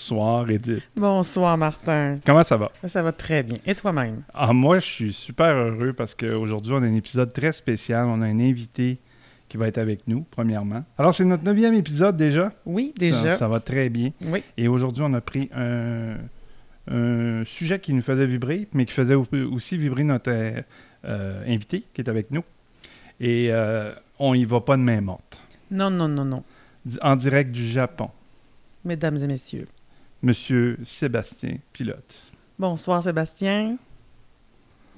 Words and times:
Bonsoir, 0.00 0.50
Edith. 0.50 0.82
Bonsoir, 0.96 1.58
Martin. 1.58 2.16
Comment 2.24 2.42
ça 2.42 2.56
va? 2.56 2.72
Ça 2.86 3.02
va 3.02 3.12
très 3.12 3.42
bien. 3.42 3.58
Et 3.66 3.74
toi-même? 3.74 4.22
Ah, 4.32 4.50
moi, 4.54 4.78
je 4.78 4.86
suis 4.86 5.12
super 5.12 5.54
heureux 5.54 5.92
parce 5.92 6.14
qu'aujourd'hui, 6.14 6.72
on 6.72 6.76
a 6.78 6.86
un 6.86 6.94
épisode 6.94 7.34
très 7.34 7.52
spécial. 7.52 8.06
On 8.06 8.22
a 8.22 8.26
un 8.26 8.40
invité 8.40 8.98
qui 9.46 9.58
va 9.58 9.68
être 9.68 9.76
avec 9.76 10.08
nous, 10.08 10.24
premièrement. 10.30 10.84
Alors, 10.96 11.14
c'est 11.14 11.26
notre 11.26 11.44
neuvième 11.44 11.74
épisode 11.74 12.16
déjà. 12.16 12.50
Oui, 12.64 12.94
déjà. 12.96 13.32
Ça, 13.32 13.36
ça 13.36 13.48
va 13.48 13.60
très 13.60 13.90
bien. 13.90 14.12
Oui. 14.24 14.42
Et 14.56 14.68
aujourd'hui, 14.68 15.02
on 15.06 15.12
a 15.12 15.20
pris 15.20 15.50
un, 15.54 16.14
un 16.90 17.44
sujet 17.44 17.78
qui 17.78 17.92
nous 17.92 18.02
faisait 18.02 18.26
vibrer, 18.26 18.68
mais 18.72 18.86
qui 18.86 18.94
faisait 18.94 19.14
aussi 19.14 19.76
vibrer 19.76 20.04
notre 20.04 20.30
euh, 20.32 21.44
invité 21.46 21.84
qui 21.92 22.00
est 22.00 22.08
avec 22.08 22.30
nous. 22.30 22.42
Et 23.20 23.48
euh, 23.50 23.92
on 24.18 24.32
y 24.32 24.46
va 24.46 24.62
pas 24.62 24.78
de 24.78 24.82
main 24.82 25.02
morte. 25.02 25.46
Non, 25.70 25.90
non, 25.90 26.08
non, 26.08 26.24
non. 26.24 26.42
En 27.02 27.16
direct 27.16 27.52
du 27.52 27.66
Japon, 27.66 28.08
Mesdames 28.82 29.18
et 29.18 29.26
messieurs. 29.26 29.68
Monsieur 30.22 30.78
Sébastien 30.82 31.58
Pilote. 31.72 32.22
Bonsoir, 32.58 33.02
Sébastien. 33.02 33.76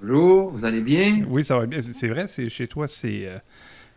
Bonjour, 0.00 0.50
vous 0.50 0.64
allez 0.64 0.80
bien? 0.82 1.24
Oui, 1.28 1.44
ça 1.44 1.58
va 1.58 1.66
bien. 1.66 1.80
C'est 1.82 2.08
vrai, 2.08 2.26
c'est 2.28 2.48
chez 2.50 2.66
toi, 2.68 2.88
c'est 2.88 3.26
euh, 3.26 3.38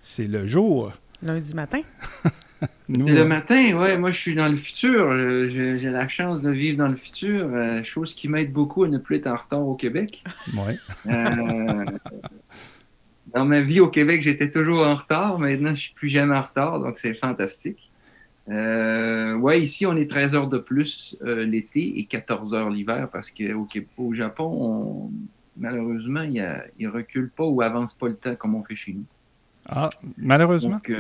c'est 0.02 0.28
le 0.28 0.46
jour. 0.46 0.94
Lundi 1.22 1.54
matin. 1.56 1.82
Nous, 2.88 3.08
C'est 3.08 3.14
le 3.14 3.22
euh, 3.22 3.26
matin, 3.26 3.74
ouais, 3.80 3.98
moi 3.98 4.12
je 4.12 4.18
suis 4.20 4.36
dans 4.36 4.48
le 4.50 4.56
futur. 4.56 5.10
Euh, 5.12 5.48
J'ai 5.50 5.80
j'ai 5.80 5.90
la 5.90 6.08
chance 6.08 6.42
de 6.44 6.52
vivre 6.52 6.78
dans 6.78 6.88
le 6.88 6.96
futur, 6.96 7.48
euh, 7.54 7.84
chose 7.84 8.14
qui 8.16 8.28
m'aide 8.30 8.52
beaucoup 8.54 8.84
à 8.84 8.88
ne 8.90 8.98
plus 8.98 9.18
être 9.18 9.28
en 9.28 9.36
retard 9.38 9.68
au 9.68 9.76
Québec. 9.76 10.24
ouais. 10.54 10.80
Euh, 11.08 11.86
dans 13.28 13.46
ma 13.46 13.62
vie 13.62 13.80
au 13.80 13.90
Québec, 13.90 14.22
j'étais 14.24 14.52
toujours 14.52 14.86
en 14.86 14.96
retard. 14.96 15.40
Maintenant, 15.40 15.76
je 15.76 15.82
suis 15.82 15.94
plus 15.94 16.10
jamais 16.10 16.36
en 16.36 16.42
retard, 16.42 16.80
donc 16.80 17.00
c'est 17.00 17.16
fantastique. 17.16 17.85
Euh, 18.50 19.34
ouais, 19.36 19.62
ici, 19.62 19.86
on 19.86 19.96
est 19.96 20.10
13 20.10 20.36
heures 20.36 20.48
de 20.50 20.60
plus 20.60 21.18
euh, 21.24 21.46
l'été 21.46 22.00
et 22.00 22.06
14 22.06 22.54
heures 22.54 22.70
l'hiver 22.70 23.10
parce 23.12 23.32
qu'au 23.32 23.68
au 23.98 24.14
Japon, 24.14 24.46
on- 24.46 25.12
malheureusement, 25.58 26.22
il 26.22 26.44
ne 26.80 26.88
recule 26.90 27.30
pas 27.30 27.44
ou 27.46 27.62
avance 27.62 27.94
pas 27.94 28.08
le 28.08 28.16
temps 28.16 28.36
comme 28.36 28.54
on 28.56 28.64
fait 28.64 28.76
chez 28.76 28.94
nous. 28.94 29.06
Ah, 29.68 29.90
malheureusement. 30.18 30.76
Donc, 30.76 30.92
euh, 30.92 31.00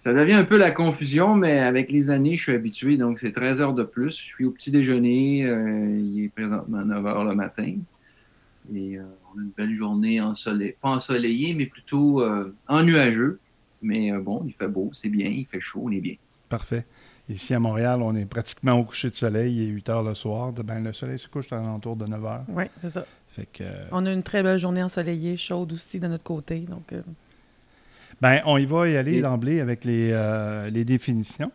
ça 0.00 0.12
devient 0.12 0.34
un 0.34 0.44
peu 0.44 0.58
la 0.58 0.70
confusion, 0.70 1.34
mais 1.34 1.60
avec 1.60 1.90
les 1.90 2.10
années, 2.10 2.36
je 2.36 2.42
suis 2.42 2.52
habitué. 2.52 2.98
Donc, 2.98 3.18
c'est 3.20 3.32
13 3.32 3.62
heures 3.62 3.72
de 3.72 3.84
plus. 3.84 4.10
Je 4.18 4.22
suis 4.24 4.44
au 4.44 4.50
petit 4.50 4.70
déjeuner. 4.70 5.46
euh, 5.46 5.98
il 5.98 6.24
est 6.24 6.28
présentement 6.28 6.84
9 6.84 7.06
heures 7.06 7.24
le 7.24 7.34
matin. 7.34 7.72
Et 8.74 8.98
on 8.98 9.38
a 9.38 9.42
une 9.42 9.50
belle 9.56 9.74
journée 9.74 10.20
ensoleillée. 10.20 10.76
Pas 10.80 10.90
ensoleillée, 10.90 11.54
mais 11.54 11.66
plutôt 11.66 12.22
ennuageux. 12.68 13.40
Mais 13.82 14.12
euh, 14.12 14.20
bon, 14.20 14.42
il 14.46 14.52
fait 14.52 14.68
beau, 14.68 14.90
c'est 14.92 15.08
bien. 15.08 15.28
Il 15.28 15.46
fait 15.46 15.60
chaud, 15.60 15.82
on 15.84 15.90
est 15.90 16.00
bien. 16.00 16.14
Parfait. 16.48 16.84
Ici 17.28 17.54
à 17.54 17.60
Montréal, 17.60 18.02
on 18.02 18.14
est 18.16 18.24
pratiquement 18.26 18.74
au 18.78 18.84
coucher 18.84 19.08
de 19.10 19.14
soleil. 19.14 19.56
Il 19.56 19.62
est 19.62 19.66
8 19.72 19.88
heures 19.90 20.02
le 20.02 20.14
soir. 20.14 20.52
Ben, 20.52 20.82
le 20.82 20.92
soleil 20.92 21.18
se 21.18 21.28
couche 21.28 21.52
à 21.52 21.56
l'entour 21.60 21.96
de 21.96 22.06
9 22.06 22.24
heures. 22.24 22.44
Oui, 22.48 22.64
c'est 22.80 22.90
ça. 22.90 23.04
Fait 23.30 23.46
que, 23.50 23.62
euh, 23.64 23.84
On 23.92 24.04
a 24.06 24.12
une 24.12 24.22
très 24.22 24.42
belle 24.42 24.58
journée 24.58 24.82
ensoleillée, 24.82 25.36
chaude 25.36 25.72
aussi 25.72 25.98
de 26.00 26.06
notre 26.08 26.24
côté. 26.24 26.60
Donc, 26.60 26.92
euh, 26.92 27.00
ben, 28.20 28.40
on 28.44 28.58
y 28.58 28.66
va 28.66 28.88
y 28.88 28.96
aller 28.96 29.18
Et- 29.18 29.20
d'emblée 29.22 29.60
avec 29.60 29.84
les, 29.84 30.10
euh, 30.12 30.68
les 30.70 30.84
définitions. 30.84 31.50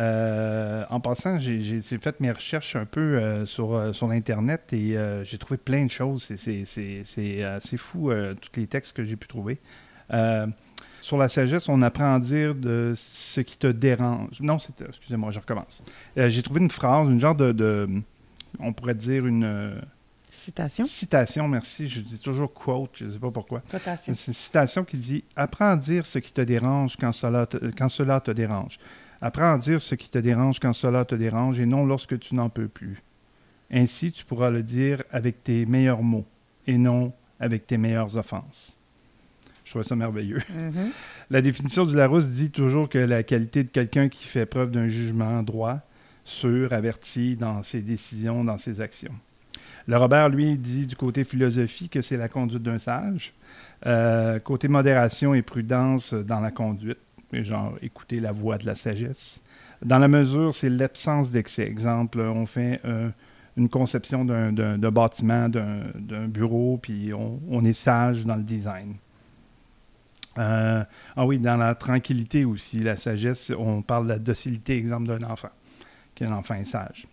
Euh, 0.00 0.84
en 0.88 1.00
passant, 1.00 1.38
j'ai 1.38 1.82
fait 1.82 2.18
mes 2.20 2.30
recherches 2.32 2.76
un 2.76 2.86
peu 2.86 3.00
euh, 3.18 3.44
sur, 3.44 3.74
euh, 3.74 3.92
sur 3.92 4.10
Internet 4.10 4.72
et 4.72 4.96
euh, 4.96 5.22
j'ai 5.22 5.36
trouvé 5.36 5.58
plein 5.58 5.84
de 5.84 5.90
choses. 5.90 6.22
C'est- 6.24 6.38
C'est 6.38 6.64
c'est- 6.64 7.02
c'est 7.04 7.44
assez 7.44 7.76
fou, 7.76 8.10
euh, 8.10 8.34
tous 8.34 8.58
les 8.58 8.66
textes 8.66 8.96
que 8.96 9.04
j'ai 9.04 9.16
pu 9.16 9.28
trouver. 9.28 9.58
Euh, 11.02 11.04
sur 11.04 11.16
la 11.18 11.28
sagesse, 11.28 11.68
on 11.68 11.82
apprend 11.82 12.14
à 12.14 12.20
dire 12.20 12.54
de 12.54 12.94
ce 12.96 13.40
qui 13.40 13.58
te 13.58 13.66
dérange. 13.66 14.40
Non, 14.40 14.58
c'est- 14.58 14.80
excusez-moi, 14.88 15.30
je 15.30 15.40
recommence. 15.40 15.82
Euh, 16.18 16.28
j'ai 16.28 16.42
trouvé 16.42 16.60
une 16.60 16.70
phrase, 16.70 17.08
une 17.10 17.20
genre 17.20 17.34
de, 17.34 17.52
de- 17.52 17.88
on 18.60 18.72
pourrait 18.72 18.94
dire 18.94 19.26
une 19.26 19.44
euh, 19.44 19.74
citation. 20.30 20.86
citation, 20.86 21.48
merci, 21.48 21.88
je 21.88 22.00
dis 22.00 22.18
toujours 22.18 22.52
quote, 22.52 22.90
je 22.94 23.06
ne 23.06 23.10
sais 23.12 23.18
pas 23.18 23.30
pourquoi. 23.30 23.60
Cotation. 23.70 24.12
C'est 24.14 24.26
une 24.28 24.34
citation 24.34 24.84
qui 24.84 24.96
dit 24.96 25.24
Apprends 25.36 25.70
à 25.72 25.76
dire 25.76 26.06
ce 26.06 26.18
qui 26.18 26.32
te 26.32 26.40
dérange 26.40 26.96
quand 26.96 27.12
cela 27.12 27.46
te, 27.46 27.56
quand 27.76 27.88
cela 27.88 28.20
te 28.20 28.30
dérange. 28.30 28.78
Apprends 29.20 29.52
à 29.54 29.58
dire 29.58 29.80
ce 29.80 29.94
qui 29.94 30.10
te 30.10 30.18
dérange 30.18 30.58
quand 30.58 30.72
cela 30.72 31.04
te 31.04 31.14
dérange 31.14 31.60
et 31.60 31.66
non 31.66 31.84
lorsque 31.86 32.18
tu 32.18 32.34
n'en 32.34 32.48
peux 32.48 32.68
plus. 32.68 33.02
Ainsi, 33.72 34.12
tu 34.12 34.24
pourras 34.24 34.50
le 34.50 34.62
dire 34.62 35.02
avec 35.10 35.42
tes 35.44 35.64
meilleurs 35.64 36.02
mots 36.02 36.26
et 36.66 36.76
non 36.76 37.12
avec 37.40 37.66
tes 37.66 37.78
meilleures 37.78 38.16
offenses. 38.16 38.76
Je 39.72 39.78
trouve 39.78 39.88
ça 39.88 39.96
merveilleux. 39.96 40.42
Mhm. 40.54 40.90
La 41.30 41.40
définition 41.40 41.86
du 41.86 41.94
Larousse 41.96 42.26
dit 42.26 42.50
toujours 42.50 42.90
que 42.90 42.98
la 42.98 43.22
qualité 43.22 43.64
de 43.64 43.70
quelqu'un 43.70 44.10
qui 44.10 44.26
fait 44.26 44.44
preuve 44.44 44.70
d'un 44.70 44.86
jugement 44.86 45.42
droit, 45.42 45.80
sûr, 46.26 46.74
averti 46.74 47.36
dans 47.36 47.62
ses 47.62 47.80
décisions, 47.80 48.44
dans 48.44 48.58
ses 48.58 48.82
actions. 48.82 49.14
Le 49.86 49.96
Robert, 49.96 50.28
lui, 50.28 50.58
dit 50.58 50.86
du 50.86 50.94
côté 50.94 51.24
philosophie 51.24 51.88
que 51.88 52.02
c'est 52.02 52.18
la 52.18 52.28
conduite 52.28 52.62
d'un 52.62 52.76
sage. 52.78 53.32
Euh, 53.86 54.38
côté 54.40 54.68
modération 54.68 55.32
et 55.32 55.40
prudence 55.40 56.12
dans 56.12 56.40
la 56.40 56.50
conduite, 56.50 56.98
genre 57.32 57.72
écouter 57.80 58.20
la 58.20 58.30
voix 58.32 58.58
de 58.58 58.66
la 58.66 58.74
sagesse. 58.74 59.40
Dans 59.82 59.98
la 59.98 60.08
mesure, 60.08 60.54
c'est 60.54 60.68
l'absence 60.68 61.30
d'excès. 61.30 61.62
Exemple, 61.66 62.20
on 62.20 62.44
fait 62.44 62.78
euh, 62.84 63.08
une 63.56 63.70
conception 63.70 64.26
d'un- 64.26 64.52
bâtiment, 64.90 65.48
d'un 65.48 65.80
d'un 65.98 66.28
bureau, 66.28 66.76
puis 66.76 67.12
on, 67.14 67.40
on 67.48 67.64
est 67.64 67.72
sage 67.72 68.26
dans 68.26 68.36
le 68.36 68.42
design. 68.42 68.96
Euh, 70.38 70.84
ah 71.16 71.26
oui, 71.26 71.38
dans 71.38 71.56
la 71.56 71.74
tranquillité 71.74 72.44
aussi, 72.44 72.78
la 72.80 72.96
sagesse, 72.96 73.52
on 73.56 73.82
parle 73.82 74.04
de 74.04 74.08
la 74.10 74.18
docilité, 74.18 74.76
exemple 74.76 75.06
d'un 75.06 75.22
enfant, 75.28 75.50
qu'un 76.14 76.32
enfant 76.32 76.54
est 76.54 76.64
sage. 76.64 77.06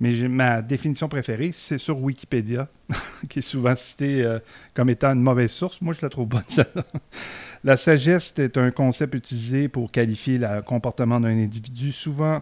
Mais 0.00 0.12
ma 0.28 0.62
définition 0.62 1.08
préférée, 1.08 1.50
c'est 1.52 1.78
sur 1.78 2.00
Wikipédia, 2.00 2.68
qui 3.28 3.40
est 3.40 3.42
souvent 3.42 3.74
citée 3.74 4.24
euh, 4.24 4.38
comme 4.72 4.90
étant 4.90 5.12
une 5.12 5.22
mauvaise 5.22 5.50
source. 5.50 5.80
Moi, 5.80 5.92
je 5.92 6.00
la 6.02 6.08
trouve 6.08 6.28
bonne. 6.28 6.42
La 7.64 7.76
sagesse 7.76 8.34
est 8.38 8.56
un 8.56 8.70
concept 8.70 9.14
utilisé 9.14 9.66
pour 9.66 9.90
qualifier 9.90 10.38
le 10.38 10.62
comportement 10.62 11.18
d'un 11.18 11.36
individu, 11.36 11.90
souvent 11.90 12.40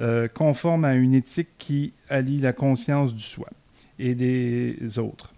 euh, 0.00 0.26
conforme 0.26 0.84
à 0.84 0.94
une 0.94 1.14
éthique 1.14 1.50
qui 1.56 1.94
allie 2.08 2.40
la 2.40 2.52
conscience 2.52 3.14
du 3.14 3.22
soi 3.22 3.48
et 4.00 4.16
des 4.16 4.98
autres. 4.98 5.32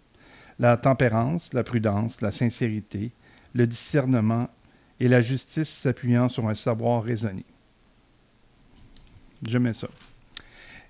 La 0.59 0.79
tempérance, 0.79 1.53
la 1.53 1.63
prudence, 1.63 2.23
la 2.23 2.31
sincérité, 2.31 3.13
le 3.59 3.67
discernement 3.67 4.49
et 5.01 5.09
la 5.09 5.21
justice 5.21 5.69
s'appuyant 5.69 6.29
sur 6.29 6.49
un 6.49 6.55
savoir 6.55 7.03
raisonné. 7.03 7.45
Je 9.47 9.59
mets 9.59 9.73
ça. 9.75 9.89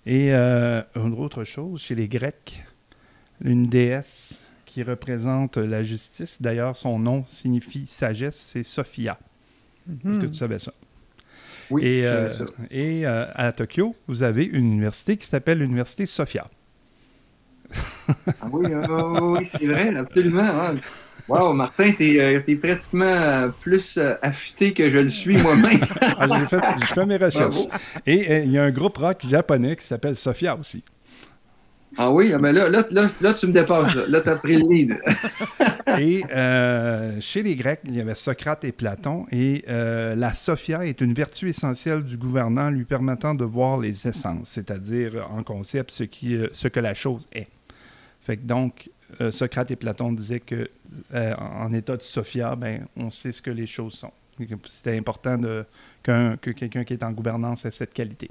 Et 0.06 0.32
euh, 0.34 0.82
une 0.96 1.14
autre 1.14 1.44
chose, 1.44 1.80
chez 1.82 1.94
les 1.94 2.08
Grecs, 2.08 2.64
une 3.42 3.68
déesse 3.68 4.34
qui 4.66 4.82
représente 4.82 5.56
la 5.56 5.82
justice, 5.82 6.40
d'ailleurs 6.40 6.76
son 6.76 6.98
nom 6.98 7.24
signifie 7.26 7.86
sagesse, 7.86 8.36
c'est 8.36 8.62
Sophia. 8.62 9.18
Est-ce 10.08 10.18
que 10.18 10.26
Mhm. 10.26 10.32
tu 10.32 10.38
savais 10.38 10.58
ça? 10.58 10.72
Oui, 11.70 11.84
et 11.84 12.02
je 12.02 12.06
euh, 12.06 12.32
savais 12.32 12.34
ça. 12.34 12.46
et 12.70 13.06
euh, 13.06 13.26
à 13.34 13.52
Tokyo, 13.52 13.96
vous 14.06 14.22
avez 14.22 14.44
une 14.44 14.72
université 14.72 15.16
qui 15.16 15.26
s'appelle 15.26 15.58
l'université 15.58 16.06
Sophia. 16.06 16.48
Ah 18.40 18.46
oui, 18.52 18.72
euh, 18.72 18.86
oui, 18.86 19.38
oui, 19.40 19.46
c'est 19.46 19.66
vrai, 19.66 19.94
absolument. 19.96 20.42
hein. 20.42 20.80
Wow, 21.28 21.52
Martin, 21.52 21.92
t'es 21.92 22.18
euh, 22.18 22.56
pratiquement 22.56 23.04
euh, 23.04 23.48
plus 23.48 23.98
euh, 23.98 24.14
affûté 24.22 24.72
que 24.72 24.88
je 24.88 24.98
le 24.98 25.10
suis 25.10 25.36
moi-même. 25.36 25.80
Ah, 26.20 26.26
j'ai 26.26 26.46
fait, 26.46 27.06
mes 27.06 27.16
recherches. 27.16 27.54
Bravo. 27.54 27.68
Et 28.06 28.30
euh, 28.30 28.38
il 28.44 28.52
y 28.52 28.58
a 28.58 28.64
un 28.64 28.70
groupe 28.70 28.96
rock 28.96 29.24
japonais 29.28 29.76
qui 29.76 29.86
s'appelle 29.86 30.16
Sophia 30.16 30.56
aussi. 30.56 30.82
Ah 31.96 32.10
oui, 32.10 32.32
ah 32.34 32.38
ben 32.38 32.52
là, 32.52 32.68
là, 32.68 32.84
là, 32.90 33.08
là, 33.20 33.34
tu 33.34 33.46
me 33.46 33.52
dépasses. 33.52 33.94
Là, 33.94 34.20
tu 34.20 34.28
as 34.28 34.36
pris 34.36 34.56
le 34.56 34.68
lead. 34.68 34.98
Et 35.98 36.22
euh, 36.32 37.20
chez 37.20 37.42
les 37.42 37.56
Grecs, 37.56 37.80
il 37.84 37.96
y 37.96 38.00
avait 38.00 38.14
Socrate 38.14 38.64
et 38.64 38.72
Platon. 38.72 39.26
Et 39.30 39.64
euh, 39.68 40.14
la 40.14 40.32
Sophia 40.32 40.86
est 40.86 41.00
une 41.00 41.12
vertu 41.12 41.48
essentielle 41.48 42.04
du 42.04 42.16
gouvernant 42.16 42.70
lui 42.70 42.84
permettant 42.84 43.34
de 43.34 43.44
voir 43.44 43.78
les 43.78 44.06
essences, 44.06 44.48
c'est-à-dire 44.48 45.28
en 45.30 45.42
concept 45.42 45.90
ce, 45.90 46.04
qui, 46.04 46.38
ce 46.52 46.68
que 46.68 46.80
la 46.80 46.94
chose 46.94 47.28
est. 47.32 47.48
Fait 48.20 48.36
que 48.36 48.44
donc, 48.44 48.90
euh, 49.20 49.30
Socrate 49.30 49.70
et 49.70 49.76
Platon 49.76 50.12
disaient 50.12 50.40
que 50.40 50.68
euh, 51.14 51.34
en 51.36 51.72
état 51.72 51.96
de 51.96 52.02
Sophia, 52.02 52.56
ben, 52.56 52.86
on 52.96 53.10
sait 53.10 53.32
ce 53.32 53.42
que 53.42 53.50
les 53.50 53.66
choses 53.66 53.94
sont. 53.94 54.12
C'était 54.66 54.96
important 54.96 55.36
de, 55.36 55.64
que 56.02 56.50
quelqu'un 56.50 56.84
qui 56.84 56.92
est 56.92 57.02
en 57.02 57.10
gouvernance 57.10 57.64
ait 57.64 57.72
cette 57.72 57.92
qualité. 57.92 58.30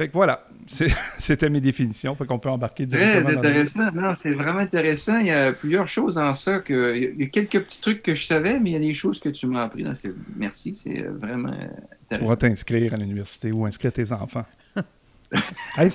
Fait 0.00 0.08
que 0.08 0.14
voilà, 0.14 0.48
c'était 1.18 1.50
mes 1.50 1.60
définitions. 1.60 2.14
Fait 2.14 2.24
qu'on 2.24 2.38
peut 2.38 2.48
embarquer 2.48 2.88
Très 2.88 2.98
directement 2.98 3.32
dans 3.32 3.38
intéressant. 3.38 3.92
Non, 3.92 4.14
c'est 4.14 4.32
vraiment 4.32 4.60
intéressant. 4.60 5.18
Il 5.18 5.26
y 5.26 5.30
a 5.30 5.52
plusieurs 5.52 5.88
choses 5.88 6.16
en 6.16 6.32
ça. 6.32 6.60
Que, 6.60 6.96
il 6.96 7.20
y 7.20 7.24
a 7.24 7.26
quelques 7.26 7.60
petits 7.60 7.82
trucs 7.82 8.02
que 8.02 8.14
je 8.14 8.24
savais, 8.24 8.58
mais 8.58 8.70
il 8.70 8.72
y 8.72 8.76
a 8.76 8.80
des 8.80 8.94
choses 8.94 9.20
que 9.20 9.28
tu 9.28 9.46
m'as 9.46 9.64
appris. 9.64 9.84
Merci, 10.36 10.74
c'est 10.74 11.04
euh, 11.04 11.10
vraiment 11.12 11.50
Tu 11.50 11.56
intéressant. 11.56 12.18
pourras 12.18 12.36
t'inscrire 12.36 12.94
à 12.94 12.96
l'université 12.96 13.52
ou 13.52 13.66
inscrire 13.66 13.92
tes 13.92 14.10
enfants. 14.10 14.46
Hey, 15.76 15.90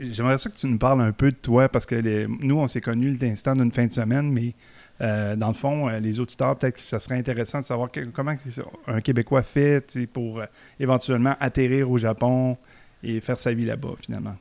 J'aimerais 0.00 0.38
ça 0.38 0.50
que 0.50 0.56
tu 0.56 0.66
nous 0.66 0.78
parles 0.78 1.02
un 1.02 1.12
peu 1.12 1.30
de 1.30 1.36
toi 1.36 1.68
parce 1.68 1.86
que 1.86 2.26
nous, 2.26 2.58
on 2.58 2.68
s'est 2.68 2.80
connus 2.80 3.16
l'instant 3.20 3.54
d'une 3.54 3.72
fin 3.72 3.86
de 3.86 3.92
semaine, 3.92 4.32
mais 4.32 4.54
Euh, 5.00 5.34
dans 5.34 5.48
le 5.48 5.54
fond, 5.54 5.88
euh, 5.88 5.98
les 5.98 6.20
auditeurs, 6.20 6.54
peut-être 6.56 6.76
que 6.76 6.80
ça 6.80 7.00
serait 7.00 7.18
intéressant 7.18 7.60
de 7.60 7.64
savoir 7.64 7.90
comment 8.12 8.32
un 8.86 9.00
Québécois 9.00 9.42
fait 9.42 10.06
pour 10.12 10.40
euh, 10.40 10.46
éventuellement 10.78 11.34
atterrir 11.40 11.90
au 11.90 11.98
Japon 11.98 12.56
et 13.02 13.20
faire 13.20 13.38
sa 13.38 13.52
vie 13.52 13.64
là-bas, 13.64 13.94
finalement. 14.00 14.36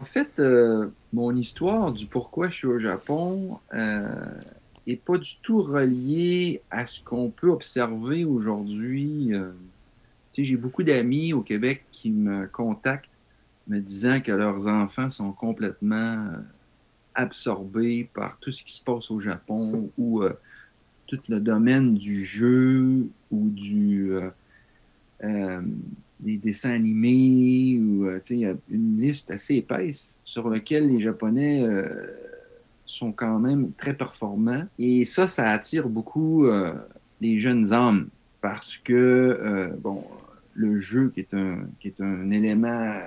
En 0.00 0.04
fait, 0.04 0.42
mon 1.12 1.34
histoire 1.36 1.92
du 1.92 2.06
pourquoi 2.06 2.50
je 2.50 2.54
suis 2.56 2.66
au 2.66 2.80
Japon 2.80 3.60
n'est 3.72 4.96
pas 4.96 5.16
du 5.16 5.36
tout 5.42 5.62
reliée 5.62 6.60
à 6.72 6.88
ce 6.88 7.00
qu'on 7.00 7.30
peut 7.30 7.50
observer 7.50 8.24
aujourd'hui. 8.24 9.30
j'ai 10.36 10.56
beaucoup 10.56 10.82
d'amis 10.82 11.32
au 11.32 11.42
Québec 11.42 11.84
qui 11.92 12.10
me 12.10 12.48
contactent 12.48 13.11
me 13.72 13.80
disant 13.80 14.20
que 14.20 14.32
leurs 14.32 14.66
enfants 14.66 15.08
sont 15.08 15.32
complètement 15.32 16.28
absorbé 17.14 18.08
par 18.12 18.38
tout 18.40 18.52
ce 18.52 18.62
qui 18.62 18.72
se 18.72 18.82
passe 18.82 19.10
au 19.10 19.20
Japon 19.20 19.90
ou 19.96 20.22
euh, 20.22 20.32
tout 21.06 21.18
le 21.28 21.40
domaine 21.40 21.94
du 21.94 22.24
jeu 22.24 23.06
ou 23.30 23.48
du 23.48 24.12
euh, 24.12 24.30
euh, 25.24 25.62
des 26.20 26.36
dessins 26.36 26.70
animés 26.72 27.78
ou 27.80 28.08
une 28.70 29.00
liste 29.00 29.30
assez 29.30 29.56
épaisse 29.56 30.18
sur 30.22 30.48
laquelle 30.48 30.88
les 30.88 31.00
Japonais 31.00 31.66
sont 32.86 33.10
quand 33.10 33.40
même 33.40 33.72
très 33.72 33.92
performants. 33.92 34.64
Et 34.78 35.04
ça 35.04 35.26
ça 35.26 35.46
attire 35.46 35.88
beaucoup 35.88 36.46
les 37.20 37.40
jeunes 37.40 37.72
hommes 37.72 38.08
parce 38.40 38.76
que 38.76 39.72
bon 39.80 40.04
le 40.54 40.78
jeu 40.78 41.10
qui 41.12 41.20
est 41.20 41.34
un 41.34 41.66
qui 41.80 41.88
est 41.88 42.00
un 42.00 42.30
élément 42.30 43.00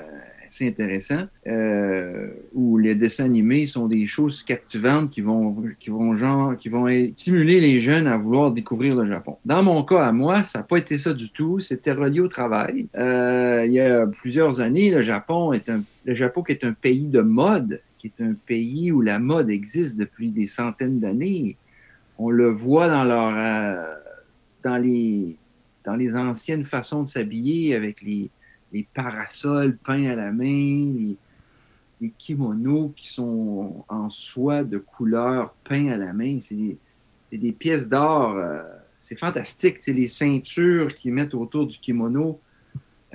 assez 0.47 0.67
intéressant, 0.67 1.27
euh, 1.47 2.29
où 2.53 2.77
les 2.77 2.95
dessins 2.95 3.25
animés 3.25 3.65
sont 3.65 3.87
des 3.87 4.05
choses 4.07 4.43
captivantes 4.43 5.09
qui 5.09 5.21
vont, 5.21 5.55
qui 5.79 5.89
vont, 5.89 6.15
genre, 6.15 6.55
qui 6.57 6.69
vont 6.69 6.87
stimuler 7.13 7.59
les 7.59 7.81
jeunes 7.81 8.07
à 8.07 8.17
vouloir 8.17 8.51
découvrir 8.51 8.95
le 8.95 9.07
Japon. 9.07 9.37
Dans 9.45 9.63
mon 9.63 9.83
cas, 9.83 10.05
à 10.05 10.11
moi, 10.11 10.43
ça 10.43 10.59
n'a 10.59 10.63
pas 10.63 10.77
été 10.77 10.97
ça 10.97 11.13
du 11.13 11.31
tout. 11.31 11.59
C'était 11.59 11.91
relié 11.91 12.19
au 12.19 12.27
travail. 12.27 12.87
Euh, 12.97 13.63
il 13.65 13.73
y 13.73 13.79
a 13.79 14.05
plusieurs 14.07 14.61
années, 14.61 14.91
le 14.91 15.01
Japon 15.01 15.53
est 15.53 15.69
un, 15.69 15.83
le 16.05 16.15
Japon 16.15 16.43
qui 16.43 16.51
est 16.51 16.63
un 16.63 16.73
pays 16.73 17.07
de 17.07 17.21
mode, 17.21 17.81
qui 17.97 18.07
est 18.07 18.23
un 18.23 18.33
pays 18.45 18.91
où 18.91 19.01
la 19.01 19.19
mode 19.19 19.49
existe 19.49 19.97
depuis 19.97 20.29
des 20.31 20.47
centaines 20.47 20.99
d'années. 20.99 21.57
On 22.17 22.29
le 22.29 22.49
voit 22.49 22.87
dans 22.87 23.03
leur, 23.03 23.33
euh, 23.35 23.95
dans 24.63 24.77
les, 24.77 25.35
dans 25.83 25.95
les 25.95 26.15
anciennes 26.15 26.65
façons 26.65 27.03
de 27.03 27.07
s'habiller 27.07 27.75
avec 27.75 28.01
les, 28.01 28.29
les 28.75 28.85
parasols 28.93 29.77
peints 29.77 30.05
à 30.05 30.15
la 30.15 30.33
main, 30.33 30.93
les, 32.01 32.11
kimonos 32.17 32.93
qui 32.95 33.07
sont 33.07 33.85
en 33.87 34.09
soie 34.09 34.63
de 34.63 34.77
couleur 34.77 35.55
peints 35.63 35.87
à 35.87 35.97
la 35.97 36.11
main. 36.11 36.39
C'est 36.41 37.37
des, 37.37 37.51
pièces 37.53 37.87
d'art. 37.87 38.35
Euh, 38.35 38.61
c'est 38.99 39.17
fantastique. 39.17 39.77
C'est 39.79 39.93
les 39.93 40.09
ceintures 40.09 40.93
qu'ils 40.93 41.13
mettent 41.13 41.33
autour 41.33 41.65
du 41.65 41.79
kimono 41.79 42.41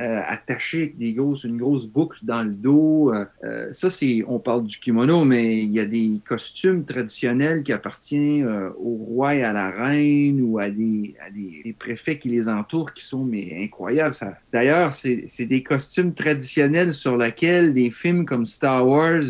euh, 0.00 0.22
attaché 0.26 0.78
avec 0.78 0.96
des 0.96 1.12
grosses, 1.12 1.44
une 1.44 1.58
grosse 1.58 1.84
boucle 1.84 2.20
dans 2.22 2.42
le 2.42 2.52
dos. 2.52 3.12
Euh, 3.12 3.26
euh, 3.44 3.68
ça, 3.72 3.90
c'est, 3.90 4.24
on 4.26 4.38
parle 4.38 4.64
du 4.64 4.78
kimono, 4.78 5.26
mais 5.26 5.58
il 5.58 5.72
y 5.72 5.80
a 5.80 5.84
des 5.84 6.20
costumes 6.26 6.86
traditionnels 6.86 7.62
qui 7.62 7.70
appartiennent 7.70 8.46
au 8.78 8.94
roi 8.94 9.34
et 9.34 9.42
à 9.42 9.52
la 9.52 9.68
reine 9.68 10.40
ou 10.40 10.58
à 10.58 10.70
des, 10.70 11.16
à 11.20 11.30
des, 11.30 11.76
préfets 11.78 12.18
qui 12.18 12.30
les 12.30 12.48
entourent 12.48 12.94
qui 12.94 13.04
sont 13.04 13.24
mais 13.24 13.62
incroyables. 13.62 14.14
Ça. 14.14 14.38
D'ailleurs, 14.50 14.94
c'est, 14.94 15.24
c'est 15.28 15.44
des 15.44 15.62
costumes 15.62 16.14
traditionnels 16.14 16.94
sur 16.94 17.18
lesquels 17.18 17.74
des 17.74 17.90
films 17.90 18.24
comme 18.24 18.46
Star 18.46 18.86
Wars, 18.86 19.22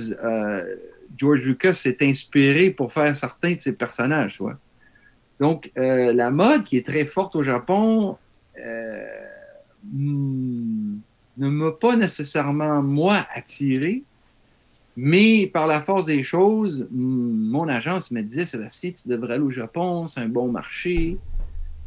George 1.16 1.40
Lucas 1.40 1.74
s'est 1.74 1.98
inspiré 2.02 2.70
pour 2.70 2.92
faire 2.92 3.16
certains 3.16 3.54
de 3.54 3.60
ses 3.60 3.72
personnages. 3.72 4.38
Donc, 5.40 5.72
la 5.74 6.30
mode 6.30 6.62
qui 6.62 6.76
est 6.76 6.86
très 6.86 7.06
forte 7.06 7.34
au 7.34 7.42
Japon, 7.42 8.16
ne 9.92 11.48
m'a 11.48 11.72
pas 11.72 11.96
nécessairement, 11.96 12.82
moi, 12.82 13.26
attiré, 13.34 14.02
mais 14.96 15.46
par 15.46 15.66
la 15.66 15.80
force 15.80 16.06
des 16.06 16.22
choses, 16.22 16.86
hmm, 16.90 17.50
mon 17.50 17.68
agence 17.68 18.10
me 18.10 18.22
disait 18.22 18.46
Sébastien, 18.46 18.90
tu 18.90 19.08
devrais 19.08 19.34
aller 19.34 19.42
au 19.42 19.50
Japon, 19.50 20.06
c'est 20.06 20.20
un 20.20 20.28
bon 20.28 20.48
marché, 20.48 21.18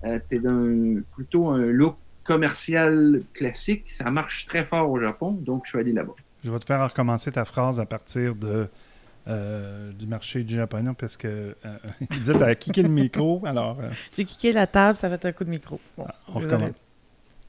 euh, 0.06 0.20
tu 0.30 0.38
es 0.38 1.02
plutôt 1.16 1.50
un 1.50 1.66
look 1.66 1.96
commercial 2.24 3.22
classique, 3.34 3.90
ça 3.90 4.10
marche 4.10 4.48
très 4.48 4.64
fort 4.64 4.90
au 4.90 5.00
Japon, 5.00 5.32
donc 5.34 5.66
je 5.66 5.70
suis 5.72 5.80
allé 5.80 5.92
là-bas. 5.92 6.16
Je 6.44 6.50
vais 6.50 6.60
te 6.60 6.66
faire 6.66 6.84
recommencer 6.84 7.32
ta 7.32 7.46
phrase 7.46 7.80
à 7.80 7.86
partir 7.86 8.36
de, 8.36 8.68
euh, 9.28 9.92
du 9.92 10.08
marché 10.08 10.44
du 10.44 10.56
japonais 10.56 10.92
parce 10.98 11.18
que 11.18 11.56
euh, 11.66 11.78
il 12.02 12.20
disait 12.20 12.34
tu 12.34 12.44
as 12.44 12.56
kické 12.56 12.84
le 12.84 12.90
micro 12.90 13.42
alors 13.46 13.78
j'ai 14.18 14.26
kické 14.26 14.52
la 14.52 14.68
table 14.68 14.98
ça 14.98 15.10
fait 15.10 15.26
un 15.26 15.32
coup 15.32 15.46
de 15.46 15.50
micro. 15.50 15.80
Bon, 15.98 16.06
on 16.28 16.40
recommence 16.40 16.76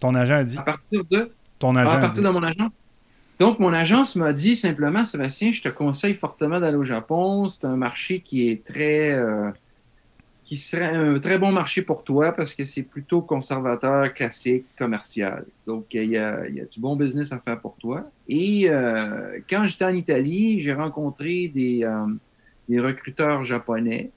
ton 0.05 0.15
agent 0.15 0.35
a 0.35 0.45
dit. 0.45 0.59
À 0.59 0.63
partir 0.63 1.05
de? 1.11 1.31
Ton 1.59 1.77
agent. 1.77 1.91
À 1.91 1.99
partir 1.99 2.23
de 2.23 2.29
mon 2.29 2.43
agent? 2.43 2.71
Donc, 3.41 3.59
mon 3.59 3.73
agence 3.73 4.17
m'a 4.17 4.35
dit 4.35 4.55
simplement, 4.55 5.05
Sébastien, 5.07 5.51
je 5.51 5.63
te 5.63 5.71
conseille 5.71 6.15
fortement 6.15 6.61
d'aller 6.61 6.77
au 6.77 6.85
Japon. 6.85 7.49
C'est 7.49 7.65
un 7.67 7.77
marché 7.77 8.21
qui 8.21 8.49
est 8.49 8.65
très. 8.65 9.13
Euh, 9.13 9.51
qui 10.45 10.59
serait 10.59 10.95
un 10.95 11.19
très 11.21 11.39
bon 11.39 11.53
marché 11.53 11.81
pour 11.81 12.05
toi 12.05 12.33
parce 12.33 12.55
que 12.55 12.67
c'est 12.67 12.83
plutôt 12.83 13.23
conservateur, 13.23 14.13
classique, 14.13 14.67
commercial. 14.79 15.47
Donc, 15.67 15.87
il 15.95 16.05
y, 16.05 16.19
a, 16.19 16.47
il 16.47 16.57
y 16.57 16.61
a, 16.61 16.67
du 16.67 16.81
bon 16.81 16.97
business 16.97 17.33
à 17.33 17.39
faire 17.39 17.59
pour 17.59 17.77
toi. 17.77 18.05
Et 18.29 18.69
euh, 18.69 19.39
quand 19.49 19.65
j'étais 19.65 19.87
en 19.87 19.95
Italie, 19.95 20.61
j'ai 20.61 20.75
rencontré 20.75 21.49
des, 21.49 21.83
euh, 21.83 22.07
des, 22.69 22.79
recruteurs 22.79 23.43
japonais. 23.47 24.11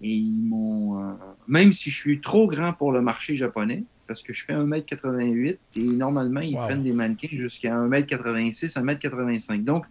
Et 0.00 0.08
ils 0.08 0.42
m'ont. 0.42 1.16
même 1.46 1.74
si 1.74 1.90
je 1.90 1.98
suis 1.98 2.20
trop 2.22 2.48
grand 2.48 2.72
pour 2.72 2.90
le 2.90 3.02
marché 3.02 3.36
japonais, 3.36 3.84
parce 4.06 4.22
que 4.22 4.32
je 4.32 4.44
fais 4.44 4.52
1m88 4.52 5.58
et 5.76 5.82
normalement, 5.82 6.40
ils 6.40 6.56
prennent 6.56 6.82
des 6.82 6.92
mannequins 6.92 7.28
jusqu'à 7.30 7.74
1m86, 7.74 8.74
1m85. 8.74 9.64
Donc, 9.64 9.84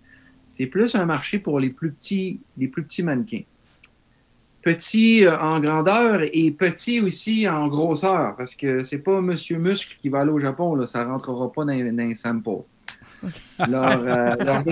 c'est 0.52 0.68
plus 0.68 0.96
un 0.96 1.06
marché 1.06 1.40
pour 1.40 1.60
les 1.60 1.70
plus 1.70 1.92
petits, 1.92 2.40
les 2.58 2.68
plus 2.68 2.84
petits 2.84 3.04
mannequins. 3.04 3.44
Petits 4.62 5.26
euh, 5.26 5.40
en 5.40 5.60
grandeur 5.60 6.22
et 6.32 6.52
petits 6.52 7.02
aussi 7.02 7.48
en 7.50 7.68
grosseur, 7.68 8.36
parce 8.36 8.54
que 8.54 8.84
c'est 8.84 9.00
pas 9.00 9.20
Monsieur 9.22 9.58
Muscle 9.58 9.96
qui 10.00 10.10
va 10.10 10.22
aller 10.22 10.32
au 10.32 10.40
Japon, 10.40 10.76
là, 10.76 10.86
ça 10.86 11.04
rentrera 11.04 11.52
pas 11.52 11.66
dans, 11.66 11.74
dans 11.74 12.04
un 12.04 12.16
sample. 12.16 12.64
Leurs, 13.68 14.04
euh, 14.08 14.64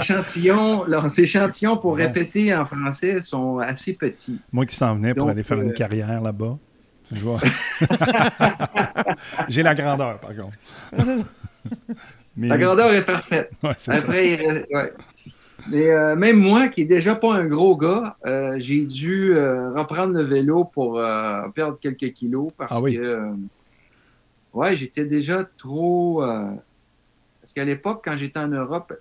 échantillons, 1.15 1.77
pour 1.77 1.95
répéter 1.95 2.53
en 2.55 2.65
français 2.65 3.21
sont 3.21 3.59
assez 3.59 3.93
petits. 3.93 4.39
Moi 4.51 4.65
qui 4.65 4.75
s'en 4.75 4.95
venais 4.95 5.13
pour 5.13 5.29
aller 5.29 5.43
faire 5.43 5.61
une 5.61 5.71
euh, 5.71 5.73
carrière 5.73 6.21
là-bas. 6.21 6.57
J'ai 9.49 9.63
la 9.63 9.75
grandeur, 9.75 10.19
par 10.19 10.31
contre. 10.35 10.57
La 12.37 12.57
grandeur 12.57 12.93
est 12.93 13.05
parfaite. 13.05 13.51
Après, 13.87 14.65
Mais 15.69 15.91
euh, 15.91 16.15
même 16.15 16.37
moi, 16.37 16.69
qui 16.69 16.81
est 16.81 16.85
déjà 16.85 17.15
pas 17.15 17.35
un 17.35 17.45
gros 17.45 17.75
gars, 17.75 18.15
euh, 18.25 18.55
j'ai 18.59 18.85
dû 18.85 19.33
euh, 19.33 19.73
reprendre 19.73 20.13
le 20.13 20.23
vélo 20.23 20.63
pour 20.63 21.01
perdre 21.53 21.77
quelques 21.79 22.13
kilos 22.13 22.51
parce 22.57 22.71
ah 22.73 22.81
que 22.81 23.31
ouais, 24.53 24.77
j'étais 24.77 25.05
déjà 25.05 25.47
trop. 25.57 26.21
parce 26.21 27.53
qu'à 27.53 27.65
l'époque, 27.65 28.01
quand 28.03 28.17
j'étais 28.17 28.39
en 28.39 28.47
Europe, 28.47 28.93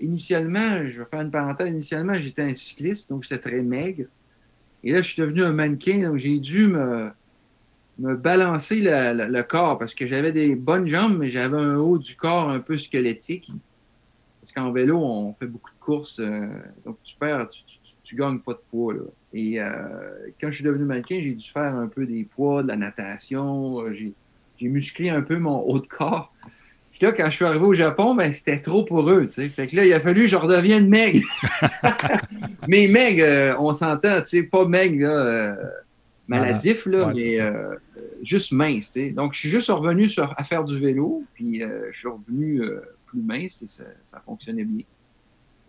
initialement, 0.00 0.88
je 0.88 1.02
vais 1.02 1.08
faire 1.08 1.20
une 1.20 1.30
parenthèse, 1.30 1.68
initialement, 1.68 2.14
j'étais 2.14 2.42
un 2.42 2.54
cycliste, 2.54 3.10
donc 3.10 3.22
j'étais 3.22 3.38
très 3.38 3.62
maigre. 3.62 4.06
Et 4.82 4.92
là, 4.92 5.00
je 5.00 5.08
suis 5.08 5.22
devenu 5.22 5.44
un 5.44 5.52
mannequin, 5.52 6.10
donc 6.10 6.18
j'ai 6.18 6.38
dû 6.38 6.68
me, 6.68 7.10
me 7.98 8.16
balancer 8.16 8.76
le, 8.80 9.42
corps 9.42 9.78
parce 9.78 9.94
que 9.94 10.06
j'avais 10.06 10.32
des 10.32 10.54
bonnes 10.54 10.88
jambes, 10.88 11.16
mais 11.18 11.30
j'avais 11.30 11.56
un 11.56 11.76
haut 11.76 11.98
du 11.98 12.16
corps 12.16 12.50
un 12.50 12.60
peu 12.60 12.78
squelettique. 12.78 13.50
Parce 14.40 14.52
qu'en 14.52 14.72
vélo, 14.72 14.98
on 14.98 15.32
fait 15.34 15.46
beaucoup 15.46 15.70
de 15.70 15.80
courses, 15.80 16.20
euh, 16.20 16.46
donc 16.84 16.98
tu 17.02 17.16
perds, 17.16 17.48
tu, 17.48 17.62
tu, 18.02 18.16
gagnes 18.16 18.38
pas 18.38 18.52
de 18.52 18.60
poids. 18.70 18.94
Et 19.32 19.60
euh, 19.60 19.70
quand 20.40 20.48
je 20.50 20.56
suis 20.56 20.64
devenu 20.64 20.84
mannequin, 20.84 21.18
j'ai 21.22 21.32
dû 21.32 21.48
faire 21.48 21.74
un 21.74 21.86
peu 21.86 22.04
des 22.04 22.24
poids, 22.24 22.62
de 22.62 22.68
la 22.68 22.76
natation, 22.76 23.80
euh, 23.80 23.94
j'ai 23.94 24.68
musclé 24.68 25.08
un 25.08 25.22
peu 25.22 25.38
mon 25.38 25.60
haut 25.60 25.78
de 25.78 25.86
corps. 25.86 26.32
Puis 26.90 27.04
là, 27.06 27.12
quand 27.12 27.26
je 27.26 27.30
suis 27.30 27.44
arrivé 27.44 27.64
au 27.64 27.74
Japon, 27.74 28.14
ben, 28.14 28.30
c'était 28.30 28.60
trop 28.60 28.84
pour 28.84 29.08
eux. 29.10 29.26
Fait 29.26 29.66
que 29.66 29.74
là, 29.74 29.84
il 29.84 29.92
a 29.92 29.98
fallu 29.98 30.22
que 30.22 30.28
je 30.28 30.36
redevienne 30.36 30.88
maigre. 30.88 31.26
mais 32.68 32.86
maigre, 32.86 33.56
on 33.58 33.74
s'entend, 33.74 34.20
tu 34.20 34.26
sais, 34.26 34.42
pas 34.44 34.64
maigre, 34.64 35.08
là 35.08 35.56
maladif, 36.28 36.86
là, 36.86 37.10
mais 37.14 37.40
euh, 37.40 37.74
juste 38.26 38.52
mince. 38.52 38.96
Donc, 39.12 39.34
je 39.34 39.40
suis 39.40 39.50
juste 39.50 39.70
revenu 39.70 40.08
sur, 40.08 40.32
à 40.38 40.44
faire 40.44 40.64
du 40.64 40.78
vélo, 40.78 41.24
puis 41.34 41.62
euh, 41.62 41.90
je 41.92 41.98
suis 41.98 42.08
revenu 42.08 42.62
euh, 42.62 42.80
plus 43.06 43.20
mince 43.20 43.62
et 43.62 43.68
ça, 43.68 44.20
fonctionnait 44.24 44.64
bien. 44.64 44.84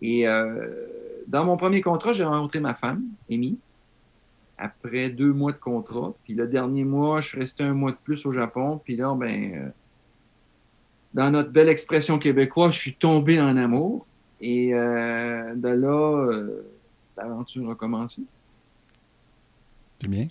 Et 0.01 0.25
dans 1.27 1.45
mon 1.45 1.57
premier 1.57 1.81
contrat, 1.81 2.13
j'ai 2.13 2.25
rencontré 2.25 2.59
ma 2.59 2.75
femme, 2.75 3.03
Amy, 3.31 3.57
après 4.57 5.09
deux 5.09 5.33
mois 5.33 5.51
de 5.51 5.57
contrat. 5.57 6.13
Puis 6.23 6.33
le 6.33 6.47
dernier 6.47 6.83
mois, 6.83 7.21
je 7.21 7.29
suis 7.29 7.39
resté 7.39 7.63
un 7.63 7.73
mois 7.73 7.91
de 7.91 7.97
plus 8.03 8.25
au 8.25 8.31
Japon. 8.31 8.79
Puis 8.83 8.97
là, 8.97 9.15
ben, 9.15 9.73
dans 11.13 11.31
notre 11.31 11.49
belle 11.49 11.69
expression 11.69 12.19
québécoise, 12.19 12.73
je 12.73 12.79
suis 12.79 12.93
tombé 12.93 13.39
en 13.39 13.55
amour. 13.57 14.05
Et 14.41 14.73
de 14.73 15.69
là, 15.69 16.43
l'aventure 17.17 17.71
a 17.71 17.75
commencé. 17.75 18.21
C'est 20.01 20.09
bien. 20.09 20.27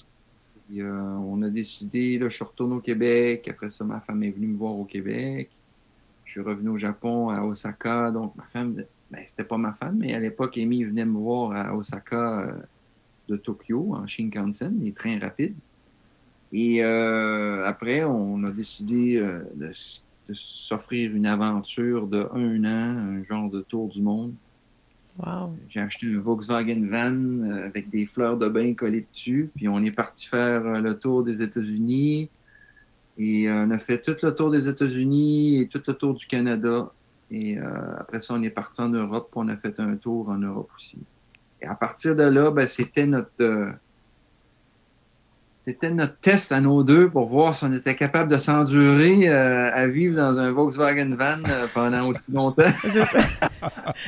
Puis, 0.66 0.80
euh, 0.80 0.92
on 0.92 1.42
a 1.42 1.50
décidé, 1.50 2.18
là, 2.18 2.28
je 2.28 2.37
suis 2.37 2.44
au 2.59 2.80
Québec. 2.80 3.49
Après 3.49 3.71
ça, 3.71 3.85
ma 3.85 4.00
femme 4.00 4.23
est 4.23 4.30
venue 4.30 4.49
me 4.49 4.56
voir 4.56 4.75
au 4.75 4.85
Québec. 4.85 5.50
Je 6.25 6.33
suis 6.33 6.40
revenu 6.40 6.71
au 6.71 6.78
Japon, 6.78 7.28
à 7.28 7.42
Osaka. 7.42 8.11
Donc, 8.11 8.35
ma 8.37 8.44
femme, 8.44 8.83
ben, 9.11 9.23
c'était 9.26 9.44
pas 9.44 9.59
ma 9.59 9.73
femme, 9.75 9.99
mais 9.99 10.14
à 10.14 10.18
l'époque, 10.18 10.56
Amy 10.56 10.85
venait 10.85 11.04
me 11.04 11.18
voir 11.18 11.52
à 11.52 11.75
Osaka 11.76 12.40
euh, 12.40 12.52
de 13.28 13.37
Tokyo, 13.37 13.94
en 13.94 14.06
Shinkansen, 14.06 14.80
les 14.83 14.92
trains 14.92 15.18
rapides. 15.18 15.56
Et 16.52 16.85
euh, 16.85 17.64
après, 17.66 18.04
on 18.04 18.44
a 18.44 18.50
décidé 18.52 19.16
euh, 19.16 19.42
de 19.56 20.35
s'offrir 20.35 21.14
une 21.14 21.26
aventure 21.26 22.06
de 22.06 22.28
un 22.33 22.64
an, 22.64 23.18
un 23.18 23.25
genre 23.25 23.50
de 23.50 23.61
tour 23.61 23.88
du 23.88 24.00
monde. 24.00 24.35
Wow. 25.18 25.56
J'ai 25.68 25.80
acheté 25.80 26.06
un 26.12 26.18
Volkswagen 26.18 26.88
Van 26.90 27.14
euh, 27.14 27.66
avec 27.66 27.88
des 27.88 28.04
fleurs 28.04 28.37
de 28.37 28.49
bain 28.49 28.75
collées 28.75 29.06
dessus. 29.12 29.50
Puis 29.54 29.68
on 29.68 29.83
est 29.85 29.92
parti 29.92 30.26
faire 30.26 30.66
euh, 30.66 30.80
le 30.80 30.99
tour 30.99 31.23
des 31.23 31.40
États-Unis. 31.40 32.30
Et 33.16 33.49
euh, 33.49 33.64
on 33.66 33.71
a 33.71 33.78
fait 33.78 34.02
tout 34.02 34.16
le 34.23 34.35
tour 34.35 34.50
des 34.50 34.68
États-Unis 34.68 35.61
et 35.61 35.68
tout 35.68 35.83
le 35.87 35.94
tour 35.94 36.14
du 36.14 36.26
Canada. 36.26 36.90
Et 37.30 37.59
après 37.59 38.21
ça, 38.21 38.35
on 38.35 38.42
est 38.42 38.50
parti 38.50 38.80
en 38.80 38.90
Europe. 38.90 39.30
On 39.35 39.49
a 39.49 39.56
fait 39.56 39.80
un 39.80 39.97
tour 39.97 40.28
en 40.28 40.38
Europe 40.38 40.71
aussi. 40.76 40.99
Et 41.61 41.66
à 41.66 41.75
partir 41.75 42.14
de 42.14 42.23
là, 42.23 42.50
ben, 42.50 42.68
c'était 42.68 43.06
notre. 43.06 43.73
C'était 45.66 45.90
notre 45.90 46.16
test 46.18 46.52
à 46.52 46.61
nos 46.61 46.83
deux 46.83 47.09
pour 47.09 47.26
voir 47.26 47.54
si 47.54 47.64
on 47.64 47.73
était 47.73 47.94
capable 47.94 48.30
de 48.30 48.37
s'endurer 48.37 49.28
euh, 49.30 49.71
à 49.73 49.87
vivre 49.87 50.16
dans 50.16 50.38
un 50.38 50.50
Volkswagen 50.50 51.16
Van 51.18 51.38
euh, 51.49 51.66
pendant 51.73 52.09
aussi 52.09 52.21
longtemps. 52.30 52.62
C'est 52.83 52.90
ça, 52.90 53.06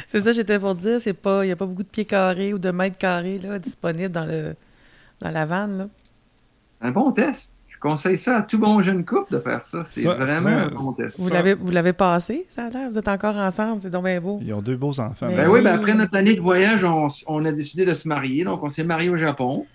C'est 0.07 0.21
ça, 0.21 0.33
j'étais 0.33 0.59
pour 0.59 0.75
dire. 0.75 1.01
C'est 1.01 1.15
pas, 1.15 1.45
il 1.45 1.49
n'y 1.49 1.53
a 1.53 1.57
pas 1.57 1.65
beaucoup 1.65 1.83
de 1.83 1.89
pieds 1.89 2.05
carrés 2.05 2.53
ou 2.53 2.59
de 2.59 2.71
mètres 2.71 2.99
carrés 2.99 3.39
là, 3.39 3.59
disponibles 3.59 4.11
dans, 4.13 4.27
le, 4.27 4.55
dans 5.21 5.31
la 5.31 5.47
vanne. 5.47 5.79
Là. 5.79 5.87
un 6.83 6.91
bon 6.91 7.11
test. 7.13 7.55
Je 7.69 7.79
conseille 7.81 8.19
ça 8.19 8.39
à 8.39 8.43
tout 8.43 8.59
bon 8.59 8.83
jeune 8.83 9.05
couple 9.05 9.35
de 9.35 9.39
faire 9.39 9.65
ça. 9.65 9.83
C'est 9.87 10.05
vraiment 10.05 10.63
ça, 10.63 10.69
un 10.71 10.75
bon 10.75 10.93
test. 10.93 11.19
Vous 11.19 11.29
l'avez, 11.29 11.55
vous 11.55 11.71
l'avez 11.71 11.93
passé, 11.93 12.47
ça 12.51 12.67
a 12.67 12.71
l'air? 12.71 12.89
Vous 12.91 12.99
êtes 12.99 13.09
encore 13.09 13.37
ensemble, 13.37 13.81
c'est 13.81 13.91
donc 13.91 14.05
bien 14.05 14.21
beau. 14.21 14.41
Ils 14.43 14.53
ont 14.55 14.63
deux 14.63 14.77
beaux 14.77 14.99
enfants. 14.99 15.29
Ben 15.29 15.37
Ben 15.37 15.49
oui, 15.49 15.63
ben 15.63 15.75
après 15.75 15.95
notre 15.95 16.17
année 16.17 16.35
de 16.35 16.41
voyage, 16.41 16.85
on, 16.85 17.07
on 17.29 17.45
a 17.45 17.53
décidé 17.53 17.85
de 17.85 17.93
se 17.95 18.09
marier. 18.09 18.45
Donc, 18.45 18.63
on 18.63 18.71
s'est 18.71 18.85
marié 18.85 19.09
au 19.11 19.17
Japon. 19.19 19.67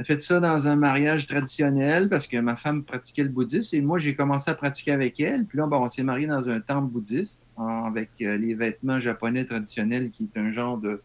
On 0.00 0.02
a 0.02 0.04
fait 0.06 0.22
ça 0.22 0.40
dans 0.40 0.66
un 0.66 0.76
mariage 0.76 1.26
traditionnel 1.26 2.08
parce 2.08 2.26
que 2.26 2.38
ma 2.38 2.56
femme 2.56 2.84
pratiquait 2.84 3.22
le 3.22 3.28
bouddhisme 3.28 3.76
et 3.76 3.82
moi, 3.82 3.98
j'ai 3.98 4.14
commencé 4.14 4.50
à 4.50 4.54
pratiquer 4.54 4.92
avec 4.92 5.20
elle. 5.20 5.44
Puis 5.44 5.58
là, 5.58 5.66
ben, 5.66 5.76
on 5.76 5.90
s'est 5.90 6.02
marié 6.02 6.26
dans 6.26 6.48
un 6.48 6.58
temple 6.58 6.90
bouddhiste 6.90 7.38
en- 7.56 7.84
avec 7.84 8.08
euh, 8.22 8.38
les 8.38 8.54
vêtements 8.54 8.98
japonais 8.98 9.44
traditionnels 9.44 10.10
qui 10.10 10.30
est 10.34 10.38
un 10.40 10.50
genre 10.50 10.78
de, 10.78 11.02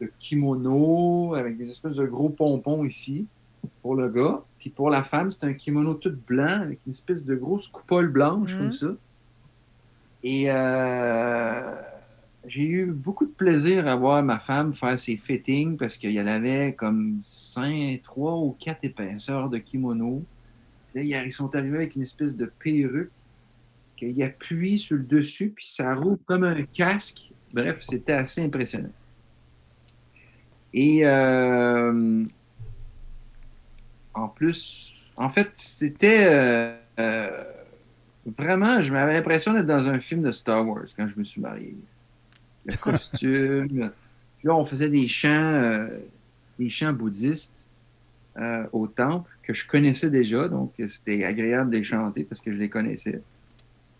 de 0.00 0.08
kimono 0.20 1.34
avec 1.34 1.58
des 1.58 1.68
espèces 1.68 1.96
de 1.96 2.06
gros 2.06 2.28
pompons 2.28 2.84
ici 2.84 3.26
pour 3.82 3.96
le 3.96 4.08
gars. 4.08 4.40
Puis 4.60 4.70
pour 4.70 4.88
la 4.88 5.02
femme, 5.02 5.32
c'est 5.32 5.42
un 5.44 5.54
kimono 5.54 5.94
tout 5.94 6.14
blanc 6.28 6.60
avec 6.62 6.78
une 6.86 6.92
espèce 6.92 7.24
de 7.24 7.34
grosse 7.34 7.66
coupole 7.66 8.06
blanche 8.12 8.52
Mhm. 8.52 8.58
comme 8.58 8.72
ça. 8.72 8.86
Et 10.22 10.44
euh, 10.48 11.72
j'ai 12.46 12.66
eu 12.66 12.92
beaucoup 12.92 13.26
de 13.26 13.32
plaisir 13.32 13.86
à 13.86 13.96
voir 13.96 14.22
ma 14.22 14.38
femme 14.38 14.74
faire 14.74 14.98
ses 14.98 15.16
fittings 15.16 15.76
parce 15.76 15.96
qu'il 15.96 16.12
y 16.12 16.20
en 16.20 16.26
avait 16.26 16.74
comme 16.74 17.18
cinq, 17.22 18.02
trois 18.02 18.36
ou 18.36 18.56
quatre 18.58 18.84
épaisseurs 18.84 19.48
de 19.48 19.58
kimono. 19.58 20.24
Là, 20.94 21.02
ils 21.02 21.32
sont 21.32 21.54
arrivés 21.54 21.78
avec 21.78 21.96
une 21.96 22.02
espèce 22.02 22.36
de 22.36 22.46
perruque 22.46 23.10
qu'il 23.96 24.22
appuie 24.22 24.78
sur 24.78 24.96
le 24.96 25.02
dessus, 25.02 25.52
puis 25.54 25.66
ça 25.66 25.94
roule 25.94 26.18
comme 26.26 26.44
un 26.44 26.62
casque. 26.62 27.32
Bref, 27.52 27.78
c'était 27.82 28.12
assez 28.12 28.42
impressionnant. 28.42 28.92
Et 30.72 31.06
euh, 31.06 32.24
en 34.14 34.28
plus, 34.28 34.92
en 35.16 35.28
fait, 35.28 35.50
c'était 35.54 36.26
euh, 36.26 36.76
euh, 36.98 37.44
vraiment, 38.38 38.82
je 38.82 38.92
m'avais 38.92 39.14
l'impression 39.14 39.54
d'être 39.54 39.66
dans 39.66 39.88
un 39.88 40.00
film 40.00 40.22
de 40.22 40.32
Star 40.32 40.66
Wars 40.66 40.84
quand 40.96 41.08
je 41.08 41.18
me 41.18 41.24
suis 41.24 41.40
marié. 41.40 41.74
Le 42.70 42.76
costume. 42.76 43.90
Puis 44.38 44.48
là, 44.48 44.56
on 44.56 44.64
faisait 44.64 44.88
des 44.88 45.08
chants, 45.08 45.28
euh, 45.30 45.88
des 46.58 46.68
chants 46.68 46.92
bouddhistes 46.92 47.68
euh, 48.38 48.64
au 48.72 48.86
temple 48.86 49.30
que 49.42 49.54
je 49.54 49.66
connaissais 49.66 50.10
déjà, 50.10 50.48
donc 50.48 50.72
c'était 50.88 51.24
agréable 51.24 51.70
de 51.70 51.78
les 51.78 51.84
chanter 51.84 52.24
parce 52.24 52.40
que 52.40 52.52
je 52.52 52.56
les 52.56 52.68
connaissais. 52.68 53.22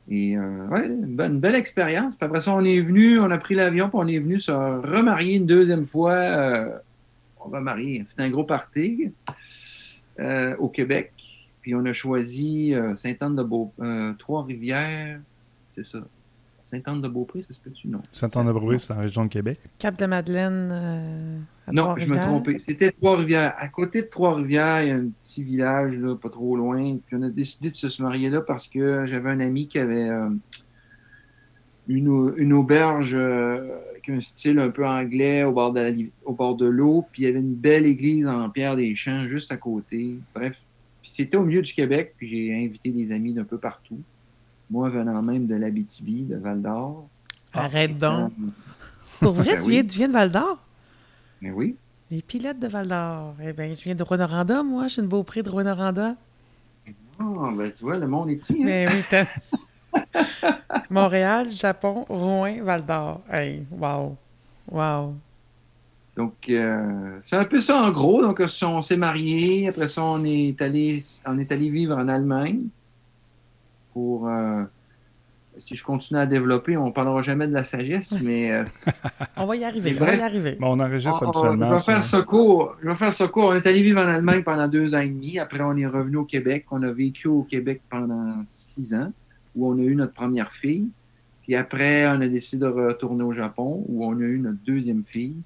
Et 0.08 0.36
euh, 0.36 0.66
ouais, 0.68 0.86
une, 0.86 1.40
belle 1.40 1.54
expérience. 1.54 2.14
Puis 2.16 2.26
après 2.26 2.40
ça, 2.40 2.52
on 2.52 2.64
est 2.64 2.80
venu, 2.80 3.18
on 3.20 3.30
a 3.30 3.38
pris 3.38 3.54
l'avion, 3.54 3.88
puis 3.88 3.98
on 3.98 4.06
est 4.08 4.18
venu 4.18 4.40
se 4.40 4.52
remarier 4.52 5.36
une 5.36 5.46
deuxième 5.46 5.86
fois. 5.86 6.12
euh, 6.12 6.78
on 7.40 7.48
va 7.48 7.60
marier. 7.60 8.04
C'était 8.10 8.24
un 8.24 8.30
gros 8.30 8.44
party 8.44 9.12
au 10.58 10.68
Québec. 10.68 11.12
Puis 11.66 11.74
on 11.74 11.84
a 11.84 11.92
choisi 11.92 12.72
euh, 12.74 12.94
Sainte-Anne-de-Beau, 12.94 13.72
euh, 13.80 14.12
Trois-Rivières, 14.20 15.18
c'est 15.74 15.84
ça. 15.84 15.98
Sainte-Anne-de-Beaupré, 16.66 17.44
c'est 17.46 17.54
ce 17.54 17.60
que 17.60 17.68
tu 17.70 17.86
non? 17.88 18.00
Saint-Anne-de-Brouille, 18.12 18.80
c'est 18.80 18.92
en 18.92 18.98
région 18.98 19.24
de 19.24 19.28
Québec. 19.30 19.60
Cap-de-Madeleine. 19.78 20.68
euh, 20.72 21.38
Non, 21.72 21.94
je 21.96 22.06
me 22.08 22.16
trompais. 22.26 22.60
C'était 22.68 22.90
Trois-Rivières. 22.90 23.54
À 23.56 23.68
côté 23.68 24.02
de 24.02 24.06
Trois-Rivières, 24.08 24.82
il 24.82 24.88
y 24.88 24.90
a 24.90 24.96
un 24.96 25.06
petit 25.22 25.44
village, 25.44 25.94
là, 25.96 26.16
pas 26.16 26.28
trop 26.28 26.56
loin. 26.56 26.96
Puis 27.06 27.16
on 27.16 27.22
a 27.22 27.30
décidé 27.30 27.70
de 27.70 27.76
se 27.76 28.02
marier 28.02 28.30
là 28.30 28.40
parce 28.40 28.66
que 28.66 29.06
j'avais 29.06 29.30
un 29.30 29.38
ami 29.38 29.68
qui 29.68 29.78
avait 29.78 30.08
euh, 30.08 30.28
une, 31.88 32.08
au- 32.08 32.34
une 32.36 32.52
auberge 32.52 33.14
euh, 33.14 33.78
avec 33.92 34.08
un 34.08 34.20
style 34.20 34.58
un 34.58 34.70
peu 34.70 34.84
anglais 34.86 35.44
au 35.44 35.52
bord 35.52 35.72
de 35.72 36.66
l'eau. 36.66 37.04
Puis 37.12 37.22
il 37.22 37.26
y 37.26 37.28
avait 37.28 37.38
une 37.40 37.54
belle 37.54 37.86
église 37.86 38.26
en 38.26 38.50
pierre 38.50 38.74
des 38.76 38.94
champs 38.96 39.28
juste 39.28 39.52
à 39.52 39.56
côté. 39.56 40.18
Bref, 40.34 40.56
c'était 41.02 41.36
au 41.36 41.44
milieu 41.44 41.62
du 41.62 41.72
Québec. 41.72 42.14
Puis 42.18 42.28
j'ai 42.28 42.54
invité 42.54 42.90
des 42.90 43.12
amis 43.14 43.34
d'un 43.34 43.44
peu 43.44 43.58
partout. 43.58 44.00
Moi, 44.70 44.88
venant 44.90 45.22
même 45.22 45.46
de 45.46 45.54
l'Abitibi, 45.54 46.22
de 46.22 46.36
Val-d'Or. 46.36 47.08
Arrête 47.52 47.96
donc. 47.98 48.32
Euh, 48.40 48.46
Pour 49.20 49.32
vrai, 49.34 49.44
Ben 49.56 49.62
tu, 49.62 49.70
viens, 49.70 49.80
oui. 49.82 49.86
tu 49.88 49.98
viens 49.98 50.08
de 50.08 50.12
Val-d'Or? 50.12 50.58
mais 51.40 51.50
oui. 51.50 51.76
Les 52.10 52.22
pilotes 52.22 52.58
de 52.58 52.68
Val-d'Or. 52.68 53.34
Eh 53.42 53.52
bien, 53.52 53.74
je 53.74 53.82
viens 53.82 53.94
de 53.94 54.02
Rouen-Noranda, 54.02 54.62
moi. 54.62 54.84
Je 54.84 54.94
suis 54.94 55.02
une 55.02 55.08
Beaupré 55.08 55.42
de 55.42 55.50
Rouen-Noranda. 55.50 56.14
Ah, 57.18 57.24
ben, 57.56 57.72
tu 57.72 57.82
vois, 57.84 57.96
le 57.98 58.06
monde 58.06 58.30
est 58.30 58.36
petit. 58.36 58.54
hein? 58.54 58.62
Mais 58.64 58.86
oui, 58.88 59.02
t'as- 59.10 59.26
Montréal, 60.90 61.50
Japon, 61.50 62.04
Rouen, 62.08 62.62
Val-d'Or. 62.62 63.22
Hey, 63.32 63.64
wow. 63.70 64.16
Wow. 64.70 65.14
Donc, 66.16 66.34
euh, 66.48 67.18
c'est 67.22 67.36
un 67.36 67.44
peu 67.44 67.60
ça 67.60 67.82
en 67.82 67.90
gros. 67.90 68.22
Donc, 68.22 68.42
on 68.62 68.80
s'est 68.82 68.96
mariés. 68.96 69.68
Après 69.68 69.88
ça, 69.88 70.02
on 70.02 70.24
est 70.24 70.60
allé, 70.62 71.02
on 71.26 71.38
est 71.38 71.50
allé 71.52 71.70
vivre 71.70 71.96
en 71.96 72.08
Allemagne 72.08 72.62
pour. 73.96 74.28
euh, 74.28 74.62
si 75.58 75.74
je 75.74 75.82
continue 75.82 76.20
à 76.20 76.26
développer, 76.26 76.76
on 76.76 76.88
ne 76.88 76.90
parlera 76.90 77.22
jamais 77.22 77.46
de 77.48 77.52
la 77.54 77.64
sagesse, 77.64 78.12
mais 78.22 78.50
euh, 78.52 78.64
On 79.38 79.46
va 79.46 79.56
y 79.56 79.64
arriver. 79.64 79.96
On 79.98 80.04
va 80.04 80.14
y 80.14 80.20
arriver. 80.20 80.58
Bon, 80.60 80.76
on 80.76 80.80
enregistre 80.80 81.22
on- 81.22 81.26
on- 81.28 81.30
habituellement. 81.30 81.68
je 81.70 81.72
vais 81.76 81.80
faire 81.94 82.04
ça 82.04 82.20
court. 82.20 82.76
Je 82.82 82.90
vais 82.90 82.94
faire. 83.10 83.30
On 83.36 83.54
est 83.54 83.66
allé 83.66 83.82
vivre 83.82 83.98
en 84.02 84.06
Allemagne 84.06 84.42
pendant 84.42 84.68
deux 84.68 84.94
ans 84.94 84.98
et 84.98 85.08
demi. 85.08 85.38
Après, 85.38 85.62
on 85.62 85.74
est 85.78 85.86
revenu 85.86 86.18
au 86.18 86.24
Québec. 86.26 86.66
On 86.70 86.82
a 86.82 86.90
vécu 86.92 87.28
au 87.28 87.42
Québec 87.44 87.80
pendant 87.88 88.42
six 88.44 88.92
ans, 88.94 89.10
où 89.54 89.66
on 89.72 89.78
a 89.78 89.80
eu 89.80 89.94
notre 89.96 90.12
première 90.12 90.52
fille. 90.52 90.88
Puis 91.42 91.54
après, 91.54 92.06
on 92.06 92.20
a 92.20 92.28
décidé 92.28 92.60
de 92.66 92.70
retourner 92.70 93.22
au 93.24 93.32
Japon, 93.32 93.82
où 93.88 94.04
on 94.04 94.14
a 94.18 94.24
eu 94.24 94.38
notre 94.38 94.58
deuxième 94.66 95.04
fille, 95.04 95.36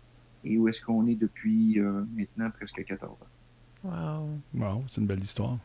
et 0.44 0.58
où 0.58 0.66
est-ce 0.66 0.82
qu'on 0.82 1.06
est 1.06 1.14
depuis 1.14 1.78
euh, 1.78 2.02
maintenant 2.16 2.50
presque 2.50 2.82
14 2.84 3.12
ans. 3.12 3.18
Wow. 3.84 4.60
Wow, 4.60 4.82
c'est 4.88 5.00
une 5.02 5.06
belle 5.06 5.20
histoire. 5.20 5.56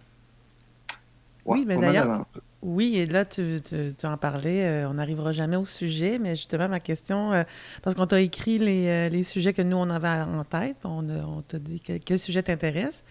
Oui, 1.45 1.65
mais 1.67 1.77
d'ailleurs-. 1.77 2.25
Oui, 2.67 2.95
et 2.97 3.05
là, 3.05 3.25
tu, 3.25 3.59
tu- 3.63 3.93
tu 3.95 4.05
en 4.07 4.17
parlais, 4.17 4.65
euh, 4.65 4.89
on 4.89 4.95
n'arrivera 4.95 5.31
jamais 5.31 5.55
au 5.55 5.65
sujet, 5.65 6.17
mais 6.17 6.33
justement, 6.35 6.67
ma 6.67 6.79
question, 6.79 7.31
euh, 7.31 7.43
parce 7.83 7.95
qu'on 7.95 8.07
t'a 8.07 8.19
écrit 8.21 8.57
les, 8.57 8.87
euh, 8.87 9.09
les 9.09 9.21
sujets 9.21 9.53
que 9.53 9.61
nous, 9.61 9.77
on 9.77 9.87
avait 9.91 10.07
en 10.09 10.43
tête, 10.43 10.77
on, 10.83 11.43
t'a 11.47 11.59
dit 11.59 11.79
que- 11.79 11.97
quel 11.99 12.17
sujet 12.17 12.41
t'intéresse, 12.41 13.03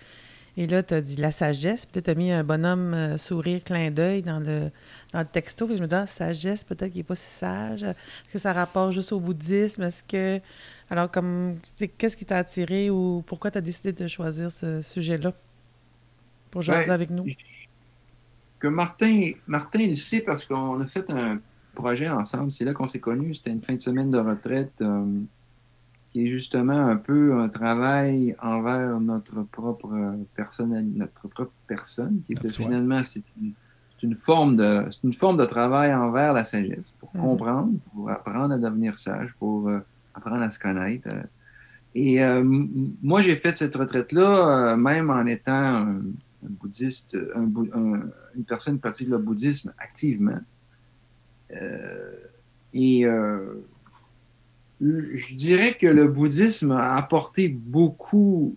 et 0.56 0.66
là, 0.66 0.82
tu 0.82 0.94
as 0.94 1.00
dit 1.00 1.16
la 1.16 1.30
sagesse, 1.32 1.86
puis 1.86 2.02
tu 2.02 2.10
as 2.10 2.14
mis 2.16 2.32
un 2.32 2.42
bonhomme 2.44 2.94
euh, 2.94 3.18
sourire, 3.18 3.62
clin 3.64 3.90
d'œil 3.92 4.22
dans 4.22 4.40
le, 4.40 4.70
dans 5.12 5.20
le 5.20 5.26
texto, 5.26 5.66
puis 5.68 5.76
je 5.76 5.82
me 5.82 5.88
dis, 5.88 5.94
ah, 5.94 6.06
sagesse, 6.06 6.64
peut-être 6.64 6.90
qu'il 6.90 7.00
n'est 7.00 7.04
pas 7.04 7.14
si 7.16 7.30
sage, 7.30 7.84
est-ce 7.84 8.32
que 8.32 8.38
ça 8.40 8.52
rapporte 8.52 8.92
juste 8.92 9.12
au 9.12 9.20
bouddhisme, 9.20 9.82
est-ce 9.84 10.02
que... 10.04 10.40
Alors, 10.90 11.10
comme, 11.10 11.58
c'est- 11.76 11.88
qu'est-ce 11.88 12.16
qui 12.16 12.24
t'a 12.24 12.38
attiré 12.38 12.90
ou 12.90 13.22
pourquoi 13.26 13.50
tu 13.52 13.58
as 13.58 13.62
décidé 13.62 13.92
de 13.92 14.08
choisir 14.08 14.50
ce 14.52 14.82
sujet-là 14.82 15.32
pour 16.50 16.62
jaser 16.62 16.88
Ben, 16.88 16.94
avec 16.94 17.10
nous? 17.10 17.24
Que 18.64 18.68
Martin, 18.70 19.32
Martin, 19.46 19.80
il 19.80 19.98
sait 19.98 20.20
parce 20.20 20.46
qu'on 20.46 20.80
a 20.80 20.86
fait 20.86 21.10
un 21.10 21.38
projet 21.74 22.08
ensemble. 22.08 22.50
C'est 22.50 22.64
là 22.64 22.72
qu'on 22.72 22.88
s'est 22.88 22.98
connus. 22.98 23.34
C'était 23.34 23.50
une 23.50 23.60
fin 23.62 23.74
de 23.74 23.80
semaine 23.80 24.10
de 24.10 24.16
retraite 24.18 24.72
euh, 24.80 25.04
qui 26.10 26.22
est 26.22 26.26
justement 26.28 26.72
un 26.72 26.96
peu 26.96 27.38
un 27.38 27.50
travail 27.50 28.34
envers 28.40 28.98
notre 29.00 29.42
propre 29.42 30.16
personne, 30.34 30.94
notre 30.96 31.28
propre 31.28 31.52
personne, 31.66 32.22
qui 32.26 32.32
était 32.32 32.48
finalement 32.48 33.02
c'est 33.12 33.22
une, 34.02 34.16
forme 34.16 34.56
de 34.56 34.86
c'est 34.90 35.02
une 35.04 35.12
forme 35.12 35.36
de 35.36 35.44
travail 35.44 35.94
envers 35.94 36.32
la 36.32 36.46
sagesse 36.46 36.90
pour 36.98 37.10
Mhm. 37.14 37.20
comprendre, 37.20 37.72
pour 37.92 38.10
apprendre 38.10 38.54
à 38.54 38.58
devenir 38.58 38.98
sage, 38.98 39.34
pour 39.38 39.68
euh, 39.68 39.80
apprendre 40.14 40.42
à 40.42 40.50
se 40.50 40.58
connaître. 40.58 41.06
euh. 41.08 41.22
Et 41.96 42.22
euh, 42.24 42.42
moi, 42.44 43.22
j'ai 43.22 43.36
fait 43.36 43.54
cette 43.54 43.76
retraite-là, 43.76 44.74
même 44.76 45.10
en 45.10 45.26
étant 45.26 45.86
un, 46.44 46.50
bouddhiste, 46.50 47.16
une 47.34 48.44
personne 48.46 48.74
qui 48.74 48.80
pratique 48.80 49.08
le 49.08 49.18
bouddhisme 49.18 49.72
activement. 49.78 50.40
et 52.72 53.04
je 54.80 55.34
dirais 55.34 55.74
que 55.74 55.86
le 55.86 56.08
bouddhisme 56.08 56.72
a 56.72 56.96
apporté 56.96 57.48
beaucoup 57.48 58.56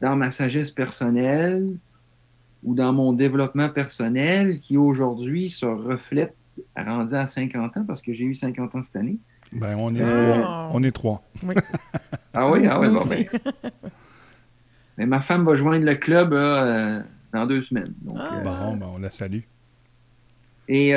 dans 0.00 0.16
ma 0.16 0.30
sagesse 0.30 0.70
personnelle 0.70 1.76
ou 2.64 2.74
dans 2.74 2.92
mon 2.92 3.12
développement 3.12 3.68
personnel 3.68 4.58
qui 4.60 4.76
aujourd'hui 4.76 5.50
se 5.50 5.66
reflète 5.66 6.34
rendu 6.76 7.14
à 7.14 7.26
50 7.26 7.76
ans 7.76 7.84
parce 7.86 8.02
que 8.02 8.12
j'ai 8.12 8.24
eu 8.24 8.34
50 8.34 8.74
ans 8.74 8.82
cette 8.82 8.96
année. 8.96 9.18
Ben, 9.52 9.76
on 9.80 9.94
est, 9.94 10.02
euh, 10.02 10.42
trois. 10.42 10.70
on 10.74 10.82
est 10.82 10.92
trois. 10.92 11.22
ah 12.34 12.50
oui, 12.50 12.66
ah 12.68 12.80
oui, 12.80 12.88
bon, 12.88 13.02
ben. 13.08 13.24
Mais 14.98 15.06
ma 15.06 15.20
femme 15.20 15.44
va 15.44 15.56
joindre 15.56 15.86
le 15.86 15.94
club 15.94 16.34
euh, 16.34 17.00
dans 17.32 17.46
deux 17.46 17.62
semaines. 17.62 17.94
Donc, 18.02 18.18
ah. 18.20 18.40
bon, 18.44 18.76
ben, 18.76 18.86
on 18.94 18.98
la 18.98 19.10
salue. 19.10 19.40
Et 20.68 20.92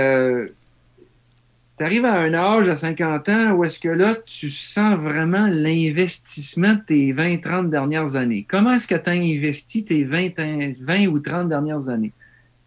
tu 1.82 1.86
arrives 1.86 2.06
à 2.06 2.20
un 2.20 2.34
âge, 2.36 2.68
à 2.68 2.76
50 2.76 3.30
ans, 3.30 3.52
où 3.54 3.64
est-ce 3.64 3.80
que 3.80 3.90
là, 3.90 4.14
tu 4.14 4.52
sens 4.52 5.00
vraiment 5.00 5.48
l'investissement 5.48 6.76
de 6.76 6.82
tes 6.82 7.12
20-30 7.12 7.70
dernières 7.70 8.16
années? 8.16 8.46
Comment 8.48 8.74
est-ce 8.74 8.88
que 8.88 8.94
tu 8.94 9.10
as 9.10 9.14
investi 9.14 9.84
tes 9.84 10.04
20, 10.04 10.76
20 10.80 11.08
ou 11.08 11.18
30 11.18 11.50
dernières 11.50 11.90
années? 11.90 12.14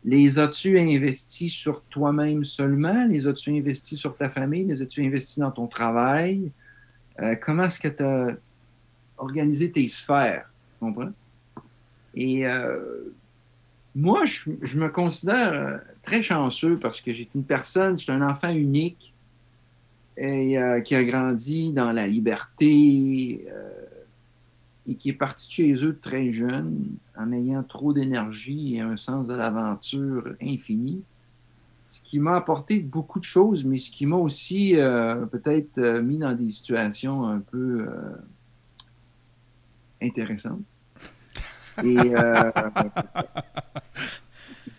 Les 0.02 0.40
as-tu 0.40 0.80
investis 0.80 1.52
sur 1.52 1.82
toi-même 1.82 2.44
seulement? 2.44 3.06
Les 3.06 3.28
as-tu 3.28 3.56
investis 3.56 3.98
sur 3.98 4.16
ta 4.16 4.28
famille? 4.28 4.64
Les 4.64 4.82
as-tu 4.82 5.06
investis 5.06 5.38
dans 5.38 5.52
ton 5.52 5.68
travail? 5.68 6.50
Euh, 7.20 7.36
comment 7.36 7.66
est-ce 7.66 7.78
que 7.78 7.86
tu 7.86 8.02
as 8.02 8.36
organisé 9.16 9.70
tes 9.70 9.86
sphères? 9.86 10.50
Tu 10.72 10.86
comprends? 10.86 11.12
Et 12.16 12.46
euh, 12.46 13.12
moi, 13.94 14.24
je, 14.24 14.78
me 14.78 14.88
considère 14.88 15.52
euh, 15.52 15.78
très 16.02 16.22
chanceux 16.22 16.78
parce 16.78 17.00
que 17.00 17.12
j'étais 17.12 17.38
une 17.38 17.44
personne, 17.44 17.98
j'étais 17.98 18.12
un 18.12 18.28
enfant 18.28 18.50
unique 18.50 19.12
euh, 20.20 20.80
qui 20.80 20.94
a 20.94 21.04
grandi 21.04 21.72
dans 21.72 21.92
la 21.92 22.06
liberté 22.06 23.46
et 24.86 24.94
qui 24.96 25.08
est 25.08 25.14
parti 25.14 25.46
de 25.48 25.52
chez 25.52 25.84
eux 25.84 25.98
très 26.00 26.32
jeune 26.32 26.84
en 27.16 27.32
ayant 27.32 27.62
trop 27.62 27.92
d'énergie 27.92 28.76
et 28.76 28.80
un 28.80 28.96
sens 28.96 29.26
de 29.26 29.34
l'aventure 29.34 30.34
infini. 30.42 31.02
Ce 31.86 32.02
qui 32.02 32.18
m'a 32.18 32.36
apporté 32.36 32.80
beaucoup 32.80 33.18
de 33.18 33.24
choses, 33.24 33.64
mais 33.64 33.78
ce 33.78 33.90
qui 33.90 34.04
m'a 34.04 34.16
aussi 34.16 34.74
peut-être 35.32 35.80
mis 36.00 36.18
dans 36.18 36.34
des 36.34 36.50
situations 36.50 37.26
un 37.26 37.38
peu 37.38 37.86
intéressantes. 40.02 40.73
Et 41.82 41.98
euh, 42.14 42.50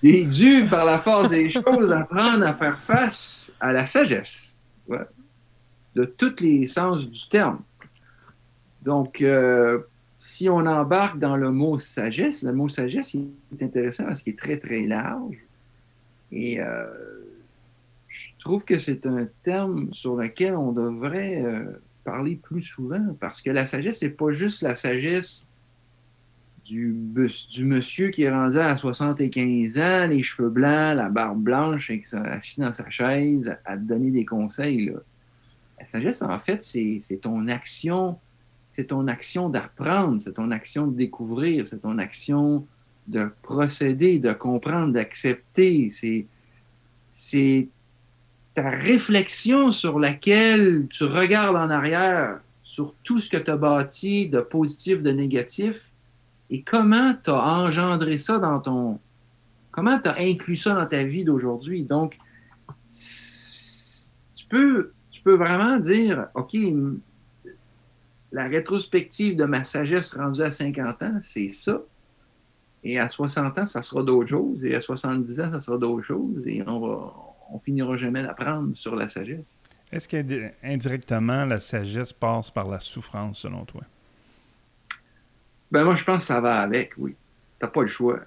j'ai 0.03 0.25
dû, 0.25 0.65
par 0.69 0.85
la 0.85 0.99
force 0.99 1.31
des 1.31 1.51
choses, 1.51 1.91
apprendre 1.91 2.45
à 2.45 2.53
faire 2.53 2.79
face 2.79 3.53
à 3.59 3.73
la 3.73 3.85
sagesse, 3.87 4.55
de 5.95 6.05
tous 6.05 6.39
les 6.39 6.65
sens 6.67 7.09
du 7.09 7.27
terme. 7.27 7.61
Donc, 8.81 9.21
euh, 9.21 9.79
si 10.17 10.47
on 10.49 10.65
embarque 10.65 11.19
dans 11.19 11.35
le 11.35 11.51
mot 11.51 11.79
sagesse, 11.79 12.43
le 12.43 12.53
mot 12.53 12.69
sagesse 12.69 13.15
est 13.15 13.63
intéressant 13.63 14.05
parce 14.05 14.21
qu'il 14.21 14.33
est 14.33 14.39
très, 14.39 14.57
très 14.57 14.81
large. 14.81 15.37
Et 16.31 16.59
euh, 16.59 16.85
je 18.07 18.29
trouve 18.39 18.63
que 18.63 18.77
c'est 18.77 19.05
un 19.05 19.27
terme 19.43 19.93
sur 19.93 20.15
lequel 20.15 20.55
on 20.55 20.71
devrait 20.71 21.43
parler 22.03 22.35
plus 22.35 22.61
souvent 22.61 23.15
parce 23.19 23.41
que 23.41 23.49
la 23.49 23.65
sagesse, 23.65 23.99
c'est 23.99 24.09
pas 24.09 24.31
juste 24.31 24.61
la 24.61 24.75
sagesse 24.75 25.47
du, 26.65 26.95
du 27.51 27.65
monsieur 27.65 28.09
qui 28.09 28.23
est 28.23 28.31
rendu 28.31 28.57
à 28.57 28.75
75 28.75 29.77
ans, 29.77 30.07
les 30.07 30.23
cheveux 30.23 30.49
blancs, 30.49 30.97
la 30.97 31.09
barbe 31.09 31.41
blanche, 31.41 31.91
et 31.91 32.01
qui 32.01 32.09
s'est 32.09 32.17
dans 32.57 32.73
sa 32.73 32.89
chaise 32.89 33.55
à, 33.65 33.77
te 33.77 33.83
donner 33.83 34.11
des 34.11 34.25
conseils. 34.25 34.91
La 35.79 35.85
sagesse, 35.85 36.23
en 36.23 36.39
fait, 36.39 36.63
c'est 36.63 37.19
ton 37.21 37.47
action, 37.47 38.17
c'est 38.67 38.85
ton 38.85 39.07
action 39.07 39.49
d'apprendre, 39.49 40.19
c'est 40.21 40.33
ton 40.33 40.49
action 40.51 40.87
de 40.87 40.95
découvrir, 40.95 41.67
c'est 41.67 41.79
ton 41.79 41.99
action 41.99 42.65
de 43.07 43.29
procéder, 43.43 44.17
de 44.17 44.33
comprendre, 44.33 44.91
d'accepter. 44.91 45.89
C'est 47.11 47.69
ta 48.55 48.69
réflexion 48.69 49.69
sur 49.69 49.99
laquelle 49.99 50.87
tu 50.89 51.03
regardes 51.03 51.57
en 51.57 51.69
arrière 51.69 52.39
sur 52.63 52.95
tout 53.03 53.19
ce 53.19 53.29
que 53.29 53.37
tu 53.37 53.51
as 53.51 53.57
bâti 53.57 54.29
de 54.29 54.39
positif, 54.39 55.03
de 55.03 55.11
négatif, 55.11 55.91
et 56.49 56.61
comment 56.61 57.13
tu 57.23 57.29
as 57.29 57.43
engendré 57.43 58.17
ça 58.17 58.39
dans 58.39 58.59
ton. 58.59 58.99
Comment 59.71 59.99
tu 59.99 60.07
as 60.07 60.17
inclus 60.19 60.55
ça 60.55 60.73
dans 60.73 60.85
ta 60.85 61.03
vie 61.03 61.23
d'aujourd'hui? 61.23 61.83
Donc, 61.83 62.17
tu 64.35 64.45
peux, 64.47 64.91
tu 65.11 65.21
peux 65.21 65.35
vraiment 65.35 65.77
dire, 65.77 66.27
OK, 66.33 66.55
la 68.31 68.47
rétrospective 68.47 69.35
de 69.35 69.45
ma 69.45 69.63
sagesse 69.63 70.13
rendue 70.13 70.43
à 70.43 70.51
50 70.51 71.01
ans, 71.03 71.17
c'est 71.21 71.49
ça. 71.49 71.81
Et 72.83 72.99
à 72.99 73.09
60 73.09 73.57
ans, 73.57 73.65
ça 73.65 73.81
sera 73.81 74.03
d'autres 74.03 74.29
choses. 74.29 74.63
Et 74.63 74.75
à 74.75 74.81
70 74.81 75.41
ans, 75.41 75.51
ça 75.53 75.59
sera 75.59 75.77
d'autres 75.77 76.05
choses. 76.05 76.45
Et 76.45 76.61
on 76.67 76.79
va, 76.79 77.13
on 77.49 77.59
finira 77.59 77.97
jamais 77.97 78.21
d'apprendre 78.21 78.75
sur 78.77 78.95
la 78.95 79.09
sagesse. 79.09 79.59
Est-ce 79.91 80.07
qu'indirectement, 80.07 81.45
la 81.45 81.59
sagesse 81.59 82.13
passe 82.13 82.51
par 82.51 82.67
la 82.67 82.79
souffrance, 82.79 83.39
selon 83.39 83.65
toi? 83.65 83.81
Ben 85.71 85.83
moi, 85.83 85.95
je 85.95 86.03
pense 86.03 86.19
que 86.19 86.23
ça 86.25 86.41
va 86.41 86.61
avec, 86.61 86.93
oui. 86.97 87.15
T'as 87.59 87.67
pas 87.67 87.81
le 87.81 87.87
choix. 87.87 88.19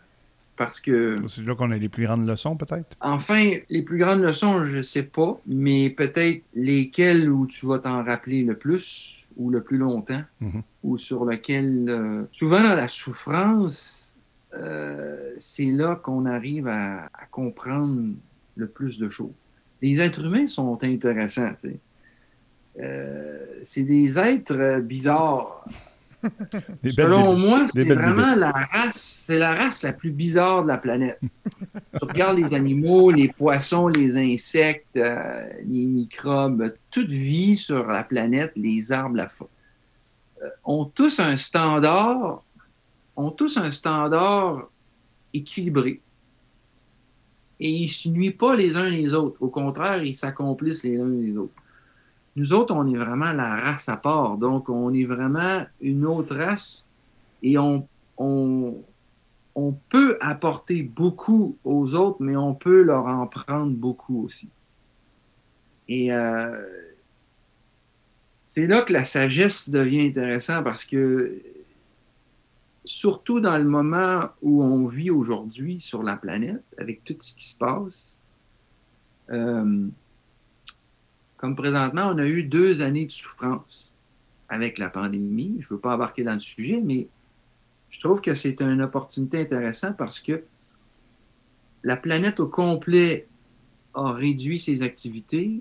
Parce 0.57 0.81
que. 0.81 1.15
C'est 1.29 1.47
là 1.47 1.55
qu'on 1.55 1.71
a 1.71 1.77
les 1.77 1.89
plus 1.89 2.05
grandes 2.05 2.29
leçons, 2.29 2.57
peut-être? 2.57 2.97
Enfin, 3.01 3.53
les 3.69 3.83
plus 3.83 3.99
grandes 3.99 4.23
leçons, 4.23 4.65
je 4.65 4.83
sais 4.83 5.05
pas, 5.05 5.41
mais 5.47 5.89
peut-être 5.91 6.43
lesquelles 6.55 7.31
où 7.31 7.47
tu 7.47 7.67
vas 7.67 7.79
t'en 7.79 8.03
rappeler 8.03 8.43
le 8.43 8.57
plus 8.57 9.25
ou 9.37 9.51
le 9.51 9.63
plus 9.63 9.79
longtemps, 9.79 10.23
mm-hmm. 10.43 10.63
ou 10.83 10.99
sur 10.99 11.25
lesquelles. 11.25 11.89
Euh, 11.89 12.25
souvent, 12.33 12.61
dans 12.61 12.75
la 12.75 12.89
souffrance, 12.89 14.17
euh, 14.55 15.33
c'est 15.39 15.71
là 15.71 15.95
qu'on 15.95 16.27
arrive 16.27 16.67
à, 16.67 17.09
comprendre 17.31 18.15
le 18.57 18.67
plus 18.67 18.99
de 18.99 19.09
choses. 19.09 19.33
Les 19.81 20.01
êtres 20.01 20.25
humains 20.25 20.49
sont 20.49 20.83
intéressants, 20.83 21.53
tu 21.63 21.71
sais. 21.71 21.79
Euh, 22.81 23.61
c'est 23.65 23.83
des 23.83 24.19
êtres 24.19 24.81
bizarres 24.81 25.65
Selon 26.91 27.37
moi, 27.37 27.67
c'est 27.73 27.85
vraiment 27.85 28.35
la 28.35 28.53
race, 28.53 29.23
c'est 29.27 29.39
la 29.39 29.55
race 29.55 29.83
la 29.83 29.93
plus 29.93 30.11
bizarre 30.11 30.63
de 30.63 30.69
la 30.69 30.79
planète. 30.79 31.19
si 31.83 31.93
tu 31.93 32.05
regardes 32.05 32.39
les 32.39 32.55
animaux, 32.55 33.11
les 33.11 33.29
poissons, 33.29 33.89
les 33.89 34.17
insectes, 34.17 34.97
euh, 34.97 35.49
les 35.65 35.87
microbes, 35.87 36.75
toute 36.91 37.11
vie 37.11 37.57
sur 37.57 37.87
la 37.87 38.05
planète, 38.05 38.53
les 38.57 38.93
arbres, 38.93 39.17
la 39.17 39.31
euh, 40.43 40.49
ont 40.65 40.85
tous 40.85 41.21
un 41.21 41.37
standard, 41.37 42.43
ont 43.17 43.31
tous 43.31 43.57
un 43.57 43.71
standard 43.71 44.69
équilibré. 45.35 46.01
Et 47.61 47.71
ils 47.71 47.83
ne 47.83 47.89
se 47.89 48.09
nuisent 48.09 48.37
pas 48.39 48.55
les 48.55 48.77
uns 48.77 48.89
les 48.89 49.13
autres. 49.15 49.37
Au 49.41 49.49
contraire, 49.49 50.03
ils 50.05 50.15
s'accomplissent 50.15 50.85
les 50.85 51.01
uns 51.01 51.09
les 51.09 51.37
autres. 51.37 51.55
Nous 52.39 52.53
autres, 52.53 52.73
on 52.73 52.87
est 52.87 52.97
vraiment 52.97 53.33
la 53.33 53.57
race 53.57 53.89
à 53.89 53.97
part. 53.97 54.39
Donc, 54.39 54.69
on 54.69 54.95
est 54.95 55.05
vraiment 55.05 55.67
une 55.81 56.07
autre 56.07 56.37
race 56.37 56.85
et 57.43 57.59
on, 57.59 57.89
peut 59.89 60.17
apporter 60.21 60.85
beaucoup 60.85 61.57
aux 61.65 61.95
autres, 61.95 62.19
mais 62.21 62.37
on 62.37 62.55
peut 62.55 62.83
leur 62.83 63.07
en 63.07 63.27
prendre 63.27 63.73
beaucoup 63.73 64.25
aussi. 64.25 64.49
Et 65.89 66.13
euh, 66.13 66.63
c'est 68.45 68.69
là 68.69 68.83
que 68.83 68.93
la 68.93 69.05
sagesse 69.05 69.69
devient 69.69 70.07
intéressante 70.07 70.63
parce 70.63 70.85
que, 70.85 71.43
surtout 72.85 73.41
dans 73.41 73.59
le 73.59 73.65
moment 73.65 74.29
où 74.43 74.63
on 74.63 74.87
vit 74.87 75.11
aujourd'hui 75.11 75.81
sur 75.81 76.05
la 76.05 76.15
planète, 76.15 76.63
avec 76.79 77.03
tout 77.03 77.17
ce 77.19 77.35
qui 77.35 77.49
se 77.49 77.59
passe, 77.59 78.17
euh, 79.31 79.89
comme 81.39 81.55
présentement, 81.55 82.11
on 82.13 82.19
a 82.19 82.27
eu 82.27 82.43
deux 82.43 82.83
années 82.83 83.07
de 83.07 83.13
souffrance 83.13 83.91
avec 84.49 84.77
la 84.77 84.91
pandémie. 84.91 85.57
Je 85.61 85.67
ne 85.67 85.75
veux 85.75 85.79
pas 85.81 85.95
embarquer 85.95 86.25
dans 86.25 86.35
le 86.35 86.41
sujet, 86.41 86.81
mais 86.85 87.07
je 87.91 88.01
trouve 88.01 88.21
que 88.21 88.35
c'est 88.35 88.61
une 88.61 88.83
opportunité 88.83 89.41
intéressante 89.41 89.97
parce 89.97 90.21
que 90.21 90.43
la 91.85 91.97
planète 91.97 92.41
au 92.41 92.49
complet 92.49 93.29
a 93.95 94.13
réduit 94.13 94.59
ses 94.59 94.83
activités, 94.83 95.61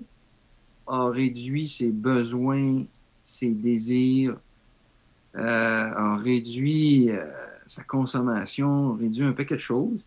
a 0.88 1.08
réduit 1.08 1.68
ses 1.68 1.90
besoins, 1.90 2.84
ses 3.22 3.50
désirs, 3.50 4.36
euh, 5.36 5.40
a 5.40 6.16
réduit 6.16 7.10
euh, 7.10 7.24
sa 7.68 7.84
consommation, 7.84 8.94
a 8.94 8.96
réduit 8.96 9.22
un 9.22 9.32
paquet 9.32 9.54
de 9.54 9.60
choses 9.60 10.02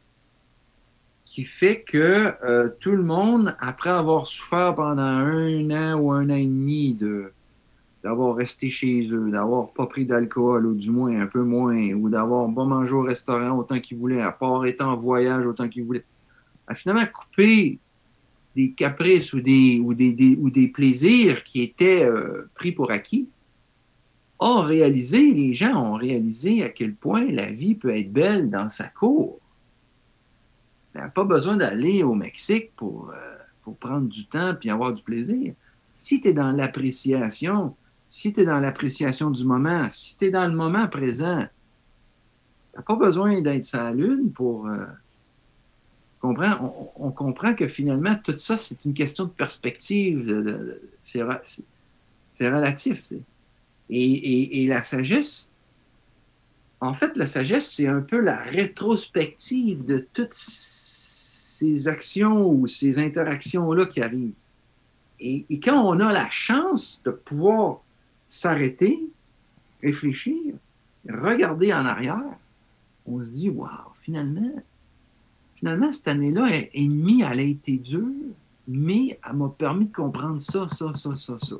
qui 1.32 1.46
fait 1.46 1.80
que 1.80 2.34
euh, 2.44 2.68
tout 2.82 2.92
le 2.92 3.04
monde, 3.04 3.56
après 3.62 3.90
avoir 3.90 4.28
souffert 4.28 4.76
pendant 4.76 5.02
un 5.02 5.72
an 5.72 5.98
ou 5.98 6.12
un 6.12 6.30
an 6.30 6.36
et 6.36 6.46
demi 6.46 6.94
de, 6.94 7.32
d'avoir 8.04 8.36
resté 8.36 8.70
chez 8.70 9.08
eux, 9.14 9.32
d'avoir 9.32 9.72
pas 9.72 9.86
pris 9.86 10.06
d'alcool, 10.06 10.66
ou 10.66 10.74
du 10.74 10.92
moins 10.92 11.22
un 11.22 11.28
peu 11.28 11.42
moins, 11.42 11.94
ou 11.94 12.10
d'avoir 12.10 12.54
pas 12.54 12.66
mangé 12.66 12.92
au 12.92 13.04
restaurant 13.04 13.58
autant 13.58 13.80
qu'ils 13.80 13.98
voulaient, 13.98 14.22
à 14.22 14.34
part 14.34 14.66
être 14.66 14.82
en 14.82 14.98
voyage 14.98 15.46
autant 15.46 15.70
qu'ils 15.70 15.86
voulaient, 15.86 16.04
à 16.68 16.76
finalement 16.76 17.06
couper 17.06 17.80
des 18.54 18.72
caprices 18.72 19.32
ou 19.32 19.40
des 19.40 20.72
plaisirs 20.76 21.46
qui 21.46 21.62
étaient 21.62 22.04
euh, 22.04 22.50
pris 22.56 22.74
pour 22.74 22.92
acquis, 22.92 23.30
ont 24.38 24.64
réalisé, 24.64 25.32
les 25.32 25.54
gens 25.54 25.94
ont 25.94 25.96
réalisé 25.96 26.62
à 26.62 26.68
quel 26.68 26.94
point 26.94 27.24
la 27.32 27.50
vie 27.52 27.76
peut 27.76 27.96
être 27.96 28.12
belle 28.12 28.50
dans 28.50 28.70
sa 28.70 28.88
cour. 28.88 29.41
N'y 30.96 31.02
a 31.02 31.10
pas 31.10 31.24
besoin 31.24 31.58
d'aller 31.58 32.04
au 32.04 32.16
Mexique 32.16 32.72
pour, 32.76 33.12
euh, 33.12 33.38
pour 33.64 33.78
prendre 33.78 34.08
du 34.08 34.26
temps 34.26 34.56
et 34.62 34.70
avoir 34.70 34.94
du 34.94 35.02
plaisir. 35.02 35.54
Si 35.92 36.20
tu 36.20 36.30
es 36.30 36.34
dans 36.34 36.52
l'appréciation, 36.52 37.76
si 38.08 38.34
tu 38.34 38.42
es 38.42 38.46
dans 38.46 38.60
l'appréciation 38.60 39.30
du 39.30 39.46
moment, 39.46 39.88
si 39.92 40.18
tu 40.18 40.26
es 40.26 40.32
dans 40.32 40.46
le 40.46 40.54
moment 40.54 40.88
présent, 40.88 41.46
tu 42.72 42.78
n'as 42.78 42.84
pas 42.84 42.96
besoin 42.96 43.42
d'être 43.42 43.66
sur 43.66 43.80
la 43.80 43.92
lune 43.92 44.32
pour... 44.32 44.68
Euh, 44.68 44.86
on, 46.24 47.12
comprend 47.12 47.56
que 47.56 47.68
finalement, 47.68 48.16
tout 48.16 48.38
ça, 48.38 48.58
c'est 48.58 48.86
une 48.86 48.94
question 48.94 49.26
de 49.26 49.32
perspective. 49.32 50.78
C'est 51.02 51.24
relatif. 52.48 53.14
Et, 53.90 54.64
et, 54.64 54.68
la 54.68 54.84
sagesse, 54.84 55.50
en 56.80 56.94
fait, 56.94 57.12
la 57.16 57.26
sagesse, 57.26 57.72
c'est 57.72 57.88
un 57.88 58.02
peu 58.02 58.20
la 58.20 58.38
rétrospective 58.38 59.84
de 59.84 60.06
toutes 60.14 60.34
ces 61.62 61.88
actions 61.88 62.50
ou 62.50 62.68
ces 62.68 62.98
interactions-là 62.98 63.86
qui 63.86 64.02
arrivent. 64.02 64.34
Et, 65.20 65.46
quand 65.60 65.80
on 65.86 66.00
a 66.00 66.12
la 66.12 66.28
chance 66.32 67.04
de 67.06 67.12
pouvoir 67.12 67.82
s'arrêter, 68.26 69.00
réfléchir, 69.84 70.56
regarder 71.08 71.72
en 71.72 71.86
arrière, 71.86 72.36
on 73.06 73.24
se 73.24 73.30
dit, 73.30 73.50
waouh, 73.50 73.70
finalement, 74.02 74.64
finalement, 75.56 75.92
cette 75.92 76.08
année-là, 76.08 76.48
ennemie, 76.74 77.22
elle 77.22 77.40
a 77.40 77.44
été 77.44 77.78
dure, 77.78 78.08
mais 78.68 79.20
elle 79.24 79.36
m'a 79.36 79.50
permis 79.50 79.86
de 79.86 79.94
comprendre 79.94 80.42
ça, 80.42 80.68
ça, 80.70 80.94
ça, 80.94 81.16
ça, 81.16 81.38
ça. 81.40 81.56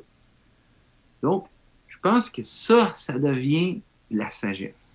Donc, 1.22 1.46
je 1.86 1.98
pense 2.02 2.28
que 2.28 2.42
ça, 2.42 2.92
ça 2.96 3.16
devient 3.16 3.80
la 4.10 4.30
sagesse. 4.32 4.91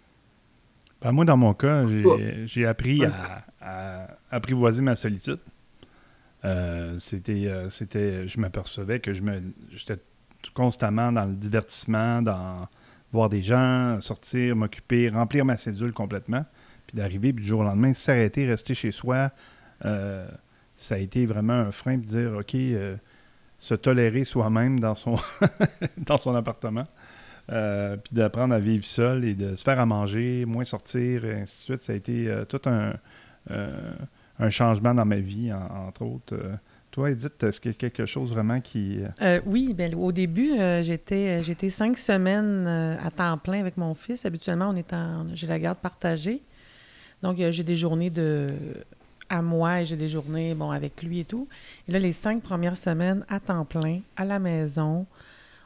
Ben, 1.01 1.11
moi, 1.11 1.25
dans 1.25 1.37
mon 1.37 1.53
cas, 1.53 1.85
j'ai 2.45 2.65
appris 2.65 3.03
à, 3.61 4.07
apprivoiser 4.31 4.81
ma 4.81 4.95
solitude. 4.95 5.39
Euh, 6.45 6.97
c'était, 6.99 7.47
euh, 7.47 7.69
c'était, 7.69 8.27
je 8.27 8.39
m'apercevais 8.39 8.99
que 8.99 9.11
je 9.11 9.21
me, 9.21 9.41
j'étais 9.71 9.97
constamment 10.53 11.11
dans 11.11 11.25
le 11.25 11.33
divertissement, 11.33 12.21
dans 12.21 12.67
voir 13.11 13.29
des 13.29 13.41
gens, 13.41 13.99
sortir, 14.01 14.55
m'occuper, 14.55 15.09
remplir 15.09 15.45
ma 15.45 15.57
cédule 15.57 15.93
complètement 15.93 16.45
puis 16.87 16.97
d'arriver, 16.97 17.33
puis 17.33 17.43
du 17.43 17.49
jour 17.49 17.59
au 17.59 17.63
lendemain, 17.63 17.93
s'arrêter, 17.93 18.47
rester 18.47 18.73
chez 18.73 18.91
soi, 18.91 19.29
euh, 19.85 20.27
ça 20.75 20.95
a 20.95 20.97
été 20.97 21.25
vraiment 21.25 21.53
un 21.53 21.71
frein, 21.71 21.97
de 21.97 22.05
dire, 22.05 22.37
OK, 22.39 22.55
euh, 22.55 22.95
se 23.59 23.75
tolérer 23.75 24.23
soi-même 24.23 24.79
dans 24.79 24.95
son, 24.95 25.17
dans 25.97 26.17
son 26.17 26.33
appartement, 26.33 26.87
euh, 27.49 27.97
puis 27.97 28.13
d'apprendre 28.13 28.53
à 28.53 28.59
vivre 28.59 28.85
seul 28.85 29.23
et 29.23 29.33
de 29.33 29.55
se 29.55 29.63
faire 29.63 29.79
à 29.79 29.85
manger, 29.85 30.45
moins 30.45 30.65
sortir, 30.65 31.25
et 31.25 31.41
ainsi 31.41 31.55
de 31.57 31.61
suite. 31.63 31.83
Ça 31.83 31.93
a 31.93 31.95
été 31.95 32.31
tout 32.49 32.61
un, 32.65 32.93
un 34.39 34.49
changement 34.49 34.93
dans 34.93 35.05
ma 35.05 35.17
vie, 35.19 35.51
entre 35.53 36.03
autres. 36.03 36.35
Toi, 36.91 37.11
Edith, 37.11 37.43
est-ce 37.43 37.61
qu'il 37.61 37.71
y 37.71 37.75
a 37.75 37.77
quelque 37.77 38.05
chose 38.05 38.31
vraiment 38.31 38.59
qui... 38.59 38.99
oui, 39.45 39.73
bien, 39.73 39.91
au 39.93 40.11
début, 40.11 40.55
j'étais, 40.81 41.43
j'étais 41.43 41.69
cinq 41.69 41.97
semaines 41.97 42.67
à 42.67 43.11
temps 43.11 43.37
plein 43.37 43.59
avec 43.59 43.77
mon 43.77 43.93
fils. 43.93 44.25
Habituellement, 44.25 44.69
on 44.69 44.75
est 44.75 44.93
en, 44.93 45.27
j'ai 45.33 45.47
la 45.47 45.59
garde 45.59 45.77
partagée. 45.77 46.41
Donc, 47.21 47.37
j'ai 47.37 47.63
des 47.63 47.75
journées 47.75 48.09
de 48.09 48.51
à 49.29 49.41
moi 49.41 49.81
et 49.81 49.85
j'ai 49.85 49.97
des 49.97 50.07
journées 50.07 50.55
bon 50.55 50.71
avec 50.71 51.03
lui 51.03 51.19
et 51.19 51.25
tout. 51.25 51.49
Et 51.87 51.91
là, 51.91 51.99
les 51.99 52.13
cinq 52.13 52.41
premières 52.41 52.77
semaines 52.77 53.25
à 53.27 53.41
temps 53.41 53.65
plein, 53.65 53.99
à 54.15 54.23
la 54.23 54.39
maison, 54.39 55.05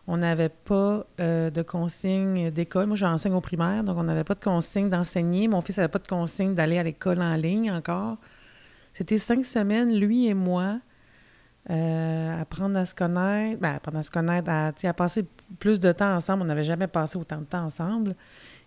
on 0.08 0.18
n'avait 0.18 0.50
pas 0.50 1.06
euh, 1.20 1.50
de 1.50 1.62
consigne 1.62 2.50
d'école. 2.52 2.88
Moi, 2.88 2.96
j'enseigne 2.96 3.34
au 3.34 3.42
primaire, 3.42 3.84
donc 3.84 3.98
on 3.98 4.04
n'avait 4.04 4.24
pas 4.24 4.34
de 4.36 4.44
consigne 4.44 4.90
d'enseigner. 4.90 5.48
Mon 5.48 5.62
fils 5.62 5.78
n'avait 5.78 5.90
pas 5.90 6.00
de 6.00 6.08
consigne 6.08 6.56
d'aller 6.56 6.78
à 6.78 6.84
l'école 6.84 7.22
en 7.22 7.36
ligne 7.36 7.72
encore. 7.72 8.18
C'était 8.94 9.18
cinq 9.18 9.46
semaines, 9.46 9.96
lui 9.96 10.28
et 10.28 10.34
moi, 10.34 10.80
euh, 11.70 12.42
apprendre 12.42 12.78
à 12.78 12.86
se 12.86 12.96
connaître, 12.96 13.62
ben, 13.62 13.76
apprendre 13.76 14.00
à 14.00 14.04
se 14.04 14.12
connaître, 14.12 14.50
à, 14.50 14.72
à 14.84 14.94
passer 14.94 15.26
plus 15.60 15.80
de 15.80 15.92
temps 15.92 16.16
ensemble. 16.16 16.44
On 16.44 16.46
n'avait 16.46 16.64
jamais 16.64 16.88
passé 16.88 17.18
autant 17.18 17.38
de 17.38 17.46
temps 17.46 17.66
ensemble. 17.66 18.16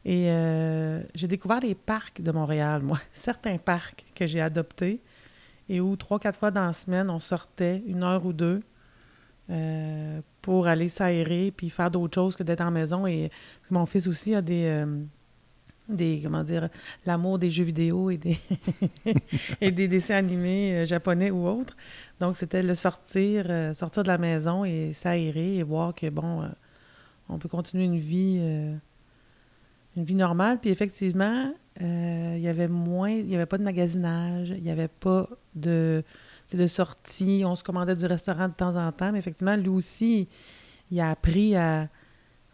Et 0.05 0.31
euh, 0.31 1.03
j'ai 1.14 1.27
découvert 1.27 1.61
les 1.61 1.75
parcs 1.75 2.20
de 2.20 2.31
Montréal, 2.31 2.83
moi. 2.83 2.99
Certains 3.12 3.59
parcs 3.59 4.05
que 4.14 4.27
j'ai 4.27 4.40
adoptés 4.40 5.01
et 5.68 5.81
où 5.81 5.97
trois, 5.97 6.18
quatre 6.18 6.38
fois 6.38 6.51
dans 6.51 6.66
la 6.66 6.73
semaine, 6.73 7.11
on 7.11 7.20
sortait 7.20 7.83
une 7.87 8.03
heure 8.03 8.25
ou 8.25 8.33
deux 8.33 8.62
euh, 9.51 10.21
pour 10.43 10.67
aller 10.67 10.89
s'aérer 10.89 11.53
puis 11.57 11.71
faire 11.71 11.91
d'autres 11.91 12.15
choses 12.15 12.37
que 12.37 12.43
d'être 12.43 12.63
en 12.63 12.71
maison. 12.71 13.07
Et 13.07 13.31
mon 13.71 13.87
fils 13.87 14.07
aussi 14.07 14.35
a 14.35 14.43
des. 14.43 14.65
Euh, 14.67 14.87
des 15.87 16.23
comment 16.25 16.43
dire 16.43 16.71
l'amour 17.05 17.39
des 17.39 17.51
jeux 17.51 17.65
vidéo 17.65 18.09
et 18.09 18.17
des 18.17 18.39
et 19.61 19.71
des 19.71 19.87
dessins 19.87 20.15
animés 20.15 20.87
japonais 20.87 21.31
ou 21.31 21.47
autres 21.47 21.77
donc 22.21 22.39
c'était 22.39 22.63
le 22.63 22.75
sortir 22.75 23.45
sortir 23.75 24.03
de 24.03 24.09
la 24.09 24.17
maison 24.17 24.65
et 24.65 24.95
s'aérer 24.95 25.57
et 25.59 25.63
voir 25.63 25.93
que 25.93 26.09
bon 26.09 26.49
on 27.29 27.37
peut 27.37 27.51
continuer 27.51 27.85
une 27.85 27.99
vie 27.99 28.41
une 29.97 30.05
vie 30.05 30.15
normale. 30.15 30.59
Puis 30.61 30.71
effectivement, 30.71 31.53
euh, 31.81 32.35
il 32.37 32.43
y 32.43 32.49
avait 32.49 32.69
moins, 32.69 33.11
il 33.11 33.27
n'y 33.27 33.35
avait 33.35 33.47
pas 33.47 33.59
de 33.59 33.65
magasinage, 33.65 34.51
il 34.51 34.63
n'y 34.63 34.71
avait 34.71 34.89
pas 34.89 35.29
de, 35.55 36.03
de 36.57 36.67
sortie. 36.67 37.43
On 37.47 37.55
se 37.55 37.64
commandait 37.64 37.97
du 37.97 38.07
restaurant 38.07 38.49
de 38.49 38.55
temps 38.55 38.77
en 38.77 38.90
temps, 38.93 39.12
mais 39.12 39.19
effectivement, 39.19 39.57
lui 39.57 39.69
aussi, 39.69 40.29
il 40.90 41.01
a 41.01 41.11
appris 41.11 41.57
à. 41.57 41.88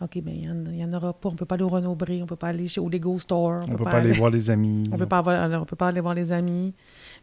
OK, 0.00 0.18
bien, 0.22 0.32
il 0.34 0.54
n'y 0.72 0.84
en, 0.84 0.92
aura 0.94 1.12
pas. 1.12 1.28
On 1.28 1.32
ne 1.32 1.36
peut 1.36 1.44
pas 1.44 1.56
aller 1.56 1.64
au 1.64 1.68
on 1.68 1.80
ne 1.80 2.24
peut 2.24 2.36
pas 2.36 2.48
aller 2.48 2.68
chez, 2.68 2.80
au 2.80 2.88
Lego 2.88 3.18
Store. 3.18 3.60
On 3.68 3.72
ne 3.72 3.76
peut, 3.76 3.84
pas 3.84 3.98
aller, 3.98 4.12
voir 4.12 4.30
les 4.30 4.48
amis. 4.48 4.88
On 4.92 4.96
ne 4.96 5.64
peut 5.64 5.76
pas 5.76 5.88
aller 5.88 6.00
voir 6.00 6.14
les 6.14 6.32
amis. 6.32 6.72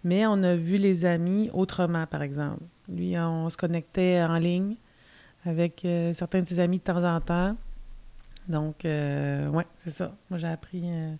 Mais 0.04 0.28
on 0.28 0.44
a 0.44 0.56
vu 0.56 0.78
les 0.78 1.04
amis 1.04 1.50
autrement, 1.54 2.06
par 2.06 2.22
exemple. 2.22 2.62
Lui, 2.88 3.18
on 3.18 3.50
se 3.50 3.58
connectait 3.58 4.22
en 4.22 4.38
ligne 4.38 4.76
avec 5.44 5.84
euh, 5.86 6.14
certains 6.14 6.42
de 6.42 6.48
ses 6.48 6.60
amis 6.60 6.78
de 6.78 6.84
temps 6.84 7.04
en 7.04 7.20
temps. 7.20 7.56
Donc, 8.48 8.86
euh, 8.86 9.50
ouais, 9.50 9.66
c'est 9.76 9.90
ça. 9.90 10.16
Moi, 10.30 10.40
j'ai 10.40 10.48
appris, 10.48 10.82
euh, 10.86 11.14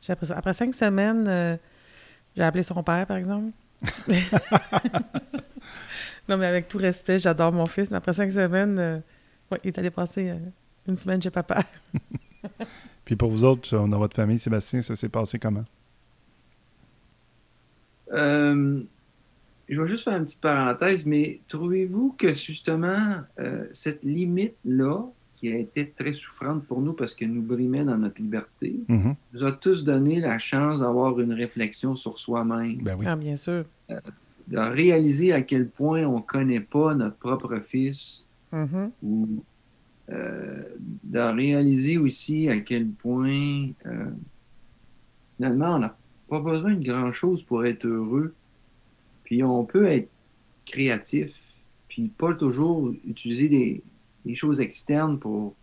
j'ai 0.00 0.12
appris 0.12 0.26
ça. 0.26 0.36
Après 0.36 0.52
cinq 0.52 0.74
semaines, 0.74 1.26
euh, 1.28 1.56
j'ai 2.36 2.42
appelé 2.42 2.62
son 2.62 2.82
père, 2.82 3.06
par 3.06 3.16
exemple. 3.16 3.52
non, 6.28 6.36
mais 6.36 6.46
avec 6.46 6.68
tout 6.68 6.78
respect, 6.78 7.18
j'adore 7.18 7.52
mon 7.52 7.66
fils, 7.66 7.90
mais 7.90 7.96
après 7.96 8.12
cinq 8.12 8.30
semaines, 8.30 9.02
ouais, 9.50 9.58
il 9.64 9.68
est 9.68 9.78
allé 9.78 9.90
passer 9.90 10.34
une 10.86 10.96
semaine 10.96 11.20
chez 11.20 11.30
papa. 11.30 11.64
Puis 13.04 13.16
pour 13.16 13.30
vous 13.30 13.44
autres, 13.44 13.76
dans 13.76 13.98
votre 13.98 14.16
famille, 14.16 14.38
Sébastien, 14.38 14.80
ça 14.82 14.96
s'est 14.96 15.08
passé 15.08 15.38
comment? 15.38 15.64
je 18.10 19.80
vais 19.80 19.88
juste 19.88 20.04
faire 20.04 20.16
une 20.16 20.24
petite 20.24 20.42
parenthèse, 20.42 21.04
mais 21.04 21.40
trouvez-vous 21.48 22.14
que 22.16 22.32
justement, 22.32 23.22
cette 23.72 24.04
limite-là, 24.04 25.02
qui 25.44 25.52
a 25.52 25.58
été 25.58 25.90
très 25.90 26.14
souffrante 26.14 26.64
pour 26.64 26.80
nous 26.80 26.94
parce 26.94 27.14
qu'elle 27.14 27.30
nous 27.30 27.42
brimait 27.42 27.84
dans 27.84 27.98
notre 27.98 28.22
liberté, 28.22 28.80
mm-hmm. 28.88 29.14
nous 29.34 29.44
a 29.44 29.52
tous 29.52 29.84
donné 29.84 30.18
la 30.18 30.38
chance 30.38 30.80
d'avoir 30.80 31.20
une 31.20 31.34
réflexion 31.34 31.96
sur 31.96 32.18
soi-même. 32.18 32.78
Ben 32.78 32.96
oui. 32.98 33.04
Ah, 33.06 33.14
bien 33.14 33.36
sûr. 33.36 33.66
Euh, 33.90 34.00
de 34.48 34.56
réaliser 34.58 35.34
à 35.34 35.42
quel 35.42 35.68
point 35.68 36.04
on 36.04 36.16
ne 36.16 36.22
connaît 36.22 36.60
pas 36.60 36.94
notre 36.94 37.16
propre 37.16 37.58
fils. 37.58 38.24
Mm-hmm. 38.54 38.90
Ou 39.02 39.44
euh, 40.10 40.62
de 41.02 41.20
réaliser 41.20 41.98
aussi 41.98 42.48
à 42.48 42.58
quel 42.60 42.88
point 42.88 43.68
euh, 43.84 44.10
finalement 45.36 45.74
on 45.74 45.78
n'a 45.80 45.96
pas 46.30 46.40
besoin 46.40 46.72
de 46.72 46.84
grand-chose 46.84 47.42
pour 47.42 47.66
être 47.66 47.84
heureux. 47.84 48.32
Puis 49.24 49.42
on 49.42 49.66
peut 49.66 49.88
être 49.88 50.08
créatif, 50.64 51.32
puis 51.88 52.08
pas 52.08 52.32
toujours 52.32 52.94
utiliser 53.06 53.50
des, 53.50 53.82
des 54.24 54.34
choses 54.34 54.60
externes 54.60 55.18
pour 55.18 55.54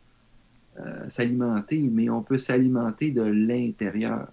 euh, 0.80 1.10
s'alimenter, 1.10 1.82
mais 1.92 2.10
on 2.10 2.22
peut 2.22 2.38
s'alimenter 2.38 3.12
de 3.12 3.24
l'intérieur. 3.24 4.28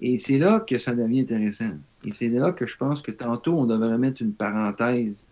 Et 0.00 0.18
c'est 0.18 0.36
là 0.36 0.60
que 0.60 0.78
ça 0.78 0.94
devient 0.94 1.20
intéressant. 1.20 1.70
Et 2.04 2.12
c'est 2.12 2.28
là 2.28 2.52
que 2.52 2.66
je 2.66 2.76
pense 2.76 3.00
que 3.00 3.10
tantôt, 3.10 3.54
on 3.54 3.64
devrait 3.64 3.96
mettre 3.96 4.20
une 4.20 4.34
parenthèse. 4.34 5.26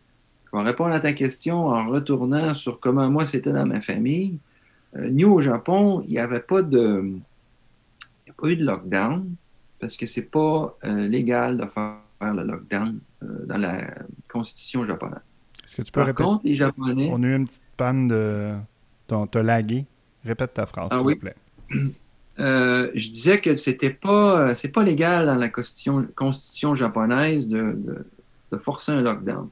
Je 0.46 0.56
vais 0.56 0.64
répondre 0.64 0.94
à 0.94 1.00
ta 1.00 1.12
question 1.12 1.66
en 1.66 1.88
retournant 1.88 2.54
sur 2.54 2.80
comment 2.80 3.10
moi 3.10 3.26
c'était 3.26 3.52
dans 3.52 3.66
ma 3.66 3.82
famille. 3.82 4.38
Euh, 4.96 5.10
nous, 5.10 5.30
au 5.30 5.42
Japon, 5.42 6.02
il 6.06 6.12
n'y 6.12 6.18
avait 6.18 6.40
pas 6.40 6.62
de. 6.62 7.12
Il 8.26 8.30
a 8.30 8.32
pas 8.32 8.48
eu 8.48 8.56
de 8.56 8.64
lockdown 8.64 9.34
parce 9.78 9.98
que 9.98 10.06
c'est 10.06 10.30
pas 10.30 10.78
euh, 10.84 11.08
légal 11.08 11.58
de 11.58 11.66
faire 11.66 12.34
le 12.34 12.42
lockdown 12.42 12.98
dans 13.20 13.58
la 13.58 13.86
constitution 14.28 14.86
japonaise. 14.86 15.33
Est-ce 15.64 15.76
que 15.76 15.82
tu 15.82 15.92
peux 15.92 16.02
répéter? 16.02 16.30
les 16.44 16.56
Japonais. 16.56 17.08
On 17.12 17.22
a 17.22 17.26
eu 17.26 17.36
une 17.36 17.46
petite 17.46 17.62
panne 17.76 18.08
de. 18.08 18.52
T'as 19.06 19.42
lagué. 19.42 19.86
Répète 20.24 20.54
ta 20.54 20.66
phrase, 20.66 20.88
Ah 20.90 20.98
s'il 20.98 21.06
oui. 21.06 21.14
te 21.16 21.20
plaît. 21.20 21.36
Euh, 22.40 22.90
je 22.96 23.10
disais 23.10 23.40
que 23.40 23.54
c'était 23.54 23.92
pas, 23.94 24.56
c'est 24.56 24.70
pas 24.72 24.82
légal 24.82 25.26
dans 25.26 25.36
la 25.36 25.48
constitution, 25.48 26.04
constitution 26.16 26.74
japonaise 26.74 27.48
de, 27.48 27.74
de- 27.76 28.06
de 28.50 28.58
forcer 28.58 28.90
un 28.90 29.02
lockdown. 29.02 29.48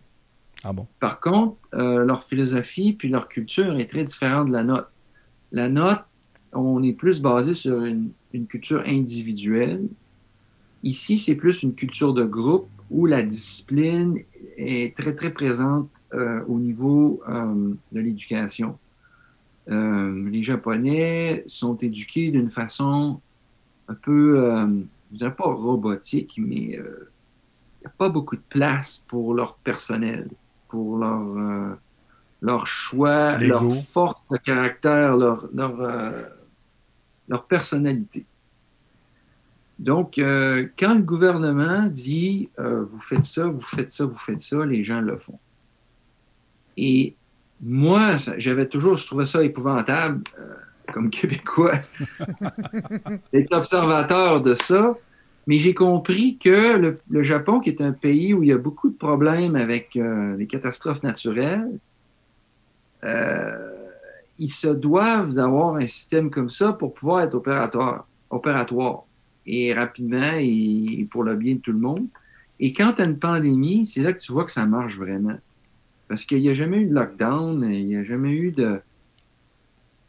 Ah 0.64 0.72
bon? 0.72 0.88
Par 0.98 1.20
contre, 1.20 1.56
euh, 1.74 2.04
leur 2.04 2.24
philosophie 2.24 2.92
puis 2.92 3.08
leur 3.08 3.28
culture 3.28 3.78
est 3.78 3.86
très 3.88 4.02
différente 4.04 4.48
de 4.48 4.52
la 4.52 4.64
nôtre. 4.64 4.90
La 5.52 5.68
nôtre, 5.68 6.08
on 6.52 6.82
est 6.82 6.92
plus 6.92 7.20
basé 7.20 7.54
sur 7.54 7.84
une, 7.84 8.10
une 8.32 8.48
culture 8.48 8.82
individuelle. 8.84 9.82
Ici, 10.82 11.18
c'est 11.18 11.36
plus 11.36 11.62
une 11.62 11.74
culture 11.76 12.12
de 12.14 12.24
groupe 12.24 12.68
où 12.90 13.06
la 13.06 13.22
discipline 13.22 14.18
est 14.56 14.96
très, 14.96 15.14
très 15.14 15.30
présente 15.30 15.88
euh, 16.14 16.44
au 16.46 16.58
niveau 16.58 17.22
euh, 17.28 17.74
de 17.92 18.00
l'éducation. 18.00 18.78
Euh, 19.68 20.28
les 20.28 20.42
Japonais 20.42 21.44
sont 21.46 21.76
éduqués 21.76 22.30
d'une 22.30 22.50
façon 22.50 23.20
un 23.88 23.94
peu, 23.94 24.36
je 25.12 25.16
dirais 25.16 25.34
pas 25.34 25.44
robotique, 25.44 26.34
mais 26.38 26.60
il 26.60 26.80
n'y 27.80 27.86
a 27.86 27.92
pas 27.98 28.08
beaucoup 28.08 28.36
de 28.36 28.42
place 28.48 29.04
pour 29.08 29.34
leur 29.34 29.56
personnel, 29.56 30.28
pour 30.68 30.98
leur, 30.98 31.76
leur 32.40 32.66
choix, 32.66 33.36
leur 33.38 33.74
force 33.74 34.26
de 34.28 34.36
caractère, 34.38 35.16
leur, 35.16 35.48
leur, 35.52 35.76
leur 37.28 37.44
personnalité. 37.46 38.24
Donc, 39.82 40.18
euh, 40.18 40.68
quand 40.78 40.94
le 40.94 41.02
gouvernement 41.02 41.88
dit 41.88 42.50
euh, 42.60 42.84
vous 42.84 43.00
faites 43.00 43.24
ça, 43.24 43.46
vous 43.46 43.60
faites 43.60 43.90
ça, 43.90 44.04
vous 44.04 44.14
faites 44.14 44.38
ça, 44.38 44.64
les 44.64 44.84
gens 44.84 45.00
le 45.00 45.18
font. 45.18 45.40
Et 46.76 47.14
moi, 47.60 48.16
j'avais 48.38 48.66
toujours, 48.66 48.96
je 48.96 49.06
trouvais 49.06 49.26
ça 49.26 49.42
épouvantable 49.42 50.22
euh, 50.38 50.54
comme 50.92 51.10
Québécois 51.10 51.74
d'être 53.32 53.52
observateur 53.52 54.40
de 54.40 54.54
ça. 54.54 54.96
Mais 55.46 55.58
j'ai 55.58 55.74
compris 55.74 56.38
que 56.38 56.76
le, 56.76 57.00
le 57.10 57.22
Japon, 57.22 57.60
qui 57.60 57.70
est 57.70 57.80
un 57.80 57.92
pays 57.92 58.32
où 58.32 58.42
il 58.42 58.50
y 58.50 58.52
a 58.52 58.58
beaucoup 58.58 58.88
de 58.90 58.96
problèmes 58.96 59.56
avec 59.56 59.96
euh, 59.96 60.36
les 60.36 60.46
catastrophes 60.46 61.02
naturelles, 61.02 61.78
euh, 63.04 63.88
ils 64.38 64.52
se 64.52 64.68
doivent 64.68 65.32
d'avoir 65.32 65.76
un 65.76 65.86
système 65.86 66.30
comme 66.30 66.50
ça 66.50 66.72
pour 66.72 66.94
pouvoir 66.94 67.22
être 67.22 67.34
opératoire, 67.34 68.06
opératoire 68.30 69.02
et 69.44 69.74
rapidement 69.74 70.32
et, 70.34 71.00
et 71.00 71.08
pour 71.10 71.24
le 71.24 71.34
bien 71.34 71.54
de 71.56 71.60
tout 71.60 71.72
le 71.72 71.78
monde. 71.78 72.06
Et 72.60 72.72
quand 72.72 72.92
tu 72.92 73.02
as 73.02 73.06
une 73.06 73.18
pandémie, 73.18 73.86
c'est 73.86 74.02
là 74.02 74.12
que 74.12 74.20
tu 74.20 74.32
vois 74.32 74.44
que 74.44 74.52
ça 74.52 74.66
marche 74.66 74.96
vraiment. 74.96 75.36
Parce 76.12 76.26
qu'il 76.26 76.42
n'y 76.42 76.50
a 76.50 76.54
jamais 76.54 76.82
eu 76.82 76.84
de 76.84 76.92
lockdown, 76.94 77.66
il 77.72 77.86
n'y 77.86 77.96
a 77.96 78.04
jamais 78.04 78.32
eu 78.32 78.50
de. 78.52 78.82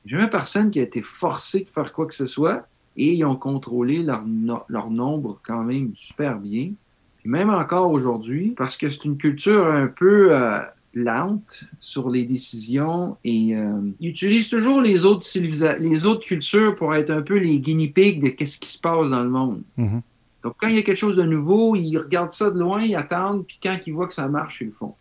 Jamais 0.05 0.27
personne 0.27 0.69
qui 0.69 0.81
a 0.81 0.83
été 0.83 1.01
forcé 1.01 1.61
de 1.61 1.69
faire 1.69 1.93
quoi 1.93 2.05
que 2.07 2.13
ce 2.13 2.25
soit 2.25 2.67
et 2.97 3.13
ils 3.13 3.23
ont 3.23 3.37
contrôlé 3.37 4.03
leur, 4.03 4.21
no- 4.27 4.63
leur 4.67 4.89
nombre 4.89 5.39
quand 5.45 5.63
même 5.63 5.93
super 5.95 6.37
bien. 6.39 6.71
Puis 7.19 7.29
même 7.29 7.49
encore 7.49 7.89
aujourd'hui, 7.89 8.53
parce 8.57 8.75
que 8.75 8.89
c'est 8.89 9.05
une 9.05 9.15
culture 9.15 9.65
un 9.65 9.87
peu 9.87 10.35
euh, 10.35 10.59
lente 10.93 11.63
sur 11.79 12.09
les 12.09 12.25
décisions 12.25 13.15
et 13.23 13.55
euh, 13.55 13.71
ils 14.01 14.09
utilisent 14.09 14.49
toujours 14.49 14.81
les 14.81 15.05
autres, 15.05 15.25
civilisa- 15.25 15.77
les 15.79 16.05
autres 16.05 16.25
cultures 16.25 16.75
pour 16.75 16.93
être 16.95 17.11
un 17.11 17.21
peu 17.21 17.37
les 17.37 17.61
guinea 17.61 17.87
pigs 17.87 18.21
de 18.21 18.27
qu'est-ce 18.27 18.57
qui 18.57 18.67
se 18.73 18.77
passe 18.81 19.09
dans 19.09 19.23
le 19.23 19.29
monde. 19.29 19.61
Mhm. 19.77 20.01
Donc, 20.43 20.55
quand 20.59 20.67
il 20.67 20.75
y 20.75 20.79
a 20.79 20.81
quelque 20.81 20.97
chose 20.99 21.15
de 21.15 21.23
nouveau, 21.23 21.77
ils 21.77 21.97
regardent 21.97 22.31
ça 22.31 22.51
de 22.51 22.59
loin, 22.59 22.81
ils 22.81 22.97
attendent, 22.97 23.45
puis 23.47 23.57
quand 23.63 23.77
ils 23.87 23.93
voient 23.93 24.07
que 24.07 24.13
ça 24.13 24.27
marche, 24.27 24.59
ils 24.59 24.67
le 24.67 24.73
font. 24.73 24.95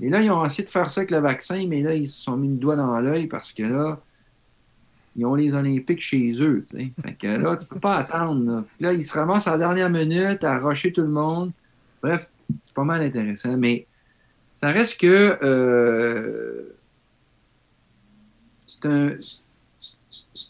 Et 0.00 0.08
là, 0.10 0.20
ils 0.20 0.30
ont 0.30 0.44
essayé 0.44 0.64
de 0.64 0.70
faire 0.70 0.90
ça 0.90 1.00
avec 1.00 1.10
le 1.10 1.18
vaccin, 1.18 1.66
mais 1.66 1.80
là, 1.82 1.94
ils 1.94 2.08
se 2.08 2.20
sont 2.20 2.36
mis 2.36 2.48
le 2.48 2.56
doigt 2.56 2.76
dans 2.76 2.98
l'œil 3.00 3.26
parce 3.26 3.52
que 3.52 3.62
là, 3.62 3.98
ils 5.16 5.24
ont 5.24 5.34
les 5.34 5.54
Olympiques 5.54 6.02
chez 6.02 6.32
eux. 6.40 6.64
Fait 7.02 7.14
que 7.14 7.26
là, 7.26 7.56
tu 7.56 7.66
peux 7.66 7.80
pas 7.80 7.96
attendre. 7.96 8.56
Là, 8.78 8.92
ils 8.92 9.04
se 9.04 9.14
ramassent 9.14 9.46
à 9.48 9.52
la 9.52 9.58
dernière 9.58 9.88
minute 9.90 10.44
à 10.44 10.58
rusher 10.58 10.92
tout 10.92 11.00
le 11.00 11.08
monde. 11.08 11.52
Bref, 12.02 12.28
c'est 12.62 12.74
pas 12.74 12.84
mal 12.84 13.00
intéressant, 13.00 13.56
mais 13.56 13.86
ça 14.52 14.68
reste 14.68 15.00
que 15.00 15.38
euh, 15.42 16.74
c'est 18.66 18.84
un- 18.86 19.16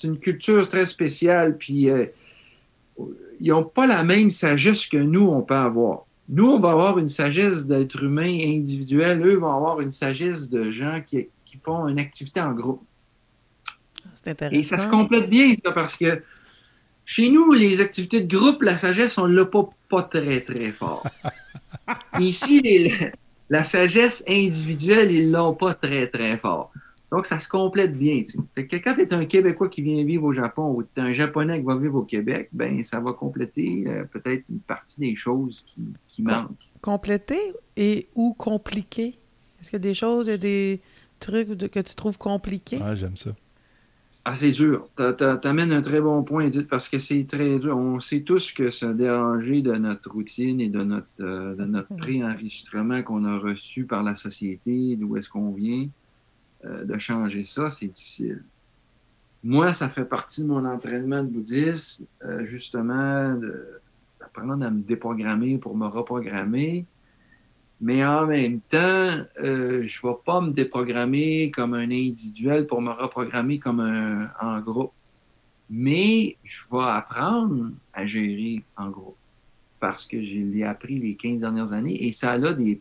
une 0.03 0.19
culture 0.19 0.69
très 0.69 0.87
spéciale, 0.87 1.57
puis 1.57 1.89
euh, 1.89 2.07
ils 3.41 3.49
n'ont 3.51 3.65
pas 3.65 3.87
la 3.87 4.03
même 4.03 4.31
sagesse 4.31 4.87
que 4.87 4.97
nous, 4.97 5.29
on 5.29 5.43
peut 5.43 5.55
avoir. 5.55 6.05
Nous, 6.29 6.47
on 6.47 6.59
va 6.59 6.73
avoir 6.73 6.99
une 6.99 7.09
sagesse 7.09 7.67
d'être 7.67 8.03
humain 8.03 8.39
individuel. 8.45 9.25
Eux 9.25 9.37
vont 9.37 9.55
avoir 9.55 9.81
une 9.81 9.93
sagesse 9.93 10.49
de 10.51 10.71
gens 10.71 11.01
qui, 11.07 11.29
qui 11.45 11.59
font 11.65 11.87
une 11.89 11.99
activité 11.99 12.41
en 12.41 12.53
groupe. 12.53 12.83
C'est 14.15 14.31
intéressant. 14.31 14.59
Et 14.61 14.63
ça 14.65 14.81
se 14.85 14.89
complète 14.89 15.31
bien, 15.31 15.55
ça, 15.65 15.73
parce 15.73 15.97
que 15.97 16.23
chez 17.05 17.31
nous, 17.31 17.53
les 17.53 17.81
activités 17.81 18.21
de 18.23 18.37
groupe, 18.37 18.63
la 18.63 18.77
sagesse, 18.77 19.17
on 19.19 19.29
ne 19.29 19.35
l'a 19.37 19.45
pas, 19.45 19.69
pas 19.89 20.03
très, 20.03 20.41
très 20.41 20.73
fort. 20.73 21.05
Ici, 22.19 22.61
les- 22.61 23.13
la 23.49 23.63
sagesse 23.63 24.25
individuelle, 24.29 25.13
ils 25.13 25.31
l'ont 25.31 25.55
pas 25.55 25.71
très, 25.71 26.09
très 26.09 26.37
fort. 26.39 26.73
Donc, 27.13 27.27
ça 27.27 27.39
se 27.39 27.49
complète 27.49 27.97
bien. 27.97 28.19
tu 28.19 28.33
sais. 28.33 28.39
Fait 28.55 28.67
que 28.67 28.77
quand 28.77 28.95
tu 28.95 29.03
es 29.03 29.15
un 29.15 29.27
Québécois 29.27 29.69
qui 29.69 29.83
vient 29.83 30.05
vivre 30.05 30.25
au 30.25 30.33
Japon 30.33 30.75
ou 30.75 30.83
tu 30.83 30.89
es 30.97 31.01
un 31.01 31.13
Japonais 31.13 31.61
qui 31.61 31.65
va 31.65 31.77
vivre 31.77 31.97
au 31.97 32.03
Québec, 32.03 32.49
ben 32.53 32.83
ça 32.83 32.99
va 33.01 33.13
compléter 33.13 33.85
euh, 33.87 34.05
peut-être 34.05 34.45
une 34.51 34.59
partie 34.61 35.01
des 35.01 35.15
choses 35.15 35.63
qui, 35.67 35.83
qui 36.09 36.25
Com- 36.25 36.35
manquent. 36.35 36.73
Complété 36.83 37.39
et 37.77 38.09
ou 38.15 38.35
compliqué? 38.35 39.19
Est-ce 39.61 39.71
qu'il 39.71 39.75
y 39.79 39.83
a 39.83 39.89
des 39.89 39.95
choses, 39.95 40.27
des 40.27 40.81
trucs 41.21 41.51
de- 41.51 41.69
que 41.69 41.81
tu 41.81 41.95
trouves 41.95 42.19
compliqués? 42.19 42.81
Ah, 42.83 42.95
j'aime 42.95 43.17
ça. 43.17 43.31
Ah, 44.25 44.35
c'est 44.35 44.51
dur. 44.51 44.89
T'a- 44.97 45.13
t'a- 45.13 45.37
T'amènes 45.37 45.71
un 45.71 45.83
très 45.83 46.01
bon 46.01 46.25
point, 46.25 46.51
parce 46.69 46.89
que 46.89 46.99
c'est 46.99 47.25
très 47.29 47.61
dur. 47.61 47.77
On 47.77 48.01
sait 48.01 48.23
tous 48.23 48.51
que 48.53 48.71
se 48.71 48.87
déranger 48.87 49.63
de 49.63 49.73
notre 49.77 50.11
routine 50.11 50.61
et 50.61 50.69
de 50.69 50.83
notre, 50.83 51.07
euh, 51.21 51.55
de 51.55 51.65
notre 51.65 51.95
pré-enregistrement 51.97 53.03
qu'on 53.05 53.25
a 53.25 53.39
reçu 53.39 53.87
par 53.87 54.03
la 54.03 54.17
société, 54.17 54.97
d'où 54.97 55.17
est-ce 55.17 55.29
qu'on 55.29 55.53
vient, 55.53 55.87
euh, 56.67 56.85
de 56.85 56.99
changer 56.99 57.45
ça, 57.45 57.71
c'est 57.71 57.87
difficile. 57.87 58.43
Moi, 59.43 59.73
ça 59.75 59.89
fait 59.89 60.05
partie 60.05 60.43
de 60.43 60.49
mon 60.49 60.65
entraînement 60.65 61.23
de 61.23 61.29
bouddhisme, 61.29 62.05
euh, 62.25 62.45
justement, 62.47 63.39
d'apprendre 64.21 64.65
à 64.65 64.71
me 64.71 64.81
déprogrammer 64.81 65.59
pour 65.59 65.77
me 65.77 65.87
reprogrammer. 65.87 66.87
Mais 67.81 68.05
en 68.05 68.27
même 68.27 68.61
temps, 68.61 68.79
euh, 69.39 69.83
je 69.87 70.01
ne 70.03 70.11
vais 70.11 70.19
pas 70.25 70.41
me 70.41 70.51
déprogrammer 70.51 71.51
comme 71.51 71.75
un 71.75 71.91
individuel 71.91 72.67
pour 72.67 72.81
me 72.81 72.91
reprogrammer 72.91 73.59
comme 73.59 73.81
un 73.81 74.31
en 74.41 74.61
groupe. 74.61 74.93
Mais 75.69 76.37
je 76.43 76.63
vais 76.73 76.85
apprendre 76.85 77.71
à 77.93 78.07
gérer 78.07 78.65
en 78.77 78.89
groupe 78.89 79.17
parce 79.79 80.07
que 80.07 80.23
je 80.23 80.39
l'ai 80.39 80.65
appris 80.65 80.99
les 80.99 81.17
15 81.17 81.41
dernières 81.41 81.73
années 81.73 82.07
et 82.07 82.13
ça 82.13 82.33
a 82.33 82.53
des 82.53 82.81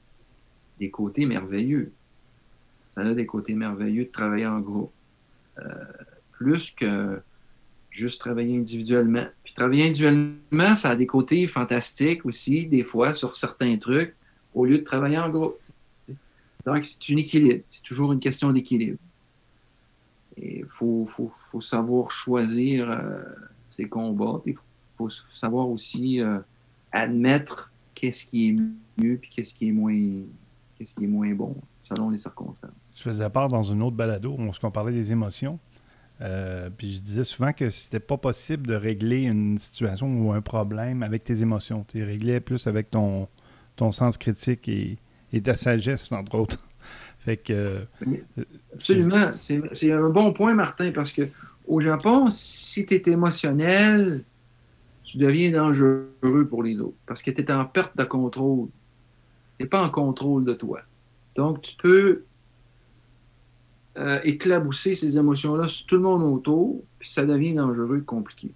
côtés 0.92 1.26
merveilleux. 1.26 1.92
Ça 2.96 3.02
a 3.02 3.14
des 3.14 3.26
côtés 3.26 3.56
merveilleux 3.56 4.06
de 4.06 4.10
travailler 4.10 4.48
en 4.48 4.62
groupe. 4.62 4.94
Euh, 5.60 5.64
plus 6.32 6.72
que 6.72 7.20
juste 7.92 8.22
travailler 8.22 8.58
individuellement. 8.58 9.26
Puis 9.44 9.54
travailler 9.54 9.84
individuellement, 9.84 10.76
ça 10.76 10.92
a 10.92 10.96
des 10.96 11.06
côtés 11.06 11.46
fantastiques 11.48 12.26
aussi, 12.26 12.68
des 12.68 12.86
fois, 12.86 13.14
sur 13.14 13.36
certains 13.36 13.78
trucs 13.78 14.16
au 14.54 14.66
lieu 14.66 14.78
de 14.78 14.84
travailler 14.84 15.18
en 15.18 15.30
groupe. 15.30 15.60
Donc, 16.66 16.86
c'est 16.86 17.14
un 17.14 17.18
équilibre. 17.18 17.64
C'est 17.70 17.84
toujours 17.84 18.14
une 18.14 18.22
question 18.22 18.54
d'équilibre. 18.54 18.98
Il 20.38 20.66
faut 20.66 21.10
savoir 21.60 22.12
choisir 22.12 22.90
euh, 22.90 23.22
ses 23.68 23.90
combats. 23.90 24.42
Il 24.46 24.56
faut 24.98 25.10
savoir 25.10 25.70
aussi 25.70 26.22
euh, 26.22 26.40
admettre 26.94 27.74
qu'est-ce 27.94 28.26
qui 28.26 28.50
est 28.50 28.52
mieux 29.04 29.18
puis 29.18 29.30
qu'est-ce 29.30 29.54
qui 29.54 29.68
est 29.68 29.74
moins 29.74 30.24
qu'est-ce 30.78 30.96
qui 30.96 31.04
est 31.04 31.08
moins 31.08 31.34
bon 31.34 31.56
selon 31.88 32.10
les 32.10 32.18
circonstances. 32.18 32.72
Je 32.96 33.02
faisais 33.02 33.30
part 33.30 33.50
dans 33.50 33.64
une 33.64 33.82
autre 33.82 33.96
balado 33.96 34.36
où 34.38 34.52
on 34.64 34.72
parlait 34.72 34.92
des 34.94 35.12
émotions. 35.12 35.60
Euh, 36.22 36.70
puis 36.76 36.94
je 36.96 37.00
disais 37.02 37.24
souvent 37.26 37.52
que 37.52 37.70
c'était 37.70 38.00
pas 38.00 38.18
possible 38.18 38.68
de 38.68 38.76
régler 38.76 39.24
une 39.24 39.58
situation 39.58 40.08
ou 40.08 40.32
un 40.32 40.42
problème 40.42 41.04
avec 41.04 41.24
tes 41.24 41.42
émotions. 41.42 41.86
Tu 41.88 42.04
réglais 42.04 42.40
plus 42.40 42.68
avec 42.68 42.90
ton, 42.90 43.28
ton 43.76 43.92
sens 43.92 44.18
critique 44.18 44.68
et, 44.70 44.98
et 45.34 45.42
ta 45.42 45.58
sagesse, 45.58 46.12
entre 46.12 46.36
autres. 46.40 46.66
fait 47.20 47.38
que. 47.38 47.54
euh, 47.54 48.44
Absolument. 48.74 49.32
C'est 49.38 49.62
c'est 49.76 49.92
un 49.92 50.10
bon 50.10 50.32
point, 50.34 50.54
Martin, 50.56 50.92
parce 50.94 51.12
que 51.12 51.30
au 51.68 51.82
Japon, 51.82 52.30
si 52.32 52.86
tu 52.86 52.96
es 52.96 53.04
émotionnel, 53.12 54.24
tu 55.04 55.18
deviens 55.18 55.52
dangereux 55.52 56.48
pour 56.50 56.64
les 56.64 56.80
autres 56.80 56.98
parce 57.06 57.22
que 57.22 57.32
tu 57.32 57.42
es 57.42 57.52
en 57.52 57.66
perte 57.66 57.98
de 57.98 58.04
contrôle. 58.06 58.70
Tu 59.58 59.64
n'es 59.66 59.70
pas 59.70 59.82
en 59.84 59.90
contrôle 59.90 60.46
de 60.46 60.54
toi. 60.54 60.82
Donc, 61.36 61.62
tu 61.62 61.76
peux 61.76 62.24
euh, 63.98 64.20
éclabousser 64.24 64.96
ces 64.96 65.18
émotions-là 65.18 65.68
sur 65.68 65.86
tout 65.86 65.96
le 65.96 66.02
monde 66.02 66.24
autour, 66.24 66.84
puis 67.00 67.10
ça 67.10 67.26
devient 67.26 67.54
dangereux 67.54 68.00
et 68.02 68.06
compliqué. 68.06 68.52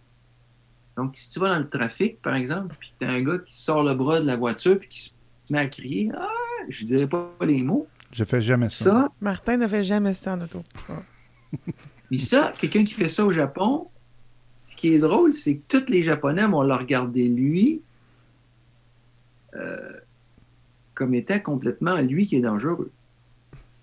Donc, 0.98 1.16
si 1.16 1.30
tu 1.30 1.40
vas 1.40 1.50
dans 1.50 1.60
le 1.60 1.70
trafic, 1.70 2.22
par 2.22 2.36
exemple, 2.36 2.76
puis 2.80 2.92
tu 3.00 3.06
as 3.06 3.12
un 3.12 3.22
gars 3.22 3.40
qui 3.40 3.58
sort 3.58 3.84
le 3.84 3.94
bras 3.94 4.20
de 4.20 4.26
la 4.26 4.36
voiture 4.36 4.78
puis 4.78 4.90
qui 4.90 5.00
se 5.02 5.12
met 5.50 5.60
à 5.60 5.68
crier, 5.68 6.12
ah, 6.18 6.28
je 6.68 6.84
dirais 6.84 7.08
pas 7.08 7.32
les 7.42 7.62
mots. 7.64 7.88
Je 8.12 8.24
fais 8.24 8.42
jamais 8.42 8.70
ça. 8.70 8.86
Ça, 8.86 9.12
Martin 9.22 9.58
ne 9.58 9.68
fait 9.68 9.84
jamais 9.84 10.14
ça 10.14 10.34
en 10.34 10.42
auto. 10.42 10.62
Ah. 10.90 10.94
Mais 12.12 12.18
ça, 12.18 12.52
quelqu'un 12.60 12.84
qui 12.84 12.94
fait 12.94 13.08
ça 13.08 13.26
au 13.26 13.32
Japon, 13.32 13.88
ce 14.62 14.76
qui 14.76 14.94
est 14.94 15.00
drôle, 15.00 15.34
c'est 15.34 15.58
que 15.58 15.80
tous 15.80 15.90
les 15.92 16.04
Japonais 16.04 16.46
vont 16.48 16.64
le 16.64 16.74
regarder 16.74 17.28
lui 17.28 17.82
euh, 19.56 20.00
comme 21.00 21.14
étant 21.14 21.40
complètement 21.40 21.96
lui 22.02 22.28
qui 22.28 22.36
est 22.36 22.42
dangereux. 22.42 22.92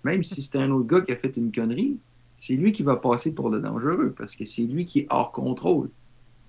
Même 0.03 0.23
si 0.23 0.43
c'est 0.43 0.59
un 0.59 0.69
autre 0.69 0.87
gars 0.87 1.01
qui 1.01 1.11
a 1.11 1.15
fait 1.15 1.35
une 1.35 1.51
connerie, 1.51 1.97
c'est 2.37 2.53
lui 2.53 2.71
qui 2.71 2.83
va 2.83 2.95
passer 2.95 3.33
pour 3.33 3.49
le 3.49 3.59
dangereux 3.59 4.13
parce 4.15 4.35
que 4.35 4.45
c'est 4.45 4.61
lui 4.61 4.85
qui 4.85 4.99
est 4.99 5.07
hors 5.09 5.31
contrôle. 5.31 5.89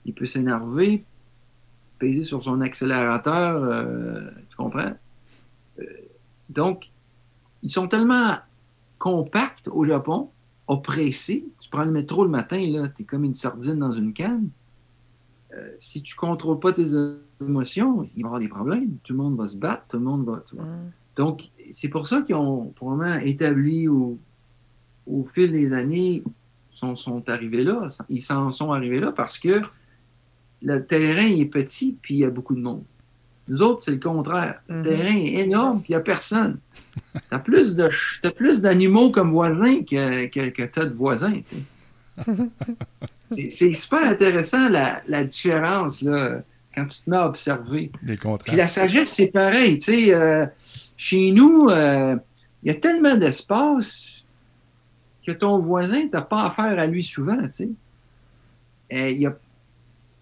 Il 0.04 0.12
peut 0.12 0.26
s'énerver, 0.26 1.04
peser 1.98 2.24
sur 2.24 2.44
son 2.44 2.60
accélérateur, 2.60 3.64
euh, 3.64 4.28
tu 4.50 4.56
comprends? 4.56 4.92
Euh, 5.80 5.84
donc, 6.50 6.90
ils 7.62 7.70
sont 7.70 7.88
tellement 7.88 8.36
compacts 8.98 9.68
au 9.68 9.86
Japon, 9.86 10.28
oppressés. 10.66 11.46
Tu 11.60 11.70
prends 11.70 11.84
le 11.84 11.92
métro 11.92 12.24
le 12.24 12.30
matin, 12.30 12.60
là, 12.70 12.88
tu 12.94 13.02
es 13.02 13.04
comme 13.06 13.24
une 13.24 13.34
sardine 13.34 13.78
dans 13.78 13.92
une 13.92 14.12
canne. 14.12 14.50
Euh, 15.54 15.70
si 15.78 16.02
tu 16.02 16.14
ne 16.14 16.18
contrôles 16.18 16.60
pas 16.60 16.72
tes 16.72 16.86
émotions, 17.40 18.02
il 18.02 18.08
va 18.08 18.18
y 18.20 18.24
avoir 18.24 18.40
des 18.40 18.48
problèmes. 18.48 18.98
Tout 19.02 19.14
le 19.14 19.18
monde 19.18 19.36
va 19.36 19.46
se 19.46 19.56
battre, 19.56 19.84
tout 19.88 19.96
le 19.96 20.04
monde 20.04 20.26
va. 20.26 20.42
Mm. 20.52 20.90
Donc, 21.16 21.42
c'est 21.72 21.88
pour 21.88 22.06
ça 22.06 22.20
qu'ils 22.20 22.34
ont 22.34 22.66
probablement 22.76 23.18
établi 23.20 23.88
au, 23.88 24.18
au 25.06 25.24
fil 25.24 25.52
des 25.52 25.72
années, 25.72 26.22
sont, 26.70 26.94
sont 26.94 27.28
arrivés 27.28 27.64
là. 27.64 27.88
Ils 28.08 28.20
s'en 28.20 28.50
sont 28.50 28.72
arrivés 28.72 29.00
là 29.00 29.10
parce 29.10 29.38
que 29.38 29.60
le 30.62 30.84
terrain 30.84 31.26
est 31.26 31.46
petit 31.46 31.96
puis 32.00 32.16
il 32.16 32.18
y 32.18 32.24
a 32.24 32.30
beaucoup 32.30 32.54
de 32.54 32.60
monde. 32.60 32.84
Nous 33.48 33.62
autres, 33.62 33.82
c'est 33.82 33.92
le 33.92 33.98
contraire. 33.98 34.60
Le 34.68 34.76
mm-hmm. 34.76 34.84
terrain 34.84 35.16
est 35.16 35.34
énorme 35.44 35.80
puis 35.80 35.92
il 35.92 35.96
n'y 35.96 36.00
a 36.00 36.00
personne. 36.00 36.58
Tu 37.30 38.26
as 38.26 38.30
plus 38.30 38.60
d'animaux 38.60 39.10
comme 39.10 39.32
voisins 39.32 39.82
que, 39.82 40.26
que, 40.26 40.50
que 40.50 40.62
tu 40.62 40.80
as 40.80 40.84
de 40.84 40.94
voisins. 40.94 41.40
c'est 43.30 43.72
super 43.72 44.04
intéressant 44.04 44.68
la, 44.68 45.02
la, 45.06 45.24
différence 45.24 46.02
là, 46.02 46.42
quand 46.74 46.86
tu 46.86 47.02
te 47.02 47.10
mets 47.10 47.16
à 47.16 47.26
observer. 47.26 47.90
Puis 48.44 48.56
la 48.56 48.68
sagesse, 48.68 49.10
c'est 49.10 49.28
pareil. 49.28 49.78
Euh, 49.88 50.46
chez 50.96 51.30
nous, 51.32 51.68
euh, 51.68 52.16
il 52.62 52.68
y 52.68 52.70
a 52.70 52.74
tellement 52.74 53.16
d'espace 53.16 54.24
que 55.26 55.32
ton 55.32 55.58
voisin, 55.58 56.02
tu 56.02 56.10
n'as 56.12 56.22
pas 56.22 56.44
affaire 56.44 56.78
à 56.78 56.86
lui 56.86 57.04
souvent. 57.04 57.38
Tu 57.54 57.74
n'as 58.90 59.30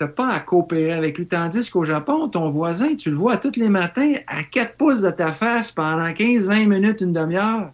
euh, 0.03 0.07
pas 0.09 0.29
à 0.29 0.41
coopérer 0.41 0.93
avec 0.93 1.19
lui. 1.19 1.27
Tandis 1.27 1.71
qu'au 1.71 1.85
Japon, 1.85 2.29
ton 2.29 2.51
voisin, 2.51 2.95
tu 2.97 3.11
le 3.11 3.17
vois 3.17 3.37
tous 3.37 3.57
les 3.57 3.69
matins 3.69 4.15
à 4.27 4.43
4 4.43 4.77
pouces 4.77 5.03
de 5.03 5.11
ta 5.11 5.33
face 5.33 5.71
pendant 5.71 6.09
15-20 6.09 6.67
minutes, 6.67 7.01
une 7.01 7.13
demi-heure. 7.13 7.73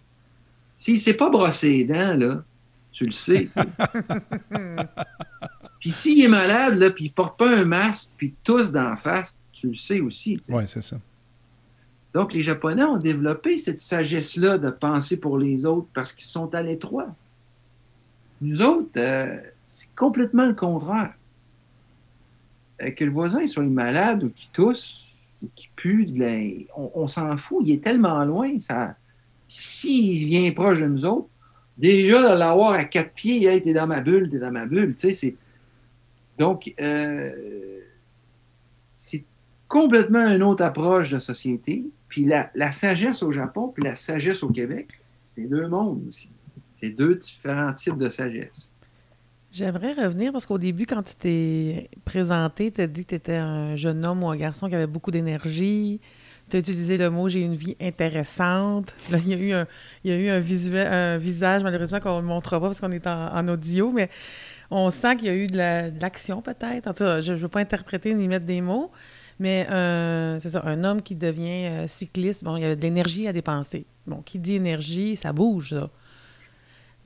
S'il 0.73 0.95
ne 0.95 0.99
s'est 0.99 1.13
pas 1.13 1.29
brossé 1.29 1.69
les 1.69 1.83
dents, 1.85 2.13
là, 2.13 2.43
tu 2.93 3.05
le 3.05 3.11
sais. 3.11 3.49
puis 5.79 5.89
s'il 5.89 6.23
est 6.23 6.29
malade, 6.29 6.75
là, 6.75 6.91
puis 6.91 7.05
il 7.05 7.11
porte 7.11 7.37
pas 7.37 7.49
un 7.49 7.65
masque, 7.65 8.11
puis 8.15 8.33
tous 8.43 8.71
d'en 8.71 8.95
face, 8.95 9.41
tu 9.51 9.67
le 9.67 9.75
sais 9.75 9.99
aussi. 9.99 10.39
Oui, 10.47 10.63
c'est 10.67 10.83
ça. 10.83 10.97
Donc, 12.13 12.33
les 12.33 12.43
Japonais 12.43 12.83
ont 12.83 12.97
développé 12.97 13.57
cette 13.57 13.81
sagesse-là 13.81 14.59
de 14.59 14.69
penser 14.69 15.17
pour 15.17 15.39
les 15.39 15.65
autres 15.65 15.87
parce 15.93 16.13
qu'ils 16.13 16.27
sont 16.27 16.53
à 16.53 16.61
l'étroit. 16.61 17.07
Nous 18.39 18.61
autres, 18.61 18.91
euh, 18.97 19.41
c'est 19.67 19.89
complètement 19.95 20.45
le 20.45 20.53
contraire. 20.53 21.15
Euh, 22.81 22.91
que 22.91 23.03
le 23.03 23.11
voisin 23.11 23.47
soit 23.47 23.63
malade 23.63 24.23
ou 24.23 24.29
qu'il 24.29 24.49
tousse 24.51 25.09
ou 25.41 25.49
qu'il 25.55 25.69
pue, 25.75 26.07
on, 26.75 27.07
s'en 27.07 27.35
fout. 27.37 27.63
Il 27.65 27.73
est 27.73 27.83
tellement 27.83 28.23
loin. 28.25 28.59
Ça... 28.59 28.95
S'il 29.49 30.27
vient 30.27 30.51
proche 30.51 30.79
de 30.79 30.87
nous 30.87 31.05
autres, 31.05 31.29
déjà 31.77 32.33
de 32.33 32.37
l'avoir 32.37 32.73
à 32.73 32.85
quatre 32.85 33.13
pieds, 33.13 33.53
il 33.53 33.61
t'es 33.61 33.73
dans 33.73 33.87
ma 33.87 34.01
bulle, 34.01 34.29
t'es 34.29 34.39
dans 34.39 34.51
ma 34.51 34.65
bulle. 34.65 34.95
Donc, 36.37 36.73
euh, 36.79 37.79
c'est 38.95 39.23
complètement 39.67 40.27
une 40.27 40.43
autre 40.43 40.63
approche 40.63 41.09
de 41.09 41.19
société. 41.19 41.83
Puis 42.07 42.25
la, 42.25 42.51
la, 42.55 42.71
sagesse 42.71 43.23
au 43.23 43.31
Japon, 43.31 43.69
puis 43.73 43.83
la 43.83 43.95
sagesse 43.95 44.43
au 44.43 44.49
Québec, 44.49 44.89
c'est 45.33 45.45
deux 45.45 45.67
mondes 45.67 46.03
aussi. 46.07 46.29
C'est 46.75 46.89
deux 46.89 47.15
différents 47.15 47.73
types 47.73 47.97
de 47.97 48.09
sagesse. 48.09 48.71
J'aimerais 49.51 49.93
revenir 49.93 50.31
parce 50.31 50.47
qu'au 50.47 50.57
début, 50.57 50.85
quand 50.85 51.03
tu 51.03 51.13
t'es 51.15 51.89
présenté, 52.05 52.71
tu 52.71 52.81
as 52.81 52.87
dit 52.87 53.03
que 53.03 53.09
tu 53.09 53.15
étais 53.15 53.35
un 53.35 53.75
jeune 53.75 54.03
homme 54.03 54.23
ou 54.23 54.29
un 54.29 54.35
garçon 54.35 54.67
qui 54.67 54.75
avait 54.75 54.87
beaucoup 54.87 55.11
d'énergie. 55.11 56.01
Tu 56.53 56.57
as 56.57 56.59
utilisé 56.59 56.97
le 56.97 57.09
mot 57.09 57.27
j'ai 57.29 57.41
une 57.41 57.55
vie 57.55 57.75
intéressante. 57.81 58.93
Là, 59.09 59.17
il 59.25 59.27
y 59.27 59.33
a 59.33 59.37
eu 59.37 59.53
un, 59.53 59.67
il 60.03 60.11
y 60.11 60.13
a 60.13 60.17
eu 60.17 60.29
un, 60.29 60.37
visuel, 60.37 60.85
un 60.85 61.17
visage, 61.17 61.63
malheureusement, 61.63 61.99
qu'on 61.99 62.21
ne 62.21 62.27
montrera 62.27 62.59
pas 62.59 62.67
parce 62.67 62.79
qu'on 62.79 62.91
est 62.91 63.07
en, 63.07 63.47
audio, 63.47 63.91
mais 63.91 64.07
on 64.69 64.91
sent 64.91 65.15
qu'il 65.15 65.25
y 65.25 65.29
a 65.31 65.35
eu 65.35 65.47
de 65.47 65.57
l'action 65.99 66.43
peut-être. 66.43 66.85
En 66.85 66.93
tout 66.93 67.05
cas, 67.05 67.21
je 67.21 67.33
ne 67.33 67.37
veux 67.39 67.47
pas 67.47 67.59
interpréter 67.59 68.13
ni 68.13 68.27
mettre 68.27 68.45
des 68.45 68.61
mots, 68.61 68.91
mais 69.39 69.65
euh, 69.71 70.37
c'est 70.39 70.51
ça, 70.51 70.61
un 70.63 70.83
homme 70.83 71.01
qui 71.01 71.15
devient 71.15 71.69
euh, 71.69 71.87
cycliste, 71.87 72.43
bon, 72.43 72.55
il 72.57 72.61
y 72.61 72.65
a 72.65 72.75
de 72.75 72.81
l'énergie 72.81 73.27
à 73.27 73.33
dépenser. 73.33 73.87
Bon, 74.05 74.21
qui 74.21 74.37
dit 74.37 74.53
énergie, 74.53 75.15
ça 75.15 75.33
bouge. 75.33 75.75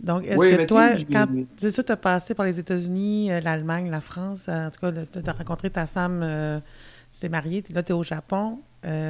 Donc, 0.02 0.26
est-ce 0.26 0.58
que 0.58 0.66
toi, 0.66 0.90
quand 1.10 1.26
c'est 1.56 1.86
tu 1.86 1.90
as 1.90 1.96
passé 1.96 2.36
par 2.36 2.46
les 2.46 2.60
États-Unis, 2.60 3.32
euh, 3.32 3.40
l'Allemagne, 3.40 3.90
la 3.90 4.02
France, 4.02 4.50
en 4.50 4.70
tout 4.72 4.82
cas, 4.82 4.92
tu 4.92 5.20
as 5.26 5.32
rencontré 5.32 5.70
ta 5.70 5.88
femme, 5.88 6.62
tu 7.14 7.20
t'es 7.22 7.30
marié, 7.30 7.64
là, 7.74 7.82
tu 7.82 7.94
es 7.94 7.96
au 7.96 8.04
Japon. 8.04 8.60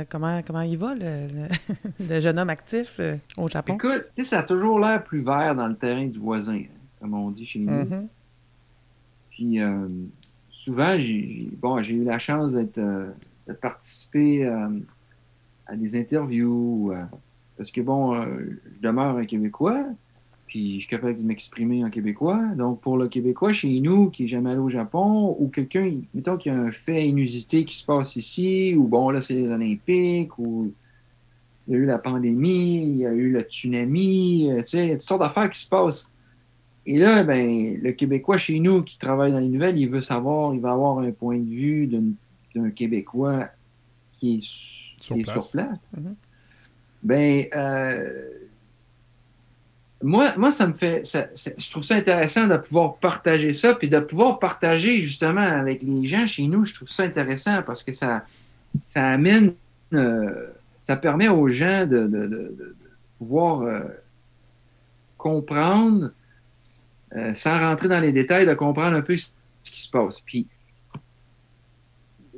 Comment, 0.10 0.42
comment 0.42 0.62
il 0.62 0.78
va, 0.78 0.96
le, 0.96 2.20
jeune 2.20 2.40
homme 2.40 2.50
actif 2.50 3.00
au 3.38 3.48
Japon? 3.48 3.76
Écoute, 3.76 4.08
tu 4.16 4.24
sais, 4.24 4.30
ça 4.30 4.40
a 4.40 4.44
toujours 4.44 4.80
l'air 4.80 5.04
plus 5.04 5.22
vert 5.22 5.56
dans 5.56 5.68
le 5.68 5.76
terrain 5.76 6.08
du 6.08 6.20
voisin, 6.20 6.56
hein, 6.56 6.66
comme 7.00 7.14
on 7.14 7.32
dit 7.32 7.46
chez 7.46 7.60
nous. 7.60 7.72
Mm-hmm. 7.72 8.08
Puis, 9.32 9.60
souvent, 10.68 10.94
j'ai 10.96 11.50
bon, 11.54 11.80
eu 11.80 12.04
la 12.04 12.20
chance 12.20 12.52
d'être 12.52 12.78
euh, 12.78 13.08
de 13.48 13.54
participer 13.54 14.46
euh, 14.46 14.68
à 15.66 15.78
des 15.78 15.98
interviews. 15.98 16.92
Euh, 16.92 17.04
parce 17.56 17.72
que, 17.72 17.80
bon, 17.80 18.22
je 18.22 18.82
demeure 18.82 19.18
un 19.18 19.26
Québécois, 19.26 19.86
puis 20.48 20.76
je 20.76 20.80
suis 20.80 20.90
capable 20.90 21.18
de 21.18 21.24
m'exprimer 21.24 21.84
en 21.84 21.90
québécois. 21.90 22.42
Donc, 22.56 22.80
pour 22.80 22.98
le 22.98 23.10
Québécois 23.10 23.52
chez 23.52 23.80
nous, 23.82 24.10
qui 24.10 24.24
est 24.24 24.28
jamais 24.28 24.52
allé 24.52 24.60
au 24.60 24.70
Japon, 24.70 25.36
ou 25.38 25.50
quelqu'un, 25.50 25.92
mettons 26.14 26.38
qu'il 26.38 26.54
y 26.54 26.56
a 26.56 26.58
un 26.58 26.72
fait 26.72 27.08
inusité 27.08 27.66
qui 27.66 27.76
se 27.76 27.86
passe 27.86 28.16
ici, 28.16 28.74
ou 28.76 28.88
bon, 28.88 29.10
là, 29.10 29.22
c'est 29.22 29.34
les 29.34 29.50
Olympiques, 29.50 30.40
ou 30.40 30.72
il 31.68 31.74
y 31.74 31.76
a 31.76 31.80
eu 31.80 31.86
la 31.86 32.00
pandémie, 32.00 32.82
il 32.82 32.98
y 32.98 33.06
a 33.06 33.12
eu 33.12 33.30
le 33.30 33.42
tsunami, 33.42 34.50
tu 34.60 34.66
sais, 34.66 34.86
il 34.86 34.90
y 34.90 34.92
a 34.94 34.96
toutes 34.96 35.08
sortes 35.08 35.22
d'affaires 35.22 35.50
qui 35.50 35.60
se 35.60 35.68
passent. 35.68 36.10
Et 36.86 36.98
là, 36.98 37.24
ben, 37.24 37.78
le 37.82 37.92
Québécois 37.92 38.38
chez 38.38 38.62
nous 38.62 38.82
qui 38.84 38.98
travaille 38.98 39.34
dans 39.34 39.40
les 39.40 39.50
nouvelles, 39.50 39.78
il 39.78 39.90
veut 39.90 40.02
savoir, 40.02 40.54
il 40.54 40.62
va 40.62 40.72
avoir 40.72 41.00
un 41.00 41.12
point 41.12 41.38
de 41.38 41.50
vue 41.50 41.88
d'un 42.56 42.70
Québécois 42.70 43.50
qui 44.14 44.38
est 44.38 44.44
sur 44.44 45.18
place. 45.22 45.54
Mm-hmm. 45.54 46.14
Ben, 47.04 47.46
euh, 47.54 48.30
moi, 50.04 50.34
moi, 50.38 50.52
ça 50.52 50.68
me 50.68 50.74
fait. 50.74 51.04
je 51.06 51.72
trouve 51.72 51.84
ça 51.84 51.96
intéressant 51.96 52.48
de 52.48 52.58
pouvoir 52.58 52.98
partager 52.98 53.54
ça, 53.54 53.74
puis 53.74 53.90
de 53.90 54.00
pouvoir 54.00 54.40
partager 54.40 55.02
justement 55.02 55.42
avec 55.42 55.82
les 55.82 56.08
gens 56.08 56.28
chez 56.28 56.48
nous. 56.48 56.66
Je 56.66 56.76
trouve 56.76 56.90
ça 56.90 57.04
intéressant 57.04 57.64
parce 57.64 57.84
que 57.84 57.94
ça, 57.94 58.26
ça 58.84 59.08
amène. 59.08 59.54
Euh, 59.94 60.50
ça 60.82 60.96
permet 60.96 61.28
aux 61.28 61.50
gens 61.50 61.86
de, 61.86 62.74
pouvoir 63.18 63.62
euh, 63.62 63.82
comprendre 65.18 66.12
euh, 67.16 67.34
sans 67.34 67.60
rentrer 67.60 67.88
dans 67.88 68.00
les 68.00 68.12
détails, 68.12 68.46
de 68.46 68.54
comprendre 68.54 68.96
un 68.96 69.02
peu 69.02 69.18
ce 69.18 69.32
qui 69.64 69.82
se 69.82 69.90
passe. 69.90 70.22
Puis, 70.22 70.48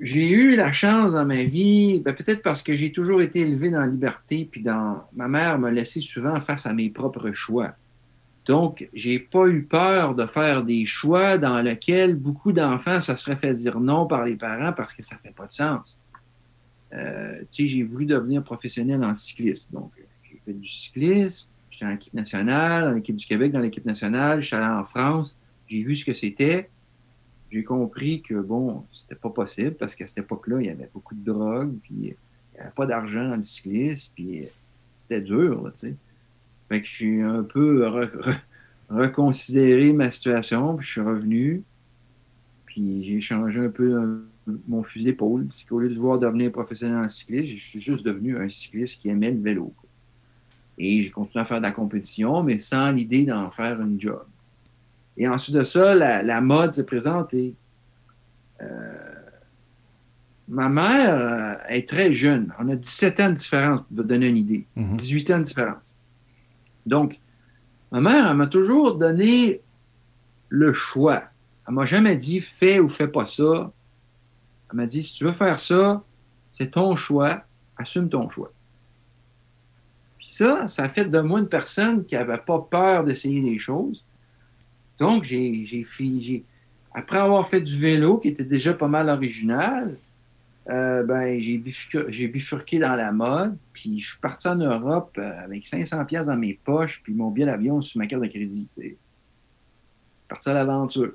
j'ai 0.02 0.30
eu 0.30 0.56
la 0.56 0.72
chance 0.72 1.14
dans 1.14 1.26
ma 1.26 1.44
vie, 1.44 2.00
ben, 2.00 2.14
peut-être 2.14 2.42
parce 2.42 2.62
que 2.62 2.74
j'ai 2.74 2.92
toujours 2.92 3.22
été 3.22 3.42
élevé 3.42 3.70
dans 3.70 3.82
la 3.82 3.88
liberté, 3.88 4.47
puis 4.50 4.62
dans 4.62 5.04
ma 5.16 5.28
mère 5.28 5.60
m'a 5.60 5.72
laissé 5.72 6.02
souvent 6.02 6.39
face 6.41 6.66
à 6.66 6.74
mes 6.74 6.89
propres 6.89 7.32
choix. 7.32 7.74
Donc, 8.45 8.89
j'ai 8.93 9.20
pas 9.20 9.47
eu 9.47 9.64
peur 9.64 10.16
de 10.16 10.26
faire 10.26 10.64
des 10.64 10.86
choix 10.86 11.38
dans 11.38 11.62
lesquels 11.62 12.16
beaucoup 12.16 12.52
d'enfants 12.52 13.00
se 13.00 13.16
seraient 13.16 13.36
fait 13.36 13.54
dire 13.54 13.80
non 13.80 14.08
par 14.08 14.26
les 14.26 14.36
parents 14.36 14.74
parce 14.74 14.93
que 14.93 15.04
ça 15.04 15.18
fait 15.22 15.34
pas 15.36 15.45
de 15.45 15.52
sens. 15.52 16.00
Euh, 16.93 17.41
tu 17.52 17.64
sais, 17.64 17.68
j'ai 17.68 17.84
voulu 17.84 18.06
devenir 18.06 18.43
professionnel 18.43 19.04
en 19.04 19.14
cyclisme. 19.14 19.74
Donc, 19.74 19.91
j'ai 20.24 20.39
fait 20.43 20.54
du 20.54 20.68
cyclisme, 20.68 21.47
J'étais 21.70 21.86
en 21.86 21.95
équipe 21.95 22.14
nationale, 22.14 22.93
en 22.93 22.95
équipe 22.97 23.16
du 23.16 23.26
Québec, 23.26 23.52
dans 23.52 23.60
l'équipe 23.60 23.86
nationale. 23.86 24.41
Je 24.41 24.47
suis 24.47 24.56
allé 24.56 24.66
en 24.66 24.84
France. 24.84 25.39
J'ai 25.70 25.84
vu 25.84 25.95
ce 25.95 26.04
que 26.04 26.14
c'était. 26.14 26.70
J'ai 27.52 27.64
compris 27.64 28.22
que, 28.22 28.36
bon, 28.36 28.86
c'était 28.93 29.16
pas 29.16 29.30
possible 29.30 29.72
parce 29.72 29.95
qu'à 29.95 30.08
cette 30.08 30.20
époque-là, 30.20 30.62
il 30.62 30.68
y 30.68 30.70
avait 30.70 30.89
beaucoup 30.93 31.16
de 31.16 31.24
drogue, 31.24 31.76
puis 31.82 31.93
il 31.93 32.02
n'y 32.02 32.60
avait 32.60 32.72
pas 32.76 32.86
d'argent 32.86 33.28
dans 33.28 33.36
le 33.36 33.41
cyclisme, 33.41 34.12
puis 34.14 34.47
c'était 34.95 35.22
dur, 35.22 35.72
tu 35.74 35.80
sais. 35.80 35.95
Fait 36.68 36.82
que 36.82 36.88
j'ai 36.88 37.22
un 37.22 37.41
peu 37.41 37.88
reconsidéré 38.89 39.91
ma 39.93 40.12
situation, 40.12 40.76
puis 40.76 40.86
je 40.86 40.91
suis 40.91 41.02
revenu, 41.02 41.64
puis 42.68 43.04
j'ai 43.04 43.20
changé 43.20 43.60
un 43.60 43.70
peu 43.70 43.95
euh, 43.95 44.30
mon 44.68 44.84
fusil 44.84 45.06
d'épaule. 45.06 45.47
Au 45.72 45.80
lieu 45.80 45.89
de 45.89 45.95
vouloir 45.95 46.20
devenir 46.20 46.52
professionnel 46.52 46.97
en 46.97 47.10
cyclisme, 47.10 47.56
je 47.56 47.70
suis 47.70 47.82
juste 47.82 48.06
devenu 48.06 48.38
un 48.38 48.50
cycliste 48.50 49.02
qui 49.02 49.10
aimait 49.10 49.32
le 49.32 49.41
vélo. 49.41 49.74
Et 50.78 51.02
j'ai 51.02 51.10
continué 51.10 51.41
à 51.41 51.45
faire 51.45 51.58
de 51.58 51.64
la 51.64 51.72
compétition, 51.72 52.43
mais 52.43 52.60
sans 52.60 52.91
l'idée 52.91 53.26
d'en 53.26 53.50
faire 53.50 53.82
une 53.82 54.00
job. 54.00 54.24
Et 55.20 55.28
ensuite 55.28 55.55
de 55.55 55.63
ça, 55.65 55.93
la, 55.93 56.41
mode 56.41 56.72
s'est 56.72 56.86
présentée. 56.86 57.53
Euh, 58.61 59.13
ma 60.47 60.70
mère 60.70 61.15
euh, 61.15 61.55
est 61.67 61.88
très 61.88 62.13
jeune. 62.13 62.53
On 62.57 62.70
a 62.70 62.76
17 62.78 63.20
ans 63.20 63.30
de 63.30 63.36
différence, 63.36 63.82
pour 63.82 63.97
vous 63.97 64.03
donner 64.03 64.28
une 64.28 64.38
idée. 64.38 64.65
18 64.78 65.30
mhm. 65.30 65.36
ans 65.36 65.39
de 65.39 65.43
différence. 65.43 65.99
Donc, 66.86 67.20
ma 67.91 67.99
mère, 67.99 68.30
elle 68.30 68.38
m'a 68.38 68.47
toujours 68.47 68.95
donné 68.95 69.61
le 70.47 70.74
choix. 70.74 71.24
Elle 71.67 71.74
m'a 71.74 71.86
jamais 71.86 72.15
dit 72.15 72.39
fais 72.39 72.80
ou 72.80 72.88
fais 72.88 73.09
pas 73.09 73.26
ça. 73.26 73.74
Elle 74.72 74.78
m'a 74.78 74.86
dit 74.86 75.03
si 75.03 75.13
tu 75.13 75.26
veux 75.26 75.34
faire 75.34 75.59
ça, 75.59 76.01
c'est 76.53 76.72
ton 76.72 76.95
choix, 76.95 77.43
assume 77.78 78.07
ton 78.07 78.30
choix. 78.30 78.53
Puis 80.17 80.30
ça, 80.30 80.65
ça 80.67 80.84
a 80.84 80.89
fait 80.89 81.05
de 81.05 81.20
moi 81.20 81.41
une 81.41 81.49
personne 81.49 82.05
qui 82.05 82.15
n'avait 82.15 82.38
pas 82.38 82.59
peur 82.59 83.03
d'essayer 83.03 83.41
des 83.41 83.57
choses. 83.57 84.05
Donc, 85.00 85.24
j'ai, 85.24 85.66
j'ai, 85.66 86.43
après 86.93 87.18
avoir 87.18 87.47
fait 87.47 87.62
du 87.62 87.80
vélo, 87.80 88.18
qui 88.18 88.30
était 88.30 88.43
déjà 88.43 88.74
pas 88.74 88.88
mal 88.88 89.10
original, 89.10 89.97
euh, 90.70 91.04
ben, 91.04 91.39
j'ai, 91.39 91.58
bifurqué, 92.28 92.80
dans 92.80 92.95
la 92.95 93.12
mode, 93.12 93.58
puis 93.74 94.00
je 94.00 94.12
suis 94.12 94.20
parti 94.20 94.47
en 94.47 94.56
Europe 94.56 95.16
euh, 95.18 95.43
avec 95.43 95.66
500 95.66 96.06
pièces 96.06 96.28
dans 96.28 96.36
mes 96.36 96.54
poches, 96.54 97.02
puis 97.04 97.14
mon 97.14 97.32
billet 97.32 97.47
d'avion 97.47 97.82
sur 97.82 97.97
ma 97.97 98.08
carte 98.08 98.22
de 98.22 98.28
crédit. 98.28 98.68
suis 98.78 98.97
Parti 100.28 100.50
à 100.50 100.54
l'aventure. 100.54 101.14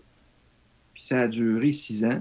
Puis 0.94 1.04
ça 1.04 1.22
a 1.22 1.28
duré 1.28 1.70
six 1.70 2.04
ans. 2.04 2.20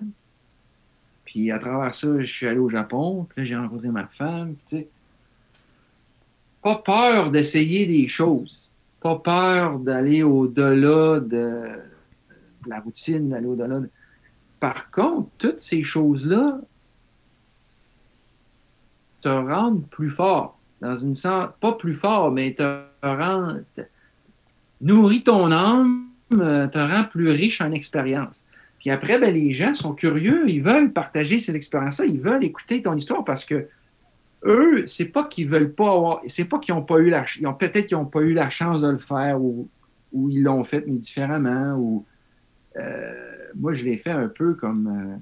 Puis 1.25 1.49
à 1.49 1.57
travers 1.57 1.93
ça, 1.95 2.07
je 2.19 2.25
suis 2.25 2.47
allé 2.47 2.59
au 2.59 2.69
Japon, 2.69 3.25
puis 3.29 3.41
là, 3.41 3.45
j'ai 3.45 3.55
rencontré 3.55 3.87
ma 3.87 4.05
femme, 4.07 4.55
tu 4.67 4.77
sais. 4.77 4.87
Pas 6.61 6.75
peur 6.75 7.31
d'essayer 7.31 7.85
des 7.85 8.07
choses 8.07 8.62
pas 9.03 9.17
peur 9.17 9.79
d'aller 9.79 10.23
au-delà 10.23 11.19
de, 11.19 11.63
la 12.65 12.79
routine, 12.79 13.29
d'aller 13.29 13.47
au-delà. 13.47 13.81
Par 14.61 14.89
contre, 14.91 15.29
toutes 15.37 15.59
ces 15.59 15.83
choses-là 15.83 16.61
te 19.21 19.27
rendent 19.27 19.85
plus 19.89 20.09
fort. 20.09 20.57
Dans 20.79 20.95
une 20.95 21.15
sens, 21.15 21.49
pas 21.59 21.73
plus 21.73 21.93
fort, 21.93 22.31
mais 22.31 22.53
te 22.53 22.79
rendent, 23.03 23.65
nourrit 24.79 25.23
ton 25.23 25.51
âme, 25.51 26.07
te 26.29 26.77
rend 26.77 27.03
plus 27.03 27.29
riche 27.29 27.59
en 27.59 27.73
expérience. 27.73 28.45
Puis 28.79 28.89
après, 28.89 29.19
ben, 29.19 29.33
les 29.33 29.53
gens 29.53 29.75
sont 29.75 29.93
curieux, 29.93 30.49
ils 30.49 30.63
veulent 30.63 30.93
partager 30.93 31.39
cette 31.39 31.55
expérience-là, 31.55 32.05
ils 32.05 32.21
veulent 32.21 32.43
écouter 32.43 32.81
ton 32.81 32.95
histoire 32.95 33.25
parce 33.25 33.43
que 33.43 33.67
eux, 34.45 34.85
c'est 34.87 35.05
pas 35.05 35.23
qu'ils 35.23 35.47
veulent 35.47 35.73
pas 35.73 35.93
avoir, 35.93 36.19
c'est 36.27 36.45
pas 36.45 36.59
qu'ils 36.59 36.73
ont 36.73 36.83
pas 36.83 36.97
eu 36.97 37.09
la, 37.09 37.25
ils 37.39 37.47
ont 37.47 37.53
peut-être 37.53 37.87
qu'ils 37.87 37.97
n'ont 37.97 38.05
pas 38.05 38.21
eu 38.21 38.33
la 38.33 38.49
chance 38.49 38.81
de 38.81 38.89
le 38.89 38.97
faire 38.97 39.41
ou, 39.41 39.69
ou 40.11 40.29
ils 40.29 40.43
l'ont 40.43 40.63
fait 40.63 40.83
mais 40.85 40.97
différemment 40.97 41.75
ou 41.75 42.05
euh, 42.77 43.47
moi 43.55 43.73
je 43.73 43.85
l'ai 43.85 43.97
fait 43.97 44.11
un 44.11 44.27
peu 44.27 44.53
comme 44.55 44.87
euh, 44.87 45.17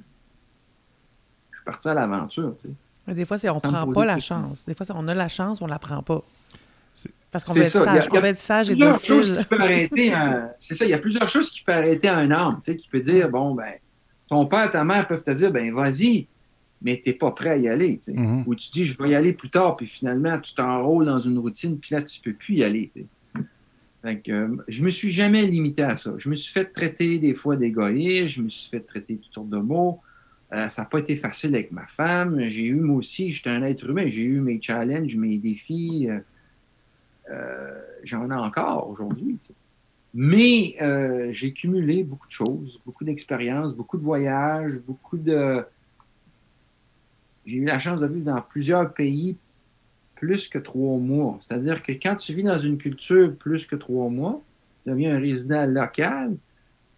je 1.51 1.57
suis 1.57 1.65
parti 1.65 1.87
à 1.87 1.93
l'aventure. 1.93 2.55
Tu 2.61 2.69
sais. 2.69 3.13
Des 3.13 3.25
fois, 3.25 3.37
c'est 3.37 3.49
on 3.49 3.59
prend 3.59 3.91
pas 3.91 4.05
la 4.05 4.19
chance. 4.19 4.65
Des 4.65 4.73
fois, 4.75 4.85
on 4.95 5.07
a 5.07 5.13
la 5.13 5.27
chance, 5.27 5.61
on 5.61 5.67
la 5.67 5.79
prend 5.79 6.01
pas. 6.03 6.23
Parce 7.31 7.45
qu'on 7.45 7.53
veut, 7.53 7.61
être 7.61 7.69
sage, 7.71 8.07
on 8.11 8.23
être 8.23 8.37
sage 8.37 8.71
et 8.71 8.75
docile. 8.75 9.45
C'est 10.59 10.75
ça, 10.75 10.85
il 10.85 10.91
y 10.91 10.93
a 10.93 10.97
plusieurs 10.97 11.29
choses 11.29 11.49
qui 11.49 11.63
peuvent 11.63 11.77
arrêter 11.77 12.09
un 12.09 12.29
homme, 12.29 12.59
tu 12.61 12.71
sais, 12.71 12.77
qui 12.77 12.89
peut 12.89 12.99
dire, 12.99 13.29
bon, 13.29 13.55
ben, 13.55 13.73
ton 14.27 14.45
père, 14.45 14.69
ta 14.69 14.83
mère 14.83 15.07
peuvent 15.07 15.23
te 15.23 15.31
dire, 15.31 15.49
ben, 15.49 15.73
vas-y, 15.73 16.27
mais 16.81 16.99
tu 17.03 17.09
n'es 17.09 17.15
pas 17.15 17.31
prêt 17.31 17.49
à 17.49 17.57
y 17.57 17.67
aller. 17.67 17.99
Mm-hmm. 18.07 18.43
Ou 18.47 18.55
tu 18.55 18.71
dis, 18.71 18.85
je 18.85 18.97
vais 19.01 19.09
y 19.09 19.15
aller 19.15 19.33
plus 19.33 19.49
tard, 19.49 19.75
puis 19.75 19.87
finalement, 19.87 20.39
tu 20.39 20.53
t'enrôles 20.55 21.05
dans 21.05 21.19
une 21.19 21.37
routine, 21.37 21.79
puis 21.79 21.93
là, 21.93 22.01
tu 22.01 22.19
ne 22.19 22.31
peux 22.31 22.37
plus 22.37 22.55
y 22.55 22.63
aller. 22.63 22.91
Donc, 24.03 24.27
euh, 24.29 24.57
je 24.67 24.83
me 24.83 24.89
suis 24.89 25.11
jamais 25.11 25.45
limité 25.45 25.83
à 25.83 25.95
ça. 25.95 26.13
Je 26.17 26.29
me 26.29 26.35
suis 26.35 26.51
fait 26.51 26.65
traiter 26.65 27.19
des 27.19 27.35
fois 27.35 27.55
d'égoïste, 27.55 28.29
je 28.29 28.41
me 28.41 28.49
suis 28.49 28.69
fait 28.69 28.79
traiter 28.79 29.17
toutes 29.17 29.33
sortes 29.33 29.49
de 29.49 29.57
mots. 29.57 29.99
Euh, 30.53 30.67
ça 30.69 30.81
n'a 30.81 30.87
pas 30.87 30.99
été 30.99 31.15
facile 31.15 31.53
avec 31.53 31.71
ma 31.71 31.85
femme. 31.85 32.41
J'ai 32.49 32.65
eu, 32.65 32.75
moi 32.75 32.97
aussi, 32.97 33.31
j'étais 33.31 33.51
un 33.51 33.61
être 33.61 33.87
humain, 33.87 34.07
j'ai 34.07 34.23
eu 34.23 34.41
mes 34.41 34.59
challenges, 34.61 35.15
mes 35.15 35.37
défis. 35.37 36.09
Euh, 37.29 37.79
j'en 38.03 38.29
ai 38.31 38.33
encore 38.33 38.89
aujourd'hui. 38.89 39.37
Mais 40.13 40.75
j'ai 41.31 41.53
cumulé 41.53 42.03
beaucoup 42.03 42.27
de 42.27 42.33
choses, 42.33 42.81
beaucoup 42.85 43.05
d'expériences, 43.05 43.73
beaucoup 43.73 43.97
de 43.97 44.03
voyages, 44.03 44.77
beaucoup 44.79 45.17
de, 45.17 45.63
j'ai 47.45 47.57
eu 47.57 47.65
la 47.65 47.79
chance 47.79 47.99
de 47.99 48.07
vivre 48.07 48.25
dans 48.25 48.41
plusieurs 48.41 48.93
pays 48.93 49.37
plus 50.15 50.47
que 50.47 50.59
trois 50.59 50.97
mois. 50.97 51.39
C'est-à-dire 51.41 51.81
que 51.81 51.91
quand 51.93 52.15
tu 52.15 52.33
vis 52.33 52.43
dans 52.43 52.59
une 52.59 52.77
culture 52.77 53.35
plus 53.35 53.65
que 53.65 53.75
trois 53.75 54.09
mois, 54.09 54.41
tu 54.83 54.91
deviens 54.91 55.15
un 55.15 55.19
résident 55.19 55.65
local, 55.65 56.37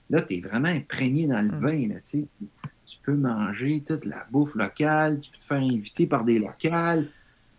là, 0.09 0.21
tu 0.21 0.35
es 0.35 0.41
vraiment 0.41 0.67
imprégné 0.67 1.27
dans 1.27 1.41
le 1.41 1.51
mm. 1.51 1.61
vin. 1.61 1.87
Là, 1.87 2.01
tu 2.03 2.97
peux 3.03 3.15
manger 3.15 3.81
toute 3.87 4.05
la 4.05 4.27
bouffe 4.29 4.55
locale, 4.55 5.19
tu 5.19 5.31
peux 5.31 5.37
te 5.37 5.45
faire 5.45 5.57
inviter 5.57 6.05
par 6.05 6.25
des 6.25 6.39
locales. 6.39 7.07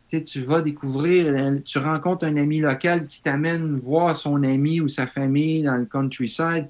Tu, 0.07 0.43
vas 0.43 0.62
découvrir, 0.62 1.62
tu 1.64 1.78
rencontres 1.78 2.24
un 2.24 2.37
ami 2.37 2.61
local 2.61 3.09
qui 3.09 3.20
t'amène 3.20 3.80
voir 3.80 4.16
son 4.16 4.45
ami 4.45 4.80
ou 4.80 4.87
sa 4.87 5.09
famille 5.09 5.64
dans 5.64 5.74
le 5.74 5.87
countryside. 5.87 6.68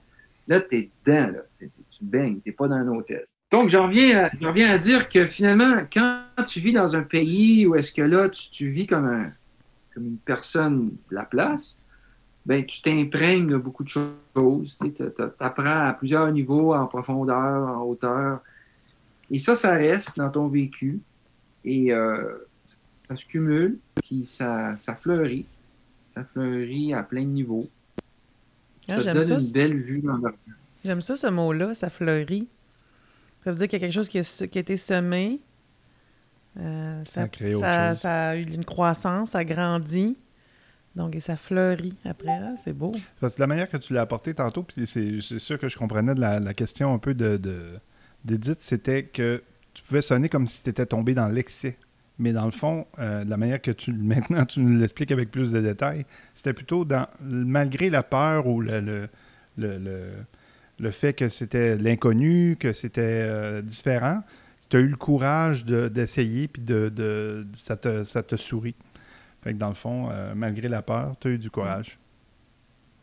Là, 0.48 0.60
tu 0.60 0.76
es 0.76 0.90
dedans, 1.04 1.32
là. 1.32 1.40
tu 1.58 2.04
baignes, 2.04 2.40
tu 2.40 2.48
n'es 2.48 2.52
pas 2.54 2.68
dans 2.68 2.76
un 2.76 2.88
hôtel. 2.88 3.26
Donc, 3.54 3.68
j'en 3.68 3.86
reviens, 3.86 4.24
à, 4.24 4.72
à 4.72 4.78
dire 4.78 5.08
que 5.08 5.22
finalement, 5.22 5.76
quand 5.92 6.24
tu 6.44 6.58
vis 6.58 6.72
dans 6.72 6.96
un 6.96 7.04
pays 7.04 7.64
où 7.68 7.76
est-ce 7.76 7.92
que 7.92 8.02
là, 8.02 8.28
tu, 8.28 8.68
vis 8.68 8.84
comme, 8.84 9.06
un, 9.06 9.30
comme 9.94 10.06
une 10.06 10.16
personne 10.16 10.88
de 10.88 11.14
la 11.14 11.24
place, 11.24 11.78
ben, 12.44 12.66
tu 12.66 12.82
t'imprègnes 12.82 13.56
beaucoup 13.58 13.84
de 13.84 13.88
choses. 13.88 14.76
Tu 14.76 14.92
apprends 15.38 15.86
à 15.86 15.92
plusieurs 15.92 16.32
niveaux, 16.32 16.74
en 16.74 16.86
profondeur, 16.86 17.68
en 17.68 17.82
hauteur. 17.82 18.40
Et 19.30 19.38
ça, 19.38 19.54
ça 19.54 19.74
reste 19.74 20.16
dans 20.16 20.30
ton 20.30 20.48
vécu. 20.48 20.98
Et 21.64 21.92
euh, 21.92 22.48
ça 23.08 23.14
se 23.14 23.24
cumule, 23.24 23.78
puis 24.02 24.26
ça, 24.26 24.74
ça 24.78 24.96
fleurit. 24.96 25.46
Ça 26.12 26.24
fleurit 26.24 26.92
à 26.92 27.04
plein 27.04 27.22
de 27.22 27.28
niveaux. 27.28 27.68
Ah, 28.88 29.00
ça 29.00 29.14
donne 29.14 29.40
une 29.40 29.52
belle 29.52 29.80
vue 29.80 30.00
dans 30.00 30.18
J'aime 30.84 31.00
ça, 31.00 31.14
ce 31.14 31.28
mot-là, 31.28 31.72
ça 31.72 31.88
fleurit. 31.88 32.48
Ça 33.44 33.52
veut 33.52 33.58
dire 33.58 33.68
qu'il 33.68 33.78
y 33.78 33.82
a 33.82 33.86
quelque 33.86 33.94
chose 33.94 34.08
qui 34.08 34.18
a, 34.18 34.60
été 34.60 34.76
semé. 34.78 35.40
Euh, 36.58 37.04
ça, 37.04 37.28
ça, 37.94 38.28
a 38.28 38.36
eu 38.36 38.44
une 38.44 38.64
croissance, 38.64 39.30
ça 39.30 39.44
grandit. 39.44 40.16
Donc, 40.96 41.14
et 41.14 41.20
ça 41.20 41.36
fleurit 41.36 41.96
après. 42.04 42.40
C'est 42.62 42.72
beau. 42.72 42.92
C'est 43.20 43.38
la 43.38 43.46
manière 43.46 43.68
que 43.68 43.76
tu 43.76 43.92
l'as 43.92 44.02
apporté 44.02 44.32
tantôt, 44.32 44.62
puis 44.62 44.86
c'est 44.86 45.20
sûr 45.20 45.58
que 45.58 45.68
je 45.68 45.76
comprenais 45.76 46.14
de 46.14 46.20
la, 46.20 46.54
question 46.54 46.94
un 46.94 46.98
peu 46.98 47.12
d'Edith, 47.12 47.44
de, 48.24 48.56
c'était 48.60 49.02
que 49.02 49.42
tu 49.74 49.82
pouvais 49.82 50.02
sonner 50.02 50.28
comme 50.28 50.46
si 50.46 50.62
tu 50.62 50.70
étais 50.70 50.86
tombé 50.86 51.12
dans 51.12 51.28
l'excès. 51.28 51.76
Mais 52.18 52.32
dans 52.32 52.44
le 52.44 52.52
fond, 52.52 52.86
euh, 53.00 53.24
la 53.24 53.36
manière 53.36 53.60
que 53.60 53.72
tu 53.72 53.92
maintenant 53.92 54.44
tu 54.46 54.60
nous 54.60 54.78
l'expliques 54.78 55.10
avec 55.12 55.30
plus 55.30 55.50
de 55.50 55.60
détails, 55.60 56.06
c'était 56.34 56.54
plutôt 56.54 56.84
dans 56.84 57.08
malgré 57.20 57.90
la 57.90 58.04
peur 58.04 58.46
ou 58.46 58.60
le, 58.60 58.80
le 58.80 59.08
le 59.56 60.24
fait 60.90 61.12
que 61.12 61.28
c'était 61.28 61.76
l'inconnu, 61.76 62.56
que 62.58 62.72
c'était 62.72 63.26
euh, 63.28 63.62
différent, 63.62 64.20
tu 64.68 64.76
as 64.76 64.80
eu 64.80 64.88
le 64.88 64.96
courage 64.96 65.64
d'essayer, 65.64 66.48
puis 66.48 66.62
de, 66.62 67.46
ça, 67.54 67.76
te, 67.76 68.04
ça 68.04 68.22
te 68.22 68.36
sourit. 68.36 68.74
Fait 69.42 69.52
que 69.52 69.58
dans 69.58 69.68
le 69.68 69.74
fond, 69.74 70.08
euh, 70.10 70.34
malgré 70.34 70.68
la 70.68 70.82
peur, 70.82 71.16
tu 71.20 71.28
as 71.28 71.30
eu 71.32 71.38
du 71.38 71.50
courage. 71.50 71.98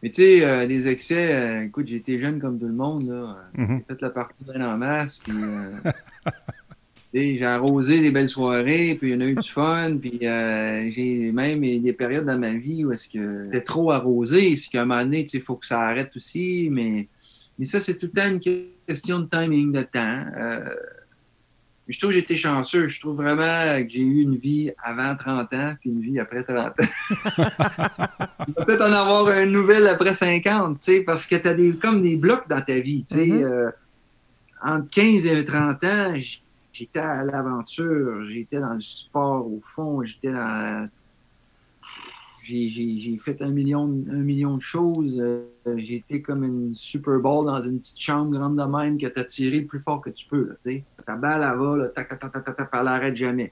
Mais 0.01 0.09
tu 0.09 0.15
sais, 0.15 0.43
euh, 0.43 0.65
les 0.65 0.88
excès, 0.88 1.65
écoute, 1.65 1.89
été 1.91 2.19
jeune 2.19 2.39
comme 2.39 2.59
tout 2.59 2.65
le 2.65 2.74
monde. 2.74 3.07
là. 3.07 3.38
Mm-hmm. 3.55 3.78
J'ai 3.78 3.95
fait 3.95 4.01
la 4.01 4.09
partie 4.09 4.43
d'un 4.43 4.74
en 4.74 4.78
masse, 4.78 5.19
puis 5.24 5.34
j'ai 7.13 7.45
arrosé 7.45 8.01
des 8.01 8.09
belles 8.09 8.28
soirées, 8.28 8.95
puis 8.95 9.11
il 9.11 9.13
y 9.13 9.17
en 9.17 9.22
a 9.22 9.26
eu 9.26 9.36
du 9.36 9.49
fun, 9.49 9.97
puis 10.01 10.17
j'ai 10.22 11.32
même 11.32 11.61
des 11.61 11.93
périodes 11.93 12.26
dans 12.26 12.39
ma 12.39 12.53
vie 12.53 12.84
où 12.84 12.91
est-ce 12.91 13.07
que 13.07 13.45
c'était 13.45 13.63
trop 13.63 13.91
arrosé, 13.91 14.57
c'est 14.57 14.69
qu'à 14.72 14.82
un 14.82 14.86
moment 14.86 15.03
donné, 15.03 15.28
il 15.32 15.41
faut 15.41 15.55
que 15.55 15.67
ça 15.67 15.80
arrête 15.80 16.15
aussi, 16.15 16.69
mais 16.72 17.07
mais 17.62 17.68
ça, 17.68 17.80
c'est 17.80 17.95
tout 17.95 18.07
le 18.07 18.12
temps 18.12 18.28
une 18.28 18.39
question 18.88 19.20
de 19.20 19.28
timing, 19.28 19.72
de 19.72 19.84
temps. 19.84 20.26
Euh, 20.36 20.74
je 21.88 21.99
trouve 21.99 22.12
que 22.12 22.18
été 22.18 22.36
chanceux. 22.36 22.88
Je 22.88 22.99
trouve 22.99 23.18
vraiment 23.18 23.84
que 23.84 23.88
j'ai 23.88 24.01
eu 24.01 24.22
une 24.24 24.36
vie 24.36 24.72
avant 24.84 25.16
30 25.16 25.53
ans 25.53 25.76
puis 25.80 25.91
une 25.91 26.01
vie 26.01 26.20
après 26.20 26.43
30 26.43 26.57
ans. 26.57 26.74
peut-être 28.66 28.82
en 28.82 28.91
avoir 28.91 29.30
une 29.38 29.51
nouvelle 29.51 29.86
après 29.86 30.16
50, 30.16 30.80
tu 30.80 30.86
sais, 30.86 31.01
parce 31.01 31.28
que 31.28 31.36
tu 31.36 31.47
as 31.47 31.53
des, 31.53 31.74
comme 31.74 32.01
des 32.01 32.16
blocs 32.16 32.49
dans 32.49 32.62
ta 32.62 32.80
vie. 32.80 33.05
Tu 33.05 33.14
sais, 33.14 33.28
mm-hmm. 33.28 33.43
euh, 33.43 33.72
entre 34.64 34.89
15 34.89 35.26
et 35.28 35.45
30 35.45 35.84
ans, 35.84 36.16
j'étais 36.74 36.97
à 36.97 37.24
l'aventure, 37.24 38.26
j'étais 38.28 38.59
dans 38.59 38.74
le 38.74 38.82
sport 38.82 39.45
au 39.45 39.62
fond, 39.64 40.03
j'étais 40.03 40.32
dans 40.32 40.89
j'ai 42.43 43.17
fait 43.19 43.41
un 43.41 43.49
million, 43.49 43.83
un 43.83 44.19
million 44.19 44.57
de 44.57 44.61
choses. 44.61 45.19
Euh, 45.19 45.45
j'ai 45.77 45.95
été 45.95 46.21
comme 46.21 46.43
une 46.43 46.75
Super 46.75 47.19
Bowl 47.19 47.45
dans 47.45 47.61
une 47.61 47.79
petite 47.79 47.99
chambre 47.99 48.31
grande 48.31 48.57
de 48.57 48.63
même 48.63 48.97
que 48.97 49.07
tu 49.07 49.19
as 49.19 49.23
tiré 49.23 49.59
le 49.59 49.65
plus 49.65 49.79
fort 49.79 50.01
que 50.01 50.09
tu 50.09 50.25
peux. 50.27 50.49
Là, 50.49 50.73
ta 51.05 51.15
balle, 51.15 51.43
elle 51.43 51.59
va, 51.59 51.77
là, 51.77 51.87
tac, 51.89 52.09
tac, 52.09 52.19
tac, 52.19 52.43
tac, 52.43 52.55
tac, 52.55 52.69
elle 52.73 52.83
n'arrête 52.83 53.15
jamais. 53.15 53.51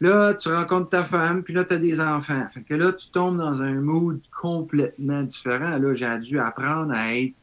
Là, 0.00 0.34
tu 0.34 0.48
rencontres 0.48 0.90
ta 0.90 1.02
femme, 1.02 1.42
puis 1.42 1.52
là, 1.54 1.64
tu 1.64 1.74
as 1.74 1.78
des 1.78 2.00
enfants. 2.00 2.46
Fait 2.52 2.62
que 2.62 2.74
là, 2.74 2.92
tu 2.92 3.10
tombes 3.10 3.38
dans 3.38 3.60
un 3.62 3.80
mood 3.80 4.20
complètement 4.40 5.22
différent. 5.22 5.76
Là, 5.76 5.94
j'ai 5.94 6.18
dû 6.20 6.38
apprendre 6.38 6.92
à 6.94 7.14
être 7.16 7.34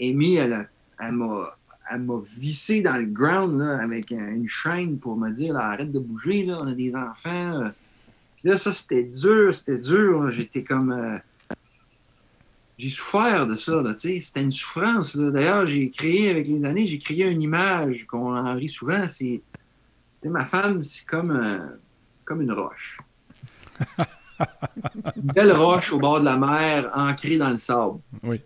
Amy, 0.00 0.36
elle, 0.36 0.68
m'a 0.98 1.56
elle 1.90 2.02
m'a 2.02 2.20
vissé 2.24 2.80
dans 2.80 2.96
le 2.96 3.04
ground 3.04 3.60
là, 3.60 3.78
avec 3.78 4.10
une 4.10 4.48
chaîne 4.48 4.98
pour 4.98 5.16
me 5.16 5.30
dire 5.30 5.56
arrête 5.56 5.92
de 5.92 5.98
bouger, 5.98 6.44
là, 6.44 6.60
on 6.62 6.66
a 6.66 6.74
des 6.74 6.94
enfants. 6.94 7.70
Puis 8.42 8.50
là, 8.50 8.58
ça, 8.58 8.72
c'était 8.72 9.04
dur, 9.04 9.54
c'était 9.54 9.78
dur. 9.78 10.30
J'étais 10.30 10.64
comme. 10.64 10.92
euh, 10.92 11.18
j'ai 12.78 12.88
souffert 12.90 13.46
de 13.46 13.54
ça, 13.54 13.80
là, 13.80 13.94
tu 13.94 14.08
sais. 14.14 14.20
C'était 14.20 14.42
une 14.42 14.50
souffrance. 14.50 15.14
là. 15.14 15.30
D'ailleurs, 15.30 15.66
j'ai 15.66 15.88
créé, 15.90 16.30
avec 16.30 16.48
les 16.48 16.64
années, 16.64 16.86
j'ai 16.86 16.98
créé 16.98 17.28
une 17.30 17.42
image 17.42 18.06
qu'on 18.06 18.36
en 18.36 18.54
rit 18.54 18.68
souvent. 18.68 19.06
C'est. 19.06 19.40
tu 19.52 19.60
sais, 20.22 20.28
ma 20.28 20.44
femme, 20.44 20.82
c'est 20.82 21.06
comme, 21.06 21.30
euh, 21.30 21.58
comme 22.24 22.42
une 22.42 22.52
roche. 22.52 22.98
une 25.16 25.22
belle 25.32 25.52
roche 25.52 25.92
au 25.92 25.98
bord 25.98 26.20
de 26.20 26.24
la 26.24 26.36
mer, 26.36 26.90
ancrée 26.94 27.38
dans 27.38 27.50
le 27.50 27.58
sable. 27.58 27.98
Oui. 28.22 28.40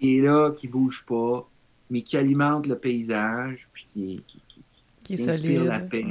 Qui 0.00 0.18
est 0.18 0.22
là, 0.22 0.50
qui 0.52 0.66
bouge 0.66 1.04
pas, 1.06 1.48
mais 1.90 2.02
qui 2.02 2.16
alimente 2.16 2.66
le 2.66 2.76
paysage, 2.76 3.68
puis 3.72 3.86
qui, 3.92 4.22
qui, 4.26 4.42
qui- 5.04 5.16
Qui 5.16 5.30
inspire 5.30 5.64
la 5.64 5.78
paix, 5.80 6.04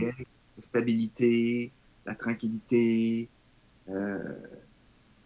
la 0.57 0.63
stabilité, 0.63 1.71
la 2.09 2.15
tranquillité, 2.15 3.29
euh, 3.89 4.17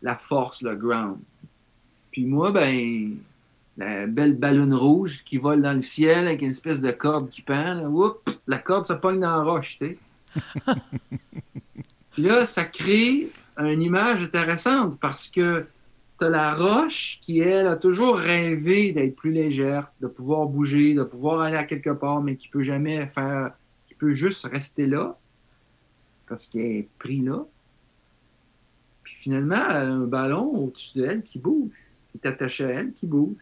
la 0.01 0.17
force, 0.17 0.61
le 0.61 0.75
ground. 0.75 1.17
Puis 2.11 2.25
moi, 2.25 2.51
ben, 2.51 3.15
la 3.77 4.05
belle 4.05 4.35
ballonne 4.35 4.73
rouge 4.73 5.23
qui 5.23 5.37
vole 5.37 5.61
dans 5.61 5.71
le 5.71 5.79
ciel 5.79 6.27
avec 6.27 6.41
une 6.41 6.51
espèce 6.51 6.81
de 6.81 6.91
corde 6.91 7.29
qui 7.29 7.41
pend, 7.41 7.73
là, 7.73 7.87
whoop, 7.87 8.29
la 8.47 8.57
corde 8.57 8.85
se 8.85 8.93
pogne 8.93 9.21
dans 9.21 9.37
la 9.37 9.43
roche, 9.43 9.77
tu 9.79 9.85
sais. 9.87 9.97
Puis 12.11 12.23
là, 12.23 12.45
ça 12.45 12.65
crée 12.65 13.29
une 13.57 13.81
image 13.81 14.21
intéressante 14.21 14.99
parce 14.99 15.29
que 15.29 15.65
tu 16.19 16.25
as 16.25 16.29
la 16.29 16.53
roche 16.53 17.19
qui, 17.21 17.39
elle, 17.39 17.67
a 17.67 17.77
toujours 17.77 18.17
rêvé 18.17 18.91
d'être 18.91 19.15
plus 19.15 19.31
légère, 19.31 19.89
de 20.01 20.07
pouvoir 20.07 20.47
bouger, 20.47 20.95
de 20.95 21.03
pouvoir 21.03 21.41
aller 21.41 21.57
à 21.57 21.63
quelque 21.63 21.91
part, 21.91 22.21
mais 22.21 22.35
qui 22.35 22.49
peut 22.49 22.63
jamais 22.63 23.07
faire, 23.07 23.53
qui 23.87 23.95
peut 23.95 24.13
juste 24.13 24.45
rester 24.45 24.85
là 24.85 25.17
parce 26.33 26.47
qu'elle 26.47 26.61
est 26.77 26.87
pris 26.97 27.21
là. 27.21 27.45
Puis 29.03 29.13
finalement, 29.13 29.69
elle 29.69 29.75
a 29.75 29.93
un 29.93 30.07
ballon 30.07 30.45
au-dessus 30.47 30.97
d'elle 30.97 31.21
qui 31.21 31.37
bouge, 31.37 31.69
qui 32.11 32.17
est 32.23 32.27
attaché 32.27 32.63
à 32.65 32.69
elle, 32.69 32.91
qui 32.93 33.05
bouge, 33.05 33.35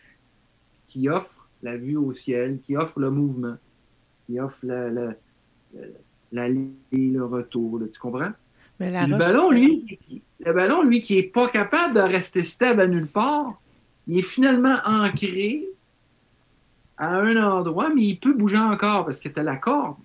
qui 0.87 1.07
offre 1.07 1.47
la 1.63 1.77
vue 1.77 1.95
au 1.95 2.13
ciel, 2.13 2.59
qui 2.59 2.75
offre 2.75 2.99
le 2.99 3.09
mouvement, 3.09 3.55
qui 4.25 4.41
offre 4.41 4.65
la, 4.65 4.89
la, 4.89 6.49
le 6.49 7.21
retour, 7.23 7.79
là, 7.79 7.85
tu 7.87 7.97
comprends? 7.97 8.31
Mais 8.77 8.91
la 8.91 9.03
Puis 9.03 9.11
le 9.11 9.15
roche- 9.15 9.25
ballon, 9.25 9.51
lui, 9.51 9.99
le 10.45 10.51
ballon, 10.53 10.81
lui, 10.83 10.99
qui 10.99 11.15
n'est 11.15 11.23
pas 11.23 11.47
capable 11.47 11.93
de 11.95 12.01
rester 12.01 12.43
stable 12.43 12.81
à 12.81 12.87
nulle 12.87 13.07
part, 13.07 13.61
il 14.05 14.17
est 14.19 14.21
finalement 14.23 14.79
ancré 14.85 15.65
à 16.97 17.15
un 17.19 17.37
endroit, 17.41 17.89
mais 17.95 18.03
il 18.03 18.19
peut 18.19 18.33
bouger 18.33 18.57
encore 18.57 19.05
parce 19.05 19.21
que 19.21 19.29
tu 19.29 19.39
as 19.39 19.43
la 19.43 19.55
corde. 19.55 19.95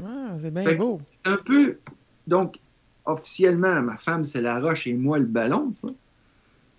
Ah, 0.00 0.36
c'est 0.38 0.52
bien 0.52 0.62
Fait- 0.62 0.76
beau. 0.76 1.00
Un 1.24 1.36
peu. 1.36 1.78
Donc, 2.26 2.58
officiellement, 3.04 3.80
ma 3.82 3.96
femme, 3.96 4.24
c'est 4.24 4.40
la 4.40 4.60
roche 4.60 4.86
et 4.86 4.94
moi, 4.94 5.18
le 5.18 5.26
ballon. 5.26 5.74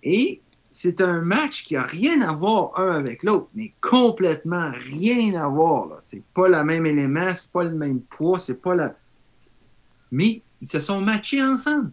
Et 0.02 0.40
c'est 0.70 1.00
un 1.00 1.20
match 1.22 1.64
qui 1.64 1.74
n'a 1.74 1.84
rien 1.84 2.20
à 2.20 2.32
voir 2.32 2.78
un 2.78 2.96
avec 2.96 3.22
l'autre, 3.22 3.48
mais 3.54 3.72
complètement 3.80 4.70
rien 4.72 5.34
à 5.42 5.48
voir. 5.48 6.00
C'est 6.04 6.22
pas 6.34 6.48
le 6.48 6.62
même 6.64 6.86
élément, 6.86 7.34
c'est 7.34 7.50
pas 7.50 7.64
le 7.64 7.74
même 7.74 8.00
poids, 8.00 8.38
c'est 8.38 8.60
pas 8.60 8.74
la. 8.74 8.94
Mais 10.10 10.42
ils 10.60 10.68
se 10.68 10.80
sont 10.80 11.00
matchés 11.00 11.42
ensemble. 11.42 11.90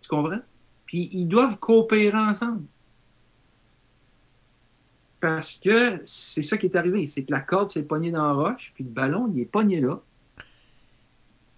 Tu 0.00 0.08
comprends? 0.08 0.40
Puis 0.86 1.10
ils 1.12 1.26
doivent 1.26 1.58
coopérer 1.58 2.16
ensemble. 2.16 2.62
Parce 5.20 5.56
que 5.56 6.00
c'est 6.04 6.42
ça 6.42 6.56
qui 6.56 6.66
est 6.66 6.76
arrivé. 6.76 7.06
C'est 7.06 7.24
que 7.24 7.32
la 7.32 7.40
corde 7.40 7.68
s'est 7.68 7.82
pognée 7.82 8.10
dans 8.10 8.26
la 8.26 8.32
roche, 8.32 8.72
puis 8.74 8.84
le 8.84 8.90
ballon, 8.90 9.30
il 9.34 9.40
est 9.40 9.44
pogné 9.44 9.80
là. 9.80 10.00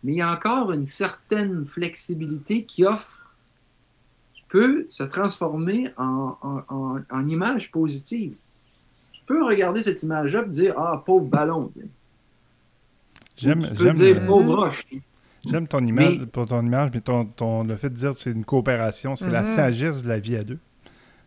Mais 0.04 0.12
il 0.12 0.16
y 0.18 0.22
a 0.22 0.32
encore 0.32 0.72
une 0.72 0.86
certaine 0.86 1.66
flexibilité 1.66 2.64
qui 2.64 2.84
offre, 2.84 3.32
qui 4.34 4.44
peut 4.48 4.86
se 4.90 5.02
transformer 5.02 5.90
en, 5.96 6.36
en- 6.42 6.62
en- 6.68 7.00
en 7.10 7.28
image 7.28 7.70
positive. 7.70 8.34
Tu 9.12 9.20
peux 9.26 9.44
regarder 9.44 9.82
cette 9.82 10.02
image-là 10.02 10.44
et 10.46 10.48
dire 10.48 10.74
Ah, 10.78 11.02
pauvre 11.04 11.26
ballon. 11.26 11.72
J'aime, 13.36 13.62
tu 13.62 13.74
peux 13.74 13.84
j'aime, 13.84 13.94
dire 13.94 14.16
euh, 14.22 14.26
pauvre 14.26 14.54
roche. 14.66 14.84
j'aime 15.46 15.68
ton 15.68 15.84
image, 15.84 16.18
Mais- 16.18 16.26
pour 16.26 16.46
ton 16.46 16.62
image, 16.64 16.90
mais 16.94 17.00
ton, 17.00 17.24
ton- 17.26 17.64
le 17.64 17.76
fait 17.76 17.90
de 17.90 17.94
dire 17.96 18.12
que 18.12 18.18
c'est 18.18 18.30
une 18.32 18.44
coopération, 18.44 19.14
c'est 19.16 19.30
la 19.30 19.42
Mhm. 19.42 19.46
sagesse 19.54 20.02
de 20.02 20.08
la 20.08 20.18
vie 20.18 20.36
à 20.36 20.44
deux. 20.44 20.58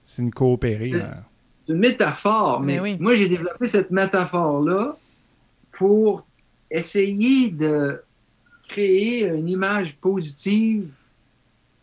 C'est 0.03 0.21
une 0.21 0.31
coopérer. 0.31 0.91
C'est- 0.91 1.01
hein. 1.01 1.23
Une 1.69 1.77
métaphore, 1.79 2.59
mais, 2.61 2.73
Mais 2.75 2.79
oui. 2.79 2.97
moi 2.99 3.15
j'ai 3.15 3.29
développé 3.29 3.67
cette 3.67 3.91
métaphore-là 3.91 4.97
pour 5.71 6.25
essayer 6.69 7.49
de 7.51 8.01
créer 8.71 9.27
une 9.27 9.49
image 9.49 9.97
positive 9.97 10.89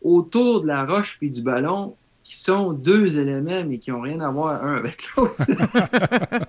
autour 0.02 0.62
de 0.62 0.68
la 0.68 0.84
roche 0.86 1.16
puis 1.18 1.30
du 1.30 1.42
ballon, 1.42 1.94
qui 2.24 2.36
sont 2.36 2.72
deux 2.72 3.18
éléments, 3.18 3.64
mais 3.66 3.78
qui 3.78 3.90
n'ont 3.90 4.00
rien 4.00 4.20
à 4.20 4.30
voir 4.30 4.64
un 4.64 4.76
avec 4.76 5.14
l'autre. 5.16 5.36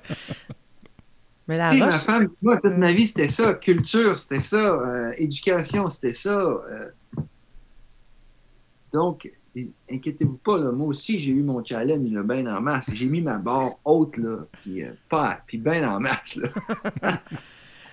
Mais 1.47 1.57
la 1.57 1.71
sais, 1.71 1.79
ma 1.79 1.85
roche, 1.85 1.95
femme, 2.01 2.29
moi, 2.43 2.57
toute 2.57 2.77
ma 2.77 2.91
vie, 2.91 3.07
c'était 3.07 3.27
ça. 3.27 3.55
Culture, 3.55 4.15
c'était 4.15 4.39
ça. 4.39 4.57
Euh, 4.57 5.11
éducation, 5.17 5.89
c'était 5.89 6.13
ça. 6.13 6.29
Euh, 6.29 6.91
donc, 8.93 9.31
et- 9.55 9.71
inquiétez-vous 9.91 10.37
pas, 10.43 10.59
là, 10.59 10.71
moi 10.71 10.87
aussi, 10.87 11.17
j'ai 11.17 11.31
eu 11.31 11.41
mon 11.41 11.65
challenge 11.65 12.11
là, 12.11 12.21
bien 12.21 12.45
en 12.55 12.61
masse. 12.61 12.91
J'ai 12.93 13.07
mis 13.07 13.21
ma 13.21 13.39
barre 13.39 13.79
haute, 13.83 14.17
là, 14.17 14.45
puis 14.51 14.83
euh, 14.83 14.91
pas, 15.09 15.41
puis 15.47 15.57
bien 15.57 15.89
en 15.89 15.99
masse. 15.99 16.35
Là. 16.35 16.49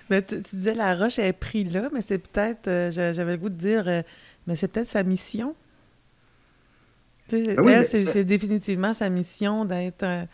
mais 0.09 0.21
tu, 0.21 0.41
tu 0.41 0.55
disais 0.55 0.73
la 0.73 0.95
roche 0.95 1.19
est 1.19 1.33
prise 1.33 1.71
là, 1.73 1.89
mais 1.93 2.01
c'est 2.01 2.17
peut-être, 2.17 2.67
euh, 2.67 2.91
j'a- 2.91 3.13
j'avais 3.13 3.33
le 3.33 3.37
goût 3.37 3.49
de 3.49 3.55
dire, 3.55 3.87
euh, 3.87 4.01
mais 4.47 4.55
c'est 4.55 4.67
peut-être 4.67 4.87
sa 4.87 5.03
mission. 5.03 5.55
Tu 7.27 7.43
sais, 7.43 7.55
Ben 7.55 7.63
oui, 7.63 7.71
elle, 7.73 7.79
mais 7.81 7.85
c'est 7.85 8.05
ça- 8.05 8.23
définitivement 8.23 8.93
sa 8.93 9.09
mission 9.09 9.65
d'être 9.65 10.03
euh, 10.03 10.25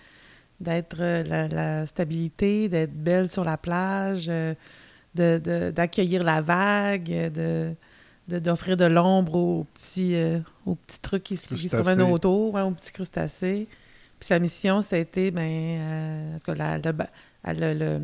d'être 0.59 0.97
la, 0.99 1.47
la 1.47 1.85
stabilité, 1.85 2.69
d'être 2.69 2.93
belle 2.93 3.27
sur 3.29 3.43
la 3.43 3.57
plage, 3.57 4.27
euh, 4.29 4.53
de- 5.15 5.41
de- 5.43 5.71
d'accueillir 5.71 6.23
la 6.23 6.41
vague, 6.41 7.31
de 7.31 7.73
d'offrir 8.29 8.77
de, 8.77 8.85
l'ombre 8.85 9.35
aux 9.35 9.63
petits, 9.73 10.15
euh, 10.15 10.39
aux 10.65 10.75
petits 10.75 10.99
trucs 11.01 11.23
qui, 11.23 11.35
se- 11.35 11.45
qui 11.55 11.67
se 11.67 11.75
promènent 11.81 11.97
autour, 12.13 12.57
hein, 12.57 12.63
aux 12.65 12.71
petits 12.71 12.93
crustacés. 12.93 13.67
Puis 14.19 14.27
sa 14.27 14.39
mission, 14.39 14.79
ça 14.79 14.95
a 14.95 14.99
été, 14.99 15.29
ben, 15.31 15.41
euh, 15.41 16.35
en 16.35 16.37
tout 16.39 16.45
cas, 16.45 16.55
la, 16.55 16.77
le- 17.73 17.99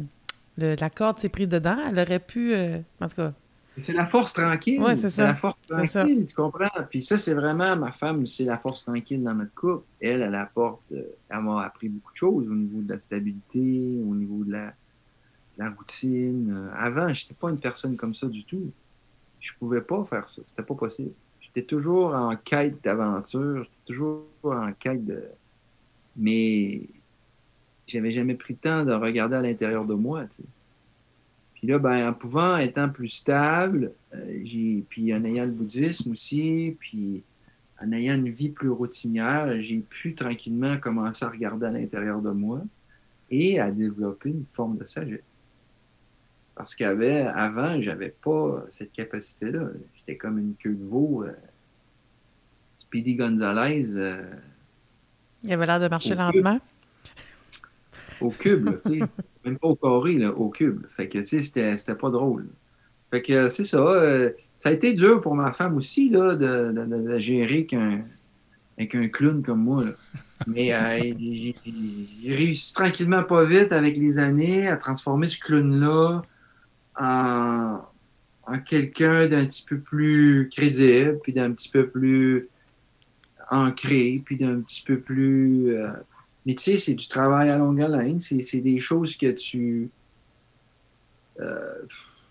le- 0.59 0.75
la 0.79 0.89
corde 0.89 1.19
s'est 1.19 1.29
prise 1.29 1.47
dedans. 1.49 1.77
Elle 1.89 1.99
aurait 1.99 2.19
pu, 2.19 2.53
euh, 2.53 2.79
en 3.01 3.07
tout 3.07 3.15
cas, 3.15 3.33
C'est 3.81 3.93
la 3.93 4.05
force 4.07 4.33
tranquille. 4.33 4.81
Ouais, 4.81 4.95
c'est 4.95 5.09
ça. 5.09 5.23
la 5.23 5.35
force 5.35 5.57
tranquille, 5.67 6.25
tu 6.27 6.35
comprends? 6.35 6.67
Puis 6.89 7.01
ça, 7.03 7.17
c'est 7.17 7.33
vraiment 7.33 7.75
ma 7.77 7.91
femme, 7.91 8.27
c'est 8.27 8.43
la 8.43 8.57
force 8.57 8.83
tranquille 8.83 9.23
dans 9.23 9.33
notre 9.35 9.53
couple. 9.53 9.85
Elle, 10.01 10.21
elle 10.21 10.35
apporte, 10.35 10.81
euh, 10.91 11.01
elle 11.29 11.39
m'a 11.41 11.63
appris 11.63 11.87
beaucoup 11.89 12.11
de 12.11 12.17
choses 12.17 12.47
au 12.47 12.53
niveau 12.55 12.81
de 12.81 12.91
la 12.93 12.99
stabilité, 12.99 13.59
au 14.05 14.13
niveau 14.15 14.43
de 14.43 14.51
la, 14.51 14.73
la 15.57 15.69
routine. 15.69 16.51
Euh, 16.51 16.69
Avant, 16.77 17.13
je 17.13 17.23
n'étais 17.23 17.35
pas 17.39 17.49
une 17.49 17.59
personne 17.59 17.95
comme 17.95 18.13
ça 18.13 18.27
du 18.27 18.43
tout. 18.43 18.71
Je 19.39 19.51
pouvais 19.57 19.81
pas 19.81 20.03
faire 20.05 20.29
ça. 20.29 20.41
C'était 20.47 20.63
pas 20.63 20.75
possible. 20.75 21.11
J'étais 21.39 21.63
toujours 21.63 22.13
en 22.13 22.35
quête 22.35 22.83
d'aventure. 22.83 23.63
J'étais 23.63 23.85
toujours 23.85 24.25
en 24.43 24.73
quête 24.73 25.05
de. 25.05 25.23
Mais 26.17 26.81
j'avais 27.89 28.11
jamais 28.11 28.35
pris 28.35 28.53
le 28.53 28.59
temps 28.59 28.85
de 28.85 28.93
regarder 28.93 29.35
à 29.35 29.41
l'intérieur 29.41 29.85
de 29.85 29.93
moi. 29.93 30.25
Puis 31.55 31.67
là, 31.67 31.79
ben, 31.79 32.09
en 32.09 32.13
pouvant, 32.13 32.57
étant 32.57 32.89
plus 32.89 33.09
stable, 33.09 33.91
euh, 34.13 34.41
j'ai, 34.45 34.85
puis 34.89 35.13
en 35.13 35.23
ayant 35.25 35.45
le 35.45 35.51
bouddhisme 35.51 36.11
aussi, 36.11 36.77
puis 36.79 37.23
en 37.81 37.91
ayant 37.91 38.15
une 38.15 38.29
vie 38.29 38.49
plus 38.49 38.69
routinière, 38.69 39.61
j'ai 39.61 39.79
pu 39.79 40.15
tranquillement 40.15 40.77
commencer 40.77 41.25
à 41.25 41.29
regarder 41.29 41.65
à 41.65 41.71
l'intérieur 41.71 42.21
de 42.21 42.31
moi 42.31 42.61
et 43.29 43.59
à 43.59 43.71
développer 43.71 44.29
une 44.29 44.45
forme 44.51 44.77
de 44.77 44.85
sagesse. 44.85 45.21
Parce 46.55 46.75
qu'avant, 46.75 47.81
j'avais 47.81 48.13
pas 48.21 48.65
cette 48.69 48.91
capacité-là. 48.91 49.69
J'étais 49.95 50.17
comme 50.17 50.39
une 50.39 50.55
queue 50.55 50.75
de 50.75 50.83
veau. 50.83 51.23
euh, 51.23 51.31
Speedy 52.77 53.15
Gonzalez 53.15 53.95
euh, 53.95 54.23
il 55.43 55.53
avait 55.53 55.65
l'air 55.65 55.79
de 55.79 55.87
marcher 55.87 56.15
lentement. 56.15 56.59
Au 58.21 58.29
cube, 58.31 58.65
là, 58.67 58.73
même 59.45 59.57
pas 59.57 59.67
au 59.67 59.75
carré, 59.75 60.15
là, 60.17 60.31
au 60.33 60.49
cube. 60.49 60.85
Fait 60.97 61.07
que, 61.09 61.19
tu 61.19 61.41
sais, 61.41 61.75
c'était, 61.75 61.95
pas 61.95 62.09
drôle. 62.09 62.47
Fait 63.11 63.21
que, 63.21 63.49
c'est 63.49 63.63
ça. 63.63 63.79
euh, 63.79 64.31
ça 64.57 64.69
a 64.69 64.71
été 64.73 64.93
dur 64.93 65.21
pour 65.21 65.35
ma 65.35 65.53
femme 65.53 65.75
aussi, 65.77 66.09
là, 66.09 66.35
de, 66.35 66.71
de- 66.73 66.85
de- 66.85 67.11
de 67.13 67.19
gérer 67.19 67.65
qu'un, 67.65 68.01
avec 68.77 68.93
un 68.95 69.07
clown 69.07 69.41
comme 69.41 69.63
moi, 69.63 69.85
là. 69.85 69.91
Mais 70.47 70.73
euh, 70.73 70.99
j'ai, 71.19 71.55
j'ai 72.23 72.35
réussi 72.35 72.73
tranquillement 72.73 73.23
pas 73.23 73.43
vite 73.45 73.71
avec 73.71 73.97
les 73.97 74.19
années 74.19 74.67
à 74.67 74.77
transformer 74.77 75.27
ce 75.27 75.39
clown-là 75.39 76.21
en, 76.99 77.79
en 78.47 78.59
quelqu'un 78.59 79.27
d'un 79.27 79.45
petit 79.45 79.65
peu 79.67 79.79
plus 79.79 80.49
crédible, 80.51 81.19
puis 81.23 81.33
d'un 81.33 81.51
petit 81.51 81.69
peu 81.69 81.87
plus 81.87 82.47
ancré, 83.51 84.21
puis 84.25 84.37
d'un 84.37 84.59
petit 84.61 84.83
peu 84.85 84.99
plus... 84.99 85.73
euh, 85.75 85.89
Mais 86.49 86.55
tu 86.55 86.63
sais, 86.63 86.77
c'est 86.77 86.95
du 86.95 87.07
travail 87.07 87.51
à 87.51 87.59
longue 87.59 87.79
haleine. 87.79 88.17
C'est 88.17 88.61
des 88.61 88.79
choses 88.79 89.15
que 89.15 89.29
tu. 89.29 89.91
Euh, 91.39 91.75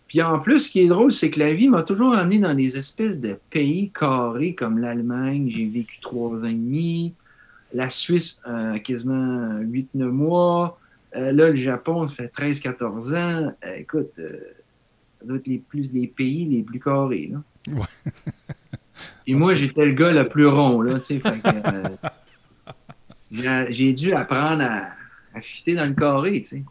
puis 0.09 0.21
en 0.23 0.41
plus, 0.41 0.59
ce 0.59 0.71
qui 0.73 0.81
est 0.81 0.89
drôle, 0.89 1.12
c'est 1.12 1.31
que 1.31 1.39
la 1.39 1.55
vie 1.55 1.69
m'a 1.69 1.85
toujours 1.85 2.16
amené 2.16 2.41
dans 2.41 2.53
des 2.53 2.77
espèces 2.77 3.21
de 3.21 3.39
pays 3.51 3.93
carrés 3.93 4.57
comme 4.57 4.79
l'Allemagne. 4.79 5.49
J'ai 5.55 5.66
vécu 5.66 6.01
trois 6.01 6.31
ans 6.31 6.43
et 6.43 6.51
demi. 6.51 7.14
La 7.73 7.91
Suisse, 7.91 8.41
euh, 8.49 8.81
quasiment 8.81 9.61
8-9 9.61 10.09
mois. 10.09 10.81
Euh, 11.14 11.31
là, 11.31 11.51
le 11.51 11.57
Japon, 11.57 12.09
ça 12.09 12.16
fait 12.16 12.33
13-14 12.37 13.14
ans. 13.16 13.53
écoute, 13.77 14.11
ça 14.16 15.27
doit 15.27 15.37
être 15.37 15.47
les, 15.47 15.59
plus, 15.59 15.93
les 15.93 16.09
pays 16.09 16.45
les 16.45 16.64
plus 16.64 16.81
carrés. 16.81 17.31
Là. 17.33 17.73
Ouais. 17.73 18.12
Et 19.29 19.37
moi, 19.37 19.55
j'étais 19.55 19.85
le 19.85 19.93
gars 19.93 20.11
le 20.11 20.29
plus 20.29 20.49
rond. 20.49 20.81
Là, 20.81 20.99
tu 20.99 21.21
sais, 21.21 21.23
j'ai 23.31 23.93
dû 23.93 24.12
apprendre 24.12 24.62
à, 24.62 24.89
à 25.35 25.41
fitter 25.41 25.74
dans 25.74 25.87
le 25.87 25.95
carré. 25.95 26.43
Tu 26.43 26.49
sais 26.49 26.62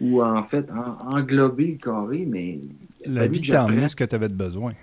ou 0.00 0.22
en 0.22 0.44
fait 0.44 0.66
englober 1.10 1.72
le 1.72 1.76
carré, 1.76 2.24
mais. 2.26 2.60
La 3.04 3.26
vie 3.26 3.40
t'a 3.40 3.64
amené 3.64 3.88
ce 3.88 3.96
que 3.96 4.04
tu 4.04 4.14
avais 4.14 4.28
besoin. 4.28 4.74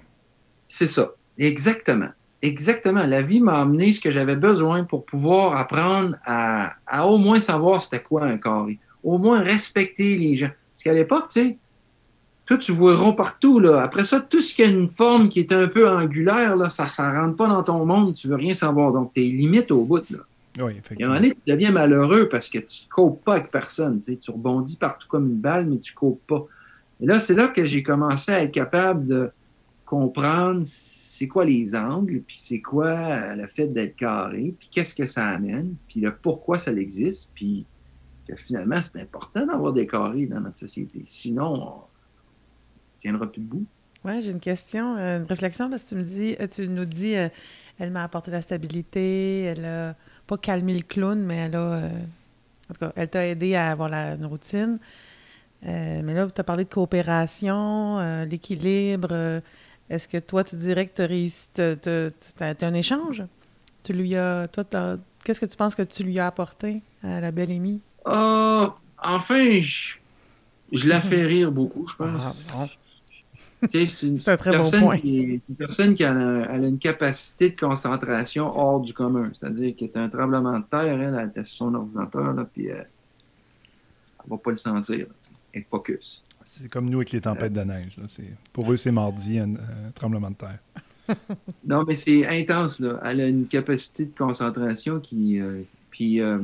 C'est 0.67 0.87
ça. 0.87 1.11
Exactement. 1.37 2.09
Exactement. 2.41 3.03
La 3.03 3.21
vie 3.21 3.39
m'a 3.39 3.61
amené 3.61 3.93
ce 3.93 4.01
que 4.01 4.11
j'avais 4.11 4.35
besoin 4.35 4.83
pour 4.83 5.05
pouvoir 5.05 5.57
apprendre 5.57 6.15
à, 6.25 6.73
à 6.85 7.07
au 7.07 7.17
moins 7.17 7.39
savoir 7.39 7.81
c'était 7.81 8.03
quoi 8.03 8.25
un 8.25 8.37
carré. 8.37 8.77
Au 9.03 9.17
moins 9.17 9.41
respecter 9.41 10.17
les 10.17 10.35
gens. 10.35 10.51
Parce 10.73 10.83
qu'à 10.83 10.93
l'époque, 10.93 11.29
tu 11.31 11.41
sais, 11.41 11.57
toi, 12.45 12.57
tu 12.57 12.71
vois 12.71 12.95
rond 12.95 13.13
partout. 13.13 13.59
Là. 13.59 13.81
Après 13.81 14.05
ça, 14.05 14.19
tout 14.19 14.41
ce 14.41 14.53
qui 14.53 14.63
a 14.63 14.67
une 14.67 14.89
forme 14.89 15.29
qui 15.29 15.39
est 15.39 15.51
un 15.51 15.67
peu 15.67 15.87
angulaire, 15.89 16.55
là, 16.55 16.69
ça 16.69 16.85
ne 16.85 17.19
rentre 17.19 17.35
pas 17.35 17.47
dans 17.47 17.63
ton 17.63 17.85
monde, 17.85 18.15
tu 18.15 18.27
veux 18.27 18.35
rien 18.35 18.53
savoir. 18.53 18.91
Donc, 18.91 19.13
tu 19.13 19.21
es 19.21 19.29
limite 19.29 19.71
au 19.71 19.83
bout. 19.83 20.09
Là. 20.09 20.19
Oui, 20.57 20.73
effectivement. 20.77 20.97
Et 20.97 21.03
à 21.03 21.05
un 21.05 21.09
moment 21.09 21.21
donné, 21.21 21.35
tu 21.45 21.51
deviens 21.51 21.71
malheureux 21.71 22.29
parce 22.29 22.49
que 22.49 22.59
tu 22.59 22.85
ne 22.85 22.89
copes 22.89 23.23
pas 23.23 23.35
avec 23.35 23.51
personne. 23.51 23.99
Tu, 23.99 24.13
sais, 24.13 24.17
tu 24.17 24.31
rebondis 24.31 24.77
partout 24.77 25.07
comme 25.07 25.29
une 25.29 25.39
balle, 25.39 25.67
mais 25.67 25.79
tu 25.79 25.93
ne 25.93 25.97
copes 25.97 26.25
pas. 26.27 26.45
Et 27.01 27.05
là, 27.05 27.19
c'est 27.19 27.33
là 27.33 27.49
que 27.49 27.65
j'ai 27.65 27.83
commencé 27.83 28.31
à 28.31 28.43
être 28.43 28.53
capable 28.53 29.05
de 29.05 29.31
comprendre 29.85 30.61
c'est 30.65 31.27
quoi 31.27 31.45
les 31.45 31.75
angles, 31.75 32.21
puis 32.25 32.37
c'est 32.39 32.61
quoi 32.61 32.87
euh, 32.87 33.35
le 33.35 33.47
fait 33.47 33.67
d'être 33.67 33.95
carré, 33.95 34.53
puis 34.57 34.69
qu'est-ce 34.71 34.95
que 34.95 35.05
ça 35.05 35.27
amène, 35.27 35.75
puis 35.87 35.99
le 35.99 36.13
pourquoi 36.13 36.59
ça 36.59 36.71
existe, 36.71 37.29
puis 37.35 37.65
que 38.27 38.35
finalement, 38.35 38.81
c'est 38.81 38.99
important 38.99 39.45
d'avoir 39.45 39.71
des 39.71 39.85
carrés 39.85 40.25
dans 40.25 40.41
notre 40.41 40.59
société. 40.59 41.03
Sinon, 41.05 41.53
on 41.53 41.75
ne 41.75 42.99
tiendra 42.99 43.31
plus 43.31 43.41
debout. 43.41 43.65
Oui, 44.03 44.21
j'ai 44.21 44.31
une 44.31 44.39
question, 44.39 44.97
euh, 44.97 45.19
une 45.19 45.25
réflexion. 45.25 45.69
Parce 45.69 45.83
que 45.83 45.89
tu, 45.89 45.95
me 45.95 46.03
dis, 46.03 46.35
euh, 46.39 46.47
tu 46.47 46.67
nous 46.67 46.85
dis, 46.85 47.13
elle 47.77 47.91
m'a 47.91 48.03
apporté 48.03 48.31
la 48.31 48.41
stabilité, 48.41 49.41
elle 49.41 49.65
a 49.65 49.95
pas 50.27 50.37
calmer 50.37 50.73
le 50.73 50.81
clown, 50.81 51.23
mais 51.23 51.35
elle 51.35 51.55
a. 51.55 51.73
Euh, 51.73 51.89
en 52.69 52.73
tout 52.73 52.79
cas, 52.79 52.91
elle 52.95 53.09
t'a 53.09 53.27
aidé 53.27 53.55
à 53.55 53.71
avoir 53.71 53.89
la, 53.89 54.15
une 54.15 54.25
routine. 54.25 54.79
Euh, 55.65 56.01
mais 56.03 56.13
là, 56.13 56.27
tu 56.27 56.41
as 56.41 56.43
parlé 56.43 56.63
de 56.63 56.69
coopération, 56.69 57.99
euh, 57.99 58.25
l'équilibre. 58.25 59.41
Est-ce 59.89 60.07
que 60.07 60.17
toi, 60.17 60.43
tu 60.43 60.55
dirais 60.55 60.87
que 60.87 60.95
tu 60.95 61.01
as 61.01 61.05
réussi, 61.05 61.47
tu 61.53 61.61
as, 61.61 62.55
un 62.61 62.73
échange? 62.73 63.23
Tu 63.83 63.93
lui 63.93 64.15
as. 64.15 64.47
Toi, 64.47 64.63
qu'est-ce 65.23 65.39
que 65.39 65.45
tu 65.45 65.57
penses 65.57 65.75
que 65.75 65.83
tu 65.83 66.03
lui 66.03 66.19
as 66.19 66.27
apporté 66.27 66.81
à 67.03 67.19
la 67.19 67.31
belle 67.31 67.51
Amy? 67.51 67.81
Oh, 68.05 68.73
enfin, 69.01 69.59
je, 69.59 69.95
je 70.71 70.87
la 70.87 71.01
fais 71.01 71.23
rire 71.23 71.51
beaucoup, 71.51 71.87
je 71.87 71.95
pense. 71.95 72.49
Ah, 72.53 72.67
c'est 73.69 74.03
une, 74.03 74.19
un 74.25 74.37
très 74.37 74.57
bon 74.57 74.69
point. 74.69 74.97
Qui 74.97 75.41
une 75.49 75.55
personne 75.57 75.95
qui 75.95 76.03
a, 76.03 76.11
une 76.11 76.77
capacité 76.77 77.49
de 77.49 77.59
concentration 77.59 78.47
hors 78.57 78.79
du 78.81 78.93
commun. 78.93 79.25
C'est-à-dire 79.25 79.75
qu'elle 79.75 79.91
a 79.95 80.03
un 80.03 80.09
tremblement 80.09 80.59
de 80.59 80.65
terre, 80.65 81.01
elle, 81.01 81.31
elle 81.35 81.41
est 81.41 81.45
sur 81.45 81.57
son 81.57 81.75
ordinateur, 81.75 82.33
là, 82.33 82.47
puis 82.51 82.69
euh, 82.69 82.75
elle 82.75 84.25
ne 84.25 84.29
va 84.29 84.37
pas 84.37 84.51
le 84.51 84.57
sentir. 84.57 85.07
Elle 85.53 85.61
est 85.61 85.67
focus. 85.69 86.23
C'est 86.43 86.69
comme 86.69 86.89
nous 86.89 86.99
avec 86.99 87.11
les 87.11 87.21
tempêtes 87.21 87.53
de 87.53 87.61
neige. 87.61 87.99
Pour 88.53 88.71
eux, 88.71 88.77
c'est 88.77 88.91
mardi, 88.91 89.39
un, 89.39 89.53
tremblement 89.95 90.29
de 90.29 90.35
terre. 90.35 90.59
non, 91.65 91.83
mais 91.87 91.95
c'est 91.95 92.27
intense. 92.27 92.79
Là. 92.79 92.99
Elle 93.03 93.21
a 93.21 93.27
une 93.27 93.47
capacité 93.47 94.05
de 94.05 94.15
concentration 94.15 94.99
qui. 94.99 95.39
Euh, 95.39 95.61
puis. 95.89 96.21
Euh, 96.21 96.39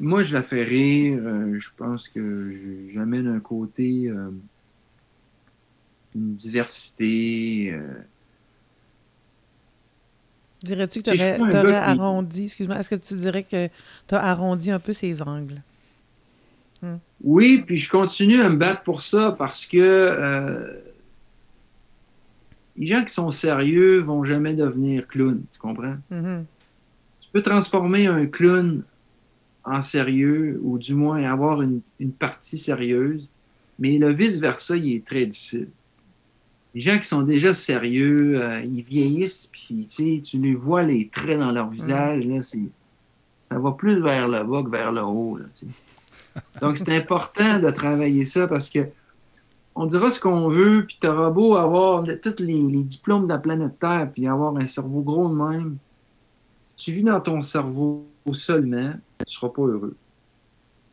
moi, 0.00 0.22
je 0.22 0.32
la 0.32 0.42
fais 0.42 0.62
rire. 0.62 1.20
je 1.58 1.68
pense 1.76 2.08
que 2.08 2.56
j'amène 2.88 3.26
un 3.26 3.40
côté 3.40 4.10
une 6.14 6.34
diversité. 6.34 7.72
Euh. 7.72 8.04
Dirais-tu 10.62 11.02
que 11.02 11.10
tu 11.10 11.12
aurais, 11.12 11.74
arrondi, 11.74 12.44
excuse-moi, 12.44 12.78
est-ce 12.78 12.90
que 12.90 12.94
tu 12.94 13.14
dirais 13.14 13.42
que 13.42 13.68
tu 14.06 14.14
as 14.14 14.22
arrondi 14.22 14.70
un 14.70 14.78
peu 14.78 14.92
ses 14.92 15.20
angles? 15.22 15.60
Hmm. 16.80 16.96
Oui, 17.22 17.62
puis 17.66 17.78
je 17.78 17.90
continue 17.90 18.40
à 18.40 18.48
me 18.48 18.56
battre 18.56 18.82
pour 18.82 19.02
ça 19.02 19.34
parce 19.36 19.66
que 19.66 19.78
euh, 19.78 20.74
les 22.76 22.86
gens 22.86 23.04
qui 23.04 23.12
sont 23.12 23.30
sérieux 23.30 24.00
vont 24.00 24.24
jamais 24.24 24.54
devenir 24.54 25.06
clowns, 25.08 25.42
tu 25.52 25.58
comprends? 25.58 25.96
Mm-hmm. 26.12 26.44
Tu 27.20 27.28
peux 27.32 27.42
transformer 27.42 28.06
un 28.06 28.26
clown 28.26 28.82
en 29.64 29.82
sérieux 29.82 30.60
ou 30.62 30.78
du 30.78 30.94
moins 30.94 31.22
avoir 31.24 31.62
une, 31.62 31.80
une 32.00 32.12
partie 32.12 32.58
sérieuse, 32.58 33.28
mais 33.78 33.98
le 33.98 34.12
vice-versa, 34.12 34.76
il 34.76 34.96
est 34.96 35.04
très 35.04 35.26
difficile 35.26 35.68
les 36.74 36.80
gens 36.80 36.98
qui 36.98 37.06
sont 37.06 37.22
déjà 37.22 37.52
sérieux, 37.52 38.40
euh, 38.42 38.62
ils 38.62 38.82
vieillissent, 38.82 39.50
puis 39.52 39.86
tu 39.86 40.38
les 40.38 40.54
vois 40.54 40.82
les 40.82 41.08
traits 41.08 41.38
dans 41.38 41.52
leur 41.52 41.68
visage, 41.68 42.24
là, 42.24 42.40
ça 42.40 43.58
va 43.58 43.72
plus 43.72 44.00
vers 44.00 44.28
le 44.28 44.42
bas 44.44 44.62
que 44.62 44.70
vers 44.70 44.92
le 44.92 45.02
haut. 45.02 45.38
Donc, 46.60 46.78
c'est 46.78 46.96
important 46.96 47.58
de 47.58 47.70
travailler 47.70 48.24
ça 48.24 48.48
parce 48.48 48.70
que 48.70 48.88
on 49.74 49.86
dira 49.86 50.10
ce 50.10 50.20
qu'on 50.20 50.48
veut, 50.48 50.84
puis 50.86 50.98
tu 51.00 51.06
auras 51.06 51.30
beau 51.30 51.56
avoir 51.56 52.04
tous 52.22 52.36
les, 52.40 52.82
diplômes 52.82 53.24
de 53.24 53.32
la 53.32 53.38
planète 53.38 53.78
Terre, 53.78 54.10
puis 54.12 54.26
avoir 54.26 54.54
un 54.56 54.66
cerveau 54.66 55.00
gros 55.00 55.28
de 55.28 55.34
même. 55.34 55.78
Si 56.62 56.76
tu 56.76 56.92
vis 56.92 57.02
dans 57.02 57.20
ton 57.20 57.40
cerveau 57.42 58.06
seulement, 58.32 58.92
tu 59.18 59.24
ne 59.26 59.30
seras 59.30 59.48
pas 59.48 59.62
heureux. 59.62 59.96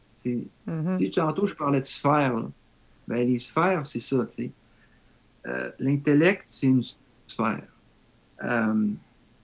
C'est, 0.10 0.44
mm-hmm. 0.68 1.14
Tantôt, 1.14 1.46
je 1.46 1.56
parlais 1.56 1.82
de 1.82 1.86
sphères. 1.86 2.42
Ben, 3.08 3.28
les 3.28 3.40
sphères, 3.40 3.86
c'est 3.86 4.00
ça. 4.00 4.26
sais. 4.30 4.52
Euh, 5.48 5.72
l'intellect, 5.80 6.42
c'est 6.46 6.68
une 6.68 6.84
sphère. 7.28 7.68
Euh, 8.44 8.88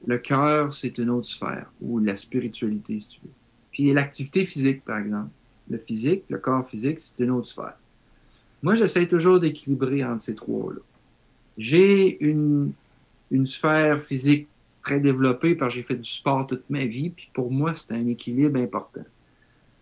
le 0.05 0.17
cœur, 0.17 0.73
c'est 0.73 0.97
une 0.97 1.09
autre 1.09 1.27
sphère, 1.27 1.71
ou 1.81 1.99
la 1.99 2.15
spiritualité, 2.15 3.01
si 3.01 3.07
tu 3.07 3.19
veux. 3.23 3.31
Puis 3.71 3.93
l'activité 3.93 4.45
physique, 4.45 4.83
par 4.83 4.99
exemple. 4.99 5.29
Le 5.69 5.79
physique, 5.79 6.23
le 6.29 6.37
corps 6.37 6.67
physique, 6.67 6.99
c'est 6.99 7.23
une 7.23 7.31
autre 7.31 7.47
sphère. 7.47 7.77
Moi, 8.61 8.75
j'essaie 8.75 9.07
toujours 9.07 9.39
d'équilibrer 9.39 10.03
entre 10.03 10.21
ces 10.23 10.35
trois-là. 10.35 10.79
J'ai 11.57 12.23
une, 12.23 12.71
une 13.31 13.47
sphère 13.47 14.01
physique 14.01 14.47
très 14.81 14.99
développée 14.99 15.55
parce 15.55 15.73
que 15.73 15.81
j'ai 15.81 15.85
fait 15.85 15.95
du 15.95 16.09
sport 16.09 16.45
toute 16.45 16.69
ma 16.69 16.85
vie, 16.85 17.09
puis 17.09 17.29
pour 17.33 17.51
moi, 17.51 17.73
c'est 17.73 17.93
un 17.93 18.07
équilibre 18.07 18.59
important. 18.59 19.03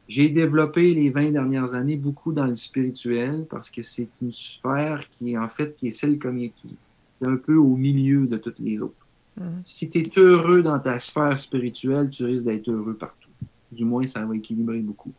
J'ai 0.08 0.30
développé 0.30 0.93
les 0.93 1.10
20 1.10 1.32
dernières 1.32 1.76
années 1.76 1.95
beaucoup 1.95 2.34
dans 2.34 2.45
le 2.45 2.56
spirituel 2.56 3.45
parce 3.49 3.70
que 3.70 3.84
c'est 3.84 4.10
une 4.22 4.34
sphère 4.34 5.06
qui 5.12 5.34
est 5.34 5.38
en 5.38 5.47
fait 5.47 5.76
qui 5.76 5.88
est 5.88 5.91
celle 5.93 6.20
comme 6.20 6.38
qui 6.38 6.76
est 7.22 7.26
un 7.26 7.38
peu 7.38 7.56
au 7.56 7.76
milieu 7.78 8.28
de 8.28 8.38
toutes 8.38 8.60
les 8.60 8.80
autres. 8.80 9.08
Mm-hmm. 9.39 9.64
Si 9.64 9.89
tu 9.89 9.99
es 9.99 10.12
heureux 10.18 10.62
dans 10.62 10.80
ta 10.80 10.99
sphère 10.99 11.39
spirituelle, 11.39 12.10
tu 12.10 12.26
risques 12.26 12.45
d'être 12.45 12.70
heureux 12.70 12.95
partout. 12.95 13.30
Du 13.72 13.86
moins, 13.86 14.06
ça 14.06 14.26
va 14.26 14.36
équilibrer 14.36 14.80
beaucoup. 14.80 15.14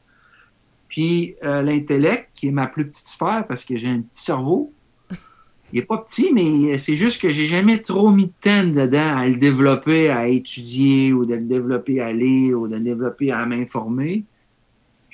Puis 0.89 1.35
euh, 1.43 1.63
l'intellect, 1.63 2.29
qui 2.35 2.49
est 2.49 2.53
ma 2.53 2.67
plus 2.67 2.87
petite 2.87 3.09
sphère 3.09 3.47
parce 3.49 3.65
que 3.65 3.77
j'ai 3.77 3.89
un 3.89 4.03
petit 4.03 4.23
cerveau, 4.23 4.71
il 5.73 5.81
n'est 5.81 5.87
pas 5.87 5.97
petit, 5.97 6.31
mais 6.31 6.77
c'est 6.77 6.97
juste 6.97 7.23
que 7.23 7.31
j'ai 7.31 7.49
jamais 7.49 7.79
trop 7.79 8.11
mis 8.11 8.27
de 8.27 8.33
temps 8.39 8.67
dedans 8.67 9.17
à 9.17 9.27
le 9.27 9.37
développer, 9.37 10.11
à 10.11 10.29
étudier, 10.29 11.15
ou 11.15 11.25
de 11.25 11.35
le 11.35 11.47
développer 11.47 12.01
à 12.03 12.13
lire, 12.13 12.61
ou 12.61 12.69
de 12.69 12.77
le 12.77 12.83
développer 12.83 13.33
à 13.33 13.47
m'informer 13.47 14.25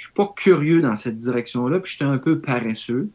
je 0.00 0.06
suis 0.06 0.14
pas 0.14 0.32
curieux 0.34 0.80
dans 0.80 0.96
cette 0.96 1.18
direction-là, 1.18 1.78
puis 1.78 1.92
j'étais 1.92 2.06
un 2.06 2.16
peu 2.16 2.40
paresseux. 2.40 3.10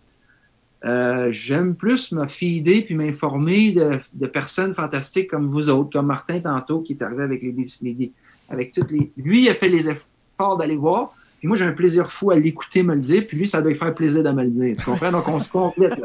Euh, 0.84 1.30
j'aime 1.32 1.74
plus 1.74 2.12
me 2.12 2.28
fider 2.28 2.84
puis 2.84 2.94
m'informer 2.94 3.72
de, 3.72 4.28
personnes 4.28 4.76
fantastiques 4.76 5.32
comme 5.32 5.50
vous 5.50 5.68
autres, 5.70 5.90
comme 5.90 6.06
Martin 6.06 6.40
tantôt 6.42 6.82
qui 6.82 6.94
est 6.94 7.02
arrivé 7.02 7.24
avec 7.24 7.42
les, 7.42 8.14
avec 8.50 8.72
toutes 8.72 8.92
les. 8.92 9.12
Lui, 9.18 9.46
il 9.46 9.50
a 9.50 9.56
fait 9.56 9.68
les 9.68 9.90
efforts 9.90 10.58
d'aller 10.58 10.76
voir, 10.76 11.16
puis 11.40 11.48
moi 11.48 11.58
j'ai 11.58 11.66
un 11.66 11.72
plaisir 11.72 12.12
fou 12.12 12.30
à 12.30 12.36
l'écouter 12.36 12.84
me 12.84 12.94
le 12.94 13.02
dire, 13.02 13.26
puis 13.28 13.36
lui, 13.36 13.50
ça 13.50 13.62
doit 13.62 13.72
lui 13.72 13.78
faire 13.80 13.96
plaisir 13.96 14.22
de 14.22 14.30
me 14.30 14.44
le 14.44 14.52
dire. 14.52 14.78
Tu 14.78 14.86
comprends? 14.86 15.12
Donc 15.12 15.28
on 15.28 15.40
se 15.40 15.50
complète. 15.50 16.00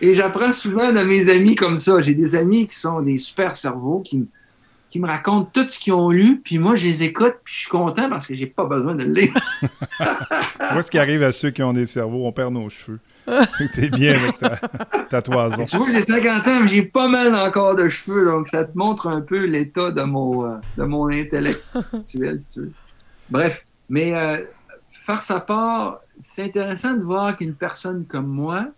Et 0.00 0.14
j'apprends 0.14 0.52
souvent 0.52 0.92
de 0.92 1.04
mes 1.04 1.30
amis 1.30 1.54
comme 1.54 1.76
ça. 1.76 2.00
J'ai 2.00 2.14
des 2.14 2.34
amis 2.34 2.66
qui 2.66 2.74
sont 2.74 3.00
des 3.00 3.18
super 3.18 3.56
cerveaux 3.56 4.00
qui, 4.00 4.26
qui 4.88 5.00
me 5.00 5.06
racontent 5.06 5.50
tout 5.52 5.66
ce 5.66 5.78
qu'ils 5.78 5.92
ont 5.92 6.10
lu, 6.10 6.40
puis 6.44 6.58
moi, 6.58 6.76
je 6.76 6.86
les 6.86 7.02
écoute, 7.02 7.34
puis 7.44 7.54
je 7.54 7.60
suis 7.60 7.68
content 7.68 8.08
parce 8.08 8.26
que 8.26 8.34
j'ai 8.34 8.46
pas 8.46 8.64
besoin 8.64 8.94
de 8.94 9.04
le 9.04 9.12
lire. 9.12 9.34
tu 9.60 10.72
vois 10.72 10.82
ce 10.82 10.90
qui 10.90 10.98
arrive 10.98 11.22
à 11.22 11.32
ceux 11.32 11.50
qui 11.50 11.62
ont 11.62 11.72
des 11.72 11.86
cerveaux, 11.86 12.26
on 12.26 12.32
perd 12.32 12.52
nos 12.54 12.68
cheveux. 12.68 13.00
T'es 13.74 13.88
bien 13.88 14.22
avec 14.22 14.38
ta, 14.38 14.56
ta 15.10 15.22
toison. 15.22 15.64
Tu 15.64 15.76
vois, 15.76 15.90
j'ai 15.90 16.02
50 16.02 16.46
ans, 16.46 16.60
mais 16.60 16.68
j'ai 16.68 16.82
pas 16.82 17.08
mal 17.08 17.34
encore 17.34 17.74
de 17.74 17.88
cheveux, 17.88 18.26
donc 18.26 18.46
ça 18.46 18.64
te 18.64 18.78
montre 18.78 19.08
un 19.08 19.20
peu 19.20 19.44
l'état 19.44 19.90
de 19.90 20.02
mon, 20.02 20.46
euh, 20.46 20.56
de 20.76 20.84
mon 20.84 21.08
intellect 21.08 21.76
actuel, 21.92 22.40
si 22.40 22.48
tu 22.50 22.60
veux. 22.60 22.72
Bref, 23.28 23.66
mais 23.88 24.14
euh, 24.14 24.38
faire 25.04 25.22
sa 25.22 25.40
part, 25.40 26.00
c'est 26.20 26.44
intéressant 26.44 26.94
de 26.94 27.02
voir 27.02 27.36
qu'une 27.36 27.54
personne 27.54 28.06
comme 28.06 28.28
moi 28.28 28.68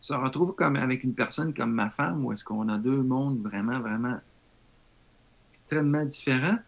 se 0.00 0.12
retrouve 0.12 0.54
comme 0.54 0.76
avec 0.76 1.04
une 1.04 1.14
personne 1.14 1.54
comme 1.54 1.72
ma 1.72 1.90
femme, 1.90 2.24
où 2.24 2.32
est-ce 2.32 2.44
qu'on 2.44 2.68
a 2.68 2.78
deux 2.78 3.02
mondes 3.02 3.40
vraiment, 3.42 3.80
vraiment 3.80 4.18
extrêmement 5.56 6.04
différents, 6.04 6.58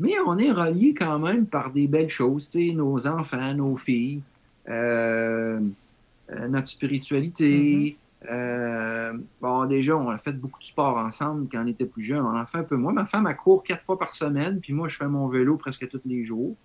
mais 0.00 0.14
on 0.26 0.36
est 0.36 0.50
reliés 0.50 0.94
quand 0.94 1.18
même 1.18 1.46
par 1.46 1.70
des 1.70 1.86
belles 1.86 2.10
choses, 2.10 2.50
tu 2.50 2.70
sais, 2.70 2.74
nos 2.74 3.06
enfants, 3.06 3.54
nos 3.54 3.76
filles, 3.76 4.22
euh, 4.68 5.60
euh, 6.30 6.48
notre 6.48 6.66
spiritualité. 6.68 7.96
Euh, 8.28 9.12
bon, 9.40 9.64
déjà, 9.66 9.96
on 9.96 10.10
a 10.10 10.18
fait 10.18 10.32
beaucoup 10.32 10.60
de 10.60 10.64
sport 10.64 10.96
ensemble 10.96 11.48
quand 11.50 11.62
on 11.62 11.66
était 11.66 11.86
plus 11.86 12.02
jeune. 12.02 12.20
On 12.24 12.36
en 12.36 12.46
fait 12.46 12.58
un 12.58 12.64
peu 12.64 12.76
moins. 12.76 12.92
Ma 12.92 13.06
femme, 13.06 13.26
elle 13.28 13.36
court 13.36 13.62
quatre 13.62 13.84
fois 13.84 13.98
par 13.98 14.14
semaine, 14.14 14.60
puis 14.60 14.72
moi, 14.72 14.88
je 14.88 14.96
fais 14.96 15.08
mon 15.08 15.28
vélo 15.28 15.56
presque 15.56 15.88
tous 15.88 16.00
les 16.04 16.24
jours. 16.24 16.56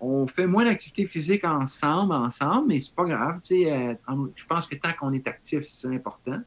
On 0.00 0.26
fait 0.26 0.46
moins 0.46 0.64
d'activité 0.64 1.06
physique 1.06 1.44
ensemble, 1.44 2.12
ensemble, 2.12 2.68
mais 2.68 2.80
c'est 2.80 2.94
pas 2.94 3.04
grave. 3.04 3.40
Tu 3.42 3.64
sais, 3.64 3.98
je 4.34 4.46
pense 4.46 4.66
que 4.66 4.76
tant 4.76 4.92
qu'on 4.92 5.12
est 5.12 5.26
actif, 5.26 5.64
c'est 5.64 5.88
important. 5.88 6.40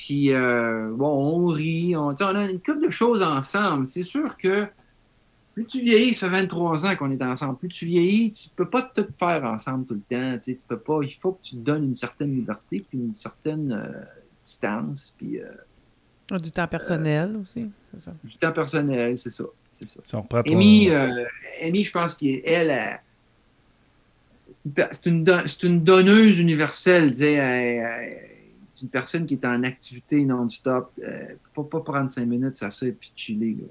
Puis, 0.00 0.32
euh, 0.32 0.90
bon, 0.94 1.10
on 1.10 1.46
rit, 1.48 1.94
on, 1.94 2.14
on, 2.18 2.34
a 2.34 2.50
une 2.50 2.58
couple 2.58 2.86
de 2.86 2.88
choses 2.88 3.22
ensemble. 3.22 3.86
C'est 3.86 4.02
sûr 4.02 4.38
que 4.38 4.66
plus 5.52 5.66
tu 5.66 5.82
vieillis, 5.82 6.14
ça 6.14 6.30
fait 6.30 6.40
23 6.40 6.86
ans 6.86 6.96
qu'on 6.96 7.10
est 7.10 7.22
ensemble, 7.22 7.58
plus 7.58 7.68
tu 7.68 7.84
vieillis, 7.84 8.32
tu 8.32 8.48
peux 8.56 8.70
pas 8.70 8.80
tout 8.80 9.06
faire 9.18 9.44
ensemble 9.44 9.84
tout 9.84 9.92
le 9.92 10.00
temps. 10.00 10.38
Tu, 10.38 10.52
sais, 10.52 10.56
tu 10.56 10.64
peux 10.66 10.78
pas, 10.78 11.00
il 11.02 11.12
faut 11.12 11.32
que 11.32 11.42
tu 11.42 11.56
te 11.56 11.60
donnes 11.60 11.84
une 11.84 11.94
certaine 11.94 12.34
liberté, 12.34 12.82
puis 12.88 12.98
une 12.98 13.14
certaine 13.14 13.72
euh, 13.72 14.02
distance. 14.40 15.14
Puis, 15.18 15.38
euh, 15.38 16.38
du 16.38 16.50
temps 16.50 16.66
personnel 16.66 17.36
aussi, 17.36 17.70
c'est 17.92 18.00
ça. 18.00 18.14
Du 18.24 18.36
temps 18.38 18.52
personnel, 18.52 19.18
c'est 19.18 19.30
ça. 19.30 19.44
C'est 19.78 19.90
ça. 19.90 20.00
Si 20.02 20.14
on 20.14 20.22
reprend 20.22 20.40
Amy, 20.50 20.88
euh, 20.88 21.26
Amy, 21.62 21.84
je 21.84 21.92
pense 21.92 22.14
qu'elle, 22.14 23.00
c'est 24.92 25.06
une, 25.06 25.26
une, 25.62 25.84
donneuse 25.84 26.38
universelle. 26.38 27.10
Tu 27.12 27.18
sais, 27.18 27.32
elle, 27.34 28.29
c'est 28.80 28.86
une 28.86 28.90
personne 28.90 29.26
qui 29.26 29.34
est 29.34 29.44
en 29.44 29.62
activité 29.62 30.24
non-stop. 30.24 30.90
Euh, 31.02 31.26
pas, 31.54 31.64
pas 31.64 31.80
prendre 31.80 32.10
cinq 32.10 32.24
minutes, 32.24 32.56
ça 32.56 32.70
et 32.82 32.92
puis 32.92 33.12
chiller. 33.14 33.58
Là. 33.60 33.66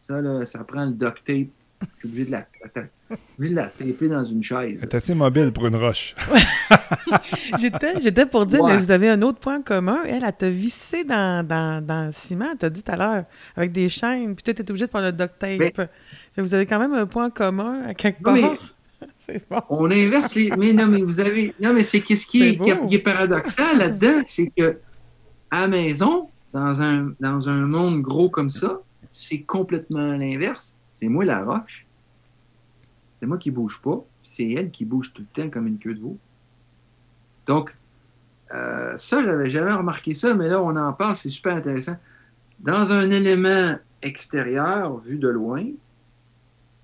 Ça, 0.00 0.20
là, 0.20 0.44
ça 0.44 0.62
prend 0.62 0.84
le 0.84 0.92
duct 0.92 1.24
tape. 1.24 1.48
Je 1.80 1.98
suis 1.98 2.08
obligé 2.08 2.24
de 2.26 2.30
la, 2.30 2.46
obligé 3.36 3.50
de 3.50 3.56
la 3.56 3.66
taper 3.66 4.08
dans 4.08 4.24
une 4.24 4.44
chaise. 4.44 4.78
Elle 4.78 4.88
est 4.88 4.94
assez 4.94 5.14
mobile 5.16 5.50
pour 5.52 5.66
une 5.66 5.74
roche. 5.74 6.14
j'étais, 7.58 7.98
j'étais 7.98 8.26
pour 8.26 8.46
dire, 8.46 8.64
mais 8.64 8.76
vous 8.76 8.92
avez 8.92 9.08
un 9.08 9.20
autre 9.22 9.40
point 9.40 9.60
commun. 9.60 9.98
Elle, 10.06 10.22
elle 10.22 10.32
t'a 10.32 10.48
vissé 10.48 11.02
dans, 11.02 11.44
dans, 11.44 11.84
dans 11.84 12.06
le 12.06 12.12
ciment, 12.12 12.54
t'as 12.56 12.70
dit 12.70 12.84
tout 12.84 12.92
à 12.92 12.96
l'heure, 12.96 13.24
avec 13.56 13.72
des 13.72 13.88
chaînes, 13.88 14.36
puis 14.36 14.44
toi, 14.44 14.54
t'es 14.54 14.70
obligé 14.70 14.86
de 14.86 14.90
prendre 14.90 15.06
le 15.06 15.12
duct 15.12 15.36
tape. 15.40 15.90
Vous 16.36 16.54
avez 16.54 16.66
quand 16.66 16.78
même 16.78 16.94
un 16.94 17.06
point 17.06 17.30
commun 17.30 17.82
à 17.88 17.94
quelque 17.94 18.22
part. 18.22 18.76
On 19.68 19.90
inverse 19.90 20.34
les. 20.34 20.50
Mais 20.56 20.72
non, 20.72 20.88
mais 20.88 21.02
vous 21.02 21.20
avez. 21.20 21.54
Non, 21.60 21.72
mais 21.72 21.82
c'est 21.82 22.00
qu'est-ce 22.00 22.26
qui 22.26 22.42
est, 22.42 22.98
paradoxal 22.98 23.78
là-dedans, 23.78 24.22
c'est 24.26 24.50
que 24.56 24.78
à 25.50 25.62
la 25.62 25.68
maison, 25.68 26.28
dans 26.52 26.82
un, 26.82 27.12
dans 27.20 27.48
un 27.48 27.66
monde 27.66 28.00
gros 28.00 28.30
comme 28.30 28.50
ça, 28.50 28.80
c'est 29.10 29.42
complètement 29.42 30.16
l'inverse. 30.16 30.78
C'est 30.92 31.08
moi 31.08 31.24
la 31.24 31.44
roche. 31.44 31.86
C'est 33.20 33.26
moi 33.26 33.38
qui 33.38 33.50
bouge 33.50 33.80
pas. 33.82 34.04
C'est 34.22 34.50
elle 34.50 34.70
qui 34.70 34.84
bouge 34.84 35.12
tout 35.12 35.22
le 35.22 35.42
temps 35.42 35.50
comme 35.50 35.66
une 35.66 35.78
queue 35.78 35.94
de 35.94 36.00
veau. 36.00 36.18
Donc, 37.46 37.74
euh, 38.54 38.96
ça, 38.96 39.22
j'avais 39.22 39.50
jamais 39.50 39.72
remarqué 39.72 40.14
ça, 40.14 40.34
mais 40.34 40.48
là, 40.48 40.60
on 40.62 40.76
en 40.76 40.92
parle, 40.92 41.16
c'est 41.16 41.30
super 41.30 41.56
intéressant. 41.56 41.96
Dans 42.60 42.92
un 42.92 43.10
élément 43.10 43.76
extérieur, 44.02 44.98
vu 44.98 45.18
de 45.18 45.28
loin, 45.28 45.64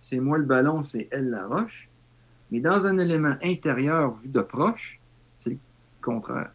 c'est 0.01 0.20
moi 0.20 0.39
le 0.39 0.45
ballon, 0.45 0.82
c'est 0.82 1.09
elle 1.11 1.30
la 1.30 1.47
roche. 1.47 1.88
Mais 2.51 2.61
dans 2.61 2.86
un 2.86 2.99
élément 2.99 3.36
intérieur 3.42 4.14
vu 4.22 4.28
de 4.28 4.40
proche, 4.40 5.01
c'est 5.36 5.51
le 5.51 5.59
contraire. 6.01 6.51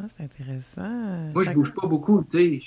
Ah, 0.00 0.06
c'est 0.08 0.22
intéressant. 0.24 1.30
Moi, 1.34 1.44
je 1.44 1.50
ne 1.50 1.54
bouge 1.54 1.74
pas 1.74 1.86
beaucoup. 1.86 2.24
Je, 2.32 2.58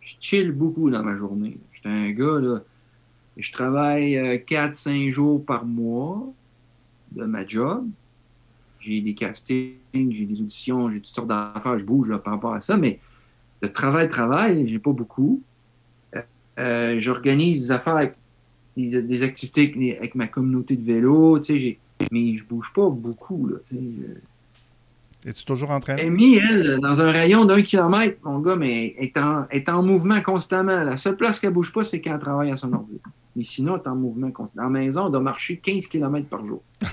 je 0.00 0.14
chill 0.20 0.52
beaucoup 0.52 0.90
dans 0.90 1.02
ma 1.02 1.16
journée. 1.16 1.58
Je 1.72 1.80
suis 1.80 1.88
un 1.88 2.10
gars, 2.10 2.40
là, 2.40 2.60
je 3.36 3.52
travaille 3.52 4.16
4-5 4.16 5.08
euh, 5.08 5.12
jours 5.12 5.44
par 5.44 5.64
mois 5.64 6.32
de 7.12 7.24
ma 7.24 7.46
job. 7.46 7.86
J'ai 8.80 9.00
des 9.00 9.14
castings, 9.14 9.76
j'ai 10.10 10.24
des 10.24 10.40
auditions, 10.40 10.90
j'ai 10.90 11.00
toutes 11.00 11.14
sortes 11.14 11.28
d'affaires, 11.28 11.78
je 11.78 11.84
bouge 11.84 12.08
là, 12.08 12.18
par 12.18 12.34
rapport 12.34 12.54
à 12.54 12.60
ça, 12.60 12.76
mais 12.76 13.00
de 13.62 13.68
travail, 13.68 14.08
travail, 14.08 14.68
j'ai 14.68 14.78
pas 14.78 14.92
beaucoup. 14.92 15.42
Euh, 16.14 16.22
euh, 16.58 17.00
j'organise 17.00 17.62
des 17.62 17.70
affaires 17.72 17.96
avec 17.96 18.14
des, 18.76 19.22
activités 19.22 19.96
avec, 19.98 20.14
ma 20.14 20.26
communauté 20.26 20.76
de 20.76 20.84
vélo, 20.84 21.38
tu 21.40 21.58
sais, 21.58 21.78
mais 22.12 22.36
je 22.36 22.44
bouge 22.44 22.72
pas 22.74 22.88
beaucoup, 22.88 23.46
là, 23.46 23.56
tu 23.68 23.76
sais. 23.76 23.80
Es-tu 25.28 25.44
toujours 25.44 25.72
en 25.72 25.80
train? 25.80 25.96
Amy, 25.96 26.36
elle, 26.36 26.78
dans 26.80 27.00
un 27.00 27.10
rayon 27.10 27.44
d'un 27.46 27.60
kilomètre, 27.60 28.18
mon 28.22 28.38
gars, 28.38 28.54
mais 28.54 28.94
est 28.96 29.18
en, 29.18 29.48
est 29.50 29.68
en 29.68 29.82
mouvement 29.82 30.20
constamment. 30.20 30.84
La 30.84 30.96
seule 30.96 31.16
place 31.16 31.40
qu'elle 31.40 31.52
bouge 31.52 31.72
pas, 31.72 31.82
c'est 31.82 32.00
quand 32.00 32.14
elle 32.14 32.20
travaille 32.20 32.52
à 32.52 32.56
son 32.56 32.72
ordi. 32.72 33.00
Mais 33.34 33.42
sinon, 33.42 33.74
elle 33.74 33.82
est 33.82 33.88
en 33.88 33.96
mouvement 33.96 34.30
constamment. 34.30 34.68
Dans 34.68 34.72
la 34.72 34.84
maison, 34.84 35.06
on 35.06 35.10
doit 35.10 35.20
marcher 35.20 35.56
15 35.56 35.88
km 35.88 36.28
par 36.28 36.46
jour. 36.46 36.62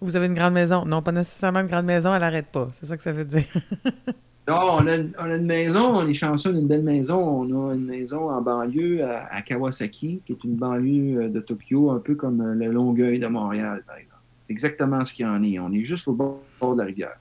Vous 0.00 0.16
avez 0.16 0.26
une 0.26 0.34
grande 0.34 0.54
maison. 0.54 0.84
Non, 0.84 1.02
pas 1.02 1.12
nécessairement 1.12 1.60
une 1.60 1.66
grande 1.66 1.86
maison, 1.86 2.12
elle 2.12 2.20
n'arrête 2.20 2.48
pas. 2.48 2.66
C'est 2.72 2.86
ça 2.86 2.96
que 2.96 3.02
ça 3.02 3.12
veut 3.12 3.24
dire. 3.24 3.44
on 4.52 4.86
a, 4.86 5.36
une 5.36 5.46
maison, 5.46 5.96
on 5.96 6.06
est 6.06 6.14
chanceux 6.14 6.52
d'une 6.52 6.66
belle 6.66 6.82
maison. 6.82 7.18
On 7.18 7.70
a 7.70 7.74
une 7.74 7.84
maison 7.84 8.30
en 8.30 8.40
banlieue 8.40 9.04
à, 9.04 9.42
Kawasaki, 9.42 10.22
qui 10.24 10.32
est 10.32 10.44
une 10.44 10.56
banlieue 10.56 11.22
euh, 11.22 11.28
de 11.28 11.40
Tokyo, 11.40 11.90
un 11.90 11.98
peu 11.98 12.14
comme 12.14 12.40
euh, 12.40 12.54
le 12.54 12.70
Longueuil 12.70 13.18
de 13.18 13.26
Montréal, 13.26 13.82
par 13.86 13.96
exemple. 13.96 14.22
C'est 14.44 14.52
exactement 14.52 15.04
ce 15.04 15.14
qu'il 15.14 15.26
y 15.26 15.28
en 15.28 15.42
est. 15.42 15.58
On 15.58 15.72
est 15.72 15.84
juste 15.84 16.08
au 16.08 16.12
bord 16.12 16.40
de 16.62 16.78
la 16.78 16.84
rivière. 16.84 17.16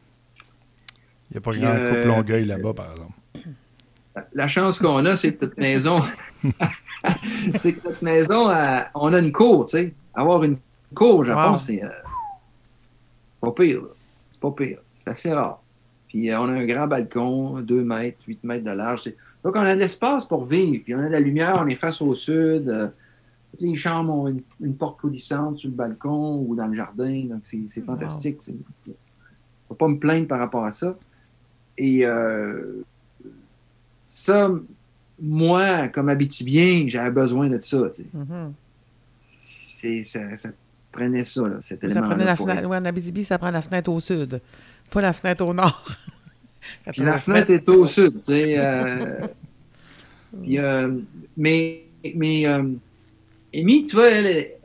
Il 1.30 1.34
n'y 1.34 1.38
a 1.38 1.42
pas 1.42 1.54
grand 1.54 1.68
euh, 1.68 1.90
couple 1.90 2.08
Longueuil 2.08 2.46
là-bas, 2.46 2.74
par 2.74 2.92
exemple. 2.92 3.14
La 4.34 4.48
chance 4.48 4.80
qu'on 4.80 5.06
a, 5.06 5.16
c'est 5.16 5.36
que 5.36 5.46
notre 5.46 5.60
maison, 5.60 6.04
c'est 7.58 7.74
que 7.74 7.88
notre 7.88 8.04
maison, 8.04 8.52
on 8.96 9.14
a 9.14 9.20
une 9.20 9.32
cour, 9.32 9.66
tu 9.66 9.78
sais. 9.78 9.94
Avoir 10.14 10.44
une 10.44 10.58
cour 10.94 11.20
au 11.20 11.24
Japon, 11.24 11.56
c'est 11.58 11.82
pas 13.40 13.52
pire. 13.52 13.82
C'est 14.30 14.40
pas 14.40 14.52
pire. 14.52 14.80
C'est 14.96 15.12
assez 15.12 15.34
rare. 15.34 15.62
Puis 16.10 16.30
euh, 16.30 16.40
on 16.40 16.50
a 16.50 16.54
un 16.54 16.66
grand 16.66 16.88
balcon, 16.88 17.62
2 17.62 17.84
mètres, 17.84 18.18
8 18.28 18.44
mètres 18.44 18.66
de 18.66 18.72
large. 18.72 19.14
Donc 19.44 19.56
on 19.56 19.62
a 19.62 19.76
de 19.76 19.80
l'espace 19.80 20.26
pour 20.26 20.46
vivre. 20.46 20.84
Puis 20.84 20.94
on 20.94 21.00
a 21.00 21.06
de 21.08 21.12
la 21.12 21.20
lumière, 21.22 21.58
on 21.64 21.68
est 21.68 21.76
face 21.76 22.02
au 22.02 22.14
sud. 22.14 22.68
Euh, 22.68 22.88
toutes 23.52 23.62
les 23.62 23.78
chambres 23.78 24.14
ont 24.14 24.28
une, 24.60 24.76
porte 24.76 25.00
coulissante 25.00 25.58
sur 25.58 25.70
le 25.70 25.76
balcon 25.76 26.46
ou 26.48 26.56
dans 26.56 26.68
le 26.68 26.76
jardin. 26.76 27.26
Donc 27.30 27.42
c'est 27.44 27.82
fantastique. 27.82 28.40
Il 28.48 28.56
ne 28.88 28.94
faut 29.68 29.76
pas 29.76 29.88
me 29.88 29.98
plaindre 29.98 30.28
par 30.28 30.40
rapport 30.40 30.66
à 30.66 30.72
ça. 30.72 30.98
Et 31.78 32.06
euh, 32.06 32.84
ça, 34.04 34.52
moi, 35.22 35.88
comme 35.88 36.10
habitibien, 36.10 36.86
j'avais 36.88 37.12
besoin 37.12 37.48
de 37.50 37.60
ça. 37.62 37.90
Mm-hmm. 38.14 38.54
ça, 40.04 40.50
prenait 40.92 41.24
ça, 41.24 41.48
là, 41.48 41.58
cet 41.62 41.90
Ça 41.90 42.02
prenait 42.02 42.26
la 42.26 42.36
fenêtre. 42.36 42.68
Oui, 42.68 42.78
en 42.78 42.86
Abitibi, 42.86 43.24
ça 43.24 43.38
prend 43.38 43.52
la 43.52 43.62
fenêtre 43.62 43.92
au 43.92 44.00
sud. 44.00 44.42
Pas 44.90 45.02
la 45.02 45.14
fenêtre 45.14 45.48
au 45.48 45.54
nord. 45.54 45.86
la 46.98 47.18
fenêtre 47.18 47.50
est 47.52 47.68
au 47.70 47.88
sud, 47.88 48.20
tu 48.20 48.34
sais. 48.34 48.58
Euh, 48.58 49.28
euh, 50.48 51.00
mais, 51.38 51.84
mais 52.16 52.48
euh, 52.48 52.64
Amy, 53.54 53.86
tu 53.86 53.96
vois, 53.96 54.10
elle 54.10 54.58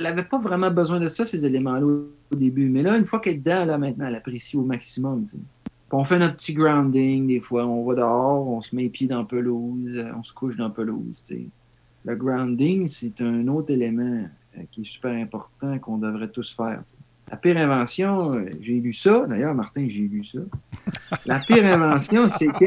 n'avait 0.00 0.24
pas 0.24 0.38
vraiment 0.38 0.70
besoin 0.70 1.00
de 1.00 1.08
ça, 1.08 1.24
ces 1.24 1.44
éléments-là, 1.44 1.86
au 1.86 2.36
début. 2.36 2.68
Mais 2.68 2.82
là, 2.82 2.96
une 2.96 3.06
fois 3.06 3.20
qu'elle 3.20 3.34
est 3.34 3.38
dedans, 3.38 3.64
là, 3.64 3.78
maintenant, 3.78 4.06
elle 4.06 4.14
apprécie 4.14 4.56
au 4.56 4.62
maximum. 4.62 5.24
Tu 5.24 5.32
sais. 5.32 5.42
on 5.90 6.04
fait 6.04 6.18
notre 6.18 6.36
petit 6.36 6.54
grounding, 6.54 7.26
des 7.26 7.40
fois. 7.40 7.66
On 7.66 7.84
va 7.84 7.94
dehors, 7.94 8.48
on 8.48 8.60
se 8.60 8.74
met 8.74 8.82
les 8.82 8.90
pieds 8.90 9.08
dans 9.08 9.24
pelouse, 9.24 10.04
on 10.16 10.22
se 10.22 10.32
couche 10.32 10.56
dans 10.56 10.70
pelouse. 10.70 11.22
Tu 11.26 11.34
sais. 11.34 11.46
Le 12.04 12.16
grounding, 12.16 12.88
c'est 12.88 13.20
un 13.20 13.46
autre 13.48 13.70
élément 13.70 14.26
qui 14.70 14.82
est 14.82 14.84
super 14.84 15.12
important 15.12 15.78
qu'on 15.78 15.98
devrait 15.98 16.28
tous 16.28 16.52
faire. 16.54 16.82
Tu 16.86 16.92
sais. 16.92 17.01
La 17.32 17.38
pire 17.38 17.56
invention, 17.56 18.34
euh, 18.34 18.44
j'ai 18.60 18.74
lu 18.74 18.92
ça. 18.92 19.24
D'ailleurs, 19.26 19.54
Martin, 19.54 19.86
j'ai 19.88 20.02
lu 20.02 20.22
ça. 20.22 20.40
La 21.24 21.38
pire 21.38 21.64
invention, 21.64 22.28
c'est 22.28 22.48
que. 22.48 22.66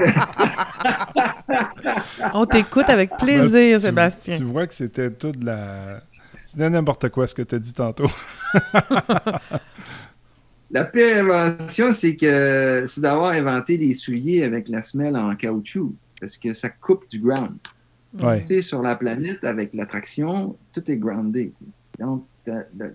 On 2.33 2.47
t'écoute 2.47 2.89
avec 2.89 3.11
plaisir, 3.15 3.79
Sébastien. 3.79 4.39
Tu 4.39 4.43
vois 4.43 4.65
que 4.65 4.73
c'était 4.73 5.11
tout 5.11 5.33
de 5.33 5.45
la. 5.45 6.01
C'était 6.45 6.67
n'importe 6.67 7.09
quoi 7.09 7.27
ce 7.27 7.35
que 7.35 7.43
tu 7.43 7.53
as 7.53 7.59
dit 7.59 7.73
tantôt. 7.73 8.09
la 10.71 10.85
pire 10.85 11.19
invention, 11.19 11.91
c'est 11.91 12.15
que 12.15 12.85
c'est 12.87 13.01
d'avoir 13.01 13.33
inventé 13.33 13.77
des 13.77 13.93
souliers 13.93 14.43
avec 14.43 14.67
la 14.67 14.81
semelle 14.81 15.15
en 15.15 15.35
caoutchouc. 15.35 15.93
parce 16.19 16.37
que 16.37 16.55
ça 16.55 16.69
coupe 16.69 17.07
du 17.07 17.19
ground. 17.19 17.55
Ouais. 18.19 18.39
Tu 18.39 18.47
sais, 18.47 18.61
sur 18.63 18.81
la 18.81 18.95
planète, 18.95 19.43
avec 19.43 19.75
l'attraction, 19.75 20.57
tout 20.73 20.89
est 20.89 20.97
groundé. 20.97 21.53
Donc, 21.99 22.25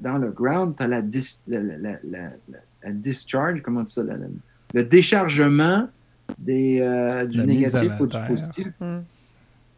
dans 0.01 0.19
le 0.19 0.31
ground, 0.31 0.75
tu 0.77 0.83
as 0.83 0.89
la, 0.89 1.03
dis- 1.03 1.41
la, 1.49 1.61
la- 1.61 1.77
la- 1.79 1.99
la- 2.05 2.59
la 2.83 2.91
discharge, 2.93 3.61
comment 3.63 3.81
on 3.81 3.85
dit 3.85 3.93
ça, 3.93 4.03
la- 4.03 4.17
la- 4.17 4.27
le 4.75 4.85
déchargement 4.85 5.89
des, 6.39 6.81
euh, 6.81 7.27
du 7.27 7.39
négatif 7.45 7.99
ou 8.01 8.07
du 8.07 8.17
positif. 8.29 8.69
Mm. 8.81 8.99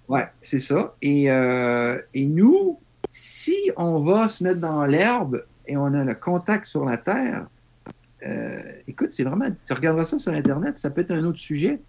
Ouais, 0.08 0.26
c'est 0.42 0.60
ça. 0.60 0.94
Et, 1.00 1.30
euh, 1.30 1.98
et 2.12 2.26
nous, 2.26 2.78
si 3.08 3.56
on 3.76 4.00
va 4.02 4.28
se 4.28 4.44
mettre 4.44 4.60
dans 4.60 4.84
l'herbe 4.84 5.44
et 5.66 5.76
on 5.76 5.86
a 5.86 6.04
le 6.04 6.14
contact 6.14 6.66
sur 6.66 6.84
la 6.84 6.98
terre, 6.98 7.46
euh, 8.26 8.60
écoute, 8.86 9.12
c'est 9.12 9.24
vraiment. 9.24 9.46
Tu 9.66 9.72
regarderas 9.72 10.04
ça 10.04 10.18
sur 10.18 10.32
Internet, 10.32 10.76
ça 10.76 10.90
peut 10.90 11.00
être 11.00 11.10
un 11.12 11.24
autre 11.24 11.38
sujet. 11.38 11.80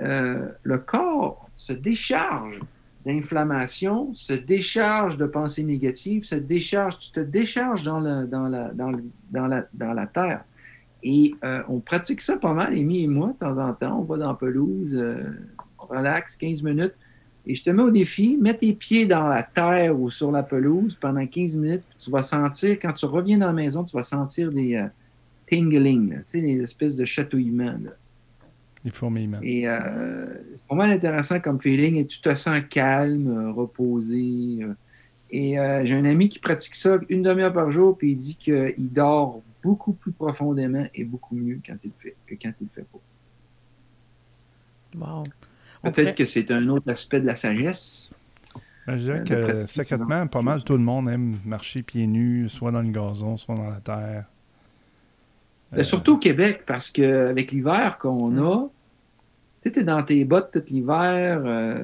Euh, 0.00 0.46
le 0.62 0.78
corps 0.78 1.48
se 1.56 1.72
décharge 1.72 2.60
d'inflammation, 3.06 4.12
se 4.14 4.32
décharge 4.32 5.16
de 5.16 5.26
pensées 5.26 5.64
négatives, 5.64 6.24
se 6.24 6.34
décharge, 6.34 6.98
tu 6.98 7.12
te 7.12 7.20
décharges 7.20 7.82
dans, 7.82 8.00
dans, 8.26 8.48
la, 8.48 8.70
dans, 8.72 9.46
la, 9.46 9.64
dans 9.72 9.92
la 9.92 10.06
terre. 10.06 10.44
Et 11.02 11.34
euh, 11.44 11.62
on 11.68 11.80
pratique 11.80 12.20
ça 12.20 12.36
pas 12.36 12.52
mal, 12.52 12.72
Amy 12.72 13.04
et 13.04 13.06
moi, 13.06 13.28
de 13.28 13.38
temps 13.38 13.58
en 13.58 13.72
temps. 13.72 14.00
On 14.00 14.02
va 14.02 14.16
dans 14.16 14.28
la 14.28 14.34
pelouse, 14.34 14.90
euh, 14.92 15.22
on 15.78 15.86
relaxe 15.86 16.36
15 16.36 16.62
minutes. 16.62 16.94
Et 17.46 17.54
je 17.54 17.62
te 17.62 17.70
mets 17.70 17.82
au 17.82 17.90
défi, 17.90 18.36
mets 18.38 18.56
tes 18.56 18.74
pieds 18.74 19.06
dans 19.06 19.26
la 19.26 19.42
terre 19.42 19.98
ou 19.98 20.10
sur 20.10 20.30
la 20.30 20.42
pelouse 20.42 20.98
pendant 21.00 21.26
15 21.26 21.56
minutes. 21.56 21.84
tu 21.96 22.10
vas 22.10 22.22
sentir, 22.22 22.78
quand 22.80 22.92
tu 22.92 23.06
reviens 23.06 23.38
dans 23.38 23.46
la 23.46 23.52
maison, 23.52 23.84
tu 23.84 23.96
vas 23.96 24.02
sentir 24.02 24.50
des 24.52 24.74
euh, 24.74 24.86
tingling, 25.48 26.18
des 26.32 26.60
espèces 26.60 26.96
de 26.96 27.04
chatouillements. 27.04 27.78
Les 28.84 28.90
fourmillements. 28.90 29.40
Et 29.42 29.68
euh, 29.68 30.26
c'est 30.54 30.66
pas 30.68 30.74
mal 30.76 30.90
intéressant 30.90 31.40
comme 31.40 31.60
feeling 31.60 31.96
et 31.96 32.06
tu 32.06 32.20
te 32.20 32.34
sens 32.34 32.60
calme, 32.70 33.28
euh, 33.28 33.52
reposé. 33.52 34.58
euh. 34.62 34.74
Et 35.30 35.58
euh, 35.58 35.84
j'ai 35.84 35.94
un 35.94 36.04
ami 36.04 36.28
qui 36.28 36.38
pratique 36.38 36.74
ça 36.74 36.98
une 37.08 37.22
demi-heure 37.22 37.52
par 37.52 37.70
jour, 37.70 37.98
puis 37.98 38.12
il 38.12 38.16
dit 38.16 38.36
qu'il 38.36 38.90
dort 38.92 39.42
beaucoup 39.62 39.92
plus 39.92 40.12
profondément 40.12 40.86
et 40.94 41.04
beaucoup 41.04 41.34
mieux 41.34 41.60
quand 41.66 41.74
il 41.84 41.88
le 41.88 41.94
fait 41.98 42.16
que 42.26 42.34
quand 42.40 42.52
il 42.60 42.64
le 42.64 42.70
fait 42.74 42.86
pas. 42.90 42.98
Bon. 44.96 45.22
On 45.82 45.92
Peut-être 45.92 46.16
que 46.16 46.26
c'est 46.26 46.50
un 46.50 46.66
autre 46.68 46.90
aspect 46.90 47.20
de 47.20 47.26
la 47.26 47.36
sagesse. 47.36 48.10
Ben, 48.86 48.96
je 48.96 49.02
dirais 49.04 49.22
Euh, 49.30 49.62
que 49.64 49.66
secrètement, 49.66 50.26
pas 50.28 50.40
mal 50.42 50.64
tout 50.64 50.76
le 50.76 50.82
monde 50.82 51.08
aime 51.10 51.38
marcher 51.44 51.82
pieds 51.82 52.06
nus, 52.06 52.48
soit 52.48 52.70
dans 52.72 52.80
le 52.82 52.90
gazon, 52.90 53.36
soit 53.36 53.54
dans 53.54 53.68
la 53.68 53.80
terre. 53.80 54.24
Ben, 55.72 55.80
Euh, 55.80 55.84
surtout 55.84 56.14
au 56.14 56.18
Québec, 56.18 56.62
parce 56.66 56.90
qu'avec 56.90 57.52
l'hiver 57.52 57.98
qu'on 57.98 58.36
a, 58.38 58.68
tu 59.62 59.70
sais, 59.72 59.84
dans 59.84 60.02
tes 60.02 60.24
bottes 60.24 60.50
tout 60.52 60.62
l'hiver. 60.68 61.42
euh, 61.44 61.82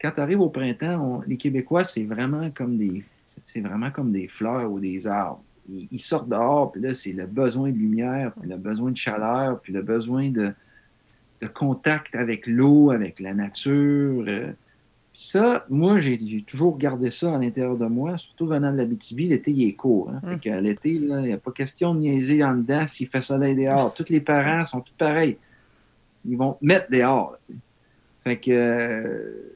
quand 0.00 0.12
tu 0.12 0.20
arrives 0.20 0.40
au 0.40 0.48
printemps, 0.48 1.00
on- 1.18 1.20
les 1.26 1.36
Québécois, 1.36 1.84
c'est 1.84 2.04
vraiment 2.04 2.50
comme 2.50 2.76
des 2.78 3.04
c'est 3.44 3.60
vraiment 3.60 3.90
comme 3.92 4.10
des 4.10 4.26
fleurs 4.26 4.70
ou 4.70 4.80
des 4.80 5.06
arbres. 5.06 5.42
Ils, 5.68 5.86
ils 5.92 5.98
sortent 6.00 6.28
dehors, 6.28 6.72
puis 6.72 6.80
là, 6.80 6.92
c'est 6.92 7.12
le 7.12 7.26
besoin 7.26 7.70
de 7.70 7.76
lumière, 7.76 8.32
puis 8.32 8.48
le 8.48 8.56
besoin 8.56 8.90
de 8.90 8.96
chaleur, 8.96 9.60
puis 9.60 9.72
le 9.72 9.80
besoin 9.82 10.30
de, 10.30 10.52
de 11.40 11.46
contact 11.46 12.14
avec 12.16 12.46
l'eau, 12.48 12.90
avec 12.90 13.20
la 13.20 13.34
nature. 13.34 14.24
euh. 14.26 14.52
Ça, 15.20 15.66
moi, 15.68 15.98
j'ai 15.98 16.44
toujours 16.46 16.78
gardé 16.78 17.10
ça 17.10 17.34
à 17.34 17.38
l'intérieur 17.38 17.76
de 17.76 17.86
moi, 17.86 18.16
surtout 18.18 18.46
venant 18.46 18.70
de 18.70 18.76
la 18.76 18.84
BTB. 18.84 19.18
L'été, 19.22 19.50
il 19.50 19.66
est 19.68 19.72
court. 19.72 20.10
Hein? 20.10 20.20
Fait 20.24 20.36
Mm. 20.36 20.38
qu'à 20.38 20.60
l'été, 20.60 20.90
il 20.92 21.06
n'y 21.08 21.32
a 21.32 21.38
pas 21.38 21.50
question 21.50 21.92
de 21.92 21.98
niaiser 21.98 22.44
en 22.44 22.54
dedans 22.54 22.86
s'il 22.86 23.08
fait 23.08 23.20
soleil 23.20 23.56
dehors. 23.56 23.92
Tous 23.92 24.08
les 24.10 24.20
parents 24.20 24.64
sont 24.64 24.80
tous 24.80 24.92
pareils. 24.96 25.36
Ils 26.24 26.36
vont 26.38 26.52
te 26.52 26.64
mettre 26.64 26.88
dehors. 26.88 27.32
là. 27.32 27.54
Fait 28.22 28.36
que 28.38 28.50
euh, 28.52 29.54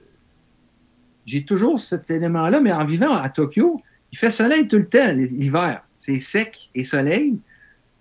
j'ai 1.27 1.45
toujours 1.45 1.79
cet 1.79 2.11
élément-là, 2.11 2.59
mais 2.61 2.73
en 2.73 2.85
vivant 2.85 3.15
à 3.15 3.29
Tokyo, 3.29 3.81
il 4.11 4.19
fait 4.19 4.33
soleil 4.33 4.67
tout 4.67 4.79
le 4.79 4.89
temps 4.89 5.13
l'hiver. 5.13 5.85
C'est 5.95 6.19
sec 6.19 6.71
et 6.75 6.83
soleil. 6.83 7.39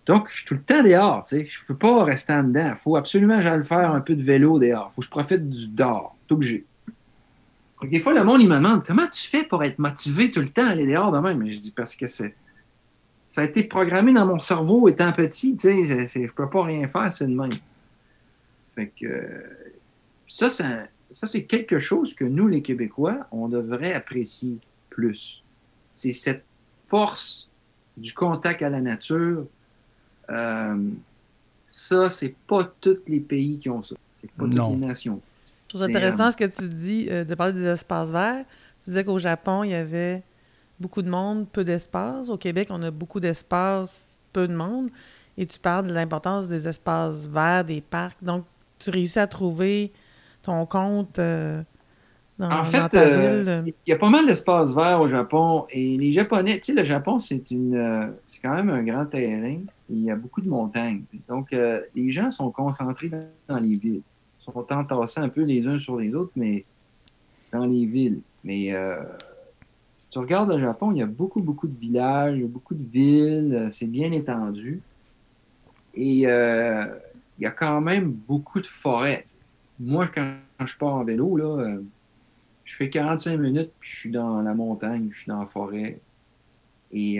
Donc, 0.07 0.29
je 0.31 0.37
suis 0.37 0.45
tout 0.47 0.55
le 0.55 0.63
temps 0.63 0.81
dehors. 0.81 1.25
Je 1.29 1.35
ne 1.37 1.43
peux 1.67 1.77
pas 1.77 2.05
rester 2.05 2.33
en 2.33 2.43
dedans. 2.43 2.69
Il 2.71 2.75
faut 2.75 2.95
absolument 2.95 3.37
que 3.37 3.43
j'aille 3.43 3.57
le 3.57 3.63
faire 3.63 3.91
un 3.93 4.01
peu 4.01 4.15
de 4.15 4.23
vélo 4.23 4.57
dehors. 4.57 4.87
Il 4.91 4.93
faut 4.95 5.01
que 5.01 5.05
je 5.05 5.11
profite 5.11 5.47
du 5.47 5.67
dehors. 5.67 6.15
Tout 6.25 6.33
obligé. 6.33 6.65
Donc, 7.81 7.89
des 7.89 7.99
fois, 7.99 8.13
le 8.13 8.23
monde, 8.23 8.41
il 8.41 8.47
me 8.49 8.55
demande 8.55 8.85
comment 8.85 9.07
tu 9.07 9.27
fais 9.27 9.43
pour 9.43 9.63
être 9.63 9.79
motivé 9.79 10.29
tout 10.29 10.39
le 10.41 10.49
temps 10.49 10.65
à 10.67 10.69
aller 10.71 10.85
dehors 10.85 11.11
de 11.11 11.17
même. 11.19 11.39
Mais 11.39 11.53
je 11.53 11.59
dis 11.59 11.71
parce 11.71 11.95
que 11.95 12.07
c'est. 12.07 12.35
Ça 13.25 13.41
a 13.41 13.43
été 13.45 13.63
programmé 13.63 14.11
dans 14.13 14.25
mon 14.25 14.39
cerveau 14.39 14.87
étant 14.89 15.11
petit. 15.13 15.55
Tu 15.55 15.61
sais, 15.69 15.85
je- 15.85 16.07
je 16.07 16.19
ne 16.19 16.27
peux 16.27 16.49
pas 16.49 16.63
rien 16.63 16.87
faire, 16.87 17.11
c'est 17.11 17.25
de 17.27 17.33
même. 17.33 17.51
Fait 18.75 18.87
que. 18.99 19.05
euh, 19.05 19.43
ça, 20.27 20.49
ça, 20.49 20.83
ça, 21.11 21.27
c'est 21.27 21.43
quelque 21.45 21.79
chose 21.79 22.13
que 22.13 22.23
nous, 22.23 22.47
les 22.47 22.61
Québécois, 22.61 23.27
on 23.31 23.47
devrait 23.49 23.93
apprécier 23.93 24.57
plus. 24.89 25.43
C'est 25.89 26.13
cette 26.13 26.43
force 26.87 27.49
du 27.97 28.13
contact 28.13 28.61
à 28.61 28.69
la 28.69 28.79
nature. 28.79 29.45
Euh, 30.29 30.77
ça, 31.65 32.09
c'est 32.09 32.35
pas 32.47 32.63
tous 32.79 32.99
les 33.07 33.19
pays 33.19 33.57
qui 33.59 33.69
ont 33.69 33.81
ça. 33.83 33.95
C'est 34.21 34.31
pas 34.31 34.45
Non. 34.45 34.69
toutes 34.71 34.79
les 34.81 34.85
nations. 34.87 35.19
Trouve 35.71 35.81
ça 35.81 35.87
intéressant 35.87 36.27
euh, 36.27 36.31
ce 36.31 36.37
que 36.37 36.43
tu 36.43 36.67
dis 36.67 37.07
euh, 37.09 37.23
de 37.23 37.33
parler 37.33 37.53
des 37.53 37.65
espaces 37.65 38.11
verts. 38.11 38.43
Tu 38.83 38.89
disais 38.89 39.05
qu'au 39.05 39.19
Japon, 39.19 39.63
il 39.63 39.69
y 39.69 39.73
avait 39.73 40.21
beaucoup 40.81 41.01
de 41.01 41.09
monde, 41.09 41.47
peu 41.47 41.63
d'espace. 41.63 42.27
Au 42.27 42.35
Québec, 42.37 42.67
on 42.71 42.81
a 42.83 42.91
beaucoup 42.91 43.21
d'espace, 43.21 44.17
peu 44.33 44.49
de 44.49 44.53
monde. 44.53 44.89
Et 45.37 45.45
tu 45.45 45.57
parles 45.59 45.87
de 45.87 45.93
l'importance 45.93 46.49
des 46.49 46.67
espaces 46.67 47.25
verts, 47.25 47.63
des 47.63 47.79
parcs. 47.79 48.21
Donc, 48.21 48.43
tu 48.79 48.89
réussis 48.89 49.19
à 49.19 49.27
trouver 49.27 49.93
ton 50.43 50.65
compte 50.65 51.19
euh, 51.19 51.61
dans, 52.37 52.47
En 52.47 52.57
dans 52.57 52.63
fait, 52.65 52.89
ta 52.89 52.99
euh, 53.01 53.61
ville. 53.61 53.73
il 53.85 53.91
y 53.91 53.93
a 53.93 53.97
pas 53.97 54.09
mal 54.09 54.25
d'espaces 54.25 54.73
verts 54.73 54.99
au 54.99 55.07
Japon 55.07 55.67
et 55.69 55.97
les 55.97 56.11
Japonais, 56.11 56.59
tu 56.59 56.73
sais, 56.73 56.81
le 56.81 56.85
Japon, 56.85 57.19
c'est 57.19 57.49
une, 57.51 57.75
euh, 57.75 58.07
c'est 58.25 58.41
quand 58.41 58.53
même 58.53 58.69
un 58.69 58.83
grand 58.83 59.05
terrain. 59.05 59.59
Il 59.89 60.03
y 60.03 60.11
a 60.11 60.15
beaucoup 60.15 60.41
de 60.41 60.49
montagnes. 60.49 61.03
Donc, 61.29 61.53
euh, 61.53 61.81
les 61.95 62.11
gens 62.11 62.31
sont 62.31 62.49
concentrés 62.51 63.09
dans, 63.09 63.23
dans 63.47 63.57
les 63.57 63.77
villes. 63.77 64.01
Sont 64.53 64.71
entassés 64.71 65.19
un 65.19 65.29
peu 65.29 65.43
les 65.43 65.65
uns 65.65 65.79
sur 65.79 65.97
les 65.97 66.13
autres, 66.13 66.31
mais 66.35 66.65
dans 67.51 67.65
les 67.65 67.85
villes. 67.85 68.21
Mais 68.43 68.73
euh, 68.73 69.03
si 69.93 70.09
tu 70.09 70.19
regardes 70.19 70.51
le 70.51 70.59
Japon, 70.59 70.91
il 70.91 70.99
y 70.99 71.01
a 71.01 71.07
beaucoup, 71.07 71.41
beaucoup 71.41 71.67
de 71.67 71.77
villages, 71.77 72.41
beaucoup 72.43 72.75
de 72.75 72.83
villes, 72.83 73.53
euh, 73.53 73.69
c'est 73.71 73.87
bien 73.87 74.11
étendu. 74.11 74.81
Et 75.93 76.27
euh, 76.27 76.85
il 77.37 77.43
y 77.43 77.45
a 77.45 77.51
quand 77.51 77.81
même 77.81 78.11
beaucoup 78.11 78.61
de 78.61 78.67
forêts. 78.67 79.25
Moi, 79.79 80.07
quand 80.07 80.35
je 80.65 80.77
pars 80.77 80.95
en 80.95 81.03
vélo, 81.03 81.37
là, 81.37 81.77
je 82.63 82.75
fais 82.75 82.89
45 82.89 83.37
minutes, 83.37 83.71
puis 83.79 83.89
je 83.89 83.95
suis 83.97 84.11
dans 84.11 84.41
la 84.41 84.53
montagne, 84.53 85.09
je 85.11 85.19
suis 85.21 85.27
dans 85.27 85.39
la 85.39 85.47
forêt. 85.47 85.99
Et 86.93 87.19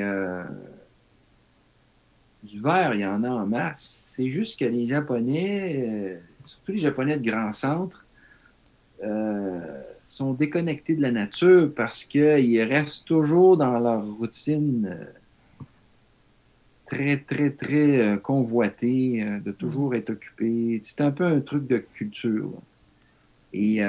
du 2.44 2.62
vert, 2.62 2.94
il 2.94 3.02
y 3.02 3.06
en 3.06 3.24
a 3.24 3.30
en 3.30 3.48
masse. 3.48 3.82
C'est 4.16 4.30
juste 4.30 4.60
que 4.60 4.66
les 4.66 4.88
Japonais, 4.88 6.22
surtout 6.46 6.72
les 6.72 6.80
Japonais 6.80 7.18
de 7.18 7.30
grands 7.30 7.54
centres, 7.54 8.06
euh, 9.04 9.82
sont 10.08 10.34
déconnectés 10.34 10.96
de 10.96 11.02
la 11.02 11.12
nature 11.12 11.72
parce 11.74 12.04
qu'ils 12.04 12.62
restent 12.64 13.06
toujours 13.06 13.56
dans 13.56 13.80
leur 13.80 14.06
routine 14.06 14.90
euh, 14.92 15.64
très, 16.86 17.18
très, 17.18 17.52
très 17.52 18.00
euh, 18.00 18.18
convoitée, 18.18 19.26
de 19.44 19.52
toujours 19.52 19.96
être 19.96 20.12
occupé. 20.12 20.82
C'est 20.84 21.02
un 21.02 21.12
peu 21.12 21.26
un 21.26 21.40
truc 21.40 21.66
de 21.66 21.78
culture. 21.78 22.52
Et 23.54 23.82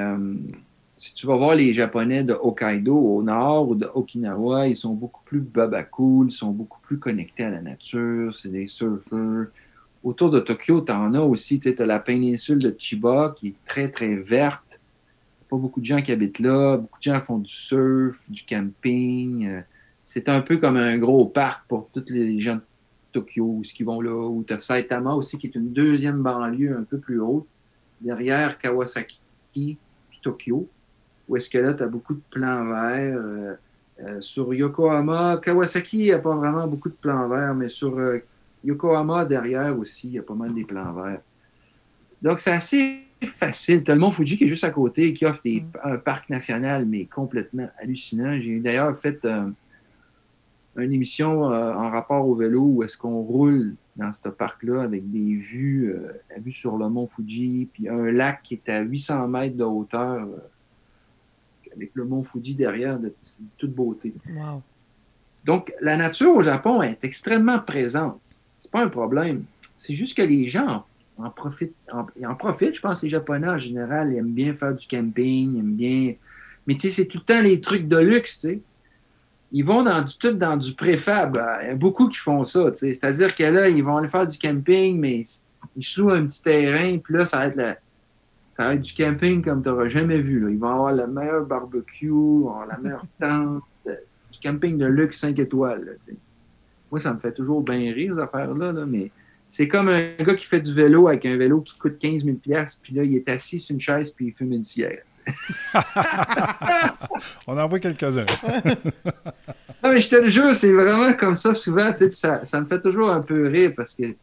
si 0.97 1.13
tu 1.13 1.25
vas 1.25 1.35
voir 1.37 1.55
les 1.55 1.73
Japonais 1.73 2.23
de 2.23 2.33
Hokkaido 2.33 2.95
au 2.95 3.23
nord 3.23 3.69
ou 3.69 3.75
de 3.75 3.85
Okinawa, 3.93 4.67
ils 4.67 4.77
sont 4.77 4.93
beaucoup 4.93 5.23
plus 5.23 5.39
babacool, 5.39 6.27
ils 6.29 6.31
sont 6.31 6.51
beaucoup 6.51 6.79
plus 6.81 6.99
connectés 6.99 7.43
à 7.43 7.49
la 7.49 7.61
nature, 7.61 8.33
c'est 8.33 8.49
des 8.49 8.67
surfeurs. 8.67 9.47
Autour 10.03 10.31
de 10.31 10.39
Tokyo, 10.41 10.81
tu 10.81 10.91
en 10.91 11.13
as 11.13 11.21
aussi, 11.21 11.59
tu 11.59 11.73
as 11.77 11.85
la 11.85 11.99
péninsule 11.99 12.59
de 12.59 12.75
Chiba 12.77 13.33
qui 13.37 13.49
est 13.49 13.55
très, 13.65 13.89
très 13.89 14.15
verte. 14.15 14.79
Pas 15.49 15.55
beaucoup 15.57 15.79
de 15.79 15.85
gens 15.85 16.01
qui 16.01 16.11
habitent 16.11 16.39
là, 16.39 16.77
beaucoup 16.77 16.99
de 16.99 17.03
gens 17.03 17.21
font 17.21 17.37
du 17.37 17.49
surf, 17.51 18.19
du 18.29 18.43
camping. 18.43 19.47
euh, 19.47 19.61
C'est 20.01 20.27
un 20.27 20.41
peu 20.41 20.57
comme 20.57 20.77
un 20.77 20.97
gros 20.97 21.25
parc 21.25 21.65
pour 21.67 21.89
tous 21.93 22.03
les 22.09 22.39
gens 22.41 22.55
de 22.55 22.61
Tokyo, 23.13 23.61
ce 23.63 23.73
qui 23.73 23.83
vont 23.83 24.01
là, 24.01 24.27
ou 24.27 24.43
tu 24.45 24.53
as 24.53 24.59
Saitama 24.59 25.13
aussi, 25.13 25.37
qui 25.37 25.47
est 25.47 25.55
une 25.55 25.71
deuxième 25.71 26.21
banlieue 26.21 26.75
un 26.77 26.83
peu 26.83 26.97
plus 26.97 27.19
haute, 27.21 27.47
derrière 28.01 28.57
Kawasaki 28.57 29.21
Tokyo, 30.21 30.67
où 31.29 31.37
est-ce 31.37 31.49
que 31.49 31.59
là, 31.59 31.73
tu 31.73 31.83
as 31.83 31.87
beaucoup 31.87 32.15
de 32.15 32.21
plans 32.29 32.65
verts. 32.65 33.17
euh, 33.17 33.53
euh, 34.01 34.19
sur 34.19 34.51
Yokohama, 34.53 35.37
Kawasaki, 35.37 36.07
il 36.07 36.11
a 36.13 36.19
pas 36.19 36.35
vraiment 36.35 36.67
beaucoup 36.67 36.89
de 36.89 36.95
plans 36.95 37.29
verts, 37.29 37.53
mais 37.53 37.69
sur 37.69 37.97
Yokohama, 38.63 39.25
derrière 39.25 39.77
aussi, 39.77 40.07
il 40.07 40.13
y 40.13 40.19
a 40.19 40.23
pas 40.23 40.35
mal 40.35 40.53
des 40.53 40.63
plans 40.63 40.93
verts. 40.93 41.21
Donc, 42.21 42.39
c'est 42.39 42.51
assez 42.51 42.99
facile. 43.37 43.83
Tu 43.83 43.91
as 43.91 43.95
le 43.95 44.01
Mont 44.01 44.11
Fuji 44.11 44.37
qui 44.37 44.45
est 44.45 44.47
juste 44.47 44.63
à 44.63 44.71
côté, 44.71 45.13
qui 45.13 45.25
offre 45.25 45.41
des, 45.43 45.61
Mm. 45.61 45.77
un 45.83 45.97
parc 45.97 46.29
national, 46.29 46.85
mais 46.85 47.05
complètement 47.05 47.69
hallucinant. 47.81 48.39
J'ai 48.39 48.59
d'ailleurs 48.59 48.97
fait 48.97 49.23
euh, 49.25 49.49
une 50.77 50.93
émission 50.93 51.51
euh, 51.51 51.73
en 51.73 51.89
rapport 51.89 52.27
au 52.27 52.35
vélo 52.35 52.61
où 52.61 52.83
est-ce 52.83 52.97
qu'on 52.97 53.21
roule 53.21 53.75
dans 53.95 54.11
ce 54.11 54.29
parc-là 54.29 54.81
avec 54.81 55.09
des 55.11 55.35
vues, 55.35 55.93
euh, 55.93 56.13
la 56.31 56.39
vue 56.39 56.51
sur 56.51 56.77
le 56.77 56.89
mont 56.89 57.07
Fuji, 57.07 57.69
puis 57.71 57.87
un 57.87 58.11
lac 58.11 58.41
qui 58.41 58.55
est 58.55 58.69
à 58.69 58.81
800 58.81 59.27
mètres 59.27 59.55
de 59.55 59.63
hauteur, 59.63 60.23
euh, 60.23 60.37
avec 61.75 61.91
le 61.93 62.05
mont 62.05 62.23
Fuji 62.23 62.55
derrière, 62.55 62.99
de, 62.99 63.13
toute 63.57 63.73
beauté. 63.73 64.13
Donc, 65.45 65.73
la 65.81 65.97
nature 65.97 66.35
au 66.35 66.41
Japon 66.41 66.81
est 66.81 67.03
extrêmement 67.03 67.59
présente. 67.59 68.19
Pas 68.73 68.83
un 68.83 68.89
problème. 68.89 69.45
C'est 69.77 69.95
juste 69.95 70.17
que 70.17 70.21
les 70.21 70.49
gens 70.49 70.85
en 71.17 71.29
profitent. 71.29 71.75
En, 71.91 72.05
en 72.27 72.35
profitent, 72.35 72.75
je 72.75 72.81
pense, 72.81 73.01
les 73.03 73.09
Japonais 73.09 73.47
en 73.47 73.59
général 73.59 74.13
aiment 74.13 74.33
bien 74.33 74.53
faire 74.53 74.75
du 74.75 74.85
camping, 74.85 75.57
aiment 75.57 75.75
bien. 75.75 76.15
Mais 76.67 76.73
tu 76.73 76.81
sais, 76.81 76.89
c'est 76.89 77.05
tout 77.05 77.19
le 77.19 77.23
temps 77.23 77.41
les 77.41 77.61
trucs 77.61 77.87
de 77.87 77.97
luxe, 77.97 78.41
tu 78.41 78.49
sais 78.49 78.61
ils 79.53 79.63
vont 79.63 79.83
dans 79.83 80.01
du, 80.01 80.17
tout 80.17 80.31
dans 80.31 80.57
du 80.57 80.73
préfab. 80.73 81.39
Il 81.61 81.67
y 81.67 81.71
a 81.71 81.75
beaucoup 81.75 82.09
qui 82.09 82.17
font 82.17 82.43
ça. 82.43 82.73
C'est-à-dire 82.73 83.33
que 83.35 83.43
là, 83.43 83.69
ils 83.69 83.83
vont 83.83 83.97
aller 83.97 84.07
faire 84.09 84.27
du 84.27 84.37
camping, 84.37 84.99
mais 84.99 85.23
ils 85.77 85.85
louent 85.95 86.09
un 86.09 86.25
petit 86.25 86.41
terrain, 86.41 86.97
puis 86.97 87.13
là, 87.13 87.25
ça 87.27 87.37
va 87.37 87.45
être, 87.45 87.77
ça 88.53 88.67
va 88.67 88.73
être 88.73 88.81
du 88.81 88.93
camping 88.95 89.43
comme 89.43 89.61
tu 89.61 89.69
n'auras 89.69 89.89
jamais 89.89 90.19
vu. 90.19 90.39
Là. 90.39 90.49
Ils 90.49 90.57
vont 90.57 90.69
avoir 90.69 90.91
le 90.91 91.05
meilleur 91.05 91.45
barbecue, 91.45 92.11
la 92.67 92.77
meilleure 92.79 93.05
tente, 93.21 93.63
du 93.85 94.39
camping 94.41 94.75
de 94.75 94.87
luxe 94.87 95.19
5 95.19 95.37
étoiles. 95.37 95.97
Moi, 96.93 96.99
ça 96.99 97.11
me 97.11 97.19
fait 97.19 97.31
toujours 97.31 97.63
bien 97.63 97.91
rire, 97.91 98.13
ces 98.15 98.21
affaires-là, 98.21 98.71
mais 98.85 99.09
c'est 99.49 99.67
comme 99.67 99.89
un 99.89 100.13
gars 100.19 100.35
qui 100.35 100.45
fait 100.45 100.61
du 100.61 100.75
vélo 100.75 101.07
avec 101.07 101.25
un 101.25 101.35
vélo 101.37 101.61
qui 101.61 101.75
coûte 101.75 101.97
15 101.97 102.23
000 102.23 102.37
puis 102.37 102.93
là, 102.93 103.03
il 103.03 103.15
est 103.15 103.27
assis 103.27 103.59
sur 103.59 103.73
une 103.73 103.81
chaise, 103.81 104.11
puis 104.11 104.27
il 104.27 104.31
fume 104.31 104.53
une 104.53 104.63
cigarette. 104.63 105.03
On 107.47 107.57
en 107.57 107.67
voit 107.67 107.79
quelques-uns. 107.79 108.27
non, 109.83 109.91
mais 109.91 110.01
je 110.01 110.07
te 110.07 110.17
le 110.17 110.27
jure, 110.27 110.53
c'est 110.53 110.71
vraiment 110.71 111.11
comme 111.13 111.35
ça 111.35 111.55
souvent. 111.55 111.91
Ça, 112.11 112.45
ça 112.45 112.61
me 112.61 112.65
fait 112.67 112.79
toujours 112.79 113.09
un 113.09 113.21
peu 113.21 113.47
rire 113.47 113.73
parce 113.75 113.95
que 113.95 114.15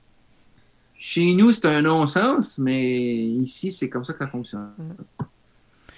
chez 0.96 1.34
nous, 1.34 1.50
c'est 1.50 1.66
un 1.66 1.82
non-sens, 1.82 2.56
mais 2.58 2.84
ici, 2.84 3.72
c'est 3.72 3.88
comme 3.88 4.04
ça 4.04 4.12
que 4.12 4.20
ça 4.20 4.28
fonctionne. 4.28 4.70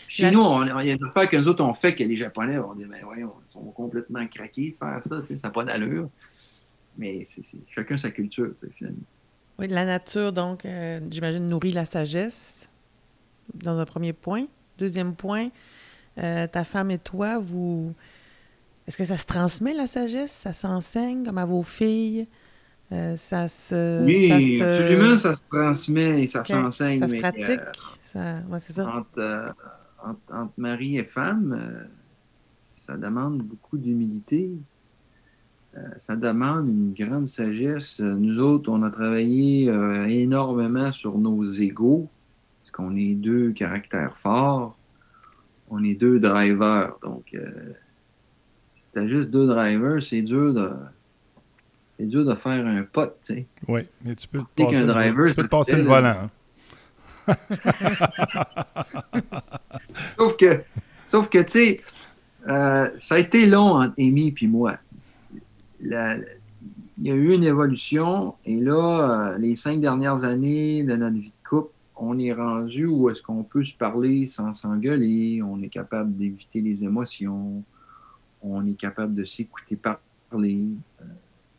Chez 0.09 0.31
nous, 0.31 0.41
il 0.63 0.87
y 0.87 0.91
a 0.91 0.95
une 0.95 1.05
affaire 1.05 1.29
que 1.29 1.37
nous 1.37 1.49
autres, 1.49 1.63
on 1.63 1.75
fait 1.75 1.95
que 1.95 2.03
les 2.03 2.17
Japonais 2.17 2.57
vont 2.57 2.73
dire, 2.73 2.89
ben 2.89 3.01
voyons, 3.05 3.35
ils 3.47 3.53
sont 3.53 3.61
complètement 3.73 4.27
craqués 4.27 4.71
de 4.71 4.77
faire 4.87 5.03
ça, 5.05 5.23
ça 5.37 5.49
n'a 5.49 5.53
pas 5.53 5.65
d'allure. 5.65 6.09
Mais 6.97 7.25
c'est 7.27 7.43
chacun 7.75 7.97
sa 7.97 8.11
culture, 8.11 8.53
finalement. 8.77 9.03
Oui, 9.59 9.69
la 9.69 9.85
nature, 9.85 10.33
donc, 10.33 10.65
euh, 10.65 11.01
j'imagine, 11.11 11.49
nourrit 11.49 11.73
la 11.73 11.85
sagesse, 11.85 12.69
dans 13.55 13.79
un 13.79 13.85
premier 13.85 14.13
point. 14.13 14.47
Deuxième 14.79 15.15
point, 15.15 15.49
euh, 16.19 16.47
ta 16.47 16.65
femme 16.65 16.91
et 16.91 16.99
toi, 16.99 17.39
vous. 17.39 17.95
Est-ce 18.87 18.97
que 18.97 19.05
ça 19.05 19.17
se 19.17 19.27
transmet 19.27 19.75
la 19.75 19.87
sagesse? 19.87 20.33
Ça 20.33 20.53
s'enseigne 20.53 21.25
comme 21.25 21.39
à 21.39 21.45
vos 21.45 21.63
filles? 21.63 22.27
Euh, 22.91 23.17
ça 23.17 23.49
se. 23.49 24.05
Oui, 24.05 24.29
ça 24.29 24.41
se... 24.41 24.63
absolument, 24.63 25.21
ça 25.21 25.37
se 25.37 25.49
transmet 25.49 26.23
et 26.23 26.27
ça 26.27 26.45
s'enseigne. 26.45 26.99
Ça 26.99 27.09
se 27.09 27.17
pratique? 27.17 27.61
Ça... 28.01 28.43
c'est 28.59 28.73
ça. 28.73 28.89
Entre, 28.89 29.55
entre, 30.03 30.53
mari 30.57 30.99
et 30.99 31.05
femme, 31.05 31.89
ça 32.87 32.97
demande 32.97 33.43
beaucoup 33.43 33.79
d'humilité. 33.79 34.51
Ça 35.99 36.17
demande 36.17 36.69
une 36.69 36.93
grande 36.93 37.29
sagesse. 37.29 38.01
Nous 38.01 38.39
autres, 38.39 38.71
on 38.71 38.83
a 38.83 38.91
travaillé 38.91 39.67
énormément 40.09 40.93
sur 40.93 41.19
nos 41.19 41.45
égaux 41.45 42.09
qu'on 42.73 42.97
est 42.97 43.15
deux 43.15 43.53
caractères 43.53 44.17
forts, 44.17 44.77
on 45.71 45.85
est 45.85 45.95
deux 45.95 46.19
drivers. 46.19 46.95
Donc, 47.03 47.27
euh, 47.35 47.75
si 48.75 48.89
tu 48.93 49.09
juste 49.09 49.31
deux 49.31 49.47
drivers, 49.47 50.03
c'est 50.03 50.23
dur 50.23 50.53
de. 50.53 50.73
C'est 51.99 52.07
dur 52.07 52.25
de 52.25 52.35
faire 52.35 52.67
un 52.67 52.83
pote, 52.83 53.19
tu 53.23 53.35
sais. 53.35 53.47
Oui, 53.69 53.83
mais 54.03 54.17
tu 54.17 54.27
peux 54.27 54.41
te 54.41 54.63
passer, 54.65 54.87
driver, 54.87 55.29
tu 55.29 55.35
peux 55.35 55.43
te 55.45 55.49
passer 55.49 55.77
le 55.77 55.83
volant. 55.85 56.17
Hein. 56.25 56.27
sauf 60.19 60.37
que, 60.37 60.65
sauf 61.07 61.29
que 61.29 61.39
tu 61.43 61.51
sais, 61.51 61.81
euh, 62.49 62.91
ça 62.99 63.15
a 63.15 63.19
été 63.19 63.47
long 63.47 63.77
entre 63.77 63.95
Amy 63.99 64.35
et 64.41 64.47
moi. 64.49 64.79
Il 65.83 67.07
y 67.07 67.11
a 67.11 67.15
eu 67.15 67.35
une 67.35 67.45
évolution 67.45 68.35
et 68.45 68.61
là, 68.61 69.33
euh, 69.33 69.39
les 69.39 69.57
cinq 69.57 69.81
dernières 69.81 70.25
années 70.25 70.85
de 70.85 70.97
notre 70.97 71.17
vie 71.17 71.33
on 72.05 72.19
est 72.19 72.33
rendu 72.33 72.87
où 72.87 73.11
est-ce 73.11 73.23
qu'on 73.23 73.45
peut 73.45 73.63
se 73.63 73.77
parler 73.77 74.27
sans 74.27 74.55
s'engueuler, 74.55 75.41
on 75.41 75.63
est 75.63 75.69
capable 75.69 76.17
d'éviter 76.17 76.61
les 76.61 76.83
émotions, 76.83 77.63
on 78.43 78.67
est 78.67 78.75
capable 78.75 79.15
de 79.15 79.25
s'écouter 79.25 79.77
parler, 79.77 80.67
euh, 81.01 81.05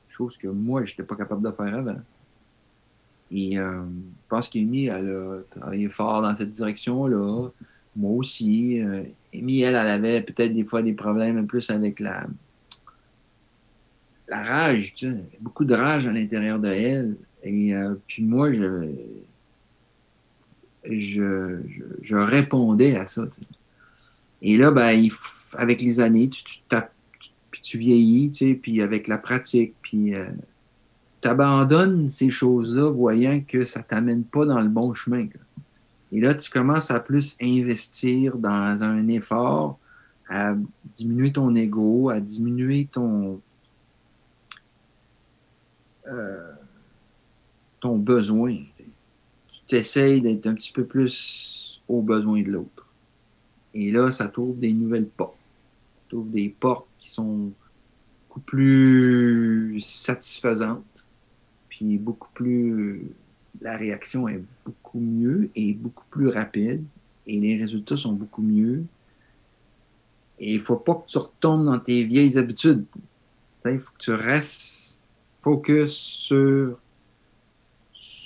chose 0.10 0.36
que 0.38 0.48
moi, 0.48 0.84
je 0.84 0.92
n'étais 0.92 1.04
pas 1.04 1.16
capable 1.16 1.44
de 1.44 1.52
faire 1.52 1.74
avant. 1.76 2.02
Et 3.32 3.58
euh, 3.58 3.84
je 3.84 4.28
pense 4.28 4.50
qu'Amy, 4.50 4.88
elle 4.88 5.12
a 5.12 5.58
travaillé 5.58 5.88
fort 5.88 6.22
dans 6.22 6.36
cette 6.36 6.52
direction-là. 6.52 7.50
Moi 7.96 8.12
aussi. 8.12 8.82
Amy, 9.34 9.62
elle, 9.62 9.76
elle 9.76 9.88
avait 9.88 10.22
peut-être 10.22 10.54
des 10.54 10.66
fois 10.66 10.82
des 10.82 10.94
problèmes 10.94 11.48
plus 11.48 11.70
avec 11.70 12.02
la, 12.02 12.28
la 14.28 14.44
rage, 14.44 14.94
tu 14.96 15.14
beaucoup 15.40 15.66
de 15.66 15.76
rage 15.76 16.08
à 16.08 16.12
l'intérieur 16.12 16.60
de 16.60 16.70
elle. 16.70 17.16
Et 17.44 17.74
puis 18.08 18.24
moi, 18.24 18.54
je, 18.54 18.88
je, 20.86 22.16
répondais 22.16 22.96
à 22.96 23.08
ça. 23.08 23.24
Et 24.42 24.58
là, 24.58 24.72
ben, 24.72 25.10
avec 25.58 25.82
les 25.82 26.00
années, 26.00 26.30
tu, 26.30 26.44
tu, 26.44 26.62
tu 27.62 27.78
vieillis, 27.78 28.32
puis 28.62 28.82
avec 28.82 29.08
la 29.08 29.18
pratique, 29.18 29.74
puis 29.82 30.14
euh, 30.14 30.26
tu 31.22 31.28
abandonnes 31.28 32.10
ces 32.10 32.30
choses-là, 32.30 32.90
voyant 32.92 33.42
que 33.42 33.66
ça 33.66 33.80
ne 33.80 33.86
t'amène 33.86 34.24
pas 34.24 34.46
dans 34.46 34.60
le 34.60 34.70
bon 34.70 34.94
chemin. 34.94 35.28
Et 36.12 36.20
là, 36.20 36.36
tu 36.36 36.52
commences 36.52 36.92
à 36.92 37.00
plus 37.00 37.36
investir 37.42 38.38
dans 38.38 38.78
un 38.82 39.08
effort, 39.08 39.80
à 40.30 40.56
diminuer 40.96 41.32
ton 41.32 41.56
ego, 41.56 42.10
à 42.10 42.20
diminuer 42.20 42.88
ton, 42.92 43.34
euh, 43.34 43.38
ton 47.80 47.98
besoin 47.98 48.58
tu 49.68 49.76
essayes 49.76 50.22
d'être 50.22 50.46
un 50.48 50.54
petit 50.54 50.72
peu 50.72 50.86
plus 50.86 51.82
aux 51.88 52.02
besoins 52.02 52.42
de 52.42 52.50
l'autre. 52.50 52.88
Et 53.74 53.92
là, 53.92 54.12
ça 54.12 54.28
t'ouvre 54.28 54.56
des 54.56 54.74
nouvelles 54.74 55.08
portes. 55.08 55.38
Ça 55.96 56.02
t'ouvre 56.10 56.30
des 56.30 56.50
portes 56.50 56.88
qui 57.00 57.10
sont 57.10 57.52
beaucoup 58.28 58.40
plus 58.42 59.80
satisfaisantes, 59.82 60.84
puis 61.70 61.98
beaucoup 61.98 62.30
plus... 62.34 63.08
La 63.62 63.78
réaction 63.78 64.28
est 64.28 64.42
beaucoup 64.66 65.00
mieux 65.00 65.50
et 65.56 65.74
beaucoup 65.74 66.06
plus 66.10 66.28
rapide, 66.28 66.84
et 67.28 67.40
les 67.40 67.56
résultats 67.58 67.96
sont 67.96 68.14
beaucoup 68.14 68.42
mieux. 68.42 68.84
Et 70.40 70.54
il 70.54 70.58
ne 70.58 70.64
faut 70.64 70.76
pas 70.76 70.96
que 70.96 71.08
tu 71.08 71.18
retombes 71.20 71.66
dans 71.66 71.80
tes 71.80 72.04
vieilles 72.04 72.38
habitudes. 72.38 72.84
Il 73.66 73.80
faut 73.80 73.92
que 73.92 74.04
tu 74.04 74.12
restes 74.12 74.73
focus 75.44 75.92
sur 75.92 76.78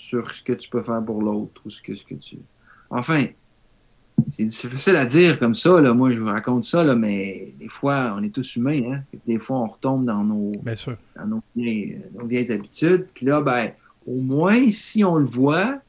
sur 0.08 0.34
ce 0.34 0.42
que 0.42 0.54
tu 0.54 0.70
peux 0.70 0.82
faire 0.82 1.04
pour 1.04 1.22
l'autre 1.22 1.62
ou 1.66 1.70
ce 1.70 1.82
que, 1.82 1.94
ce 1.96 2.06
que 2.06 2.16
tu. 2.16 2.38
Enfin, 2.90 3.26
c'est 4.30 4.50
facile 4.70 4.96
à 4.96 5.06
dire 5.06 5.38
comme 5.38 5.54
ça. 5.54 5.82
Là. 5.82 5.94
Moi, 5.94 6.12
je 6.12 6.20
vous 6.20 6.28
raconte 6.28 6.64
ça, 6.64 6.84
là, 6.84 6.96
mais 6.96 7.54
des 7.60 7.68
fois, 7.68 8.16
on 8.18 8.24
est 8.24 8.30
tous 8.30 8.56
humains. 8.56 8.94
Hein? 8.94 9.02
Des 9.26 9.38
fois, 9.38 9.58
on 9.58 9.68
retombe 9.68 10.06
dans 10.06 10.24
nos, 10.24 10.54
Dans 11.16 11.28
nos, 11.28 11.44
vieilles, 11.56 12.52
habitudes. 12.52 13.08
Puis 13.14 13.26
là, 13.26 13.42
ben, 13.42 13.72
au 14.06 14.16
moins, 14.22 14.70
si 14.70 15.04
on 15.04 15.18
le 15.18 15.26
voit, 15.26 15.80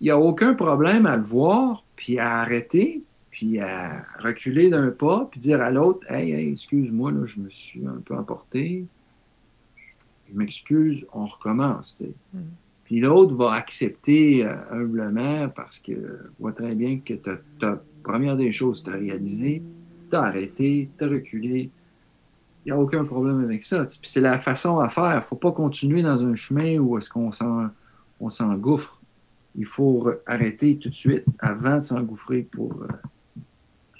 il 0.00 0.04
n'y 0.04 0.10
a 0.10 0.18
aucun 0.18 0.54
problème 0.54 1.06
à 1.06 1.16
le 1.16 1.24
voir, 1.24 1.84
puis 1.96 2.18
à 2.20 2.40
arrêter, 2.40 3.02
puis 3.30 3.58
à 3.60 4.04
reculer 4.20 4.70
d'un 4.70 4.90
pas, 4.90 5.28
puis 5.30 5.40
dire 5.40 5.60
à 5.60 5.70
l'autre 5.70 6.08
Hey, 6.08 6.52
excuse-moi, 6.52 7.10
là, 7.10 7.26
je 7.26 7.40
me 7.40 7.48
suis 7.48 7.84
un 7.84 8.00
peu 8.04 8.14
emporté. 8.14 8.84
Je 10.32 10.38
m'excuse, 10.38 11.06
on 11.12 11.26
recommence. 11.26 12.00
Mm. 12.32 12.40
Puis 12.84 13.00
l'autre 13.00 13.34
va 13.34 13.52
accepter 13.52 14.44
euh, 14.44 14.54
humblement 14.70 15.48
parce 15.48 15.78
que 15.78 15.92
voit 16.38 16.52
très 16.52 16.74
bien 16.74 16.98
que 16.98 17.14
ta 17.14 17.82
première 18.02 18.36
des 18.36 18.52
choses, 18.52 18.82
tu 18.82 18.90
as 18.90 18.94
réalisé, 18.94 19.62
tu 20.10 20.16
as 20.16 20.22
arrêté, 20.22 20.90
tu 20.98 21.04
as 21.04 21.08
reculé. 21.08 21.70
Il 22.64 22.68
n'y 22.68 22.72
a 22.72 22.78
aucun 22.78 23.04
problème 23.04 23.42
avec 23.42 23.64
ça. 23.64 23.84
Puis 23.84 23.98
c'est 24.04 24.20
la 24.20 24.38
façon 24.38 24.78
à 24.78 24.88
faire. 24.88 25.12
Il 25.12 25.16
ne 25.16 25.20
faut 25.22 25.36
pas 25.36 25.52
continuer 25.52 26.02
dans 26.02 26.22
un 26.22 26.34
chemin 26.34 26.78
où 26.78 26.98
est-ce 26.98 27.10
qu'on 27.10 27.32
s'engouffre. 28.30 29.00
Il 29.56 29.66
faut 29.66 30.10
arrêter 30.26 30.78
tout 30.78 30.88
de 30.88 30.94
suite 30.94 31.24
avant 31.38 31.78
de 31.78 31.82
s'engouffrer 31.82 32.42
pour 32.42 32.82
euh, 32.82 32.88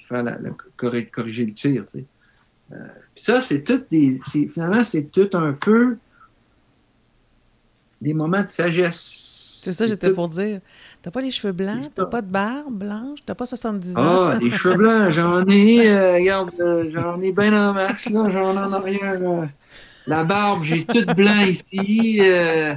faire 0.08 0.22
la, 0.22 0.38
corriger 0.76 1.46
le 1.46 1.52
tir. 1.52 1.84
Euh, 1.94 2.76
puis 3.14 3.24
ça, 3.24 3.40
c'est 3.40 3.62
tout 3.64 3.82
des. 3.90 4.20
Finalement, 4.22 4.84
c'est 4.84 5.10
tout 5.10 5.28
un 5.34 5.52
peu 5.52 5.96
des 8.02 8.14
moments 8.14 8.42
de 8.42 8.48
sagesse. 8.48 9.60
C'est 9.64 9.72
ça, 9.72 9.86
j'étais 9.86 10.10
pour 10.10 10.28
dire. 10.28 10.60
T'as 11.02 11.10
pas 11.12 11.20
les 11.20 11.30
cheveux 11.30 11.52
blancs, 11.52 11.90
t'as 11.94 12.04
pas 12.06 12.20
de 12.22 12.30
barbe 12.30 12.74
blanche, 12.78 13.20
t'as 13.24 13.34
pas 13.34 13.46
70 13.46 13.96
ans? 13.96 14.02
Ah, 14.04 14.34
les 14.40 14.50
cheveux 14.52 14.74
blancs, 14.76 15.12
j'en 15.12 15.46
ai, 15.48 15.88
euh, 15.88 16.14
regarde, 16.14 16.50
euh, 16.60 16.90
j'en 16.92 17.20
ai 17.22 17.32
bien 17.32 17.52
en 17.70 17.72
masse, 17.72 18.08
là, 18.08 18.28
j'en 18.30 18.54
ai 18.56 18.58
en 18.58 18.72
arrière. 18.72 19.20
La 20.06 20.24
barbe, 20.24 20.64
j'ai 20.64 20.88
tout 20.88 21.06
blanc 21.14 21.40
ici. 21.42 22.18
euh, 22.22 22.74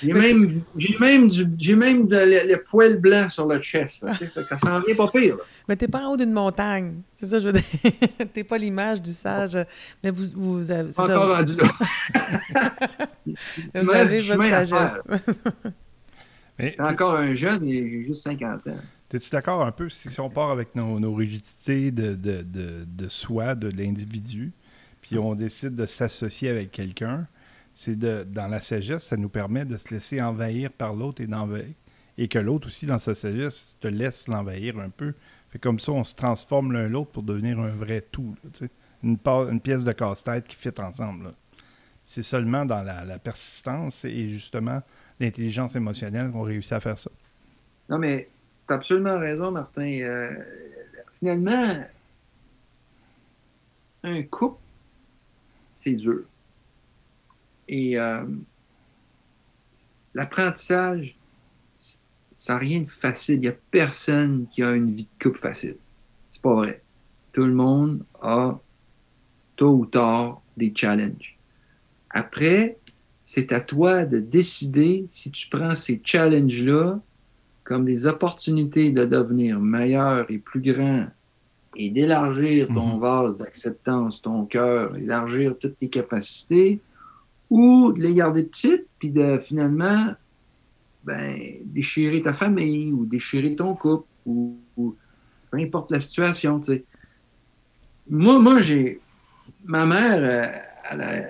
j'ai 0.00 0.12
même, 0.14 0.64
j'ai 0.76 0.96
même, 0.98 1.28
du, 1.28 1.46
j'ai 1.58 1.74
même 1.74 2.06
de- 2.06 2.16
le, 2.16 2.48
le 2.52 2.62
poil 2.62 2.98
blanc 3.00 3.28
sur 3.28 3.46
le 3.46 3.60
chest. 3.60 4.02
là, 4.02 4.12
ça 4.48 4.58
s'en 4.58 4.80
vient 4.80 4.94
pas 4.94 5.08
pire. 5.08 5.36
là. 5.36 5.44
Mais 5.68 5.76
t'es 5.76 5.88
pas 5.88 6.06
en 6.06 6.12
haut 6.12 6.16
d'une 6.16 6.32
montagne. 6.32 7.02
C'est 7.18 7.26
ça, 7.26 7.40
je 7.40 7.48
veux 7.48 7.52
dire. 7.52 7.62
t'es 8.32 8.44
pas 8.44 8.56
l'image 8.56 9.02
du 9.02 9.12
sage. 9.12 9.58
Mais 10.02 10.10
vous, 10.10 10.24
vous 10.34 10.70
avez, 10.70 10.90
ça, 10.90 11.04
encore 11.04 11.36
rendu 11.36 11.54
là. 11.56 11.70
vous 13.26 13.34
Il 13.74 13.90
avez 13.90 14.22
votre 14.22 14.44
sagesse. 14.44 14.92
Mais 16.58 16.74
encore 16.80 17.14
un 17.14 17.36
jeune 17.36 17.66
et 17.66 17.88
j'ai 17.88 18.04
juste 18.06 18.24
50 18.24 18.66
ans. 18.66 18.76
es-tu 19.12 19.30
d'accord 19.30 19.64
un 19.64 19.70
peu 19.70 19.88
si, 19.90 20.10
si 20.10 20.20
on 20.20 20.30
part 20.30 20.50
avec 20.50 20.74
nos, 20.74 20.98
nos 20.98 21.14
rigidités 21.14 21.90
de, 21.92 22.14
de, 22.14 22.42
de, 22.42 22.84
de 22.84 23.08
soi, 23.08 23.54
de 23.54 23.68
l'individu, 23.68 24.52
puis 25.02 25.18
on 25.18 25.34
décide 25.34 25.76
de 25.76 25.86
s'associer 25.86 26.48
avec 26.48 26.72
quelqu'un, 26.72 27.26
c'est 27.74 27.96
de 27.96 28.24
dans 28.24 28.48
la 28.48 28.60
sagesse, 28.60 29.04
ça 29.04 29.16
nous 29.16 29.28
permet 29.28 29.64
de 29.64 29.76
se 29.76 29.94
laisser 29.94 30.20
envahir 30.20 30.72
par 30.72 30.94
l'autre 30.94 31.22
et 31.22 31.28
d'envahir. 31.28 31.74
Et 32.20 32.26
que 32.26 32.40
l'autre 32.40 32.66
aussi, 32.66 32.86
dans 32.86 32.98
sa 32.98 33.14
sagesse, 33.14 33.76
te 33.78 33.86
laisse 33.86 34.26
l'envahir 34.26 34.80
un 34.80 34.90
peu. 34.90 35.14
Fait 35.50 35.58
comme 35.58 35.78
ça, 35.78 35.92
on 35.92 36.04
se 36.04 36.14
transforme 36.14 36.72
l'un 36.72 36.88
l'autre 36.88 37.10
pour 37.10 37.22
devenir 37.22 37.58
un 37.58 37.70
vrai 37.70 38.02
tout. 38.02 38.34
une, 39.02 39.18
pièce 39.60 39.84
de 39.84 39.92
casse-tête 39.92 40.46
qui 40.46 40.56
fit 40.56 40.78
ensemble. 40.78 41.32
C'est 42.04 42.22
seulement 42.22 42.64
dans 42.64 42.82
la, 42.82 43.18
persistance 43.18 44.04
et 44.04 44.28
justement 44.28 44.82
l'intelligence 45.20 45.76
émotionnelle 45.76 46.30
qu'on 46.30 46.42
réussit 46.42 46.72
à 46.72 46.80
faire 46.80 46.98
ça. 46.98 47.10
Non, 47.88 47.98
mais 47.98 48.28
tu 48.66 48.72
as 48.72 48.76
absolument 48.76 49.18
raison, 49.18 49.50
Martin. 49.50 50.00
Euh, 50.00 50.30
finalement, 51.18 51.64
un 54.02 54.22
couple, 54.24 54.60
c'est 55.70 55.94
dur. 55.94 56.22
Et 57.68 57.98
euh, 57.98 58.24
l'apprentissage, 60.14 61.17
ça 62.48 62.54
n'a 62.54 62.60
rien 62.60 62.80
de 62.80 62.88
facile. 62.88 63.34
Il 63.34 63.40
n'y 63.40 63.48
a 63.48 63.54
personne 63.70 64.46
qui 64.50 64.62
a 64.62 64.70
une 64.74 64.90
vie 64.90 65.02
de 65.02 65.22
couple 65.22 65.38
facile. 65.38 65.76
C'est 66.26 66.40
pas 66.40 66.54
vrai. 66.54 66.82
Tout 67.34 67.44
le 67.44 67.52
monde 67.52 68.04
a, 68.22 68.58
tôt 69.54 69.74
ou 69.74 69.84
tard, 69.84 70.40
des 70.56 70.72
challenges. 70.74 71.36
Après, 72.08 72.78
c'est 73.22 73.52
à 73.52 73.60
toi 73.60 74.06
de 74.06 74.18
décider 74.18 75.04
si 75.10 75.30
tu 75.30 75.46
prends 75.50 75.76
ces 75.76 76.00
challenges-là 76.02 76.98
comme 77.64 77.84
des 77.84 78.06
opportunités 78.06 78.92
de 78.92 79.04
devenir 79.04 79.60
meilleur 79.60 80.30
et 80.30 80.38
plus 80.38 80.62
grand 80.62 81.04
et 81.76 81.90
d'élargir 81.90 82.68
ton 82.68 82.94
Mhm. 82.94 83.00
vase 83.00 83.36
d'acceptance, 83.36 84.22
ton 84.22 84.46
cœur, 84.46 84.96
élargir 84.96 85.54
toutes 85.58 85.76
tes 85.76 85.90
capacités, 85.90 86.80
ou 87.50 87.92
de 87.92 88.00
les 88.00 88.14
garder 88.14 88.44
petites, 88.44 88.86
puis 88.98 89.10
de 89.10 89.36
finalement 89.36 90.14
ben, 91.08 91.40
déchirer 91.64 92.22
ta 92.22 92.34
famille 92.34 92.92
ou 92.92 93.06
déchirer 93.06 93.56
ton 93.56 93.74
couple, 93.74 94.06
ou, 94.26 94.58
peu 95.50 95.58
importe 95.58 95.90
la 95.90 96.00
situation. 96.00 96.60
Moi, 98.10 98.38
moi 98.38 98.60
j'ai. 98.60 99.00
Ma 99.64 99.86
mère, 99.86 100.52
euh, 100.92 101.22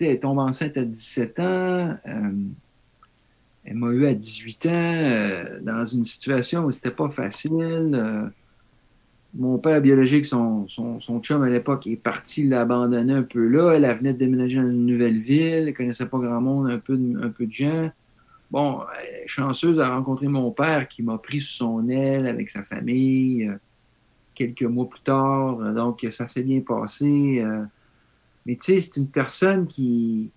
elle, 0.00 0.20
tombe 0.20 0.40
enceinte 0.40 0.76
à 0.76 0.84
17 0.84 1.38
ans. 1.38 1.42
euh, 1.44 2.32
elle 3.64 3.76
m'a 3.76 3.86
eu 3.92 4.06
à 4.06 4.14
18 4.14 4.66
ans 4.66 4.70
euh, 4.72 5.60
dans 5.62 5.86
une 5.86 6.04
situation 6.04 6.64
où 6.64 6.72
c'était 6.72 6.90
pas 6.90 7.08
facile. 7.10 8.32
mon 9.32 9.58
père 9.58 9.80
biologique, 9.80 10.26
son, 10.26 10.66
son, 10.68 10.98
son 10.98 11.20
chum 11.20 11.42
à 11.44 11.48
l'époque, 11.48 11.86
est 11.86 11.96
parti 11.96 12.42
l'abandonner 12.48 13.12
un 13.12 13.22
peu 13.22 13.46
là. 13.46 13.74
Elle, 13.74 13.96
venait 13.96 14.12
de 14.12 14.18
déménager 14.18 14.56
dans 14.56 14.68
une 14.68 14.86
nouvelle 14.86 15.20
ville. 15.20 15.68
Elle 15.68 15.74
connaissait 15.74 16.06
pas 16.06 16.18
grand 16.18 16.40
monde, 16.40 16.68
un 16.68 16.78
peu 16.78 16.98
un 17.22 17.30
peu 17.30 17.46
de 17.46 17.52
gens. 17.52 17.90
Bon, 18.54 18.82
est 19.02 19.26
chanceuse 19.26 19.80
à 19.80 19.92
rencontrer 19.92 20.28
mon 20.28 20.52
père 20.52 20.86
qui 20.86 21.02
m'a 21.02 21.18
pris 21.18 21.40
sous 21.40 21.54
son 21.54 21.88
aile 21.88 22.28
avec 22.28 22.50
sa 22.50 22.62
famille 22.62 23.48
euh, 23.48 23.56
quelques 24.32 24.62
mois 24.62 24.88
plus 24.88 25.00
tard. 25.00 25.58
Euh, 25.58 25.74
Donc, 25.74 26.06
ça 26.08 26.28
s'est 26.28 26.44
bien 26.44 26.60
passé. 26.60 27.40
euh. 27.40 27.64
mais 28.46 28.54
tu 28.54 28.66
sais, 28.66 28.80
c'est 28.80 29.00
une 29.00 29.08
personne 29.08 29.66
qui, 29.66 30.30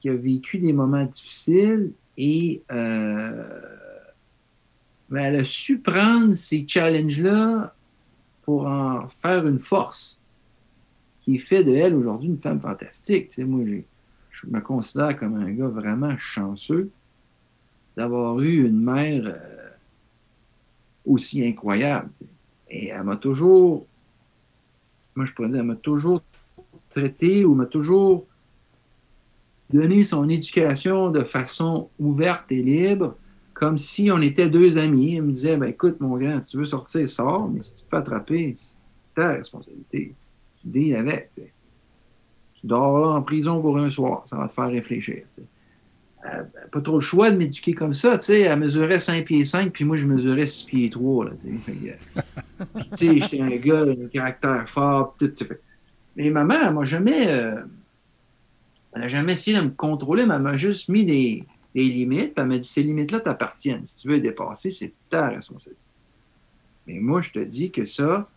qui 0.00 0.08
a 0.08 0.14
vécu 0.14 0.58
des 0.58 0.72
moments 0.72 1.04
difficiles 1.04 1.92
et 2.16 2.64
euh, 2.72 3.60
ben, 5.08 5.20
elle 5.26 5.36
a 5.36 5.44
su 5.44 5.78
prendre 5.78 6.34
ces 6.34 6.66
challenges-là 6.66 7.76
pour 8.42 8.66
en 8.66 9.06
faire 9.22 9.46
une 9.46 9.60
force 9.60 10.18
qui 11.20 11.38
fait 11.38 11.62
de 11.62 11.70
elle 11.70 11.94
aujourd'hui 11.94 12.26
une 12.26 12.40
femme 12.40 12.60
fantastique. 12.60 13.28
Tu 13.28 13.34
sais, 13.36 13.44
moi, 13.44 13.64
je 14.32 14.46
me 14.48 14.60
considère 14.60 15.16
comme 15.16 15.36
un 15.36 15.52
gars 15.52 15.68
vraiment 15.68 16.18
chanceux 16.18 16.90
d'avoir 17.96 18.40
eu 18.40 18.66
une 18.66 18.80
mère 18.80 19.22
euh, 19.26 19.70
aussi 21.04 21.44
incroyable. 21.44 22.10
Et 22.68 22.88
elle 22.88 23.02
m'a 23.02 23.16
toujours, 23.16 23.86
moi 25.14 25.26
je 25.26 25.32
pourrais 25.32 25.48
dire, 25.48 25.60
elle 25.60 25.66
m'a 25.66 25.76
toujours 25.76 26.22
traité 26.90 27.44
ou 27.44 27.54
m'a 27.54 27.66
toujours 27.66 28.26
donné 29.70 30.04
son 30.04 30.28
éducation 30.28 31.10
de 31.10 31.24
façon 31.24 31.88
ouverte 31.98 32.50
et 32.52 32.62
libre, 32.62 33.16
comme 33.54 33.78
si 33.78 34.10
on 34.10 34.20
était 34.20 34.48
deux 34.48 34.78
amis. 34.78 35.16
Elle 35.16 35.22
me 35.22 35.32
disait, 35.32 35.56
ben, 35.56 35.68
écoute 35.68 36.00
mon 36.00 36.16
grand, 36.16 36.42
si 36.44 36.50
tu 36.50 36.56
veux 36.58 36.64
sortir, 36.64 37.08
sors, 37.08 37.48
mais 37.48 37.62
si 37.62 37.74
tu 37.74 37.84
te 37.84 37.90
fais 37.90 37.96
attraper, 37.96 38.54
c'est 38.56 38.74
ta 39.14 39.32
responsabilité. 39.32 40.14
Tu 40.60 40.68
deals 40.68 40.96
avec. 40.96 41.30
tu 41.34 41.42
sais. 41.42 41.52
Tu 42.54 42.66
dors 42.66 42.98
là 43.00 43.08
en 43.08 43.22
prison 43.22 43.60
pour 43.60 43.78
un 43.78 43.90
soir, 43.90 44.24
ça 44.26 44.36
va 44.36 44.46
te 44.46 44.52
faire 44.52 44.68
réfléchir. 44.68 45.24
Euh, 46.24 46.44
pas 46.70 46.80
trop 46.80 46.96
le 46.96 47.00
choix 47.00 47.32
de 47.32 47.36
m'éduquer 47.36 47.72
comme 47.72 47.94
ça. 47.94 48.16
Tu 48.16 48.26
sais, 48.26 48.40
elle 48.42 48.58
mesurait 48.60 49.00
5 49.00 49.24
pieds 49.24 49.44
5, 49.44 49.72
puis 49.72 49.84
moi, 49.84 49.96
je 49.96 50.06
mesurais 50.06 50.46
6 50.46 50.64
pieds 50.66 50.88
3. 50.90 51.24
Là, 51.24 51.30
euh, 51.32 51.92
tu 52.96 52.96
sais, 52.96 53.20
j'étais 53.20 53.40
un 53.40 53.56
gars, 53.56 53.80
un 53.82 54.06
caractère 54.08 54.68
fort, 54.68 55.16
tout. 55.18 55.26
tu 55.28 55.34
sais. 55.34 55.44
Fait- 55.46 55.60
Mais 56.14 56.30
ma 56.30 56.44
mère, 56.44 56.68
elle 56.68 56.74
m'a 56.74 56.84
jamais. 56.84 57.26
euh, 57.28 57.60
elle 58.94 59.00
n'a 59.00 59.08
jamais 59.08 59.32
essayé 59.32 59.56
de 59.56 59.62
me 59.64 59.70
contrôler, 59.70 60.24
mais 60.26 60.34
elle 60.34 60.42
m'a 60.42 60.56
juste 60.56 60.88
mis 60.90 61.04
des, 61.04 61.42
limites. 61.74 62.34
puis 62.34 62.42
elle 62.42 62.46
m'a 62.46 62.58
dit 62.58 62.68
ces 62.68 62.82
limites-là 62.84 63.20
t'appartiennent. 63.20 63.84
Si 63.86 63.96
tu 63.96 64.06
veux 64.08 64.14
les 64.14 64.20
dépasser, 64.20 64.70
c'est 64.70 64.92
ta 65.10 65.28
responsabilité. 65.28 65.80
Mais 66.86 67.00
moi, 67.00 67.20
je 67.22 67.30
te 67.30 67.38
dis 67.40 67.70
que 67.72 67.84
ça, 67.84 68.28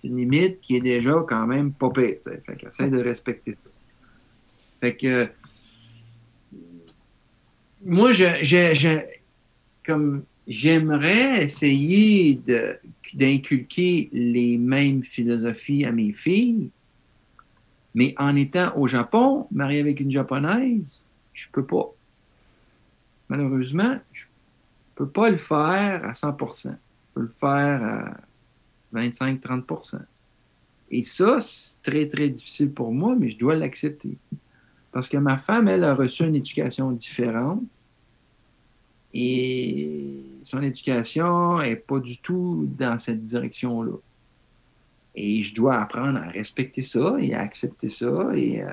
c'est 0.00 0.08
une 0.08 0.16
limite 0.16 0.60
qui 0.62 0.76
est 0.76 0.80
déjà 0.80 1.22
quand 1.28 1.46
même 1.46 1.72
pas 1.72 1.90
pire. 1.90 2.16
Fait 2.24 2.56
qu'essaie 2.56 2.88
de 2.88 2.98
respecter 3.02 3.52
ça. 3.62 3.70
Fait 4.80 4.96
que 4.96 5.28
moi, 7.84 8.12
je, 8.12 9.00
comme 9.84 10.24
j'aimerais 10.46 11.44
essayer 11.44 12.40
d'inculquer 13.14 14.08
les 14.12 14.56
mêmes 14.58 15.02
philosophies 15.02 15.84
à 15.84 15.92
mes 15.92 16.12
filles, 16.12 16.70
mais 17.94 18.14
en 18.18 18.34
étant 18.36 18.76
au 18.76 18.88
Japon, 18.88 19.46
marié 19.52 19.80
avec 19.80 20.00
une 20.00 20.10
japonaise, 20.10 21.02
je 21.32 21.46
peux 21.52 21.64
pas. 21.64 21.92
Malheureusement, 23.28 23.98
je 24.12 24.24
peux 24.94 25.08
pas 25.08 25.30
le 25.30 25.36
faire 25.36 26.04
à 26.04 26.12
100%. 26.12 26.62
Je 26.62 26.70
peux 27.14 27.20
le 27.20 27.32
faire 27.38 27.82
à 27.82 28.16
25-30%. 28.94 30.00
Et 30.90 31.02
ça, 31.02 31.38
c'est 31.40 31.82
très, 31.82 32.08
très 32.08 32.28
difficile 32.28 32.70
pour 32.70 32.92
moi, 32.92 33.14
mais 33.18 33.30
je 33.30 33.38
dois 33.38 33.56
l'accepter. 33.56 34.16
Parce 34.94 35.08
que 35.08 35.16
ma 35.16 35.38
femme, 35.38 35.66
elle, 35.66 35.82
a 35.82 35.92
reçu 35.92 36.24
une 36.24 36.36
éducation 36.36 36.92
différente. 36.92 37.64
Et 39.12 40.20
son 40.44 40.62
éducation 40.62 41.58
n'est 41.58 41.74
pas 41.74 41.98
du 41.98 42.18
tout 42.18 42.68
dans 42.78 42.96
cette 43.00 43.24
direction-là. 43.24 43.96
Et 45.16 45.42
je 45.42 45.52
dois 45.52 45.80
apprendre 45.80 46.20
à 46.20 46.28
respecter 46.28 46.82
ça 46.82 47.16
et 47.18 47.34
à 47.34 47.40
accepter 47.40 47.88
ça. 47.88 48.30
Et, 48.36 48.62
euh, 48.62 48.68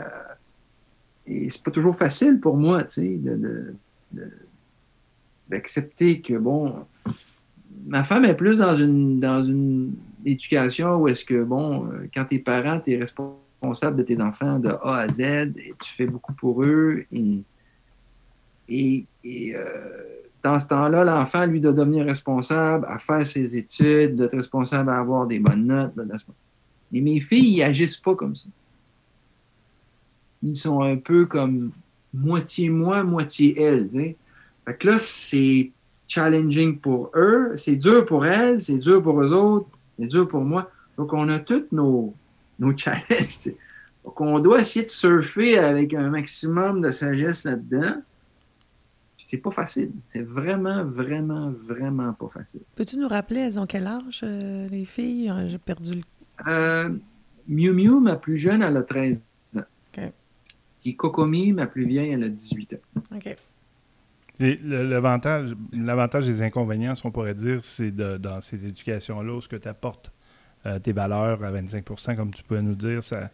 et 1.26 1.50
c'est 1.50 1.64
pas 1.64 1.72
toujours 1.72 1.96
facile 1.96 2.40
pour 2.40 2.56
moi, 2.56 2.84
tu 2.84 3.02
sais, 3.02 3.18
de, 3.18 3.74
d'accepter 5.50 6.22
que, 6.22 6.36
bon, 6.38 6.86
ma 7.88 8.04
femme 8.04 8.26
est 8.26 8.36
plus 8.36 8.60
dans 8.60 8.76
une, 8.76 9.20
dans 9.20 9.44
une 9.44 9.96
éducation 10.24 10.98
où 10.98 11.08
est-ce 11.08 11.26
que, 11.26 11.44
bon, 11.44 11.88
euh, 11.88 12.08
quand 12.14 12.26
t'es 12.26 12.38
parent, 12.38 12.80
tu 12.80 12.92
es 12.92 12.98
responsable 13.62 13.98
de 13.98 14.04
tes 14.04 14.22
enfants 14.22 14.60
de 14.60 14.70
A 14.70 14.98
à 14.98 15.08
Z 15.08 15.20
et 15.22 15.74
tu 15.80 15.94
fais 15.94 16.08
beaucoup 16.08 16.34
pour 16.34 16.64
eux. 16.64 17.06
Et, 17.12 17.44
et, 18.68 19.56
euh, 19.56 19.62
dans 20.44 20.58
ce 20.58 20.68
temps-là, 20.70 21.04
l'enfant, 21.04 21.46
lui, 21.46 21.62
doit 21.62 21.74
devenir 21.74 22.06
responsable 22.06 22.86
à 22.90 22.98
faire 22.98 23.26
ses 23.28 23.56
études, 23.56 24.16
d'être 24.16 24.36
responsable 24.36 24.90
à 24.90 25.00
avoir 25.00 25.28
des 25.28 25.40
bonnes 25.40 25.68
notes. 25.68 25.94
Mais 26.92 27.02
mes 27.02 27.20
filles, 27.20 27.58
ils 27.58 27.64
agissent 27.64 27.98
pas 27.98 28.16
comme 28.16 28.36
ça. 28.36 28.48
Ils 30.42 30.56
sont 30.56 30.82
un 30.82 30.98
peu 30.98 31.28
comme 31.28 31.72
moitié 32.12 32.70
moi, 32.70 33.04
moitié 33.04 33.62
elle. 33.62 33.90
tu 33.90 33.98
sais. 33.98 34.16
Fait 34.66 34.76
que 34.76 34.88
là, 34.88 34.98
c'est 35.00 35.72
challenging 36.08 36.80
pour 36.80 37.12
eux, 37.16 37.54
c'est 37.58 37.76
dur 37.76 38.06
pour 38.06 38.26
elles, 38.26 38.64
c'est 38.64 38.78
dur 38.80 39.02
pour 39.02 39.22
eux 39.22 39.32
autres, 39.32 39.70
c'est 40.00 40.08
dur 40.08 40.28
pour 40.28 40.42
moi. 40.42 40.72
Donc, 40.98 41.14
on 41.14 41.30
a 41.30 41.40
tous 41.40 41.66
nos, 41.72 42.16
nos 42.62 42.78
challenges. 42.78 43.54
Donc, 44.06 44.20
on 44.22 44.40
doit 44.40 44.62
essayer 44.62 44.86
de 44.86 44.90
surfer 44.90 45.58
avec 45.60 45.94
un 45.94 46.10
maximum 46.10 46.82
de 46.82 46.92
sagesse 46.92 47.44
là-dedans. 47.44 48.02
C'est 49.20 49.38
pas 49.38 49.52
facile. 49.52 49.92
C'est 50.12 50.24
vraiment, 50.24 50.84
vraiment, 50.84 51.54
vraiment 51.68 52.12
pas 52.14 52.30
facile. 52.34 52.62
Peux-tu 52.76 52.98
nous 52.98 53.08
rappeler, 53.08 53.42
elles 53.42 53.60
ont 53.60 53.68
quel 53.68 53.86
âge, 53.88 54.22
euh, 54.24 54.68
les 54.70 54.86
filles? 54.86 55.30
Euh, 55.30 55.48
j'ai 55.48 55.58
perdu 55.60 55.92
le... 55.94 56.02
Euh, 56.52 56.90
Miu 57.48 57.72
Miu, 57.74 58.00
ma 58.00 58.16
plus 58.16 58.38
jeune, 58.38 58.64
elle 58.64 58.78
a 58.78 58.82
13 58.82 59.22
ans. 59.58 59.60
OK. 59.60 60.12
Puis 60.82 60.96
Kokomi, 60.96 61.54
ma 61.54 61.68
plus 61.68 61.86
vieille, 61.86 62.10
elle 62.12 62.24
a 62.24 62.30
18 62.30 62.74
ans. 62.74 63.02
OK. 63.16 63.36
Et 64.40 64.56
L'avantage 64.64 65.56
l'avantage 65.72 66.26
des 66.26 66.42
inconvénients, 66.42 66.96
ce 66.96 67.04
qu'on 67.04 67.12
pourrait 67.12 67.36
dire, 67.36 67.60
c'est 67.64 67.92
de- 67.92 68.18
dans 68.18 68.42
cette 68.42 68.64
éducation-là, 68.64 69.40
ce 69.40 69.48
que 69.48 69.56
tu 69.58 69.68
apportes 69.68 70.12
euh, 70.66 70.80
tes 70.80 70.94
valeurs 70.94 71.44
à 71.44 71.52
25% 71.52 72.16
comme 72.16 72.34
tu 72.34 72.44
peux 72.44 72.60
nous 72.60 72.76
dire, 72.76 73.04
ça, 73.04 73.30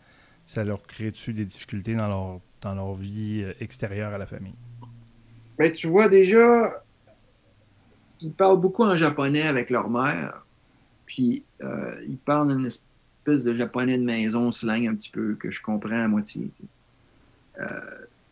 leur 0.64 0.82
crée-tu 0.84 1.34
des 1.34 1.45
difficultés 1.45 1.95
dans 1.95 2.08
leur, 2.08 2.40
dans 2.62 2.76
leur 2.76 2.94
vie 2.95 3.44
euh, 3.44 3.54
extérieure 3.60 4.14
à 4.14 4.18
la 4.18 4.26
famille? 4.26 4.56
Ben, 5.58 5.72
tu 5.74 5.88
vois 5.88 6.08
déjà, 6.08 6.84
ils 8.22 8.34
parlent 8.34 8.60
beaucoup 8.60 8.84
en 8.84 8.95
japonais 8.95 9.44
avec 9.44 9.70
leur 9.70 9.90
mère. 9.90 10.45
Puis 11.06 11.44
euh, 11.64 12.04
ils 12.08 12.18
parlent 12.18 12.52
une 12.52 12.66
espèce 12.66 13.44
de 13.44 13.56
japonais 13.56 13.98
de 13.98 14.04
maison, 14.04 14.52
slang 14.52 14.88
un 14.88 14.95
petit 14.95 15.10
peu, 15.10 15.36
que 15.36 15.52
je 15.52 15.62
comprends 15.62 16.04
à 16.04 16.08
moitié. 16.08 16.52
Euh, 17.60 17.66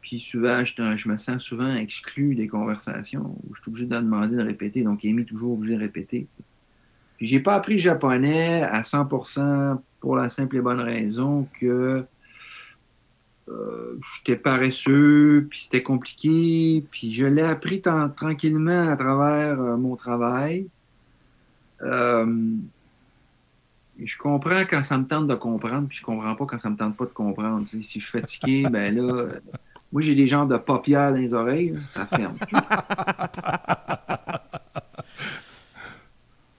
puis 0.01 0.19
souvent, 0.19 0.63
je 0.63 1.09
me 1.09 1.17
sens 1.17 1.41
souvent 1.41 1.73
exclu 1.73 2.35
des 2.35 2.47
conversations 2.47 3.35
où 3.43 3.55
je 3.55 3.61
suis 3.61 3.69
obligé 3.69 3.85
de 3.87 3.95
demander 3.95 4.35
de 4.35 4.43
répéter. 4.43 4.83
Donc, 4.83 5.03
Amy 5.03 5.23
est 5.23 5.25
toujours 5.25 5.53
obligé 5.53 5.75
de 5.75 5.79
répéter. 5.79 6.27
Puis 7.25 7.31
j'ai 7.31 7.39
pas 7.39 7.55
appris 7.55 7.73
le 7.73 7.79
japonais 7.79 8.61
à 8.61 8.83
100% 8.83 9.79
pour 9.99 10.15
la 10.15 10.29
simple 10.29 10.57
et 10.57 10.61
bonne 10.61 10.79
raison 10.79 11.47
que 11.59 12.05
euh, 13.49 13.99
j'étais 14.13 14.35
paresseux, 14.39 15.47
puis 15.49 15.61
c'était 15.61 15.81
compliqué, 15.81 16.85
puis 16.91 17.11
je 17.11 17.25
l'ai 17.25 17.41
appris 17.41 17.81
tranquillement 17.81 18.89
à 18.89 18.95
travers 18.95 19.59
euh, 19.59 19.75
mon 19.75 19.95
travail. 19.95 20.67
Euh, 21.81 22.27
je 23.99 24.17
comprends 24.19 24.61
quand 24.69 24.83
ça 24.83 24.99
me 24.99 25.07
tente 25.07 25.25
de 25.25 25.33
comprendre, 25.33 25.87
puis 25.87 25.97
je 25.97 26.03
comprends 26.03 26.35
pas 26.35 26.45
quand 26.45 26.59
ça 26.59 26.69
me 26.69 26.77
tente 26.77 26.95
pas 26.95 27.05
de 27.05 27.09
comprendre. 27.09 27.65
Si 27.65 27.81
je 27.81 27.87
suis 27.87 28.01
fatigué, 28.01 28.67
ben 28.71 28.95
là, 28.95 29.29
moi 29.91 30.03
j'ai 30.03 30.13
des 30.13 30.27
genres 30.27 30.45
de 30.45 30.57
paupières 30.57 31.11
dans 31.11 31.17
les 31.17 31.33
oreilles, 31.33 31.71
là, 31.71 31.79
ça 31.89 32.05
ferme. 32.05 32.35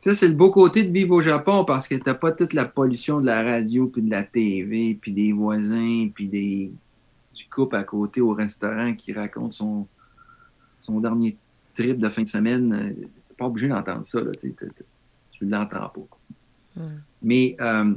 Ça, 0.07 0.15
c'est 0.15 0.29
le 0.29 0.35
beau 0.35 0.53
côté 0.53 0.85
de 0.85 0.93
vivre 0.93 1.17
au 1.17 1.21
Japon 1.21 1.65
parce 1.65 1.89
que 1.89 1.97
t'as 1.97 2.15
pas 2.15 2.31
toute 2.31 2.53
la 2.53 2.65
pollution 2.65 3.21
de 3.21 3.27
la 3.27 3.43
radio, 3.43 3.89
puis 3.89 4.03
de 4.03 4.11
la 4.13 4.23
TV, 4.23 4.97
puis 5.01 5.13
des 5.13 5.33
voisins, 5.33 6.09
puis 6.15 6.29
des, 6.29 6.71
du 7.35 7.45
couple 7.53 7.75
à 7.75 7.83
côté 7.83 8.21
au 8.21 8.33
restaurant 8.33 8.95
qui 8.95 9.13
raconte 9.13 9.53
son, 9.55 9.85
son 10.83 11.01
dernier 11.01 11.37
trip 11.75 11.99
de 11.99 12.09
fin 12.09 12.23
de 12.23 12.29
semaine. 12.29 12.73
Euh, 12.73 12.93
T'es 13.29 13.35
pas 13.37 13.47
obligé 13.47 13.67
d'entendre 13.67 14.07
ça, 14.07 14.21
là, 14.21 14.31
tu 14.31 14.49
sais, 14.49 14.55
t'es- 14.55 14.67
t'es- 14.69 14.85
tu 15.33 15.45
l'entends 15.45 15.89
pas. 15.89 16.01
Hmm. 16.77 17.01
Mais 17.21 17.57
euh, 17.61 17.93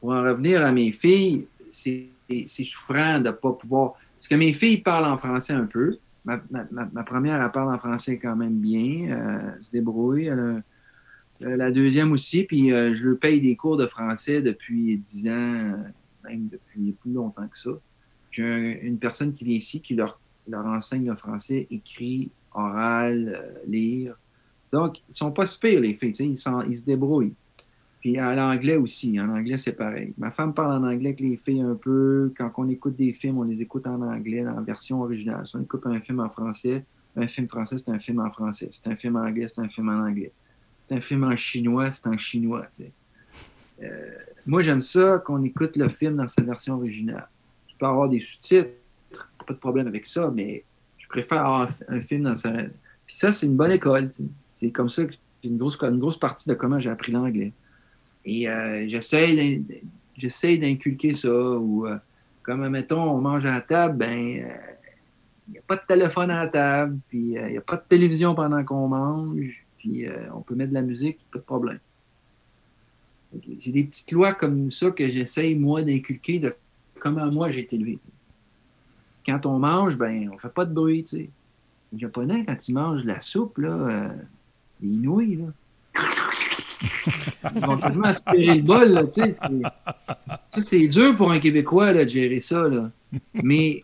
pour 0.00 0.10
en 0.10 0.22
revenir 0.24 0.66
à 0.66 0.72
mes 0.72 0.90
filles, 0.90 1.46
c'est 1.70 2.08
c'est 2.46 2.64
souffrant 2.64 3.20
de 3.20 3.28
ne 3.28 3.30
pas 3.32 3.52
pouvoir. 3.52 3.92
Parce 4.18 4.26
que 4.26 4.34
mes 4.34 4.52
filles 4.52 4.78
parlent 4.78 5.04
en 5.06 5.16
français 5.16 5.52
un 5.52 5.66
peu. 5.66 5.96
Ma- 6.24 6.40
ma 6.92 7.04
première, 7.04 7.40
elle 7.40 7.52
parle 7.52 7.72
en 7.72 7.78
français 7.78 8.18
quand 8.18 8.34
même 8.34 8.54
bien. 8.58 9.10
euh, 9.12 9.52
elle 9.58 9.64
se 9.64 9.70
débrouille. 9.70 10.26
Elle 10.26 10.40
a- 10.40 10.62
euh, 11.42 11.56
la 11.56 11.70
deuxième 11.70 12.12
aussi. 12.12 12.44
Puis 12.44 12.72
euh, 12.72 12.94
je 12.94 13.10
paye 13.10 13.40
des 13.40 13.56
cours 13.56 13.76
de 13.76 13.86
français 13.86 14.42
depuis 14.42 14.98
10 14.98 15.28
ans, 15.28 15.30
euh, 15.32 15.76
même 16.24 16.48
depuis 16.48 16.92
plus 16.92 17.12
longtemps 17.12 17.46
que 17.48 17.58
ça. 17.58 17.70
J'ai 18.30 18.44
un- 18.44 18.86
une 18.86 18.98
personne 18.98 19.32
qui 19.32 19.44
vient 19.44 19.56
ici 19.56 19.80
qui 19.80 19.94
leur, 19.94 20.18
enseigne 20.52 21.06
le 21.08 21.16
français, 21.16 21.66
écrit, 21.70 22.30
oral, 22.54 23.62
lire. 23.66 24.16
Donc, 24.72 25.00
ils 25.08 25.14
sont 25.14 25.30
pas 25.30 25.46
si 25.46 25.58
pires, 25.58 25.80
les 25.80 25.94
filles. 25.94 26.12
Ils, 26.18 26.38
ils 26.68 26.78
se 26.78 26.84
débrouillent. 26.84 27.34
Puis 28.00 28.20
en 28.20 28.36
anglais 28.36 28.76
aussi. 28.76 29.20
En 29.20 29.28
anglais, 29.28 29.58
c'est 29.58 29.74
pareil. 29.74 30.12
Ma 30.18 30.32
femme 30.32 30.52
parle 30.54 30.82
en 30.82 30.88
anglais 30.88 31.10
avec 31.10 31.20
les 31.20 31.36
filles 31.36 31.60
un 31.60 31.76
peu. 31.76 32.32
Quand 32.36 32.50
on 32.56 32.68
écoute 32.68 32.96
des 32.96 33.12
films, 33.12 33.38
on 33.38 33.44
les 33.44 33.62
écoute 33.62 33.86
en 33.86 34.00
anglais, 34.02 34.42
dans 34.42 34.56
la 34.56 34.60
version 34.62 35.00
originale. 35.02 35.46
Si 35.46 35.54
on 35.56 35.60
écoute 35.62 35.82
un 35.86 36.00
film 36.00 36.18
en 36.18 36.28
français, 36.28 36.84
un 37.14 37.28
film 37.28 37.46
français, 37.48 37.78
c'est 37.78 37.90
un 37.90 38.00
film 38.00 38.18
en 38.20 38.30
français. 38.30 38.68
C'est 38.72 38.88
un 38.88 38.96
film 38.96 39.16
anglais, 39.16 39.46
c'est 39.48 39.60
un 39.60 39.68
film 39.68 39.88
en 39.90 40.04
anglais. 40.06 40.32
C'est 40.92 40.98
un 40.98 41.00
film 41.00 41.24
en 41.24 41.36
chinois, 41.38 41.90
c'est 41.94 42.06
en 42.06 42.18
chinois. 42.18 42.66
Euh, 43.82 44.10
moi, 44.44 44.60
j'aime 44.60 44.82
ça 44.82 45.22
qu'on 45.24 45.42
écoute 45.42 45.74
le 45.76 45.88
film 45.88 46.16
dans 46.16 46.28
sa 46.28 46.42
version 46.42 46.74
originale. 46.74 47.26
Tu 47.66 47.74
peux 47.78 47.86
avoir 47.86 48.10
des 48.10 48.20
sous-titres, 48.20 48.72
pas 49.46 49.54
de 49.54 49.58
problème 49.58 49.86
avec 49.86 50.04
ça, 50.04 50.30
mais 50.34 50.64
je 50.98 51.08
préfère 51.08 51.46
avoir 51.46 51.70
un 51.88 52.00
film 52.02 52.24
dans 52.24 52.36
sa. 52.36 52.52
Puis 52.52 53.16
ça, 53.16 53.32
c'est 53.32 53.46
une 53.46 53.56
bonne 53.56 53.72
école. 53.72 54.10
C'est 54.50 54.70
comme 54.70 54.90
ça 54.90 55.06
que 55.06 55.14
c'est 55.14 55.48
une 55.48 55.56
grosse, 55.56 55.78
une 55.80 55.98
grosse 55.98 56.18
partie 56.18 56.46
de 56.46 56.54
comment 56.54 56.78
j'ai 56.78 56.90
appris 56.90 57.10
l'anglais. 57.10 57.52
Et 58.26 58.46
euh, 58.50 58.86
j'essaie 58.86 59.34
d'in- 59.34 59.62
j'essaie 60.14 60.58
d'inculquer 60.58 61.14
ça. 61.14 61.28
Euh, 61.28 61.96
comme, 62.42 62.68
mettons, 62.68 63.02
on 63.02 63.18
mange 63.22 63.46
à 63.46 63.52
la 63.52 63.60
table, 63.62 63.96
ben, 63.96 64.18
il 65.48 65.52
n'y 65.52 65.58
a 65.58 65.62
pas 65.66 65.76
de 65.76 65.82
téléphone 65.88 66.30
à 66.30 66.36
la 66.36 66.48
table, 66.48 66.98
puis 67.08 67.32
il 67.32 67.46
n'y 67.46 67.56
a 67.56 67.62
pas 67.62 67.76
de 67.76 67.84
télévision 67.88 68.34
pendant 68.34 68.62
qu'on 68.62 68.88
mange, 68.88 69.61
puis 69.82 70.06
euh, 70.06 70.12
on 70.32 70.42
peut 70.42 70.54
mettre 70.54 70.70
de 70.70 70.74
la 70.74 70.82
musique, 70.82 71.18
pas 71.32 71.40
de 71.40 71.44
problème. 71.44 71.80
J'ai 73.58 73.72
des 73.72 73.82
petites 73.82 74.12
lois 74.12 74.32
comme 74.32 74.70
ça 74.70 74.92
que 74.92 75.10
j'essaie, 75.10 75.54
moi, 75.56 75.82
d'inculquer 75.82 76.38
de 76.38 76.54
comment 77.00 77.26
moi 77.32 77.50
j'ai 77.50 77.60
été 77.60 77.74
élevé. 77.74 77.98
Quand 79.26 79.44
on 79.44 79.58
mange, 79.58 79.96
ben, 79.96 80.30
on 80.32 80.38
fait 80.38 80.52
pas 80.52 80.66
de 80.66 80.72
bruit, 80.72 81.02
tu 81.02 81.16
sais. 81.16 81.30
Les 81.92 81.98
Japonais, 81.98 82.44
quand 82.46 82.68
ils 82.68 82.72
mangent 82.72 83.02
de 83.02 83.08
la 83.08 83.20
soupe, 83.22 83.58
là, 83.58 83.70
euh, 83.70 84.08
les 84.82 85.36
là, 85.36 85.50
ils 87.54 87.66
vont 87.66 87.76
tellement 87.76 88.04
aspirer 88.04 88.54
le 88.56 88.62
bol, 88.62 88.88
là, 88.88 89.04
tu 89.04 89.22
sais. 89.22 89.36
Ça, 90.46 90.62
c'est 90.62 90.86
dur 90.86 91.16
pour 91.16 91.32
un 91.32 91.40
Québécois, 91.40 91.92
là, 91.92 92.04
de 92.04 92.10
gérer 92.10 92.40
ça, 92.40 92.68
là. 92.68 92.90
Mais 93.34 93.82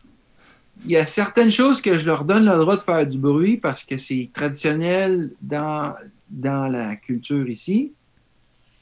il 0.84 0.90
y 0.92 0.96
a 0.96 1.06
certaines 1.06 1.50
choses 1.50 1.80
que 1.80 1.98
je 1.98 2.06
leur 2.06 2.24
donne 2.24 2.44
le 2.44 2.56
droit 2.58 2.76
de 2.76 2.82
faire 2.82 3.06
du 3.06 3.18
bruit 3.18 3.56
parce 3.56 3.84
que 3.84 3.96
c'est 3.96 4.30
traditionnel 4.32 5.32
dans, 5.40 5.94
dans 6.30 6.68
la 6.68 6.96
culture 6.96 7.48
ici. 7.48 7.92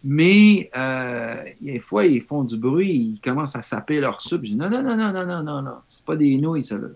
Mais 0.05 0.70
euh, 0.77 1.44
des 1.60 1.81
fois, 1.81 2.06
ils 2.06 2.20
font 2.20 2.44
du 2.44 2.56
bruit, 2.56 2.93
ils 2.93 3.20
commencent 3.20 3.56
à 3.56 3.62
saper 3.62 4.01
leur 4.01 4.23
soupe. 4.23 4.43
Je 4.44 4.51
dis 4.51 4.56
non, 4.56 4.70
non, 4.70 4.82
non, 4.82 4.97
non, 4.97 5.12
non, 5.12 5.27
non, 5.27 5.43
non, 5.43 5.62
non. 5.62 5.77
C'est 5.89 6.05
pas 6.05 6.16
des 6.16 6.36
nouilles, 6.39 6.64
ça, 6.64 6.77
là. 6.77 6.89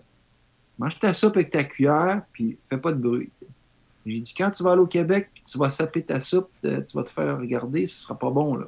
Mange 0.79 0.97
ta 0.97 1.13
soupe 1.13 1.35
avec 1.35 1.51
ta 1.51 1.63
cuillère, 1.63 2.21
puis 2.31 2.57
fais 2.69 2.77
pas 2.77 2.91
de 2.91 2.97
bruit. 2.97 3.29
J'ai 4.05 4.19
dit, 4.19 4.33
quand 4.35 4.49
tu 4.49 4.63
vas 4.63 4.71
aller 4.71 4.81
au 4.81 4.87
Québec, 4.87 5.29
tu 5.45 5.57
vas 5.57 5.69
saper 5.69 6.01
ta 6.03 6.21
soupe, 6.21 6.49
euh, 6.65 6.81
tu 6.81 6.97
vas 6.97 7.03
te 7.03 7.11
faire 7.11 7.37
regarder, 7.37 7.85
ce 7.85 7.99
sera 7.99 8.17
pas 8.17 8.29
bon, 8.29 8.55
là. 8.55 8.67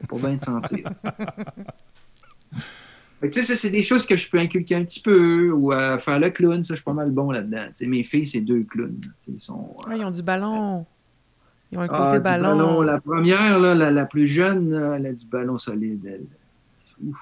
C'est 0.00 0.08
pas 0.08 0.16
bien 0.16 0.36
te 0.36 0.44
sentir. 0.44 0.90
Fait 3.24 3.30
que, 3.30 3.34
tu 3.36 3.42
sais, 3.42 3.54
ça, 3.54 3.58
c'est 3.58 3.70
des 3.70 3.82
choses 3.82 4.04
que 4.04 4.18
je 4.18 4.28
peux 4.28 4.36
inculquer 4.38 4.74
un 4.74 4.84
petit 4.84 5.00
peu, 5.00 5.50
ou 5.50 5.72
euh, 5.72 5.96
faire 5.96 6.18
le 6.20 6.28
clown, 6.28 6.62
ça, 6.62 6.74
je 6.74 6.80
suis 6.80 6.84
pas 6.84 6.92
mal 6.92 7.10
bon 7.10 7.30
là-dedans. 7.30 7.68
Tu 7.68 7.76
sais, 7.76 7.86
mes 7.86 8.04
filles, 8.04 8.26
c'est 8.26 8.42
deux 8.42 8.64
clowns. 8.64 8.98
tu 9.00 9.08
sais, 9.18 9.30
Ils 9.32 9.40
sont, 9.40 9.74
euh, 9.78 9.82
Ah, 9.88 9.96
ils 9.96 10.04
ont 10.04 10.10
du 10.10 10.22
ballon. 10.22 10.84
Ils 11.72 11.78
ont 11.78 11.80
un 11.80 11.88
côté 11.88 12.00
ah, 12.02 12.16
du 12.18 12.22
ballon. 12.22 12.82
La 12.82 13.00
première, 13.00 13.58
là, 13.58 13.74
la, 13.74 13.90
la 13.90 14.04
plus 14.04 14.26
jeune, 14.26 14.74
elle 14.74 15.06
a 15.06 15.12
du 15.14 15.24
ballon 15.24 15.56
solide. 15.56 16.04
Elle. 16.04 16.26
Ouf. 17.08 17.16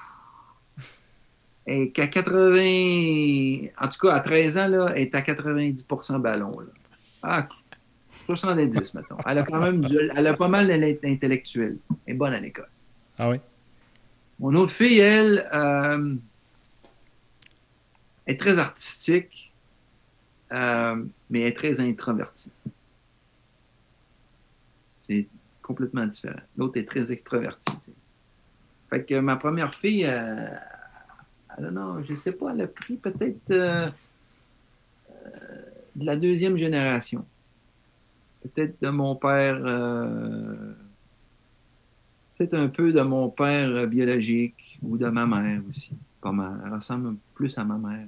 Et 1.67 1.91
qu'à 1.91 2.07
80, 2.07 3.67
en 3.81 3.87
tout 3.87 3.99
cas 4.05 4.15
à 4.15 4.19
13 4.19 4.57
ans, 4.57 4.67
là, 4.67 4.91
elle 4.97 5.03
est 5.03 5.15
à 5.15 5.21
90% 5.21 6.19
ballon. 6.19 6.51
Là. 6.59 6.65
Ah, 7.23 7.47
70, 8.25 8.93
mettons. 8.93 9.15
Elle 9.25 9.37
a 9.37 9.43
quand 9.43 9.61
même 9.61 9.79
du- 9.79 10.11
elle 10.13 10.27
a 10.27 10.33
pas 10.33 10.49
mal 10.49 10.67
d'intellectuel. 10.67 11.77
Elle 12.05 12.13
est 12.13 12.17
bonne 12.17 12.33
à 12.33 12.41
l'école. 12.41 12.67
Ah 13.17 13.29
oui? 13.29 13.37
Mon 14.43 14.53
autre 14.55 14.73
fille, 14.73 14.99
elle, 14.99 15.47
euh, 15.53 16.15
est 18.27 18.37
très 18.37 18.59
artistique, 18.59 19.53
euh, 20.51 21.01
mais 21.29 21.39
elle 21.39 21.47
est 21.47 21.53
très 21.53 21.79
introvertie. 21.79 22.51
C'est 24.99 25.29
complètement 25.61 26.05
différent. 26.05 26.41
L'autre 26.57 26.77
est 26.77 26.83
très 26.83 27.09
extravertie. 27.09 27.71
tu 27.79 27.85
sais. 27.85 27.91
Fait 28.89 29.05
que 29.05 29.17
ma 29.21 29.37
première 29.37 29.73
fille, 29.73 30.05
euh, 30.05 30.49
elle 31.57 31.69
non, 31.69 32.03
je 32.03 32.13
sais 32.13 32.33
pas, 32.33 32.51
elle 32.51 32.63
a 32.63 32.67
pris 32.67 32.97
peut-être 32.97 33.49
euh, 33.49 33.89
de 35.95 36.05
la 36.05 36.17
deuxième 36.17 36.57
génération. 36.57 37.25
Peut-être 38.41 38.75
de 38.81 38.89
mon 38.89 39.15
père, 39.15 39.61
peut-être 42.47 42.61
un 42.61 42.67
peu 42.67 42.91
de 42.91 43.01
mon 43.01 43.29
père 43.29 43.69
euh, 43.69 43.87
biologique 43.87 44.79
ou 44.81 44.97
de 44.97 45.07
ma 45.07 45.25
mère 45.25 45.61
aussi. 45.69 45.91
Pas 46.21 46.31
mal. 46.31 46.61
Elle 46.65 46.73
ressemble 46.73 47.15
plus 47.35 47.57
à 47.57 47.63
ma 47.63 47.77
mère. 47.77 48.05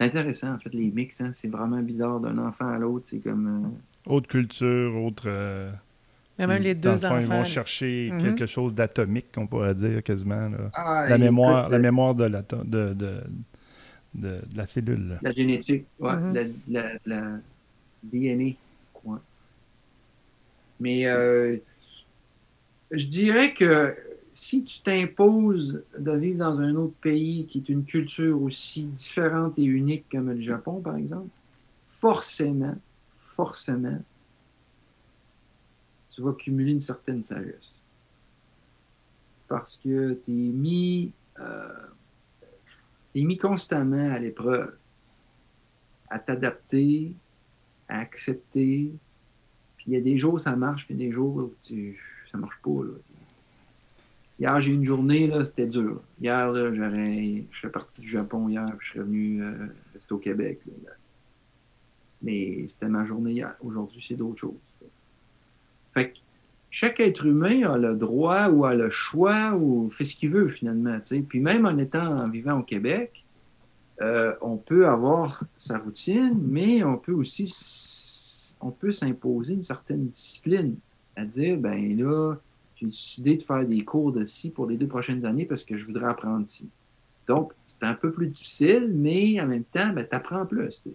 C'est 0.00 0.06
intéressant, 0.06 0.54
en 0.54 0.58
fait, 0.58 0.72
les 0.74 0.90
mix, 0.90 1.20
hein, 1.20 1.30
c'est 1.32 1.48
vraiment 1.48 1.80
bizarre 1.80 2.20
d'un 2.20 2.36
enfant 2.38 2.68
à 2.68 2.78
l'autre. 2.78 3.06
C'est 3.08 3.18
comme. 3.20 3.64
euh, 4.08 4.12
Autre 4.12 4.28
culture, 4.28 4.96
autre, 5.02 5.24
euh, 5.26 5.70
Mais 6.38 6.46
même 6.46 6.62
les 6.62 6.74
deux 6.74 7.04
enfants. 7.04 7.18
Ils 7.18 7.26
vont 7.26 7.44
chercher 7.44 8.10
Mhm. 8.12 8.20
quelque 8.22 8.46
chose 8.46 8.74
d'atomique, 8.74 9.26
on 9.36 9.46
pourrait 9.46 9.74
dire 9.74 10.02
quasiment. 10.02 10.48
là. 10.48 10.70
Ah, 10.74 11.06
La, 11.08 11.16
écoute, 11.16 11.20
mémoire, 11.20 11.68
la 11.68 11.78
mémoire 11.78 12.14
de 12.14 12.24
la, 12.24 12.42
de, 12.42 12.56
de, 12.64 12.94
de, 12.94 13.22
de 14.14 14.56
la 14.56 14.66
cellule. 14.66 15.08
là. 15.08 15.18
La 15.22 15.32
génétique, 15.32 15.86
ouais, 16.00 16.16
Mhm. 16.16 16.34
la, 16.34 16.82
la- 16.82 16.98
la 17.06 17.22
DNA. 18.02 18.56
ouais. 19.04 19.18
Mais 20.80 21.06
euh, 21.06 21.56
je 22.96 23.06
dirais 23.06 23.54
que 23.54 23.96
si 24.32 24.64
tu 24.64 24.80
t'imposes 24.80 25.84
de 25.96 26.12
vivre 26.12 26.38
dans 26.38 26.60
un 26.60 26.74
autre 26.74 26.94
pays 27.00 27.46
qui 27.46 27.58
est 27.58 27.68
une 27.68 27.84
culture 27.84 28.40
aussi 28.42 28.84
différente 28.84 29.54
et 29.58 29.64
unique 29.64 30.06
comme 30.10 30.30
le 30.30 30.40
Japon, 30.40 30.80
par 30.80 30.96
exemple, 30.96 31.28
forcément, 31.84 32.76
forcément, 33.18 34.02
tu 36.10 36.22
vas 36.22 36.32
cumuler 36.32 36.72
une 36.72 36.80
certaine 36.80 37.22
sagesse. 37.22 37.74
Parce 39.46 39.78
que 39.82 40.14
tu 40.24 40.32
es 40.32 40.50
mis, 40.50 41.12
euh, 41.38 41.68
mis 43.14 43.38
constamment 43.38 44.12
à 44.12 44.18
l'épreuve 44.18 44.74
à 46.14 46.18
t'adapter, 46.18 47.12
à 47.88 47.98
accepter. 47.98 48.92
Puis 49.76 49.86
il 49.88 49.92
y 49.94 49.96
a 49.96 50.00
des 50.00 50.16
jours 50.16 50.40
ça 50.40 50.54
marche, 50.54 50.86
puis 50.86 50.94
des 50.94 51.10
jours 51.10 51.36
où 51.36 51.54
tu, 51.64 52.00
ça 52.34 52.38
marche 52.38 52.58
pas. 52.62 52.70
Là. 52.70 52.98
Hier, 54.40 54.60
j'ai 54.60 54.72
eu 54.72 54.74
une 54.74 54.84
journée, 54.84 55.28
là, 55.28 55.44
c'était 55.44 55.68
dur. 55.68 56.02
Hier, 56.20 56.50
là, 56.50 56.72
je 56.74 57.58
serais 57.60 57.72
parti 57.72 58.00
du 58.00 58.08
Japon 58.08 58.48
hier, 58.48 58.66
puis 58.76 58.88
je 58.88 58.92
serais 58.92 59.04
venu 59.04 59.42
euh, 59.42 59.66
rester 59.94 60.12
au 60.12 60.18
Québec. 60.18 60.60
là. 60.66 60.92
Mais 62.22 62.66
c'était 62.68 62.88
ma 62.88 63.06
journée 63.06 63.32
hier. 63.32 63.54
Aujourd'hui, 63.60 64.04
c'est 64.06 64.16
d'autres 64.16 64.40
choses. 64.40 64.58
Fait 65.92 66.10
que 66.10 66.16
chaque 66.70 66.98
être 66.98 67.24
humain 67.24 67.70
a 67.70 67.78
le 67.78 67.94
droit 67.94 68.48
ou 68.48 68.64
a 68.64 68.74
le 68.74 68.90
choix 68.90 69.54
ou 69.54 69.90
fait 69.90 70.04
ce 70.04 70.16
qu'il 70.16 70.30
veut 70.30 70.48
finalement. 70.48 70.98
Puis 71.28 71.38
même 71.38 71.66
en 71.66 71.78
étant 71.78 72.28
vivant 72.28 72.58
au 72.58 72.62
Québec, 72.64 73.24
euh, 74.00 74.34
on 74.40 74.56
peut 74.56 74.88
avoir 74.88 75.44
sa 75.58 75.78
routine, 75.78 76.36
mais 76.42 76.82
on 76.82 76.96
peut 76.96 77.12
aussi 77.12 77.46
on 78.60 78.70
peut 78.70 78.90
s'imposer 78.90 79.52
une 79.52 79.62
certaine 79.62 80.08
discipline. 80.08 80.76
À 81.16 81.24
dire, 81.24 81.58
ben 81.58 81.96
là, 81.96 82.34
j'ai 82.76 82.86
décidé 82.86 83.36
de 83.36 83.42
faire 83.42 83.66
des 83.66 83.84
cours 83.84 84.12
de 84.12 84.24
ci 84.24 84.50
pour 84.50 84.66
les 84.66 84.76
deux 84.76 84.88
prochaines 84.88 85.24
années 85.24 85.46
parce 85.46 85.64
que 85.64 85.76
je 85.76 85.86
voudrais 85.86 86.06
apprendre 86.06 86.46
ci. 86.46 86.68
Donc, 87.26 87.52
c'est 87.64 87.82
un 87.84 87.94
peu 87.94 88.12
plus 88.12 88.26
difficile, 88.26 88.90
mais 88.92 89.40
en 89.40 89.46
même 89.46 89.64
temps, 89.64 89.90
ben, 89.92 90.06
tu 90.08 90.14
apprends 90.14 90.44
plus. 90.44 90.88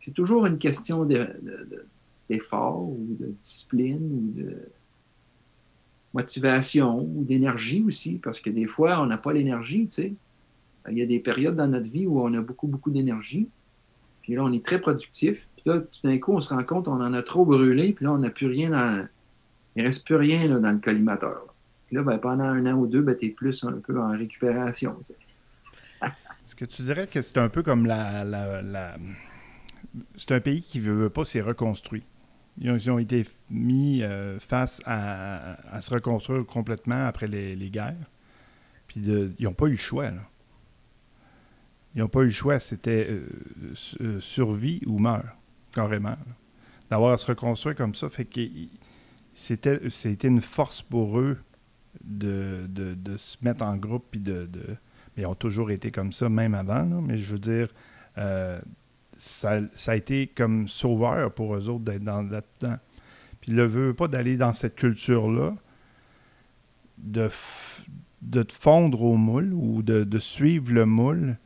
C'est 0.00 0.14
toujours 0.14 0.46
une 0.46 0.58
question 0.58 1.04
de- 1.04 1.14
de- 1.42 1.66
de- 1.70 1.86
d'effort 2.28 2.82
ou 2.82 3.16
de 3.18 3.26
discipline 3.26 4.00
ou 4.02 4.40
de 4.40 4.56
motivation 6.14 7.00
ou 7.00 7.24
d'énergie 7.24 7.82
aussi, 7.82 8.18
parce 8.22 8.40
que 8.40 8.50
des 8.50 8.66
fois, 8.66 9.02
on 9.02 9.06
n'a 9.06 9.18
pas 9.18 9.32
l'énergie, 9.32 9.86
tu 9.86 9.94
sais. 9.94 10.14
Il 10.90 10.96
y 10.96 11.02
a 11.02 11.06
des 11.06 11.18
périodes 11.18 11.56
dans 11.56 11.68
notre 11.68 11.88
vie 11.88 12.06
où 12.06 12.20
on 12.20 12.32
a 12.32 12.40
beaucoup, 12.40 12.66
beaucoup 12.66 12.90
d'énergie. 12.90 13.48
Puis 14.28 14.36
là, 14.36 14.44
on 14.44 14.52
est 14.52 14.62
très 14.62 14.78
productif. 14.78 15.48
Puis 15.56 15.62
là, 15.64 15.78
tout 15.78 16.06
d'un 16.06 16.18
coup, 16.18 16.34
on 16.34 16.40
se 16.42 16.52
rend 16.52 16.62
compte 16.62 16.84
qu'on 16.84 17.02
en 17.02 17.14
a 17.14 17.22
trop 17.22 17.46
brûlé. 17.46 17.94
Puis 17.94 18.04
là, 18.04 18.12
on 18.12 18.18
n'a 18.18 18.28
plus 18.28 18.46
rien 18.46 18.68
dans. 18.68 19.08
Il 19.74 19.86
reste 19.86 20.04
plus 20.04 20.16
rien 20.16 20.46
là, 20.46 20.58
dans 20.58 20.70
le 20.70 20.80
collimateur. 20.80 21.30
là. 21.30 21.52
Puis 21.86 21.96
là, 21.96 22.02
ben, 22.02 22.18
pendant 22.18 22.44
un 22.44 22.66
an 22.66 22.74
ou 22.74 22.86
deux, 22.86 23.00
ben, 23.00 23.16
tu 23.16 23.24
es 23.24 23.28
plus 23.30 23.64
un 23.64 23.80
peu 23.80 23.98
en 23.98 24.10
récupération. 24.10 24.94
Est-ce 26.02 26.54
que 26.54 26.66
tu 26.66 26.82
dirais 26.82 27.06
que 27.06 27.22
c'est 27.22 27.38
un 27.38 27.48
peu 27.48 27.62
comme 27.62 27.86
la. 27.86 28.98
C'est 30.14 30.32
un 30.32 30.40
pays 30.40 30.60
qui 30.60 30.80
ne 30.80 30.92
veut, 30.92 31.08
pas 31.08 31.24
s'est 31.24 31.40
reconstruit. 31.40 32.04
Ils 32.60 32.90
ont, 32.90 32.98
été 32.98 33.24
mis 33.48 34.02
euh, 34.02 34.38
face 34.40 34.82
à, 34.84 35.56
se 35.80 35.94
reconstruire 35.94 36.44
complètement 36.44 37.06
après 37.06 37.28
les, 37.28 37.56
les 37.56 37.70
guerres. 37.70 37.94
Puis 38.88 39.00
de- 39.00 39.32
ils 39.38 39.46
n'ont 39.46 39.54
pas 39.54 39.68
eu 39.68 39.70
le 39.70 39.76
choix. 39.76 40.10
là. 40.10 40.20
Ils 41.98 42.02
n'ont 42.02 42.08
pas 42.08 42.20
eu 42.20 42.26
le 42.26 42.30
choix. 42.30 42.60
C'était 42.60 43.08
euh, 43.10 43.26
euh, 44.02 44.20
survie 44.20 44.80
ou 44.86 45.00
meurt, 45.00 45.26
carrément. 45.74 46.14
D'avoir 46.88 47.12
à 47.12 47.16
se 47.16 47.26
reconstruire 47.26 47.74
comme 47.74 47.92
ça, 47.92 48.08
fait 48.08 48.24
que 48.24 48.40
c'était, 49.34 49.80
une 50.28 50.40
force 50.40 50.80
pour 50.80 51.18
eux 51.18 51.38
de, 52.04 52.66
de- 52.68 53.16
se 53.16 53.36
mettre 53.42 53.64
en 53.64 53.76
groupe 53.76 54.04
puis 54.12 54.20
de, 54.20 54.48
mais 55.16 55.24
ils 55.24 55.26
ont 55.26 55.34
toujours 55.34 55.72
été 55.72 55.90
comme 55.90 56.12
ça, 56.12 56.28
même 56.28 56.54
avant. 56.54 56.84
mais 56.84 57.18
je 57.18 57.32
veux 57.32 57.40
dire, 57.40 57.68
euh, 58.16 58.60
ça, 59.16 59.58
ça 59.74 59.90
a 59.90 59.96
été 59.96 60.28
comme 60.28 60.68
sauveur 60.68 61.34
pour 61.34 61.56
eux 61.56 61.68
autres 61.68 61.84
d'être 61.84 62.04
dans, 62.04 62.22
là-dedans. 62.22 62.76
Puis 63.40 63.50
le 63.50 63.64
veut 63.64 63.92
pas 63.92 64.06
d'aller 64.06 64.36
dans 64.36 64.52
cette 64.52 64.76
culture-là, 64.76 65.56
de, 66.98 67.28
de 68.22 68.42
te 68.44 68.52
fondre 68.52 69.02
au 69.02 69.16
moule 69.16 69.52
ou 69.52 69.82
de, 69.82 70.04
de 70.04 70.18
suivre 70.20 70.72
le 70.72 70.86
moule. 70.86 71.36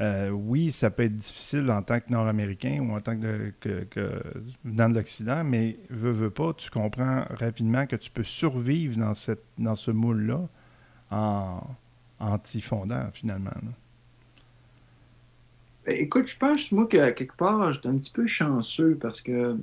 Euh, 0.00 0.30
oui, 0.30 0.72
ça 0.72 0.90
peut 0.90 1.02
être 1.02 1.16
difficile 1.16 1.70
en 1.70 1.82
tant 1.82 2.00
que 2.00 2.10
Nord-Américain 2.10 2.80
ou 2.80 2.94
en 2.94 3.00
tant 3.00 3.18
que, 3.18 3.52
que, 3.60 3.84
que 3.84 4.22
de 4.64 4.94
l'Occident, 4.94 5.44
mais 5.44 5.76
veux, 5.90 6.10
veux 6.10 6.30
pas, 6.30 6.54
tu 6.54 6.70
comprends 6.70 7.24
rapidement 7.30 7.86
que 7.86 7.96
tu 7.96 8.10
peux 8.10 8.22
survivre 8.22 8.96
dans, 8.96 9.14
cette, 9.14 9.44
dans 9.58 9.76
ce 9.76 9.90
moule-là 9.90 10.48
en, 11.10 11.60
en 12.18 12.38
t'y 12.38 12.62
fondant, 12.62 13.08
finalement. 13.12 13.50
Ben, 15.84 15.96
écoute, 15.96 16.28
je 16.28 16.36
pense, 16.38 16.72
moi, 16.72 16.86
que 16.86 17.10
quelque 17.10 17.36
part, 17.36 17.70
j'étais 17.74 17.88
un 17.88 17.98
petit 17.98 18.12
peu 18.12 18.26
chanceux 18.26 18.96
parce 18.98 19.20
que 19.20 19.58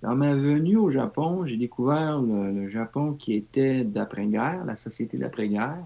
dans 0.00 0.14
ma 0.14 0.34
venue 0.34 0.76
au 0.76 0.90
Japon, 0.90 1.44
j'ai 1.44 1.58
découvert 1.58 2.20
le 2.20 2.68
Japon 2.70 3.12
qui 3.12 3.34
était 3.34 3.84
d'après-guerre, 3.84 4.64
la 4.64 4.76
société 4.76 5.18
d'après-guerre. 5.18 5.84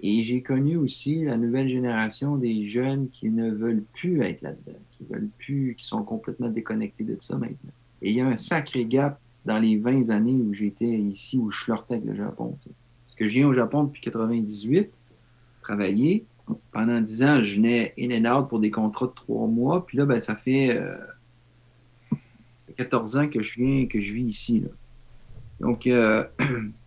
Et 0.00 0.24
j'ai 0.24 0.42
connu 0.42 0.76
aussi 0.76 1.24
la 1.24 1.36
nouvelle 1.36 1.68
génération 1.68 2.36
des 2.36 2.66
jeunes 2.66 3.08
qui 3.08 3.30
ne 3.30 3.50
veulent 3.50 3.84
plus 3.94 4.22
être 4.22 4.42
là-dedans, 4.42 4.78
qui 4.90 5.04
veulent 5.04 5.30
plus, 5.38 5.74
qui 5.76 5.86
sont 5.86 6.02
complètement 6.02 6.48
déconnectés 6.48 7.04
de 7.04 7.16
ça 7.18 7.36
maintenant. 7.36 7.72
Et 8.02 8.10
il 8.10 8.16
y 8.16 8.20
a 8.20 8.26
un 8.26 8.36
sacré 8.36 8.84
gap 8.84 9.18
dans 9.46 9.58
les 9.58 9.78
20 9.78 10.10
années 10.10 10.34
où 10.34 10.52
j'étais 10.52 10.86
ici, 10.86 11.38
où 11.38 11.50
je 11.50 11.64
flirtais 11.64 11.94
avec 11.94 12.06
le 12.06 12.14
Japon. 12.14 12.58
Parce 12.62 13.14
que 13.16 13.26
je 13.26 13.32
viens 13.32 13.48
au 13.48 13.54
Japon 13.54 13.84
depuis 13.84 14.02
98, 14.02 14.90
travailler. 15.62 16.24
Pendant 16.72 17.00
10 17.00 17.22
ans, 17.22 17.42
je 17.42 17.56
venais 17.56 17.94
in 17.98 18.10
and 18.10 18.38
out 18.38 18.48
pour 18.48 18.60
des 18.60 18.70
contrats 18.70 19.06
de 19.06 19.12
3 19.12 19.48
mois. 19.48 19.86
Puis 19.86 19.96
là, 19.98 20.04
ben, 20.04 20.20
ça 20.20 20.36
fait 20.36 20.76
euh, 20.76 20.96
14 22.76 23.16
ans 23.16 23.28
que 23.28 23.42
je 23.42 23.54
viens, 23.54 23.86
que 23.86 24.00
je 24.00 24.12
vis 24.12 24.24
ici. 24.24 24.64
Donc, 25.60 25.86
euh, 25.86 26.24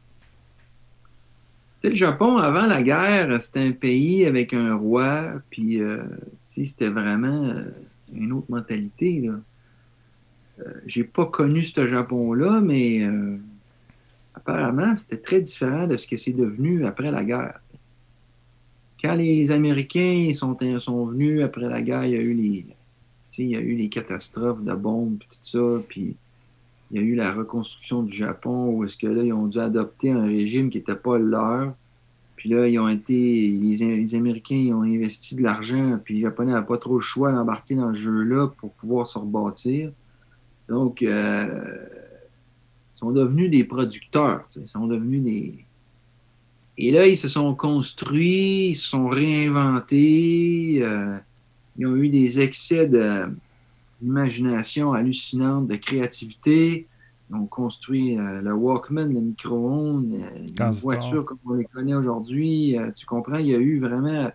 sais, 1.80 1.89
le 1.89 1.95
Japon, 1.95 2.38
avant 2.38 2.65
la 2.65 2.84
guerre, 2.84 3.41
c'était 3.41 3.68
un 3.68 3.72
pays 3.72 4.26
avec 4.26 4.53
un 4.53 4.76
roi, 4.76 5.34
puis 5.49 5.81
euh, 5.81 6.03
c'était 6.47 6.89
vraiment 6.89 7.43
euh, 7.45 7.64
une 8.14 8.34
autre 8.34 8.47
mentalité. 8.49 9.22
Là. 9.22 9.39
Euh, 10.60 10.73
J'ai 10.85 11.03
pas 11.03 11.26
connu 11.26 11.64
ce 11.64 11.88
Japon-là, 11.88 12.61
mais 12.61 13.07
apparemment, 14.34 14.95
c'était 14.95 15.18
très 15.18 15.41
différent 15.41 15.88
de 15.88 15.97
ce 15.97 16.07
que 16.07 16.18
c'est 16.18 16.34
devenu 16.34 16.85
après 16.85 17.11
la 17.11 17.23
guerre. 17.23 17.60
Quand 19.01 19.15
les 19.15 19.51
Américains 19.51 20.31
sont, 20.34 20.57
sont 20.80 21.06
venus 21.06 21.43
après 21.43 21.69
la 21.69 21.81
guerre, 21.81 22.06
il 22.06 22.11
y 22.11 22.18
a 22.18 22.22
eu 22.22 22.34
les, 22.34 22.65
il 23.38 23.47
y 23.47 23.56
a 23.56 23.61
eu 23.61 23.76
les 23.76 23.88
catastrophes 23.88 24.64
de 24.64 24.73
bombes, 24.73 25.18
puis 25.19 25.30
tout 25.30 25.45
ça, 25.45 25.84
puis 25.88 26.15
il 26.91 26.98
y 26.98 27.03
a 27.03 27.06
eu 27.06 27.16
la 27.16 27.34
reconstruction 27.34 28.03
du 28.03 28.16
Japon 28.16 28.70
où 28.70 28.84
est-ce 28.84 28.98
que 28.98 29.07
là, 29.07 29.24
ils 29.24 29.34
ont 29.34 29.48
dû 29.48 29.60
adopter 29.60 30.11
un 30.11 30.26
régime 30.26 30.70
qui 30.70 30.80
n'était 30.80 30.95
pas 30.95 31.18
le 31.18 31.30
leur. 31.30 31.74
Puis 32.36 32.49
là, 32.49 32.68
ils 32.68 32.80
ont 32.80 32.88
été. 32.88 33.14
Les, 33.14 34.16
Américains 34.16 34.56
ils 34.56 34.74
ont 34.74 34.82
investi 34.82 35.36
de 35.36 35.44
l'argent, 35.44 35.99
puis 36.03 36.16
les 36.16 36.22
Japonais 36.22 36.52
n'avaient 36.52 36.66
pas 36.66 36.78
trop 36.78 36.95
le 36.95 37.02
choix 37.02 37.32
d'embarquer 37.32 37.76
dans 37.76 37.94
ce 37.94 37.99
jeu-là 37.99 38.48
pour 38.57 38.72
pouvoir 38.72 39.07
se 39.07 39.20
rebâtir. 39.20 39.91
Donc, 40.68 41.03
euh, 41.03 41.86
ils 42.95 42.99
sont 42.99 43.11
devenus 43.11 43.52
des 43.52 43.64
producteurs, 43.64 44.45
ils 44.56 44.70
sont 44.70 44.88
devenus 44.88 45.22
des. 45.22 45.66
Et 46.78 46.91
là, 46.91 47.06
ils 47.07 47.18
se 47.18 47.28
sont 47.28 47.53
construits, 47.56 48.70
ils 48.70 48.76
se 48.76 48.88
sont 48.90 49.10
réinventés, 49.10 50.80
euh, 50.82 51.18
ils 51.78 51.86
ont 51.86 51.95
eu 51.98 52.07
des 52.07 52.40
excès 52.40 52.88
de, 52.88 53.26
d'imagination 54.02 54.94
hallucinante, 54.94 55.68
de 55.68 55.76
créativité. 55.76 56.88
Ils 57.30 57.36
ont 57.36 57.46
construit 57.46 58.18
euh, 58.18 58.42
le 58.42 58.54
Walkman, 58.54 59.14
le 59.14 59.20
micro-ondes, 59.22 60.14
euh, 60.14 60.40
les 60.40 60.48
voitures 60.84 61.26
comme 61.26 61.38
on 61.46 61.54
les 61.54 61.66
connaît 61.66 61.94
aujourd'hui. 61.94 62.78
Euh, 62.78 62.92
tu 62.92 63.06
comprends, 63.06 63.38
il 63.38 63.48
y 63.48 63.56
a 63.56 63.60
eu 63.60 63.80
vraiment. 63.80 64.32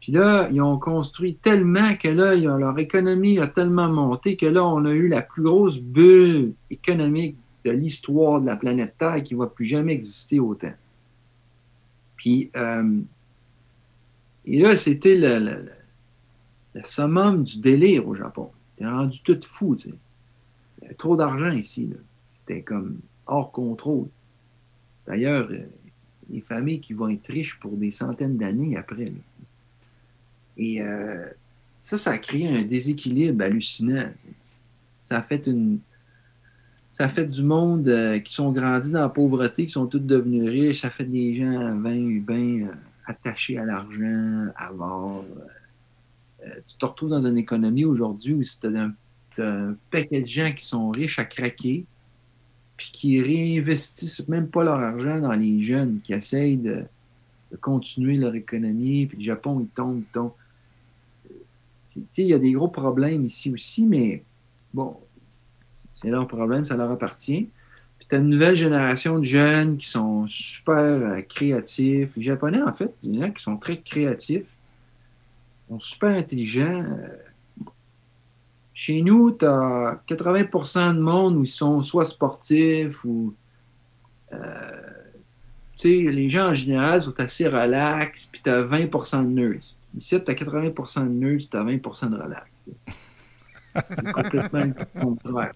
Puis 0.00 0.12
là, 0.12 0.48
ils 0.52 0.60
ont 0.60 0.78
construit 0.78 1.36
tellement 1.36 1.94
que 1.94 2.08
là, 2.08 2.34
ils 2.34 2.48
ont- 2.48 2.56
leur 2.58 2.78
économie 2.78 3.38
a 3.38 3.46
tellement 3.46 3.88
monté 3.88 4.36
que 4.36 4.46
là, 4.46 4.64
on 4.66 4.84
a 4.84 4.90
eu 4.90 5.08
la 5.08 5.22
plus 5.22 5.42
grosse 5.42 5.78
bulle 5.78 6.52
économique 6.70 7.36
de 7.64 7.70
l'histoire 7.70 8.40
de 8.40 8.46
la 8.46 8.56
planète 8.56 8.96
Terre 8.98 9.22
qui 9.22 9.34
ne 9.34 9.38
va 9.38 9.46
plus 9.46 9.64
jamais 9.64 9.94
exister 9.94 10.40
autant. 10.40 10.72
Puis, 12.16 12.50
et 14.46 14.58
là, 14.60 14.76
c'était 14.76 15.14
le, 15.14 15.38
le- 15.38 15.62
le- 15.62 15.70
le 16.74 16.82
summum 16.84 17.44
du 17.44 17.60
délire 17.60 18.06
au 18.08 18.14
Japon. 18.14 18.50
T'es 18.76 18.86
rendu 18.86 19.20
tout 19.22 19.40
fou, 19.42 19.76
tu 19.76 19.90
sais. 19.90 19.94
Il 20.78 20.84
y 20.84 20.86
avait 20.86 20.94
trop 20.94 21.16
d'argent 21.16 21.52
ici, 21.52 21.86
là. 21.86 21.96
c'était 22.28 22.62
comme 22.62 22.98
hors 23.26 23.52
contrôle. 23.52 24.08
D'ailleurs, 25.06 25.48
euh, 25.50 25.66
les 26.30 26.40
familles 26.40 26.80
qui 26.80 26.94
vont 26.94 27.08
être 27.08 27.26
riches 27.26 27.58
pour 27.60 27.76
des 27.76 27.90
centaines 27.90 28.36
d'années 28.36 28.76
après. 28.76 29.12
Et 30.56 30.82
euh, 30.82 31.26
ça, 31.78 31.98
ça 31.98 32.12
a 32.12 32.18
créé 32.18 32.48
un 32.48 32.62
déséquilibre 32.62 33.44
hallucinant. 33.44 34.08
Ça 35.02 35.18
a 35.18 35.22
fait 35.22 35.46
une. 35.46 35.78
Ça 36.90 37.08
fait 37.08 37.26
du 37.26 37.42
monde 37.42 37.88
euh, 37.88 38.20
qui 38.20 38.32
sont 38.32 38.52
grandis 38.52 38.92
dans 38.92 39.00
la 39.00 39.08
pauvreté, 39.08 39.66
qui 39.66 39.72
sont 39.72 39.86
tous 39.86 39.98
devenus 39.98 40.48
riches. 40.48 40.80
Ça 40.82 40.90
fait 40.90 41.04
des 41.04 41.34
gens 41.34 41.74
bien, 41.74 42.20
bien 42.20 42.68
attachés 43.04 43.58
à 43.58 43.64
l'argent, 43.64 44.46
à 44.56 44.68
avoir. 44.68 45.24
Tu 46.66 46.76
te 46.76 46.86
retrouves 46.86 47.10
dans 47.10 47.24
une 47.24 47.38
économie 47.38 47.84
aujourd'hui 47.84 48.34
où 48.34 48.42
tu 48.42 48.66
as 48.66 48.90
un, 49.40 49.76
paquet 49.90 50.22
de 50.22 50.26
gens 50.26 50.52
qui 50.52 50.64
sont 50.64 50.90
riches 50.90 51.18
à 51.18 51.24
craquer, 51.24 51.86
puis 52.76 52.90
qui 52.92 53.20
réinvestissent 53.20 54.28
même 54.28 54.48
pas 54.48 54.64
leur 54.64 54.78
argent 54.78 55.20
dans 55.20 55.32
les 55.32 55.62
jeunes 55.62 56.00
qui 56.02 56.12
essayent 56.12 56.56
de, 56.56 56.84
continuer 57.60 58.16
leur 58.16 58.34
économie, 58.34 59.06
puis 59.06 59.18
le 59.18 59.24
Japon, 59.24 59.60
il 59.60 59.68
tombe, 59.68 60.00
il 60.00 60.12
tombe. 60.12 60.32
Il 62.18 62.26
y 62.26 62.34
a 62.34 62.38
des 62.38 62.50
gros 62.50 62.66
problèmes 62.66 63.24
ici 63.24 63.52
aussi, 63.52 63.86
mais 63.86 64.24
bon, 64.72 64.96
c'est 65.92 66.10
leur 66.10 66.26
problème, 66.26 66.64
ça 66.64 66.76
leur 66.76 66.90
appartient. 66.90 67.48
Puis 67.98 68.08
tu 68.08 68.16
as 68.16 68.18
une 68.18 68.28
nouvelle 68.28 68.56
génération 68.56 69.20
de 69.20 69.24
jeunes 69.24 69.76
qui 69.76 69.88
sont 69.88 70.26
super 70.26 70.76
euh, 70.76 71.20
créatifs. 71.22 72.10
Les 72.16 72.22
Japonais, 72.22 72.60
en 72.60 72.72
fait, 72.72 72.92
des 73.02 73.18
gens 73.18 73.30
qui 73.30 73.42
sont 73.42 73.56
très 73.56 73.80
créatifs, 73.80 74.53
sont 75.68 75.78
super 75.78 76.16
intelligents. 76.16 76.84
Chez 78.72 79.02
nous, 79.02 79.30
tu 79.32 79.46
as 79.46 80.00
80% 80.08 80.96
de 80.96 81.00
monde 81.00 81.36
où 81.36 81.44
ils 81.44 81.48
sont 81.48 81.80
soit 81.82 82.04
sportifs 82.04 83.04
ou. 83.04 83.34
Euh, 84.32 84.80
tu 85.76 85.88
sais, 85.88 86.10
les 86.10 86.30
gens 86.30 86.50
en 86.50 86.54
général 86.54 87.02
sont 87.02 87.18
assez 87.20 87.46
relax, 87.48 88.28
puis 88.30 88.40
tu 88.42 88.50
as 88.50 88.62
20% 88.62 89.24
de 89.24 89.28
nerds. 89.28 89.74
Ici, 89.96 90.22
tu 90.24 90.30
as 90.30 90.34
80% 90.34 91.04
de 91.04 91.08
nerds, 91.08 91.48
tu 91.50 91.56
as 91.56 91.64
20% 91.64 92.10
de 92.10 92.16
relax. 92.16 92.70
C'est 93.74 94.12
complètement 94.12 94.64
le 94.64 95.00
contraire. 95.00 95.52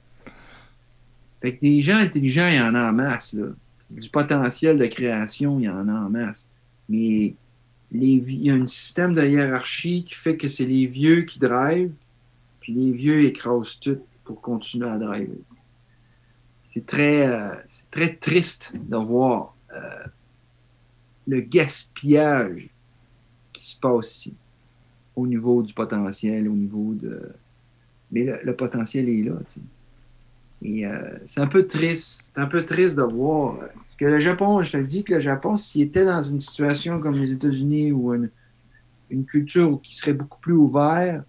Fait 1.40 1.56
que 1.56 1.60
des 1.60 1.82
gens 1.82 1.98
intelligents, 1.98 2.48
il 2.48 2.56
y 2.56 2.60
en 2.60 2.74
a 2.74 2.90
en 2.90 2.92
masse. 2.92 3.32
Là. 3.32 3.46
Du 3.90 4.08
potentiel 4.10 4.78
de 4.78 4.86
création, 4.86 5.58
il 5.58 5.64
y 5.64 5.68
en 5.68 5.88
a 5.88 5.92
en 5.92 6.10
masse. 6.10 6.48
Mais 6.88 7.34
il 7.92 8.44
y 8.44 8.50
a 8.50 8.54
un 8.54 8.66
système 8.66 9.14
de 9.14 9.26
hiérarchie 9.26 10.04
qui 10.04 10.14
fait 10.14 10.36
que 10.36 10.48
c'est 10.48 10.66
les 10.66 10.86
vieux 10.86 11.22
qui 11.22 11.38
drivent, 11.38 11.92
les 12.68 12.92
vieux 12.92 13.24
écrasent 13.24 13.80
tout 13.80 14.00
pour 14.24 14.40
continuer 14.40 14.88
à 14.88 14.98
driver. 14.98 15.38
C'est 16.68 16.84
très, 16.84 17.26
euh, 17.26 17.54
très 17.90 18.14
triste 18.14 18.72
de 18.74 18.96
voir 18.96 19.54
euh, 19.72 20.04
le 21.26 21.40
gaspillage 21.40 22.68
qui 23.52 23.64
se 23.64 23.78
passe 23.78 24.16
ici, 24.16 24.34
au 25.16 25.26
niveau 25.26 25.62
du 25.62 25.72
potentiel, 25.72 26.48
au 26.48 26.54
niveau 26.54 26.94
de. 26.94 27.32
Mais 28.12 28.24
le, 28.42 28.56
potentiel 28.56 29.08
est 29.08 29.22
là. 29.22 29.34
Et 30.62 30.86
euh, 30.86 31.18
c'est 31.26 31.40
un 31.40 31.46
peu 31.46 31.66
triste. 31.66 32.32
C'est 32.34 32.40
un 32.40 32.46
peu 32.46 32.64
triste 32.64 32.96
de 32.96 33.02
voir. 33.02 33.58
Parce 33.58 33.96
que 33.96 34.04
le 34.04 34.18
Japon, 34.18 34.62
je 34.62 34.72
te 34.72 34.76
dis 34.78 35.04
que 35.04 35.14
le 35.14 35.20
Japon, 35.20 35.56
s'il 35.56 35.82
était 35.82 36.04
dans 36.04 36.22
une 36.22 36.40
situation 36.40 37.00
comme 37.00 37.14
les 37.14 37.32
États-Unis 37.32 37.92
ou 37.92 38.14
une, 38.14 38.30
culture 39.26 39.80
qui 39.82 39.96
serait 39.96 40.12
beaucoup 40.12 40.40
plus 40.40 40.52
ouverte, 40.52 41.24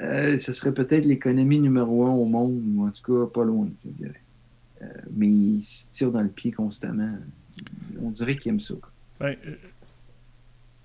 euh, 0.00 0.38
ce 0.38 0.52
serait 0.52 0.72
peut-être 0.72 1.04
l'économie 1.04 1.58
numéro 1.58 2.06
un 2.06 2.10
au 2.10 2.24
monde, 2.24 2.62
ou 2.74 2.86
en 2.86 2.90
tout 2.90 3.02
cas 3.02 3.30
pas 3.32 3.44
loin. 3.44 3.68
Euh, 4.82 4.86
mais 5.14 5.28
il 5.28 5.62
se 5.62 5.90
tire 5.90 6.10
dans 6.10 6.20
le 6.20 6.28
pied 6.28 6.52
constamment. 6.52 7.16
On 8.00 8.10
dirait 8.10 8.36
qu'il 8.36 8.52
aime 8.52 8.60
ça. 8.60 8.74
Ben, 9.18 9.36
euh, 9.46 9.56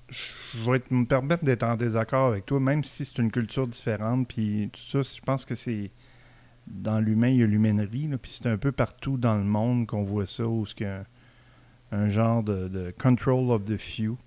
je 0.10 0.72
vais 0.72 0.82
me 0.90 1.06
permettre 1.06 1.44
d'être 1.44 1.64
en 1.64 1.76
désaccord 1.76 2.28
avec 2.28 2.46
toi, 2.46 2.60
même 2.60 2.84
si 2.84 3.06
c'est 3.06 3.18
une 3.18 3.32
culture 3.32 3.68
différente, 3.68 4.28
puis 4.28 4.70
tout 4.72 4.82
ça, 4.82 5.16
je 5.16 5.22
pense 5.22 5.46
que 5.46 5.56
c'est 5.56 5.92
dans 6.74 7.00
l'humain, 7.00 7.30
il 7.30 7.38
y 7.38 7.44
a 7.44 7.46
l'humainerie, 7.46 8.10
puis 8.22 8.32
c'est 8.32 8.48
un 8.48 8.58
peu 8.58 8.72
partout 8.72 9.18
dans 9.18 9.38
le 9.38 9.44
monde 9.44 9.88
qu'on 9.88 10.04
voit 10.04 10.26
ça, 10.26 10.48
où 10.48 10.66
il 10.80 10.84
y 10.84 10.90
un, 11.92 12.08
genre 12.08 12.44
de, 12.44 12.94
control 13.00 13.52
of 13.52 13.66
the 13.66 13.78
few, 13.78 14.18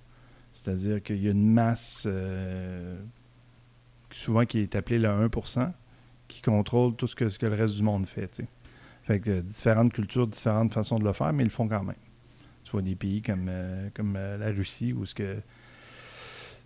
c'est-à-dire 0.52 1.02
qu'il 1.02 1.22
y 1.22 1.28
a 1.28 1.30
une 1.30 1.52
masse 1.52 2.06
souvent 4.14 4.44
qui 4.44 4.60
est 4.60 4.76
appelé 4.76 4.98
le 4.98 5.08
1%, 5.08 5.72
qui 6.28 6.42
contrôle 6.42 6.94
tout 6.96 7.06
ce 7.06 7.14
que, 7.14 7.28
ce 7.28 7.38
que 7.38 7.46
le 7.46 7.54
reste 7.54 7.76
du 7.76 7.82
monde 7.82 8.06
fait. 8.06 8.42
Fait 9.02 9.20
que 9.20 9.40
différentes 9.40 9.92
cultures, 9.92 10.26
différentes 10.26 10.72
façons 10.72 10.98
de 10.98 11.04
le 11.04 11.12
faire, 11.12 11.32
mais 11.32 11.42
ils 11.42 11.46
le 11.46 11.50
font 11.50 11.68
quand 11.68 11.84
même. 11.84 11.96
Soit 12.62 12.82
des 12.82 12.94
pays 12.94 13.20
comme, 13.20 13.46
euh, 13.48 13.90
comme 13.92 14.14
euh, 14.16 14.38
la 14.38 14.50
Russie, 14.50 14.92
où 14.92 15.04
ce 15.04 15.14
que 15.14 15.36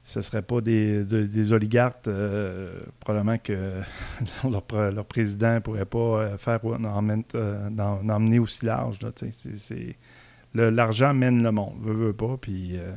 ce 0.09 0.21
ne 0.21 0.23
serait 0.23 0.41
pas 0.41 0.63
des, 0.63 1.05
des 1.05 1.53
oligarques, 1.53 2.09
euh, 2.09 2.81
probablement 2.99 3.37
que 3.37 3.53
leur, 4.51 4.65
leur, 4.91 5.05
président 5.05 5.57
ne 5.57 5.59
pourrait 5.59 5.85
pas 5.85 6.39
faire 6.39 6.65
en, 6.65 7.09
emmener 8.09 8.39
aussi 8.39 8.65
large. 8.65 9.01
L'argent 10.55 11.13
mène 11.13 11.43
le 11.43 11.53
monde, 11.53 11.75
veut, 11.83 11.93
veut 11.93 12.13
pas. 12.15 12.39
Puis 12.41 12.79
euh, 12.79 12.91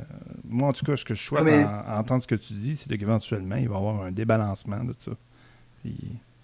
moi, 0.48 0.70
en 0.70 0.72
tout 0.72 0.86
cas, 0.86 0.96
ce 0.96 1.04
que 1.04 1.14
je 1.14 1.22
souhaite 1.22 1.44
en, 1.50 1.98
entendre 2.00 2.22
ce 2.22 2.28
que 2.28 2.36
tu 2.36 2.54
dis, 2.54 2.78
c'est 2.78 2.98
qu'éventuellement, 2.98 3.58
il 3.58 3.68
va 3.68 3.76
y 3.76 3.78
avoir 3.78 4.04
un 4.04 4.12
débalancement 4.12 4.82
de 4.82 4.96
ça. 4.98 5.12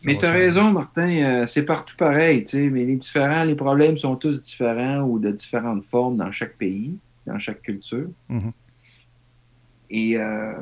mais 0.03 0.17
tu 0.17 0.25
as 0.25 0.31
raison, 0.31 0.73
Martin, 0.73 1.09
euh, 1.09 1.45
c'est 1.45 1.63
partout 1.63 1.95
pareil, 1.95 2.43
mais 2.53 2.83
les 2.83 2.97
différents, 2.97 3.45
les 3.45 3.55
problèmes 3.55 3.97
sont 3.97 4.17
tous 4.17 4.41
différents 4.41 4.99
ou 4.99 5.17
de 5.17 5.31
différentes 5.31 5.85
formes 5.85 6.17
dans 6.17 6.33
chaque 6.33 6.57
pays, 6.57 6.97
dans 7.25 7.39
chaque 7.39 7.61
culture. 7.61 8.09
Mm-hmm. 8.29 8.51
Et 9.89 10.17
euh, 10.17 10.53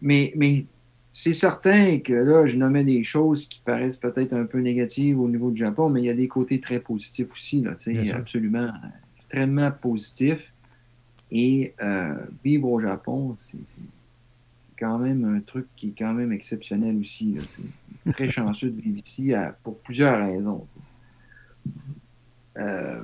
mais, 0.00 0.32
mais 0.36 0.66
c'est 1.10 1.34
certain 1.34 1.98
que 1.98 2.12
là, 2.12 2.46
je 2.46 2.56
nommais 2.56 2.84
des 2.84 3.02
choses 3.02 3.48
qui 3.48 3.60
paraissent 3.60 3.96
peut-être 3.96 4.32
un 4.32 4.44
peu 4.44 4.58
négatives 4.60 5.20
au 5.20 5.28
niveau 5.28 5.50
du 5.50 5.58
Japon, 5.58 5.88
mais 5.88 6.02
il 6.02 6.06
y 6.06 6.10
a 6.10 6.14
des 6.14 6.28
côtés 6.28 6.60
très 6.60 6.80
positifs 6.80 7.32
aussi, 7.32 7.62
là, 7.62 7.74
absolument 8.14 8.72
extrêmement 9.16 9.70
positif. 9.70 10.52
Et 11.30 11.74
euh, 11.82 12.14
vivre 12.42 12.68
au 12.68 12.80
Japon, 12.80 13.36
c'est 13.40 13.58
quand 14.78 14.98
même 14.98 15.24
un 15.24 15.40
truc 15.40 15.66
qui 15.76 15.88
est 15.88 15.94
quand 15.98 16.14
même 16.14 16.32
exceptionnel 16.32 16.96
aussi. 16.96 17.36
très 18.12 18.30
chanceux 18.30 18.70
de 18.70 18.80
vivre 18.80 19.00
ici 19.04 19.32
pour 19.62 19.78
plusieurs 19.80 20.24
raisons. 20.24 20.66
Euh, 22.56 23.02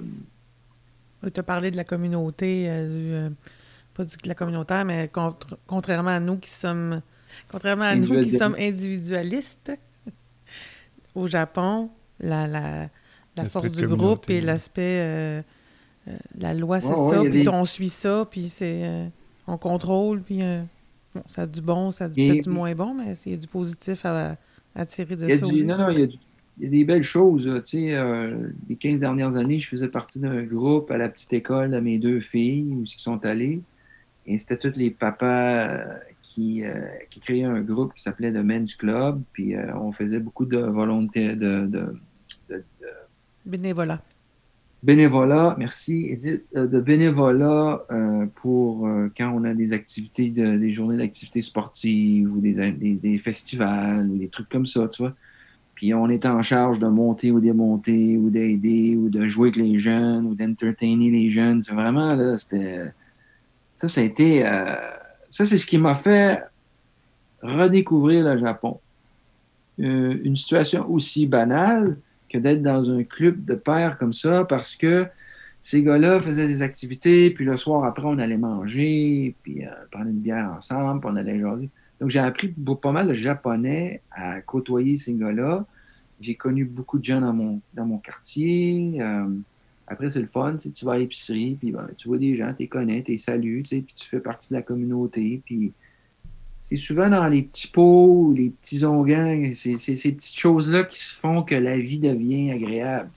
tu 1.22 1.40
as 1.40 1.42
parlé 1.42 1.70
de 1.70 1.76
la 1.76 1.84
communauté, 1.84 2.66
euh, 2.68 3.30
pas 3.94 4.04
du, 4.04 4.16
de 4.16 4.28
la 4.28 4.34
communautaire, 4.34 4.84
mais 4.84 5.10
contrairement 5.66 6.10
à 6.10 6.20
nous 6.20 6.36
qui 6.36 6.50
sommes 6.50 7.00
contrairement 7.48 7.84
à 7.84 7.94
nous 7.96 8.22
qui 8.22 8.30
sommes 8.30 8.56
individualistes, 8.58 9.72
au 11.14 11.26
Japon, 11.26 11.90
la, 12.20 12.46
la, 12.46 12.88
la 13.36 13.44
force 13.46 13.72
du 13.72 13.86
groupe 13.86 14.28
et 14.30 14.40
l'aspect 14.40 15.42
euh, 16.08 16.12
la 16.38 16.52
loi, 16.52 16.80
c'est 16.80 16.94
ça, 16.94 17.22
puis 17.24 17.48
on 17.48 17.64
suit 17.64 17.88
ça, 17.88 18.26
puis 18.30 18.48
c'est 18.48 18.82
euh, 18.84 19.06
on 19.46 19.56
contrôle, 19.56 20.20
puis 20.22 20.42
euh, 20.42 20.62
ça 21.28 21.42
a 21.42 21.46
du 21.46 21.62
bon, 21.62 21.90
ça 21.90 22.06
a 22.06 22.08
peut-être 22.08 22.44
du 22.44 22.50
moins 22.50 22.74
bon, 22.74 22.94
mais 22.94 23.14
il 23.24 23.32
y 23.32 23.34
a 23.34 23.38
du 23.38 23.46
positif 23.46 24.04
à, 24.04 24.36
tirer 24.86 25.16
de 25.16 25.28
ça 25.28 25.46
aussi. 25.46 25.64
Non, 25.64 25.78
non, 25.78 25.88
il 25.90 26.10
y, 26.60 26.66
a 26.66 26.68
des 26.68 26.84
belles 26.84 27.04
choses. 27.04 27.48
Tu 27.64 27.88
sais, 27.88 28.34
les 28.68 28.76
15 28.76 29.00
dernières 29.00 29.34
années, 29.36 29.58
je 29.58 29.68
faisais 29.68 29.88
partie 29.88 30.20
d'un 30.20 30.42
groupe 30.42 30.90
à 30.90 30.98
la 30.98 31.08
petite 31.08 31.32
école 31.32 31.70
de 31.70 31.80
mes 31.80 31.98
deux 31.98 32.20
filles, 32.20 32.66
où 32.70 32.82
ils 32.82 33.00
sont 33.00 33.24
allés. 33.24 33.62
Et 34.26 34.38
c'était 34.38 34.56
tous 34.56 34.78
les 34.78 34.90
papas 34.90 35.78
qui, 36.22 36.62
qui 37.10 37.20
créaient 37.20 37.44
un 37.44 37.60
groupe 37.60 37.94
qui 37.94 38.02
s'appelait 38.02 38.32
The 38.32 38.44
Men's 38.44 38.74
Club. 38.74 39.22
Puis 39.32 39.54
on 39.74 39.92
faisait 39.92 40.20
beaucoup 40.20 40.46
de 40.46 40.58
volonté, 40.58 41.36
de, 41.36 41.66
de, 41.66 42.00
de 42.48 42.64
bénévolat 43.44 44.02
bénévolat, 44.84 45.56
merci 45.58 46.08
Edith, 46.10 46.44
euh, 46.54 46.68
de 46.68 46.78
bénévolat 46.78 47.82
euh, 47.90 48.26
pour 48.42 48.86
euh, 48.86 49.10
quand 49.16 49.32
on 49.34 49.44
a 49.44 49.54
des 49.54 49.72
activités, 49.72 50.28
des 50.28 50.72
journées 50.72 50.98
d'activités 50.98 51.40
sportives 51.40 52.30
ou 52.30 52.40
des, 52.40 53.18
festivals 53.18 54.08
ou 54.10 54.18
des 54.18 54.28
trucs 54.28 54.48
comme 54.48 54.66
ça, 54.66 54.86
tu 54.88 55.02
vois. 55.02 55.14
Puis 55.74 55.94
on 55.94 56.08
est 56.08 56.26
en 56.26 56.42
charge 56.42 56.78
de 56.78 56.86
monter 56.86 57.32
ou 57.32 57.40
démonter 57.40 58.16
ou 58.16 58.30
d'aider 58.30 58.96
ou 58.96 59.08
de 59.08 59.26
jouer 59.26 59.48
avec 59.48 59.56
les 59.56 59.78
jeunes 59.78 60.26
ou 60.26 60.34
d'entertainer 60.34 61.10
les 61.10 61.30
jeunes. 61.30 61.62
C'est 61.62 61.74
vraiment, 61.74 62.14
là, 62.14 62.36
c'était... 62.38 62.92
Ça, 63.76 63.88
ça 63.88 64.00
a 64.00 64.04
été... 64.04 64.42
ça, 65.30 65.46
c'est 65.46 65.58
ce 65.58 65.66
qui 65.66 65.78
m'a 65.78 65.94
fait 65.94 66.42
redécouvrir 67.42 68.24
le 68.24 68.38
Japon. 68.38 68.80
une 69.78 70.36
situation 70.36 70.88
aussi 70.90 71.26
banale, 71.26 71.96
que 72.34 72.38
d'être 72.38 72.62
dans 72.62 72.90
un 72.90 73.04
club 73.04 73.44
de 73.44 73.54
pères 73.54 73.96
comme 73.96 74.12
ça 74.12 74.44
parce 74.44 74.74
que 74.74 75.06
ces 75.62 75.82
gars-là 75.82 76.20
faisaient 76.20 76.48
des 76.48 76.60
activités, 76.60 77.30
puis 77.30 77.44
le 77.44 77.56
soir 77.56 77.84
après, 77.84 78.04
on 78.04 78.18
allait 78.18 78.36
manger, 78.36 79.34
puis 79.42 79.64
euh, 79.64 79.70
prendre 79.90 80.08
une 80.08 80.18
bière 80.18 80.52
ensemble, 80.58 81.00
puis 81.00 81.10
on 81.10 81.16
allait 81.16 81.40
jaser. 81.40 81.70
Donc, 82.00 82.10
j'ai 82.10 82.18
appris 82.18 82.48
pas 82.82 82.92
mal 82.92 83.08
de 83.08 83.14
japonais 83.14 84.02
à 84.10 84.42
côtoyer 84.42 84.98
ces 84.98 85.14
gars-là. 85.14 85.64
j'ai 86.20 86.34
connu 86.34 86.66
beaucoup 86.66 86.98
de 86.98 87.04
gens 87.04 87.20
dans 87.20 87.32
mon, 87.32 87.60
dans 87.72 87.86
mon 87.86 87.96
quartier. 87.96 88.98
Euh, 89.00 89.26
après, 89.86 90.10
c'est 90.10 90.20
le 90.20 90.28
fun, 90.28 90.56
tu 90.56 90.84
vas 90.84 90.92
à 90.92 90.98
l'épicerie, 90.98 91.56
puis 91.60 91.70
ben, 91.70 91.88
tu 91.96 92.08
vois 92.08 92.18
des 92.18 92.36
gens, 92.36 92.50
tu 92.52 92.60
les 92.60 92.68
connais, 92.68 93.02
tu 93.02 93.12
les 93.12 93.18
salues, 93.18 93.62
puis 93.62 93.84
tu 93.94 94.06
fais 94.06 94.20
partie 94.20 94.50
de 94.50 94.54
la 94.54 94.62
communauté. 94.62 95.42
Puis 95.44 95.72
c'est 96.58 96.76
souvent 96.76 97.10
dans 97.10 97.26
les 97.26 97.42
petits 97.42 97.68
pots, 97.68 98.32
les 98.34 98.48
petits 98.48 98.84
onguents, 98.86 99.50
c'est 99.52 99.76
ces 99.76 100.12
petites 100.12 100.38
choses-là 100.38 100.84
qui 100.84 101.02
font 101.04 101.42
que 101.42 101.54
la 101.54 101.78
vie 101.78 101.98
devient 101.98 102.52
agréable. 102.52 103.10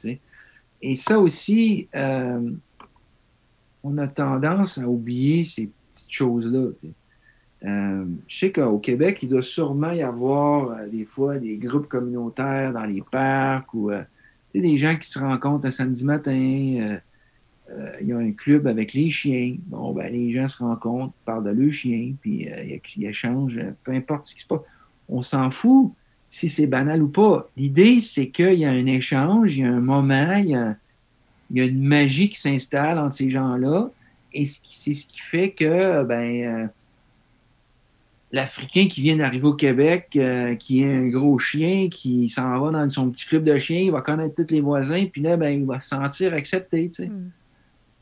Et 0.82 0.96
ça 0.96 1.18
aussi, 1.20 1.88
euh, 1.96 2.52
on 3.84 3.98
a 3.98 4.08
tendance 4.08 4.78
à 4.78 4.88
oublier 4.88 5.46
ces 5.46 5.70
petites 5.94 6.12
choses-là. 6.12 6.72
Euh, 7.64 8.06
je 8.28 8.38
sais 8.38 8.52
qu'au 8.52 8.80
Québec, 8.80 9.24
il 9.24 9.30
doit 9.30 9.42
sûrement 9.42 9.92
y 9.92 10.04
avoir 10.04 10.72
euh, 10.72 10.88
des 10.90 11.06
fois 11.06 11.40
des 11.40 11.58
groupes 11.58 11.88
communautaires 11.88 12.74
dans 12.74 12.86
les 12.86 13.02
parcs 13.02 13.74
ou 13.74 13.90
euh, 14.56 14.62
des 14.62 14.78
gens 14.78 14.96
qui 14.96 15.10
se 15.10 15.20
rencontrent 15.20 15.66
un 15.66 15.72
samedi 15.72 16.06
matin. 16.06 16.32
il 16.34 17.02
y 18.02 18.12
a 18.12 18.18
un 18.18 18.32
club 18.32 18.68
avec 18.68 18.94
les 18.94 19.12
chiens. 19.12 19.56
Bon, 19.66 19.94
ben, 19.94 20.12
les 20.12 20.32
gens 20.34 20.48
se 20.48 20.64
rencontrent, 20.64 21.14
parlent 21.26 21.44
de 21.44 21.52
leurs 21.52 21.74
chiens, 21.74 22.14
puis 22.22 22.48
ils 22.96 23.06
échangent, 23.06 23.60
peu 23.84 23.92
importe 23.92 24.26
ce 24.26 24.36
qui 24.36 24.42
se 24.42 24.48
passe. 24.48 24.62
On 25.10 25.22
s'en 25.22 25.50
fout 25.52 25.94
si 26.28 26.50
c'est 26.50 26.68
banal 26.68 27.02
ou 27.02 27.08
pas. 27.08 27.50
L'idée, 27.56 28.02
c'est 28.02 28.30
qu'il 28.30 28.56
y 28.56 28.66
a 28.66 28.72
un 28.72 28.86
échange, 28.86 29.58
il 29.58 29.62
y 29.62 29.66
a 29.66 29.72
un 29.72 29.80
moment, 29.80 30.34
il 30.34 30.50
y 30.50 30.56
a, 30.56 30.76
il 31.50 31.58
y 31.58 31.62
a 31.62 31.66
une 31.66 31.84
magie 31.84 32.30
qui 32.30 32.40
s'installe 32.40 33.00
entre 33.00 33.16
ces 33.16 33.30
gens-là. 33.30 33.90
Et 34.34 34.46
c'est 34.46 34.94
ce 34.94 35.08
qui 35.08 35.20
fait 35.20 35.52
que, 35.52 36.04
ben, 36.04 36.70
l'Africain 38.32 38.88
qui 38.88 39.02
vient 39.02 39.16
d'arriver 39.16 39.48
au 39.48 39.54
Québec, 39.54 40.10
euh, 40.16 40.56
qui 40.56 40.82
est 40.82 40.94
un 40.94 41.08
gros 41.08 41.40
chien, 41.40 41.90
qui 41.90 42.28
s'en 42.30 42.60
va 42.60 42.72
dans 42.72 42.90
son 42.90 43.10
petit 43.10 43.26
club 43.26 43.44
de 43.44 43.58
chiens, 43.58 43.80
il 43.80 43.92
va 43.92 44.02
connaître 44.02 44.36
tous 44.36 44.54
les 44.54 44.62
voisins, 44.62 45.06
puis 45.06 45.22
là, 45.22 45.38
ben, 45.38 45.50
il 45.50 45.66
va 45.66 45.80
se 45.80 45.90
sentir 45.90 46.34
accepté. 46.34 46.90
Tu 46.90 47.04
sais. 47.04 47.08
Hmm. 47.08 47.32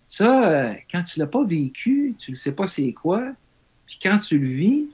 Ça, 0.05 0.49
euh, 0.49 0.73
quand 0.91 1.01
tu 1.01 1.19
ne 1.19 1.25
l'as 1.25 1.31
pas 1.31 1.43
vécu, 1.43 2.15
tu 2.17 2.31
ne 2.31 2.35
sais 2.35 2.51
pas 2.51 2.67
c'est 2.67 2.93
quoi, 2.93 3.33
puis 3.85 3.99
quand 4.01 4.17
tu 4.17 4.39
le 4.39 4.47
vis, 4.47 4.85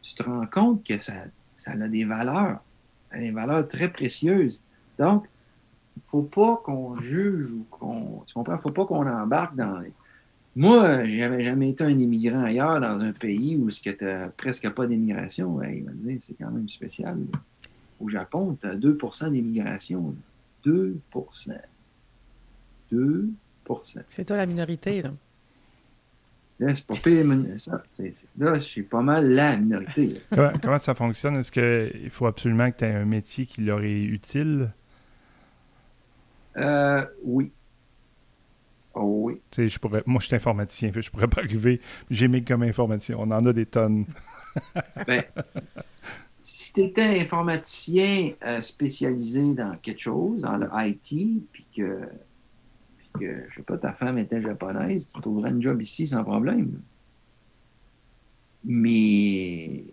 tu 0.00 0.14
te 0.14 0.22
rends 0.22 0.46
compte 0.46 0.84
que 0.84 0.98
ça, 0.98 1.12
ça 1.56 1.72
a 1.72 1.88
des 1.88 2.04
valeurs, 2.04 2.60
des 3.14 3.30
valeurs 3.30 3.66
très 3.68 3.88
précieuses. 3.88 4.62
Donc, 4.98 5.26
il 5.96 6.00
ne 6.00 6.10
faut 6.10 6.22
pas 6.22 6.60
qu'on 6.64 6.96
juge 6.96 7.50
ou 7.52 7.66
qu'on. 7.70 8.22
Tu 8.26 8.34
comprends? 8.34 8.54
Il 8.54 8.56
ne 8.56 8.62
faut 8.62 8.70
pas 8.70 8.86
qu'on 8.86 9.06
embarque 9.06 9.54
dans 9.54 9.78
les 9.78 9.92
moi, 10.54 11.04
j'avais 11.06 11.42
jamais 11.42 11.70
été 11.70 11.84
un 11.84 11.98
immigrant 11.98 12.44
ailleurs 12.44 12.80
dans 12.80 13.00
un 13.00 13.12
pays 13.12 13.56
où 13.56 13.68
il 13.68 13.96
n'y 14.02 14.08
a 14.10 14.28
presque 14.28 14.68
pas 14.70 14.86
d'immigration. 14.86 15.60
c'est 16.20 16.34
quand 16.38 16.50
même 16.50 16.68
spécial. 16.68 17.18
Au 17.98 18.08
Japon, 18.08 18.58
tu 18.60 18.66
as 18.66 18.74
2% 18.74 19.32
d'immigration. 19.32 20.14
2% 20.66 20.98
2% 22.92 23.28
C'est 24.10 24.24
toi 24.24 24.36
la 24.36 24.46
minorité, 24.46 25.02
là. 25.02 25.12
Là, 26.60 26.76
c'est 26.76 26.86
pas 26.86 26.94
pire, 26.94 27.26
ça. 27.58 27.82
là, 28.38 28.54
je 28.54 28.60
suis 28.60 28.82
pas 28.82 29.00
mal 29.02 29.30
la 29.30 29.56
minorité. 29.56 30.14
comment, 30.62 30.78
ça 30.78 30.94
fonctionne? 30.94 31.36
Est-ce 31.36 31.50
qu'il 31.50 32.10
faut 32.10 32.26
absolument 32.26 32.70
que 32.70 32.76
tu 32.78 32.84
aies 32.84 32.94
un 32.94 33.04
métier 33.04 33.46
qui 33.46 33.62
leur 33.62 33.82
est 33.82 34.02
utile? 34.02 34.72
Euh, 36.56 37.04
oui. 37.24 37.50
Oh 38.94 39.24
oui. 39.24 39.40
Je 39.56 39.78
pourrais, 39.78 40.02
moi, 40.06 40.20
je 40.20 40.26
suis 40.26 40.36
informaticien, 40.36 40.90
je 40.94 41.10
pourrais 41.10 41.28
pas 41.28 41.40
arriver. 41.40 41.80
J'ai 42.10 42.28
mis 42.28 42.44
comme 42.44 42.62
informaticien. 42.62 43.16
On 43.18 43.30
en 43.30 43.44
a 43.46 43.52
des 43.52 43.66
tonnes. 43.66 44.06
ben, 45.06 45.24
si 46.42 46.72
tu 46.72 46.80
étais 46.82 47.20
informaticien 47.20 48.32
euh, 48.44 48.60
spécialisé 48.62 49.54
dans 49.54 49.76
quelque 49.76 50.00
chose, 50.00 50.42
dans 50.42 50.56
le 50.56 50.68
IT, 50.72 51.42
puis 51.52 51.66
que, 51.74 52.00
puis 52.98 53.08
que, 53.20 53.44
je 53.48 53.54
sais 53.56 53.62
pas, 53.62 53.78
ta 53.78 53.92
femme 53.92 54.18
était 54.18 54.42
japonaise, 54.42 55.08
tu 55.12 55.20
trouverais 55.20 55.50
un 55.50 55.60
job 55.60 55.80
ici 55.80 56.06
sans 56.06 56.24
problème. 56.24 56.80
Mais 58.64 59.84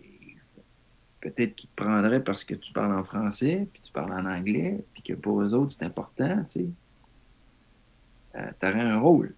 peut-être 1.20 1.54
qu'ils 1.54 1.70
te 1.70 1.76
prendraient 1.76 2.22
parce 2.22 2.44
que 2.44 2.54
tu 2.54 2.72
parles 2.72 2.94
en 2.94 3.04
français, 3.04 3.68
puis 3.72 3.82
tu 3.82 3.92
parles 3.92 4.12
en 4.12 4.26
anglais, 4.26 4.84
puis 4.92 5.02
que 5.02 5.12
pour 5.14 5.40
eux 5.42 5.54
autres, 5.54 5.72
c'est 5.72 5.84
important, 5.84 6.44
tu 6.44 6.60
sais. 6.60 6.66
Euh, 8.36 8.50
tu 8.60 8.66
aurais 8.66 8.80
un 8.80 8.98
rôle. 8.98 9.34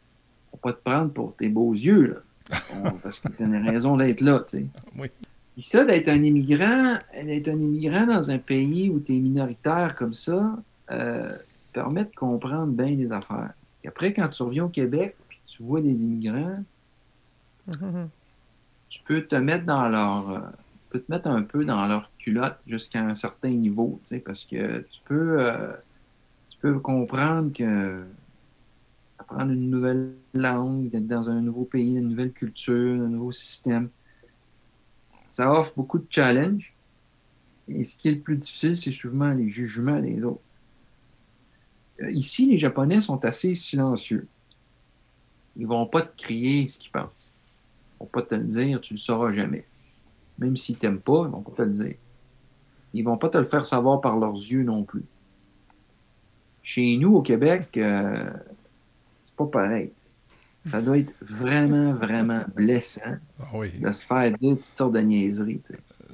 Faut 0.50 0.56
pas 0.58 0.72
te 0.72 0.82
prendre 0.82 1.12
pour 1.12 1.34
tes 1.36 1.48
beaux 1.48 1.74
yeux, 1.74 2.06
là. 2.06 2.60
parce 3.02 3.20
que 3.20 3.28
tu 3.28 3.42
as 3.42 3.70
raison 3.70 3.96
d'être 3.96 4.20
là, 4.20 4.40
tu 4.40 4.58
sais. 4.58 4.66
Oui. 4.98 5.08
Et 5.56 5.62
ça, 5.62 5.84
d'être 5.84 6.08
un 6.08 6.22
immigrant, 6.22 6.98
d'être 7.14 7.48
un 7.48 7.58
immigrant 7.58 8.06
dans 8.06 8.30
un 8.30 8.38
pays 8.38 8.88
où 8.88 9.00
tu 9.00 9.14
es 9.14 9.18
minoritaire 9.18 9.94
comme 9.96 10.14
ça, 10.14 10.56
euh, 10.90 11.36
permet 11.72 12.04
de 12.04 12.14
comprendre 12.14 12.72
bien 12.72 12.90
les 12.90 13.12
affaires. 13.12 13.52
Et 13.84 13.88
après, 13.88 14.12
quand 14.12 14.28
tu 14.28 14.42
reviens 14.42 14.64
au 14.64 14.68
Québec, 14.68 15.14
puis 15.28 15.40
tu 15.46 15.62
vois 15.62 15.80
des 15.80 16.02
immigrants, 16.02 16.62
tu 18.88 19.02
peux 19.04 19.22
te 19.24 19.36
mettre 19.36 19.64
dans 19.64 19.88
leur. 19.88 20.30
Euh, 20.30 20.40
peux 20.90 21.00
te 21.00 21.10
mettre 21.10 21.28
un 21.28 21.42
peu 21.42 21.64
dans 21.64 21.86
leur 21.86 22.10
culotte 22.18 22.58
jusqu'à 22.66 23.00
un 23.00 23.14
certain 23.14 23.48
niveau, 23.48 23.98
tu 24.04 24.16
sais, 24.16 24.20
parce 24.20 24.44
que 24.44 24.80
tu 24.90 25.00
peux, 25.06 25.40
euh, 25.40 25.72
tu 26.50 26.58
peux 26.58 26.78
comprendre 26.78 27.50
que 27.52 28.04
apprendre 29.22 29.52
une 29.52 29.70
nouvelle 29.70 30.14
langue, 30.34 30.90
d'être 30.90 31.06
dans 31.06 31.28
un 31.28 31.40
nouveau 31.40 31.64
pays, 31.64 31.96
une 31.96 32.08
nouvelle 32.08 32.32
culture, 32.32 33.02
un 33.02 33.08
nouveau 33.08 33.32
système. 33.32 33.88
Ça 35.28 35.52
offre 35.52 35.74
beaucoup 35.76 35.98
de 35.98 36.06
challenges. 36.10 36.74
Et 37.68 37.84
ce 37.84 37.96
qui 37.96 38.08
est 38.08 38.12
le 38.12 38.20
plus 38.20 38.36
difficile, 38.36 38.76
c'est 38.76 38.90
souvent 38.90 39.30
les 39.30 39.48
jugements 39.48 40.00
des 40.00 40.22
autres. 40.22 40.40
Euh, 42.02 42.10
ici, 42.10 42.46
les 42.46 42.58
Japonais 42.58 43.00
sont 43.00 43.24
assez 43.24 43.54
silencieux. 43.54 44.26
Ils 45.56 45.62
ne 45.62 45.68
vont 45.68 45.86
pas 45.86 46.02
te 46.02 46.16
crier 46.20 46.66
ce 46.66 46.78
qu'ils 46.78 46.90
pensent. 46.90 47.10
Ils 47.20 48.02
ne 48.02 48.04
vont 48.04 48.10
pas 48.10 48.22
te 48.22 48.34
le 48.34 48.44
dire, 48.44 48.80
tu 48.80 48.94
ne 48.94 48.98
le 48.98 49.02
sauras 49.02 49.32
jamais. 49.32 49.64
Même 50.38 50.56
s'ils 50.56 50.74
ne 50.74 50.80
t'aiment 50.80 51.00
pas, 51.00 51.22
ils 51.22 51.26
ne 51.26 51.32
vont 51.32 51.42
pas 51.42 51.52
te 51.52 51.62
le 51.62 51.70
dire. 51.70 51.96
Ils 52.94 53.04
ne 53.04 53.08
vont 53.08 53.18
pas 53.18 53.28
te 53.28 53.38
le 53.38 53.44
faire 53.44 53.64
savoir 53.64 54.00
par 54.00 54.18
leurs 54.18 54.34
yeux 54.34 54.64
non 54.64 54.82
plus. 54.82 55.04
Chez 56.62 56.96
nous, 56.96 57.14
au 57.14 57.22
Québec, 57.22 57.76
euh, 57.76 58.30
pas 59.36 59.46
pareil. 59.46 59.92
Ça 60.70 60.80
doit 60.80 60.98
être 60.98 61.12
vraiment, 61.20 61.92
vraiment 61.92 62.44
blessant 62.54 63.16
ah 63.40 63.56
de 63.80 63.92
se 63.92 64.04
faire 64.04 64.30
dire 64.38 64.56
toutes 64.56 64.64
sortes 64.64 64.92
de 64.92 65.00
niaiseries. 65.00 65.60
Je 65.68 65.72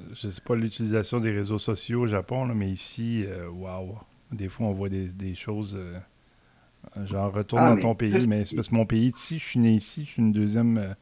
ne 0.09 0.15
Je 0.15 0.29
sais 0.29 0.41
pas 0.41 0.55
l'utilisation 0.55 1.19
des 1.19 1.31
réseaux 1.31 1.59
sociaux 1.59 2.01
au 2.01 2.07
Japon, 2.07 2.45
mais 2.47 2.69
ici, 2.69 3.25
euh, 3.27 3.47
waouh, 3.47 3.95
Des 4.31 4.49
fois, 4.49 4.67
on 4.67 4.73
voit 4.73 4.89
des, 4.89 5.35
choses. 5.35 5.77
Euh, 5.77 7.05
genre, 7.05 7.31
retourne 7.31 7.61
ah, 7.63 7.75
dans 7.75 7.81
ton 7.81 7.95
pays, 7.95 8.25
mais 8.25 8.43
c'est 8.45 8.55
parce 8.55 8.69
que 8.69 8.75
mon 8.75 8.87
pays, 8.87 9.09
ici, 9.09 9.37
je 9.37 9.45
suis 9.45 9.59
né 9.59 9.73
ici, 9.73 10.05
je 10.05 10.11
suis 10.11 10.21
une 10.21 10.31
deuxième 10.31 10.77
euh, 10.79 10.93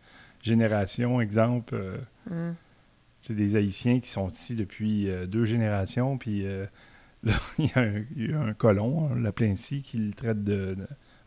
génération, 0.41 1.21
exemple. 1.21 1.75
Mm. 2.29 2.51
C'est 3.21 3.35
des 3.35 3.55
Haïtiens 3.55 3.99
qui 3.99 4.09
sont 4.09 4.27
ici 4.27 4.55
depuis 4.55 5.09
deux 5.27 5.43
générations, 5.43 6.17
puis 6.17 6.45
il, 7.59 7.65
y 7.65 8.31
a 8.33 8.39
un, 8.39 8.53
colon, 8.53 9.09
on 9.11 9.15
l'appelle 9.15 9.51
ainsi, 9.51 9.81
qui 9.81 9.97
le 9.97 10.13
traite 10.13 10.43
de 10.43 10.77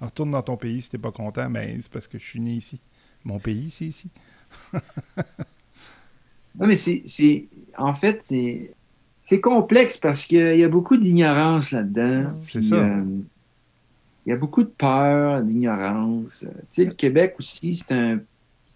retourne 0.06 0.30
dans 0.30 0.42
ton 0.42 0.56
pays 0.56 0.80
si 0.82 0.90
t'es 0.90 0.98
pas 0.98 1.12
content, 1.12 1.48
mais 1.50 1.76
c'est 1.80 1.92
parce 1.92 2.08
que 2.08 2.18
je 2.18 2.24
suis 2.24 2.40
né 2.40 2.52
ici. 2.52 2.80
Mon 3.24 3.38
pays, 3.38 3.70
c'est 3.70 3.86
ici. 3.86 4.08
non, 4.72 6.66
mais 6.66 6.76
c'est. 6.76 7.48
En 7.76 7.94
fait, 7.94 8.22
c'est. 8.22 8.74
C'est 9.22 9.40
complexe 9.40 9.98
parce 9.98 10.24
qu'il 10.24 10.56
y 10.56 10.64
a 10.64 10.68
beaucoup 10.68 10.96
d'ignorance 10.96 11.72
là-dedans. 11.72 12.32
C'est 12.32 12.62
ça. 12.62 12.76
Euh, 12.76 13.04
il 14.24 14.30
y 14.30 14.32
a 14.32 14.36
beaucoup 14.36 14.62
de 14.62 14.70
peur, 14.70 15.42
d'ignorance. 15.42 16.40
Tu 16.40 16.48
sais, 16.70 16.84
le 16.86 16.94
Québec 16.94 17.36
aussi, 17.38 17.76
c'est 17.76 17.92
un, 17.92 18.20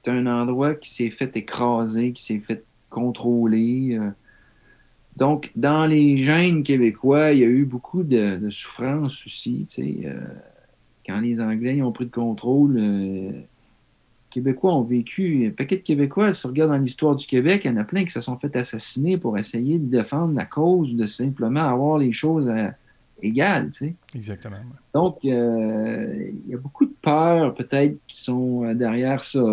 un 0.06 0.26
endroit 0.26 0.74
qui 0.74 0.94
s'est 0.94 1.10
fait 1.10 1.34
écraser, 1.36 2.12
qui 2.12 2.22
s'est 2.22 2.40
fait 2.40 2.62
contrôler. 2.90 3.96
Euh. 3.98 4.10
Donc, 5.16 5.50
dans 5.56 5.86
les 5.86 6.22
gènes 6.22 6.62
québécois, 6.62 7.32
il 7.32 7.38
y 7.38 7.44
a 7.44 7.48
eu 7.48 7.64
beaucoup 7.64 8.02
de, 8.04 8.36
de 8.36 8.50
souffrance 8.50 9.26
aussi. 9.26 9.66
Tu 9.68 9.82
sais, 9.82 10.06
euh 10.06 10.20
quand 11.06 11.20
les 11.20 11.40
Anglais 11.40 11.80
ont 11.82 11.92
pris 11.92 12.04
le 12.04 12.10
contrôle, 12.10 12.76
les 12.76 13.28
euh, 13.28 13.40
Québécois 14.30 14.74
ont 14.74 14.82
vécu. 14.82 15.46
Un 15.46 15.50
paquet 15.50 15.76
de 15.76 15.82
Québécois, 15.82 16.34
si 16.34 16.46
on 16.46 16.48
regarde 16.50 16.70
dans 16.70 16.78
l'histoire 16.78 17.16
du 17.16 17.26
Québec, 17.26 17.62
il 17.64 17.70
y 17.70 17.74
en 17.74 17.76
a 17.76 17.84
plein 17.84 18.04
qui 18.04 18.10
se 18.10 18.20
sont 18.20 18.36
fait 18.36 18.54
assassiner 18.56 19.16
pour 19.16 19.38
essayer 19.38 19.78
de 19.78 19.86
défendre 19.86 20.34
la 20.34 20.46
cause 20.46 20.92
ou 20.92 20.96
de 20.96 21.06
simplement 21.06 21.62
avoir 21.62 21.98
les 21.98 22.12
choses 22.12 22.48
euh, 22.48 22.68
égales. 23.22 23.70
Exactement. 24.14 24.56
Donc, 24.92 25.18
euh, 25.24 26.30
il 26.44 26.50
y 26.50 26.54
a 26.54 26.58
beaucoup 26.58 26.86
de 26.86 26.94
peurs 27.00 27.54
peut-être 27.54 27.96
qui 28.06 28.22
sont 28.22 28.72
derrière 28.74 29.22
ça. 29.22 29.44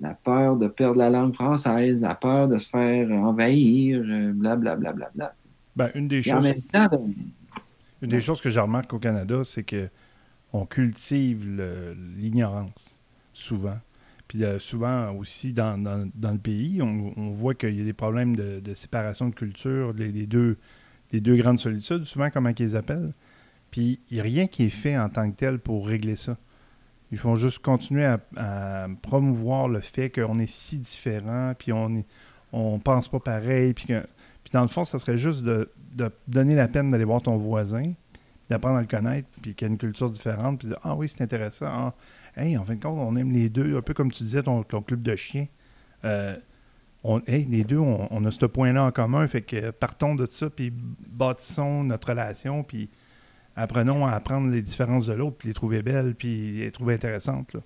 la 0.00 0.14
peur 0.14 0.56
de 0.56 0.68
perdre 0.68 0.96
la 0.96 1.10
langue 1.10 1.34
française, 1.34 2.00
la 2.00 2.14
peur 2.14 2.48
de 2.48 2.58
se 2.58 2.70
faire 2.70 3.10
envahir, 3.10 4.02
blablabla. 4.34 4.76
Bla, 4.76 4.92
bla, 4.92 5.10
bla, 5.14 5.34
ben, 5.74 5.90
une 5.94 6.08
des 6.08 6.22
choses. 6.22 6.46
une 8.02 8.08
des 8.08 8.20
choses 8.20 8.40
que 8.40 8.50
je 8.50 8.60
remarque 8.60 8.92
au 8.92 8.98
Canada, 8.98 9.42
c'est 9.44 9.62
que 9.62 9.88
on 10.52 10.66
cultive 10.66 11.44
l'ignorance, 12.16 13.00
souvent. 13.32 13.78
Puis 14.28 14.44
euh, 14.44 14.58
souvent 14.58 15.12
aussi 15.12 15.52
dans, 15.52 15.76
le 15.76 16.38
pays, 16.38 16.80
on, 16.80 17.30
voit 17.32 17.54
qu'il 17.54 17.76
y 17.76 17.80
a 17.82 17.84
des 17.84 17.92
problèmes 17.92 18.34
de, 18.34 18.74
séparation 18.74 19.28
de 19.28 19.34
culture. 19.34 19.92
Les, 19.92 20.26
deux, 20.26 20.56
les 21.12 21.20
deux 21.20 21.36
grandes 21.36 21.58
solitudes, 21.58 22.04
souvent, 22.04 22.30
comment 22.30 22.48
ils 22.48 22.58
les 22.58 22.74
appellent. 22.74 23.12
Puis 23.70 24.00
il 24.10 24.14
n'y 24.14 24.20
a 24.20 24.22
rien 24.22 24.46
qui 24.46 24.64
est 24.64 24.70
fait 24.70 24.96
en 24.96 25.08
tant 25.08 25.30
que 25.30 25.36
tel 25.36 25.58
pour 25.58 25.86
régler 25.86 26.16
ça. 26.16 26.36
Ils 27.10 27.18
vont 27.18 27.36
juste 27.36 27.58
continuer 27.58 28.06
à, 28.06 28.88
promouvoir 29.02 29.68
le 29.68 29.80
fait 29.80 30.08
qu'on 30.08 30.38
est 30.38 30.50
si 30.50 30.78
différents, 30.78 31.52
puis 31.58 31.72
on 31.72 31.90
ne 31.90 32.02
on 32.52 32.78
pense 32.78 33.08
pas 33.08 33.20
pareil, 33.20 33.74
puis, 33.74 33.86
puis 33.86 34.50
dans 34.52 34.62
le 34.62 34.68
fond, 34.68 34.86
ça 34.86 34.98
serait 34.98 35.18
juste 35.18 35.42
de, 35.42 35.68
donner 36.26 36.54
la 36.54 36.68
peine 36.68 36.88
d'aller 36.88 37.04
voir 37.04 37.20
ton 37.20 37.36
voisin, 37.36 37.92
d'apprendre 38.52 38.76
à 38.76 38.80
le 38.80 38.86
connaître, 38.86 39.28
puis 39.40 39.54
qu'il 39.54 39.66
a 39.66 39.70
une 39.70 39.78
culture 39.78 40.10
différente, 40.10 40.60
puis 40.60 40.68
de 40.68 40.76
Ah 40.82 40.94
oui, 40.94 41.08
c'est 41.08 41.22
intéressant. 41.22 41.66
Ah, 41.68 41.94
hey, 42.36 42.56
en 42.56 42.64
fin 42.64 42.74
de 42.74 42.82
compte, 42.82 42.98
on 42.98 43.16
aime 43.16 43.32
les 43.32 43.48
deux, 43.48 43.76
un 43.76 43.82
peu 43.82 43.94
comme 43.94 44.12
tu 44.12 44.22
disais, 44.24 44.42
ton, 44.42 44.62
club 44.62 45.02
de 45.02 45.16
chiens. 45.16 45.46
Euh, 46.04 46.36
on, 47.04 47.20
les 47.26 47.64
deux, 47.64 47.78
on, 47.78 48.24
a 48.24 48.30
ce 48.30 48.46
point-là 48.46 48.84
en 48.84 48.90
commun, 48.92 49.26
fait 49.26 49.42
que 49.42 49.70
partons 49.70 50.14
de 50.14 50.26
ça, 50.26 50.50
puis 50.50 50.72
bâtissons 50.72 51.82
notre 51.82 52.10
relation, 52.10 52.62
puis 52.62 52.88
apprenons 53.56 54.06
à 54.06 54.12
apprendre 54.12 54.50
les 54.50 54.62
différences 54.62 55.06
de 55.06 55.12
l'autre, 55.12 55.36
puis 55.38 55.48
les 55.48 55.54
trouver 55.54 55.82
belles, 55.82 56.14
puis 56.14 56.52
les 56.58 56.70
trouver 56.70 56.94
intéressantes. 56.94 57.54
Là. 57.54 57.60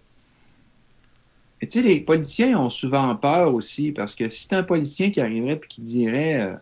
Et 1.60 1.66
tu 1.66 1.78
sais, 1.78 1.86
les 1.86 2.00
politiciens 2.00 2.58
ont 2.58 2.70
souvent 2.70 3.14
peur 3.16 3.54
aussi, 3.54 3.92
parce 3.92 4.14
que 4.14 4.28
si 4.28 4.44
c'est 4.44 4.54
un 4.54 4.62
politicien 4.62 5.10
qui 5.10 5.20
arriverait 5.20 5.60
et 5.62 5.66
qui 5.68 5.80
dirait 5.80 6.40
euh, 6.40 6.54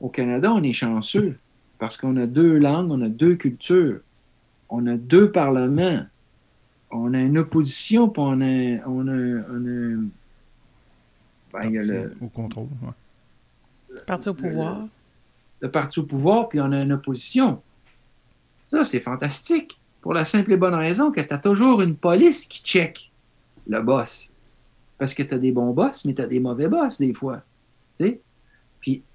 au 0.00 0.08
Canada, 0.08 0.52
on 0.52 0.62
est 0.62 0.72
chanceux, 0.72 1.36
parce 1.78 1.96
qu'on 1.96 2.16
a 2.16 2.26
deux 2.26 2.58
langues, 2.58 2.90
on 2.90 3.00
a 3.02 3.08
deux 3.08 3.36
cultures, 3.36 4.00
on 4.68 4.86
a 4.86 4.96
deux 4.96 5.30
parlements, 5.30 6.04
on 6.90 7.14
a 7.14 7.20
une 7.20 7.38
opposition, 7.38 8.08
puis 8.08 8.22
on 8.24 8.40
a, 8.40 8.86
on 8.86 9.08
a, 9.08 9.42
ben, 11.52 11.70
le, 11.72 12.16
au 12.20 12.28
contrôle. 12.28 12.68
Le 13.88 14.00
parti 14.02 14.28
au 14.28 14.34
pouvoir. 14.34 14.86
le 15.60 15.70
parti 15.70 16.00
au 16.00 16.04
pouvoir, 16.04 16.48
puis 16.48 16.60
on 16.60 16.72
a 16.72 16.82
une 16.82 16.92
opposition. 16.92 17.62
Ça, 18.66 18.84
c'est 18.84 19.00
fantastique. 19.00 19.80
Pour 20.00 20.14
la 20.14 20.24
simple 20.24 20.52
et 20.52 20.56
bonne 20.56 20.74
raison 20.74 21.10
que 21.10 21.20
tu 21.20 21.34
as 21.34 21.38
toujours 21.38 21.82
une 21.82 21.96
police 21.96 22.46
qui 22.46 22.62
check 22.62 23.10
le 23.66 23.82
boss. 23.82 24.30
Parce 24.96 25.14
que 25.14 25.22
tu 25.22 25.34
as 25.34 25.38
des 25.38 25.52
bons 25.52 25.72
boss, 25.72 26.04
mais 26.04 26.14
tu 26.14 26.22
as 26.22 26.26
des 26.26 26.40
mauvais 26.40 26.68
boss 26.68 26.98
des 26.98 27.12
fois. 27.12 27.42
Puis, 27.98 28.20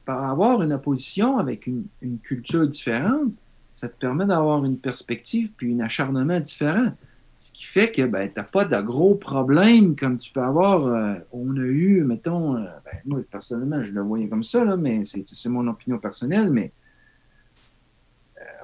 par 0.06 0.24
avoir 0.24 0.62
une 0.62 0.74
opposition 0.74 1.38
avec 1.38 1.68
une, 1.68 1.88
culture 2.22 2.68
différente, 2.68 3.32
ça 3.72 3.90
te 3.90 3.98
permet 3.98 4.26
d'avoir 4.26 4.64
une 4.66 4.78
perspective 4.78 5.52
puis 5.56 5.74
un 5.74 5.80
acharnement 5.80 6.40
différent. 6.40 6.92
Ce 7.36 7.52
qui 7.52 7.64
fait 7.66 7.92
que 7.92 8.04
ben, 8.04 8.28
tu 8.28 8.36
n'as 8.38 8.44
pas 8.44 8.66
de 8.66 8.80
gros 8.82 9.16
problèmes 9.16 9.96
comme 9.96 10.20
tu 10.20 10.32
peux 10.32 10.42
avoir. 10.42 10.86
Euh, 10.86 11.16
on 11.32 11.58
a 11.58 11.62
eu, 11.62 12.04
mettons, 12.04 12.58
euh, 12.58 12.66
ben, 12.86 13.00
moi 13.06 13.22
personnellement, 13.30 13.84
je 13.84 13.92
le 13.92 14.02
voyais 14.02 14.28
comme 14.28 14.44
ça, 14.44 14.64
là, 14.64 14.78
mais 14.78 15.04
c'est 15.06 15.50
mon 15.50 15.68
opinion 15.68 15.98
personnelle, 15.98 16.52
mais 16.52 16.72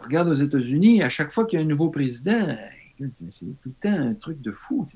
regarde 0.04 0.30
aux 0.30 0.36
États-Unis, 0.36 1.04
à 1.04 1.10
chaque 1.10 1.32
fois 1.32 1.46
qu'il 1.46 1.60
y 1.60 1.62
a 1.62 1.66
un 1.66 1.68
nouveau 1.68 1.90
président, 1.90 2.56
c'est 3.12 3.46
tout 3.62 3.70
le 3.70 3.90
temps 3.90 3.98
un 3.98 4.14
truc 4.14 4.42
de 4.42 4.52
fou. 4.52 4.88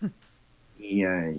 Et 0.80 1.06
euh, 1.06 1.32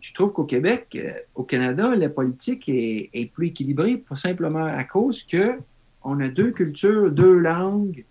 je 0.00 0.14
trouve 0.14 0.32
qu'au 0.32 0.44
Québec, 0.44 0.88
euh, 0.94 1.12
au 1.34 1.42
Canada, 1.42 1.94
la 1.94 2.08
politique 2.08 2.68
est, 2.68 3.30
plus 3.32 3.48
équilibrée, 3.48 3.96
pas 3.96 4.16
simplement 4.16 4.64
à 4.64 4.84
cause 4.84 5.22
que 5.22 5.58
on 6.02 6.20
a 6.20 6.28
deux 6.28 6.52
cultures, 6.52 7.10
deux 7.10 7.38
langues, 7.38 8.04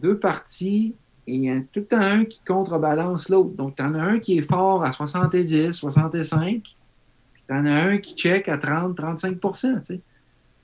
deux 0.00 0.18
partis, 0.18 0.94
et 1.26 1.34
il 1.34 1.42
y 1.42 1.50
a 1.50 1.60
tout 1.60 1.80
le 1.80 1.86
temps 1.86 2.00
un 2.00 2.24
qui 2.24 2.40
contrebalance 2.46 3.28
l'autre. 3.28 3.54
Donc, 3.56 3.76
tu 3.76 3.82
en 3.82 3.94
as 3.94 4.02
un 4.02 4.18
qui 4.18 4.38
est 4.38 4.42
fort 4.42 4.84
à 4.84 4.92
70, 4.92 5.72
65, 5.72 6.62
puis 6.62 7.42
tu 7.48 7.54
en 7.54 7.66
as 7.66 7.74
un 7.74 7.98
qui 7.98 8.14
check 8.14 8.48
à 8.48 8.58
30, 8.58 8.96
35% 8.96 10.00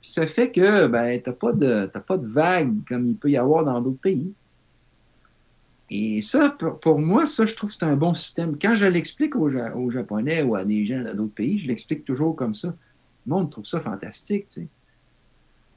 ça 0.09 0.27
fait 0.27 0.51
que 0.51 0.87
ben, 0.87 1.21
tu 1.21 1.29
n'as 1.29 1.37
pas, 1.37 1.53
de, 1.53 1.87
pas 1.87 2.17
de 2.17 2.27
vague 2.27 2.73
comme 2.89 3.09
il 3.09 3.17
peut 3.17 3.31
y 3.31 3.37
avoir 3.37 3.65
dans 3.65 3.81
d'autres 3.81 4.01
pays. 4.01 4.33
Et 5.91 6.21
ça, 6.21 6.55
pour, 6.83 6.99
moi, 6.99 7.27
ça, 7.27 7.47
je 7.47 7.55
trouve 7.55 7.71
que 7.71 7.77
c'est 7.77 7.85
un 7.85 7.97
bon 7.97 8.13
système. 8.13 8.59
Quand 8.61 8.75
je 8.75 8.87
l'explique 8.87 9.35
aux, 9.37 9.91
Japonais 9.91 10.43
ou 10.43 10.55
à 10.55 10.65
des 10.65 10.85
gens 10.85 11.03
d'autres 11.15 11.35
pays, 11.35 11.59
je 11.59 11.67
l'explique 11.67 12.05
toujours 12.05 12.37
comme 12.37 12.55
ça. 12.55 12.75
Le 13.27 13.31
monde 13.31 13.51
trouve 13.51 13.65
ça 13.65 13.81
fantastique. 13.81 14.47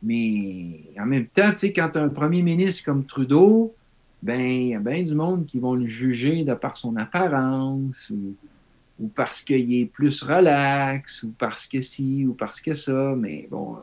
Mais 0.04 0.82
en 1.00 1.06
même 1.06 1.28
temps, 1.28 1.52
quand 1.62 1.90
tu 1.94 1.98
as 1.98 2.04
un 2.04 2.10
premier 2.10 2.42
ministre 2.42 2.84
comme 2.84 3.06
Trudeau, 3.06 3.74
ben, 4.22 4.42
il 4.42 4.68
y 4.70 4.76
a 4.76 4.80
bien 4.80 5.04
du 5.04 5.16
monde 5.16 5.46
qui 5.46 5.60
vont 5.60 5.76
le 5.76 5.88
juger 5.88 6.44
de 6.44 6.54
par 6.54 6.76
son 6.76 6.96
apparence 6.98 8.10
ou, 8.10 8.36
ou 9.00 9.08
parce 9.08 9.44
qu'il 9.44 9.74
est 9.74 9.86
plus 9.86 10.22
relax 10.24 11.24
ou 11.24 11.34
parce 11.38 11.68
que 11.68 11.80
ci 11.80 12.26
ou 12.26 12.34
parce 12.34 12.60
que 12.60 12.74
ça. 12.74 13.16
Mais 13.16 13.48
bon, 13.50 13.78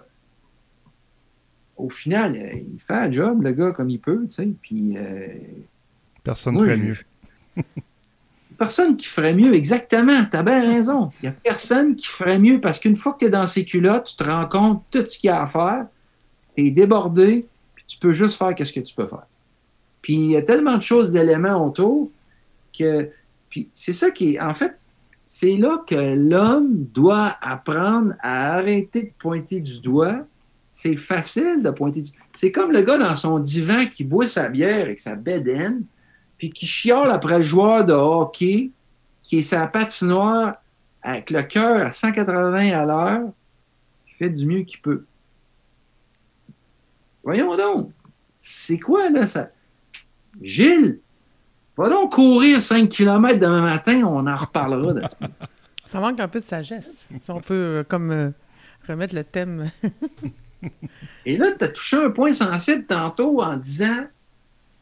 au 1.79 1.89
final, 1.89 2.37
il 2.37 2.81
fait 2.81 2.95
un 2.95 3.11
job, 3.11 3.43
le 3.43 3.53
gars, 3.53 3.73
comme 3.73 3.89
il 3.89 4.01
peut, 4.01 4.27
tu 4.29 4.35
sais, 4.35 4.49
puis... 4.61 4.95
Euh, 4.99 5.29
personne 6.29 6.57
ne 6.57 6.61
ferait 6.61 6.77
mieux. 6.77 6.97
personne 8.59 8.97
qui 8.97 9.07
ferait 9.07 9.35
mieux, 9.35 9.55
exactement, 9.55 10.25
tu 10.31 10.37
as 10.37 10.43
bien 10.43 10.61
raison. 10.61 11.11
Il 11.23 11.29
n'y 11.29 11.29
a 11.29 11.33
personne 11.33 11.97
qui 11.97 12.07
ferait 12.07 12.39
mieux, 12.39 12.61
parce 12.61 12.79
qu'une 12.79 12.97
fois 12.97 13.15
que 13.15 13.21
tu 13.21 13.25
es 13.27 13.31
dans 13.31 13.47
ces 13.47 13.65
culottes, 13.65 14.05
tu 14.05 14.17
te 14.17 14.29
rends 14.29 14.47
compte 14.47 14.85
de 14.93 15.01
tout 15.01 15.07
ce 15.07 15.19
qu'il 15.19 15.29
y 15.29 15.31
a 15.31 15.43
à 15.43 15.47
faire, 15.47 15.87
tu 16.55 16.67
es 16.67 16.71
débordé, 16.71 17.47
puis 17.75 17.85
tu 17.87 17.99
peux 17.99 18.13
juste 18.13 18.37
faire 18.37 18.55
ce 18.59 18.73
que 18.73 18.81
tu 18.81 18.95
peux 18.95 19.07
faire. 19.07 19.27
Puis 20.03 20.15
il 20.15 20.31
y 20.33 20.37
a 20.37 20.43
tellement 20.43 20.77
de 20.77 20.83
choses, 20.83 21.13
d'éléments 21.13 21.67
autour, 21.67 22.11
que... 22.79 23.09
Puis 23.49 23.71
c'est 23.75 23.95
ça 23.95 24.11
qui 24.11 24.35
est... 24.35 24.41
En 24.41 24.53
fait, 24.53 24.77
c'est 25.25 25.57
là 25.57 25.83
que 25.87 26.15
l'homme 26.15 26.85
doit 26.93 27.37
apprendre 27.41 28.13
à 28.21 28.55
arrêter 28.55 29.03
de 29.03 29.13
pointer 29.19 29.61
du 29.61 29.81
doigt 29.81 30.27
c'est 30.71 30.97
facile 30.97 31.61
de 31.63 31.71
pointer. 31.71 32.03
C'est 32.33 32.53
comme 32.53 32.71
le 32.71 32.83
gars 32.83 32.99
dans 32.99 33.17
son 33.17 33.41
divan 33.41 33.87
qui 33.87 34.05
boit 34.05 34.29
sa 34.29 34.49
bière 34.49 34.85
avec 34.85 35.01
sa 35.01 35.17
bédaine, 35.17 35.83
puis 36.39 36.51
qui 36.51 36.66
chiale 36.66 37.10
après 37.10 37.39
le 37.39 37.44
joueur 37.44 37.85
de 37.85 37.93
hockey 37.93 38.70
qui 39.23 39.39
est 39.39 39.43
sa 39.43 39.66
patinoire 39.66 40.55
avec 41.02 41.31
le 41.31 41.43
cœur 41.43 41.86
à 41.86 41.93
180 41.93 42.70
à 42.73 42.85
l'heure, 42.86 43.28
qui 44.06 44.15
fait 44.15 44.31
du 44.31 44.47
mieux 44.47 44.62
qu'il 44.62 44.81
peut. 44.81 45.05
Voyons 47.23 47.56
donc. 47.56 47.90
C'est 48.39 48.78
quoi, 48.78 49.10
là, 49.10 49.27
ça? 49.27 49.51
Gilles, 50.40 51.01
va 51.77 51.89
donc 51.89 52.15
courir 52.15 52.62
5 52.62 52.89
km 52.89 53.39
demain 53.39 53.62
matin, 53.62 54.02
on 54.05 54.27
en 54.27 54.36
reparlera 54.36 54.93
de 54.93 55.02
ça. 55.02 55.19
Ça 55.85 56.01
manque 56.01 56.20
un 56.20 56.28
peu 56.28 56.39
de 56.39 56.44
sagesse. 56.44 57.06
Si 57.20 57.31
on 57.31 57.40
peut, 57.40 57.55
euh, 57.55 57.85
comme, 57.85 58.10
euh, 58.10 58.31
remettre 58.86 59.15
le 59.15 59.24
thème. 59.24 59.70
Et 61.27 61.36
là, 61.36 61.52
tu 61.52 61.65
as 61.65 61.69
touché 61.69 61.97
un 61.97 62.10
point 62.10 62.32
sensible 62.32 62.85
tantôt 62.85 63.43
en 63.43 63.56
disant 63.56 64.06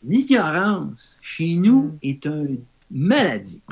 l'ignorance 0.07 1.19
chez 1.21 1.55
nous 1.57 1.83
mm. 1.83 1.99
est 2.03 2.25
une 2.27 2.59
maladie. 2.91 3.63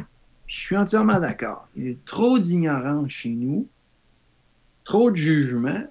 je 0.46 0.56
suis 0.56 0.76
entièrement 0.76 1.20
d'accord. 1.20 1.68
Il 1.76 1.88
y 1.88 1.92
a 1.92 1.94
trop 2.04 2.38
d'ignorance 2.38 3.10
chez 3.10 3.30
nous, 3.30 3.66
trop 4.84 5.10
de 5.10 5.16
jugement, 5.16 5.84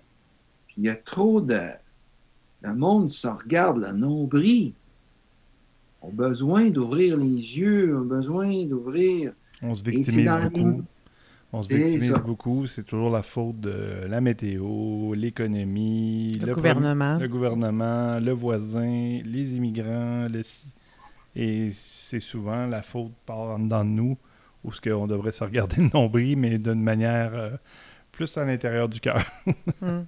puis 0.67 0.75
il 0.77 0.83
y 0.83 0.89
a 0.89 0.95
trop 0.95 1.41
de. 1.41 1.61
Le 2.61 2.73
monde 2.73 3.09
se 3.09 3.27
regarde 3.27 3.79
le 3.79 3.91
nombril. 3.91 4.73
On 6.01 6.09
a 6.09 6.11
besoin 6.11 6.69
d'ouvrir 6.69 7.17
les 7.17 7.25
yeux, 7.25 7.97
on 7.97 8.01
a 8.01 8.03
besoin 8.03 8.65
d'ouvrir. 8.65 9.33
On 9.61 9.73
se 9.73 9.83
victimise 9.83 10.31
beaucoup. 10.41 10.83
On 11.55 11.61
se 11.61 11.71
victimise 11.71 12.13
beaucoup. 12.25 12.65
C'est 12.65 12.83
toujours 12.83 13.11
la 13.11 13.21
faute 13.21 13.59
de 13.59 14.07
la 14.07 14.21
météo, 14.21 15.13
l'économie, 15.13 16.31
le, 16.43 16.51
gouvernement. 16.51 17.19
le 17.19 17.27
gouvernement, 17.27 18.19
le 18.19 18.31
voisin, 18.31 19.21
les 19.23 19.55
immigrants. 19.55 20.27
Le... 20.29 20.41
Et 21.35 21.69
c'est 21.71 22.19
souvent 22.19 22.65
la 22.65 22.81
faute 22.81 23.13
par 23.27 23.37
en 23.37 23.59
dedans 23.59 23.85
de 23.85 23.89
nous, 23.91 24.17
où 24.63 24.73
ce 24.73 24.81
qu'on 24.81 25.05
devrait 25.05 25.31
se 25.31 25.43
regarder 25.43 25.77
le 25.77 25.89
nombril, 25.93 26.39
mais 26.39 26.57
d'une 26.57 26.81
manière 26.81 27.35
euh, 27.35 27.51
plus 28.11 28.35
à 28.35 28.45
l'intérieur 28.45 28.89
du 28.89 28.99
cœur. 28.99 29.23
Hmm. 29.81 30.05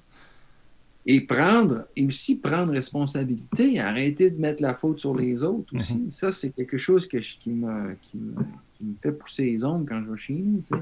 Et 1.08 1.22
prendre, 1.22 1.86
et 1.96 2.04
aussi 2.08 2.38
prendre 2.38 2.72
responsabilité, 2.72 3.80
arrêter 3.80 4.32
de 4.32 4.42
mettre 4.42 4.64
la 4.64 4.74
faute 4.74 5.00
sur 5.00 5.16
les 5.16 5.44
autres 5.44 5.76
aussi. 5.76 5.98
Mhm. 5.98 6.10
Ça, 6.10 6.32
c'est 6.32 6.50
quelque 6.50 6.80
chose 6.80 7.08
que 7.08 7.18
qui, 7.18 7.52
me, 7.52 7.94
qui, 8.02 8.18
me, 8.18 8.34
qui, 8.74 8.84
me, 8.86 8.96
fait 9.04 9.12
pousser 9.12 9.46
les 9.46 9.64
ongles 9.64 9.88
quand 9.88 10.02
je 10.04 10.12
vais 10.12 10.18
chez 10.18 10.34
nous. 10.34 10.62
Tu 10.62 10.76
sais. 10.76 10.82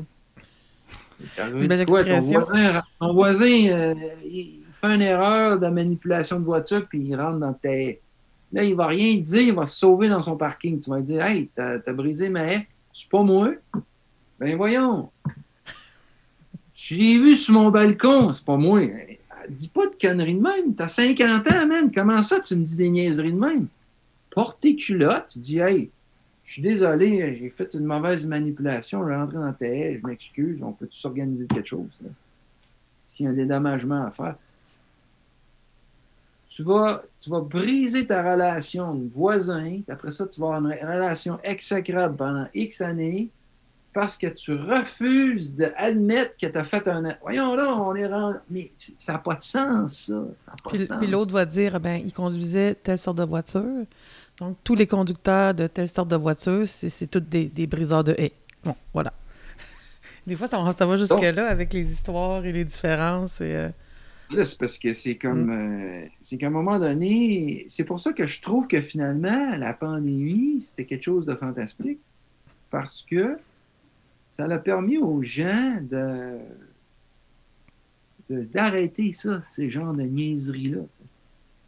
Ton 3.00 3.14
voisin, 3.14 3.68
euh, 3.70 3.96
il 4.24 4.64
fait 4.72 4.96
une 4.96 5.02
erreur 5.02 5.60
de 5.60 5.68
manipulation 5.68 6.40
de 6.40 6.46
voiture, 6.46 6.86
puis 6.88 7.00
il 7.00 7.16
rentre 7.16 7.40
dans 7.40 7.54
tes. 7.54 8.02
Là, 8.52 8.64
il 8.64 8.76
va 8.76 8.88
rien 8.88 9.16
dire, 9.18 9.42
il 9.42 9.54
va 9.54 9.66
se 9.66 9.80
sauver 9.80 10.10
dans 10.10 10.22
son 10.22 10.38
parking. 10.38 10.80
Tu 10.80 10.90
vas 10.90 11.02
dire 11.02 11.24
Hey, 11.24 11.50
t'as 11.56 11.78
as 11.86 11.94
brisé 11.94 12.30
ma 12.30 12.46
haie, 12.46 12.68
c'est 12.92 13.10
pas 13.10 13.24
moi. 13.24 13.54
Ben 14.40 14.56
voyons. 14.56 15.10
Je 16.76 16.96
l'ai 16.96 17.18
vu 17.18 17.36
sur 17.36 17.54
mon 17.54 17.70
balcon, 17.70 18.34
c'est 18.34 18.46
pas 18.46 18.58
moi. 18.58 18.82
Dis 19.50 19.70
pas 19.70 19.88
de 19.88 19.96
conneries 20.00 20.36
de 20.36 20.42
même. 20.42 20.76
T'as 20.76 20.88
50 20.88 21.52
ans, 21.52 21.68
man. 21.68 21.92
Comment 21.94 22.22
ça, 22.24 22.40
tu 22.40 22.56
me 22.56 22.64
dis 22.64 22.76
des 22.76 22.90
niaiseries 22.90 23.34
de 23.34 23.40
même? 23.40 23.68
Porte 24.30 24.60
tes 24.62 24.76
culottes, 24.76 25.28
tu 25.34 25.40
dis 25.40 25.60
Hey, 25.60 25.90
je 26.46 26.54
suis 26.54 26.62
désolé, 26.62 27.38
j'ai 27.40 27.50
fait 27.50 27.74
une 27.74 27.86
mauvaise 27.86 28.28
manipulation, 28.28 29.02
je 29.04 29.10
vais 29.10 29.16
rentrer 29.16 29.38
dans 29.38 29.54
ta 29.54 29.66
haie, 29.66 30.00
je 30.02 30.08
m'excuse, 30.08 30.62
on 30.62 30.74
peut 30.74 30.88
tous 30.88 31.06
organiser 31.06 31.46
quelque 31.48 31.68
chose. 31.68 31.90
S'il 33.06 33.26
y 33.26 33.28
a 33.28 33.32
un 33.32 33.34
dédommagement 33.34 34.06
à 34.06 34.12
faire. 34.12 34.36
tu 36.50 36.64
vas, 36.64 37.04
tu 37.20 37.30
vas 37.30 37.42
briser 37.42 38.06
ta 38.06 38.22
relation 38.22 38.94
de 38.94 39.10
voisin. 39.14 39.82
Après 39.90 40.12
ça, 40.12 40.28
tu 40.28 40.40
vas 40.40 40.56
avoir 40.56 40.72
une 40.72 40.88
relation 40.88 41.40
exécrable 41.44 42.16
pendant 42.16 42.48
X 42.54 42.82
années 42.82 43.30
parce 43.94 44.18
que 44.18 44.28
tu 44.28 44.54
refuses 44.54 45.54
d'admettre 45.56 46.36
que 46.42 46.48
tu 46.48 46.58
as 46.58 46.64
fait 46.64 46.88
un. 46.88 47.16
Voyons 47.22 47.56
là, 47.56 47.76
on 47.76 47.96
est 47.96 48.08
rendu. 48.08 48.38
Mais 48.50 48.72
ça 48.78 49.14
n'a 49.14 49.20
pas 49.20 49.36
de 49.36 49.44
sens, 49.44 50.08
ça. 50.08 50.24
ça 50.42 50.52
pas 50.64 50.72
puis, 50.72 50.80
de 50.80 50.86
sens. 50.86 50.98
puis 51.00 51.08
l'autre 51.08 51.32
va 51.32 51.46
dire, 51.46 51.80
ben, 51.80 52.02
il 52.04 52.12
conduisait 52.12 52.76
telle 52.76 52.98
sorte 52.98 53.20
de 53.20 53.24
voiture. 53.24 53.86
Donc, 54.44 54.58
tous 54.64 54.76
les 54.76 54.88
conducteurs 54.88 55.54
de 55.54 55.68
telle 55.68 55.88
sorte 55.88 56.10
de 56.10 56.18
voiture, 56.18 56.68
c'est, 56.68 57.08
tous 57.08 57.22
des, 57.22 57.46
des 57.46 57.66
briseurs 57.66 58.04
de 58.04 58.14
haies. 58.18 58.34
Bon, 58.66 58.76
voilà. 58.94 59.14
Des 60.28 60.36
fois, 60.36 60.48
ça, 60.48 60.58
ça 60.78 60.86
va 60.86 60.98
jusque-là 60.98 61.48
avec 61.48 61.72
les 61.72 61.90
histoires 61.90 62.46
et 62.46 62.52
les 62.52 62.66
différences. 62.66 63.40
Et, 63.40 63.56
euh, 63.56 63.70
Là, 64.32 64.46
c'est 64.46 64.58
parce 64.58 64.78
que 64.78 64.94
c'est 64.94 65.16
comme. 65.16 65.50
euh, 65.50 66.06
c'est 66.22 66.38
qu'à 66.38 66.48
un 66.48 66.50
moment 66.50 66.78
donné, 66.78 67.66
c'est 67.70 67.86
pour 67.86 68.02
ça 68.02 68.12
que 68.12 68.28
je 68.28 68.42
trouve 68.42 68.68
que 68.68 68.82
finalement, 68.82 69.56
la 69.56 69.74
pandémie, 69.74 70.62
c'était 70.62 70.86
quelque 70.86 71.04
chose 71.04 71.26
de 71.26 71.36
fantastique. 71.36 72.00
Parce 72.70 73.06
que 73.10 73.38
ça 74.32 74.44
a 74.44 74.58
permis 74.58 74.98
aux 74.98 75.24
gens 75.24 75.78
de. 75.90 76.38
d'arrêter 78.30 79.14
ça, 79.14 79.42
ces 79.50 79.70
genres 79.70 79.94
de 79.94 80.04
niaiseries-là. 80.04 80.82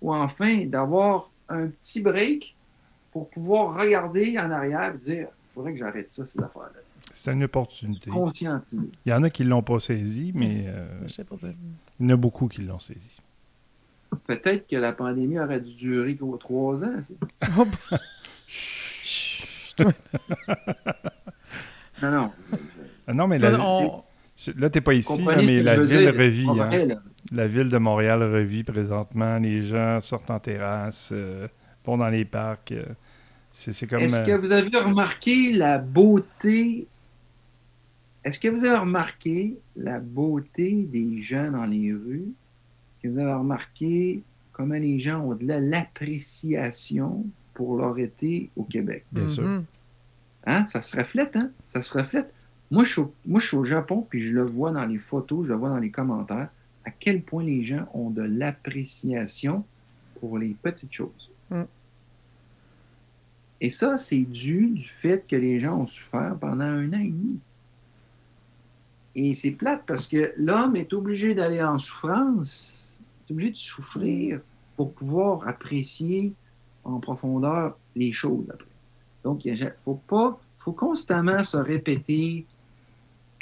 Ou 0.01 0.13
enfin, 0.13 0.65
d'avoir 0.65 1.29
un 1.47 1.67
petit 1.67 2.01
break 2.01 2.54
pour 3.15 3.29
pouvoir 3.29 3.79
regarder 3.79 4.37
en 4.37 4.51
arrière 4.51 4.93
et 4.93 4.97
dire 4.97 5.27
il 5.29 5.53
faudrait 5.53 5.71
que 5.71 5.79
j'arrête 5.79 6.09
ça, 6.09 6.25
ces 6.25 6.37
affaires-là. 6.37 6.81
C'est 7.13 7.31
une 7.31 7.45
opportunité. 7.45 8.09
Conscientiser. 8.09 8.81
Il 9.05 9.09
y 9.09 9.13
en 9.13 9.23
a 9.23 9.29
qui 9.29 9.45
ne 9.45 9.49
l'ont 9.51 9.61
pas 9.61 9.79
saisi, 9.79 10.33
mais 10.35 10.63
euh, 10.67 10.85
je 11.07 11.13
sais 11.13 11.23
pas 11.23 11.37
dire. 11.37 11.53
il 12.01 12.07
y 12.07 12.11
en 12.11 12.13
a 12.13 12.17
beaucoup 12.17 12.49
qui 12.49 12.61
l'ont 12.63 12.77
saisi. 12.79 13.21
Peut-être 14.27 14.67
que 14.67 14.75
la 14.75 14.91
pandémie 14.91 15.39
aurait 15.39 15.61
dû 15.61 15.73
durer 15.75 16.13
pour 16.13 16.37
trois 16.39 16.83
ans. 16.83 16.91
tu 17.07 17.13
sais. 17.13 17.19
Oh, 17.57 17.65
Non, 22.01 22.11
non. 22.11 22.31
Ah 23.07 23.13
non, 23.13 23.27
mais 23.29 23.39
la- 23.39 23.57
on- 23.61 24.03
là, 24.57 24.69
tu 24.69 24.77
n'es 24.77 24.81
pas 24.81 24.93
ici, 24.93 25.23
là, 25.23 25.41
mais 25.41 25.63
la 25.63 25.81
ville 25.81 25.99
dire, 25.99 26.13
revit. 26.13 26.49
hein. 26.49 26.97
La 27.31 27.47
ville 27.47 27.69
de 27.69 27.77
Montréal 27.77 28.21
revit 28.23 28.65
présentement. 28.65 29.37
Les 29.37 29.61
gens 29.61 30.01
sortent 30.01 30.29
en 30.31 30.39
terrasse, 30.39 31.11
euh, 31.13 31.47
vont 31.85 31.97
dans 31.97 32.09
les 32.09 32.25
parcs. 32.25 32.73
euh, 32.73 32.83
c'est 33.57 33.71
c'est 33.71 33.87
comme. 33.87 34.01
Est-ce 34.01 34.15
euh, 34.15 34.25
que 34.25 34.37
vous 34.41 34.51
avez 34.51 34.77
remarqué 34.77 35.53
la 35.53 35.77
beauté 35.77 36.87
Est-ce 38.25 38.37
que 38.37 38.49
vous 38.49 38.65
avez 38.65 38.77
remarqué 38.77 39.57
la 39.77 39.99
beauté 39.99 40.73
des 40.91 41.21
gens 41.21 41.51
dans 41.51 41.65
les 41.65 41.93
rues? 41.93 42.25
Est-ce 42.27 43.03
que 43.03 43.07
vous 43.13 43.19
avez 43.19 43.33
remarqué 43.33 44.21
comment 44.51 44.75
les 44.75 44.99
gens 44.99 45.21
ont 45.21 45.35
de 45.35 45.45
la- 45.47 45.61
l'appréciation 45.61 47.25
pour 47.53 47.77
leur 47.77 47.97
été 47.97 48.49
au 48.57 48.63
Québec? 48.63 49.05
Bien 49.11 49.27
sûr. 49.27 49.43
Mhm. 49.43 49.65
Hein? 50.47 50.65
Ça 50.67 50.81
se 50.81 50.97
reflète, 50.97 51.35
hein? 51.37 51.49
Ça 51.69 51.81
se 51.81 51.97
reflète. 51.97 52.31
Moi 52.71 52.83
je, 52.83 52.91
suis 52.91 53.01
au, 53.01 53.13
moi, 53.25 53.39
je 53.39 53.47
suis 53.47 53.57
au 53.57 53.63
Japon, 53.63 54.05
puis 54.09 54.21
je 54.23 54.33
le 54.33 54.43
vois 54.43 54.71
dans 54.71 54.85
les 54.85 54.97
photos, 54.97 55.45
je 55.45 55.49
le 55.49 55.55
vois 55.55 55.69
dans 55.69 55.77
les 55.77 55.91
commentaires, 55.91 56.49
à 56.83 56.91
quel 56.91 57.21
point 57.21 57.43
les 57.43 57.63
gens 57.63 57.87
ont 57.93 58.09
de 58.09 58.21
l'appréciation 58.23 59.63
pour 60.19 60.37
les 60.39 60.55
petites 60.61 60.91
choses. 60.93 61.29
Mm. 61.51 61.61
Et 63.61 63.69
ça, 63.69 63.97
c'est 63.97 64.17
dû 64.17 64.67
du 64.67 64.87
fait 64.87 65.25
que 65.27 65.35
les 65.35 65.59
gens 65.59 65.79
ont 65.79 65.85
souffert 65.85 66.35
pendant 66.39 66.65
un 66.65 66.89
an 66.89 66.99
et 66.99 67.09
demi. 67.09 67.39
Et 69.15 69.33
c'est 69.33 69.51
plate 69.51 69.83
parce 69.87 70.07
que 70.07 70.33
l'homme 70.37 70.75
est 70.75 70.91
obligé 70.91 71.33
d'aller 71.33 71.63
en 71.63 71.77
souffrance, 71.77 72.99
est 73.27 73.31
obligé 73.31 73.51
de 73.51 73.57
souffrir 73.57 74.41
pour 74.75 74.91
pouvoir 74.93 75.47
apprécier 75.47 76.33
en 76.83 76.99
profondeur 76.99 77.77
les 77.95 78.11
choses 78.11 78.45
après. 78.49 78.67
Donc, 79.23 79.45
il 79.45 79.73
faut 79.77 80.01
pas, 80.07 80.37
faut 80.57 80.73
constamment 80.73 81.43
se 81.43 81.57
répéter 81.57 82.45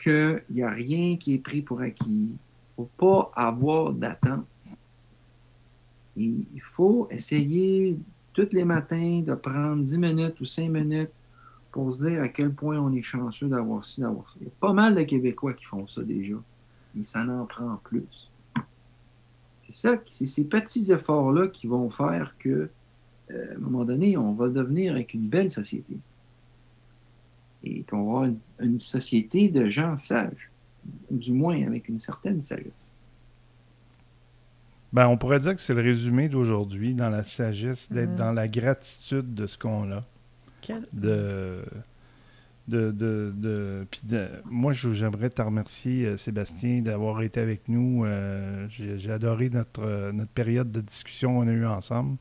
qu'il 0.02 0.44
n'y 0.52 0.62
a 0.62 0.70
rien 0.70 1.18
qui 1.18 1.34
est 1.34 1.40
pris 1.40 1.62
pour 1.62 1.82
acquis. 1.82 2.06
Il 2.08 2.82
ne 2.82 2.86
faut 2.86 2.90
pas 2.98 3.32
avoir 3.36 3.94
d'attente. 3.94 4.46
Il 6.16 6.62
faut 6.62 7.08
essayer 7.10 7.98
tous 8.34 8.50
les 8.52 8.66
matins 8.66 9.22
de 9.26 9.34
prendre 9.36 9.84
10 9.84 9.98
minutes 9.98 10.40
ou 10.42 10.46
5 10.46 10.70
minutes 10.70 11.12
pour 11.72 11.92
se 11.92 12.08
dire 12.08 12.22
à 12.22 12.30
quel 12.30 12.52
point 12.54 12.78
on 12.80 12.94
est 12.94 13.02
chanceux 13.02 13.48
d'avoir 13.48 13.86
ci, 13.86 14.02
d'avoir 14.02 14.30
ça. 14.30 14.36
Il 14.42 14.46
y 14.46 14.50
a 14.50 14.54
pas 14.60 14.74
mal 14.74 14.96
de 14.96 15.04
Québécois 15.04 15.54
qui 15.54 15.66
font 15.66 15.88
ça 15.88 16.02
déjà, 16.04 16.36
mais 16.94 17.04
ça 17.04 17.24
n'en 17.24 17.46
prend 17.46 17.80
plus. 17.84 18.30
C'est 19.62 19.74
ça, 19.74 19.96
c'est 20.10 20.28
ces 20.28 20.44
petits 20.44 20.92
efforts-là 20.92 21.48
qui 21.48 21.68
vont 21.68 21.90
faire 21.90 22.36
que, 22.38 22.70
euh, 23.32 23.56
un 23.56 23.60
moment 23.60 23.86
donné, 23.86 24.18
on 24.18 24.34
va 24.34 24.50
devenir 24.50 24.94
avec 24.94 25.14
une 25.14 25.28
belle 25.28 25.52
société. 25.52 25.98
Et 27.64 27.84
qu'on 27.84 28.04
va 28.04 28.26
avoir 28.26 28.36
une 28.60 28.80
société 28.80 29.50
de 29.50 29.70
gens 29.70 29.96
sages, 29.96 30.52
du 31.10 31.34
moins 31.34 31.66
avec 31.66 31.88
une 31.88 31.98
certaine 31.98 32.42
sagesse. 32.42 32.83
Ben, 34.94 35.08
on 35.08 35.18
pourrait 35.18 35.40
dire 35.40 35.56
que 35.56 35.62
c'est 35.62 35.74
le 35.74 35.82
résumé 35.82 36.30
d'aujourd'hui, 36.30 36.94
dans 36.94 37.10
la 37.10 37.24
sagesse, 37.24 37.92
d'être 37.92 38.12
Mhm. 38.12 38.16
dans 38.16 38.32
la 38.32 38.48
gratitude 38.48 39.34
de 39.34 39.48
ce 39.48 39.58
qu'on 39.58 39.92
a. 39.92 40.04
Quel- 40.62 40.86
De, 40.94 41.66
de, 42.68 42.92
de, 42.92 43.34
de- 43.36 43.88
puis 43.92 44.02
de- 44.06 44.28
moi, 44.46 44.72
j'aimerais 44.72 45.30
te 45.30 45.42
remercier, 45.42 46.06
euh, 46.06 46.18
Sébastien, 46.18 46.82
d'avoir 46.82 47.22
été 47.24 47.40
avec 47.42 47.68
nous. 47.68 48.06
Euh, 48.06 48.68
J'ai 48.70 48.98
j'ai 49.00 49.12
adoré 49.12 49.50
notre, 49.50 49.82
euh, 49.84 50.12
notre 50.14 50.32
période 50.32 50.72
de 50.72 50.80
discussion 50.80 51.34
qu'on 51.40 51.48
a 51.48 51.52
eue 51.52 51.66
ensemble. 51.66 52.18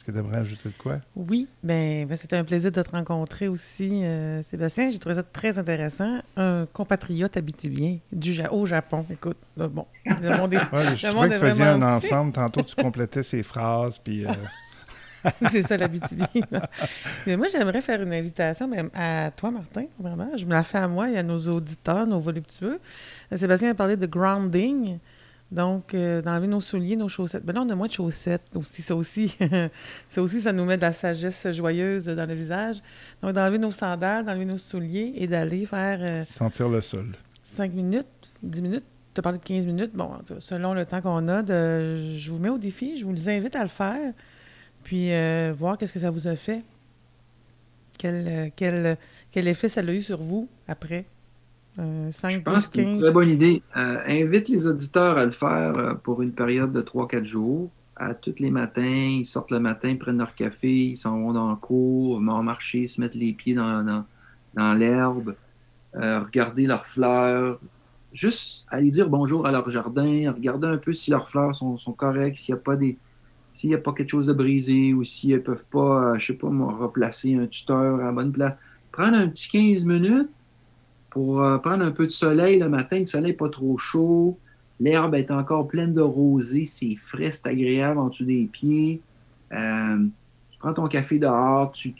Est-ce 0.00 0.06
que 0.06 0.12
tu 0.12 0.18
aimerais 0.18 0.38
ajouter 0.38 0.70
de 0.70 0.74
quoi? 0.82 0.98
Oui, 1.14 1.46
ben, 1.62 2.06
ben, 2.06 2.16
c'était 2.16 2.36
un 2.36 2.44
plaisir 2.44 2.72
de 2.72 2.80
te 2.80 2.88
rencontrer 2.90 3.48
aussi, 3.48 4.02
euh, 4.02 4.42
Sébastien. 4.44 4.90
J'ai 4.90 4.98
trouvé 4.98 5.16
ça 5.16 5.22
très 5.22 5.58
intéressant. 5.58 6.20
Un 6.38 6.64
compatriote 6.72 7.36
habitibien 7.36 7.98
du 8.10 8.32
Ja- 8.32 8.50
au 8.50 8.64
Japon. 8.64 9.04
Écoute, 9.12 9.36
bon, 9.58 9.84
le 10.06 10.36
monde 10.38 10.54
est- 10.54 10.56
Ouais, 10.72 10.96
je 10.96 11.06
Le 11.06 11.12
monde 11.12 11.28
que 11.28 11.34
vous 11.34 11.40
faisiez 11.46 11.64
un 11.64 11.74
petit. 11.98 12.06
ensemble. 12.06 12.32
Tantôt, 12.32 12.62
tu 12.62 12.74
complétais 12.76 13.22
ces 13.22 13.42
phrases. 13.42 13.98
Puis, 13.98 14.24
euh, 14.24 14.30
c'est 15.50 15.62
ça 15.64 15.76
l'habitibien. 15.76 16.26
Mais 17.26 17.36
moi, 17.36 17.48
j'aimerais 17.52 17.82
faire 17.82 18.00
une 18.00 18.14
invitation 18.14 18.66
même 18.68 18.88
à 18.94 19.30
toi, 19.36 19.50
Martin, 19.50 19.84
vraiment. 19.98 20.30
Je 20.34 20.46
me 20.46 20.52
la 20.52 20.62
fais 20.62 20.78
à 20.78 20.88
moi 20.88 21.10
et 21.10 21.18
à 21.18 21.22
nos 21.22 21.38
auditeurs, 21.40 22.06
nos 22.06 22.20
voluptueux. 22.20 22.80
Euh, 23.32 23.36
Sébastien 23.36 23.70
a 23.72 23.74
parlé 23.74 23.98
de 23.98 24.06
grounding. 24.06 24.96
Donc, 25.50 25.94
euh, 25.94 26.22
d'enlever 26.22 26.46
nos 26.46 26.60
souliers, 26.60 26.94
nos 26.94 27.08
chaussettes. 27.08 27.44
Ben 27.44 27.52
là, 27.52 27.62
on 27.62 27.68
a 27.68 27.74
moins 27.74 27.88
de 27.88 27.92
chaussettes 27.92 28.54
aussi. 28.54 28.82
Ça 28.82 28.94
aussi, 28.94 29.36
ça 30.08 30.22
aussi, 30.22 30.40
ça 30.40 30.52
nous 30.52 30.64
met 30.64 30.76
de 30.76 30.82
la 30.82 30.92
sagesse 30.92 31.50
joyeuse 31.50 32.06
dans 32.06 32.26
le 32.26 32.34
visage. 32.34 32.76
Donc, 33.20 33.32
d'enlever 33.32 33.58
nos 33.58 33.72
sandales, 33.72 34.24
d'enlever 34.24 34.44
nos 34.44 34.58
souliers 34.58 35.12
et 35.16 35.26
d'aller 35.26 35.66
faire 35.66 35.98
euh, 36.02 36.24
sentir 36.24 36.68
le 36.68 36.80
sol. 36.80 37.06
5 37.42 37.72
minutes, 37.72 38.06
10 38.44 38.62
minutes. 38.62 38.84
Tu 39.12 39.18
as 39.18 39.22
parlé 39.22 39.38
de 39.38 39.44
15 39.44 39.66
minutes. 39.66 39.92
Bon, 39.92 40.12
selon 40.38 40.72
le 40.72 40.86
temps 40.86 41.00
qu'on 41.00 41.26
a, 41.26 41.42
de, 41.42 42.16
je 42.16 42.30
vous 42.30 42.38
mets 42.38 42.48
au 42.48 42.58
défi. 42.58 42.96
Je 42.96 43.04
vous 43.04 43.28
invite 43.28 43.56
à 43.56 43.62
le 43.64 43.68
faire. 43.68 44.12
Puis, 44.84 45.12
euh, 45.12 45.52
voir 45.56 45.76
qu'est-ce 45.76 45.92
que 45.92 45.98
ça 45.98 46.12
vous 46.12 46.28
a 46.28 46.36
fait. 46.36 46.62
Quel, 47.98 48.52
quel, 48.54 48.96
quel 49.32 49.48
effet 49.48 49.68
ça 49.68 49.80
a 49.80 49.84
eu 49.84 50.00
sur 50.00 50.22
vous 50.22 50.48
après? 50.68 51.06
Euh, 51.78 52.10
5, 52.10 52.30
Je 52.30 52.38
10, 52.38 52.42
pense 52.44 52.68
que 52.68 52.76
c'est 52.76 52.82
une 52.82 52.88
15. 52.96 53.00
très 53.00 53.12
bonne 53.12 53.28
idée. 53.30 53.62
Euh, 53.76 53.98
invite 54.06 54.48
les 54.48 54.66
auditeurs 54.66 55.16
à 55.18 55.24
le 55.24 55.30
faire 55.30 55.76
euh, 55.78 55.94
pour 55.94 56.22
une 56.22 56.32
période 56.32 56.72
de 56.72 56.82
3-4 56.82 57.24
jours. 57.24 57.70
À 57.96 58.14
tous 58.14 58.34
les 58.38 58.50
matins, 58.50 58.82
ils 58.82 59.26
sortent 59.26 59.50
le 59.50 59.60
matin, 59.60 59.94
prennent 59.96 60.18
leur 60.18 60.34
café, 60.34 60.70
ils 60.72 60.96
s'en 60.96 61.18
vont 61.20 61.32
dans 61.32 61.50
le 61.50 61.56
cours, 61.56 62.18
vont 62.20 62.42
marcher, 62.42 62.88
se 62.88 63.00
mettent 63.00 63.14
les 63.14 63.32
pieds 63.34 63.54
dans, 63.54 63.84
dans, 63.84 64.04
dans 64.54 64.72
l'herbe, 64.74 65.34
euh, 65.96 66.20
regarder 66.20 66.66
leurs 66.66 66.86
fleurs, 66.86 67.60
juste 68.12 68.66
aller 68.70 68.90
dire 68.90 69.08
bonjour 69.08 69.46
à 69.46 69.50
leur 69.52 69.68
jardin, 69.70 70.32
regarder 70.32 70.66
un 70.68 70.78
peu 70.78 70.94
si 70.94 71.10
leurs 71.10 71.28
fleurs 71.28 71.54
sont, 71.54 71.76
sont 71.76 71.92
correctes, 71.92 72.38
s'il 72.38 72.54
n'y 72.54 72.60
a 72.60 72.62
pas 72.62 72.76
des 72.76 72.96
s'il 73.52 73.68
n'y 73.70 73.74
a 73.74 73.78
pas 73.78 73.92
quelque 73.92 74.10
chose 74.10 74.26
de 74.26 74.32
brisé 74.32 74.94
ou 74.94 75.04
s'ils 75.04 75.34
ne 75.34 75.38
peuvent 75.38 75.64
pas, 75.70 76.12
euh, 76.14 76.18
je 76.18 76.26
sais 76.28 76.32
pas 76.34 76.48
replacer 76.48 77.34
un 77.34 77.46
tuteur 77.46 78.00
à 78.00 78.04
la 78.04 78.12
bonne 78.12 78.32
place. 78.32 78.54
Prendre 78.92 79.16
un 79.16 79.28
petit 79.28 79.50
15 79.50 79.84
minutes 79.84 80.30
pour 81.10 81.42
euh, 81.42 81.58
prendre 81.58 81.84
un 81.84 81.90
peu 81.90 82.06
de 82.06 82.12
soleil 82.12 82.58
le 82.58 82.68
matin, 82.68 83.00
le 83.00 83.06
soleil 83.06 83.32
n'est 83.32 83.36
pas 83.36 83.48
trop 83.48 83.76
chaud, 83.78 84.38
l'herbe 84.78 85.14
est 85.14 85.30
encore 85.30 85.66
pleine 85.66 85.92
de 85.92 86.00
rosée, 86.00 86.64
c'est 86.64 86.96
frais, 86.96 87.30
c'est 87.30 87.46
agréable 87.46 87.98
en 87.98 88.08
dessous 88.08 88.24
des 88.24 88.46
pieds. 88.46 89.00
Euh, 89.52 89.98
tu 90.50 90.58
prends 90.58 90.72
ton 90.72 90.86
café 90.86 91.18
dehors, 91.18 91.72
tu 91.72 91.94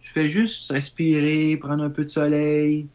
fais 0.00 0.28
juste 0.28 0.70
respirer, 0.70 1.56
prendre 1.56 1.84
un 1.84 1.90
peu 1.90 2.04
de 2.04 2.10
soleil. 2.10 2.86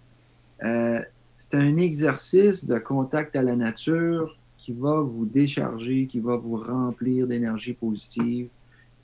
Euh, 0.63 1.01
c'est 1.39 1.55
un 1.55 1.77
exercice 1.77 2.65
de 2.65 2.77
contact 2.77 3.35
à 3.35 3.41
la 3.41 3.55
nature 3.55 4.37
qui 4.57 4.73
va 4.73 4.99
vous 4.99 5.25
décharger, 5.25 6.05
qui 6.05 6.19
va 6.19 6.35
vous 6.35 6.57
remplir 6.57 7.25
d'énergie 7.27 7.73
positive. 7.73 8.47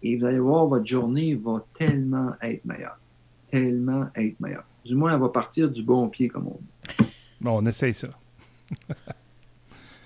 Et 0.03 0.15
vous 0.15 0.25
allez 0.25 0.39
voir, 0.39 0.67
votre 0.67 0.85
journée 0.85 1.33
va 1.33 1.65
tellement 1.73 2.33
être 2.41 2.63
meilleure. 2.65 2.99
Tellement 3.49 4.07
être 4.15 4.39
meilleure. 4.39 4.65
Du 4.85 4.95
moins, 4.95 5.13
elle 5.13 5.19
va 5.19 5.29
partir 5.29 5.69
du 5.69 5.83
bon 5.83 6.07
pied, 6.09 6.27
comme 6.29 6.47
on 6.47 6.59
dit. 6.59 7.05
Bon, 7.41 7.57
on 7.61 7.65
essaye 7.65 7.93
ça. 7.93 8.07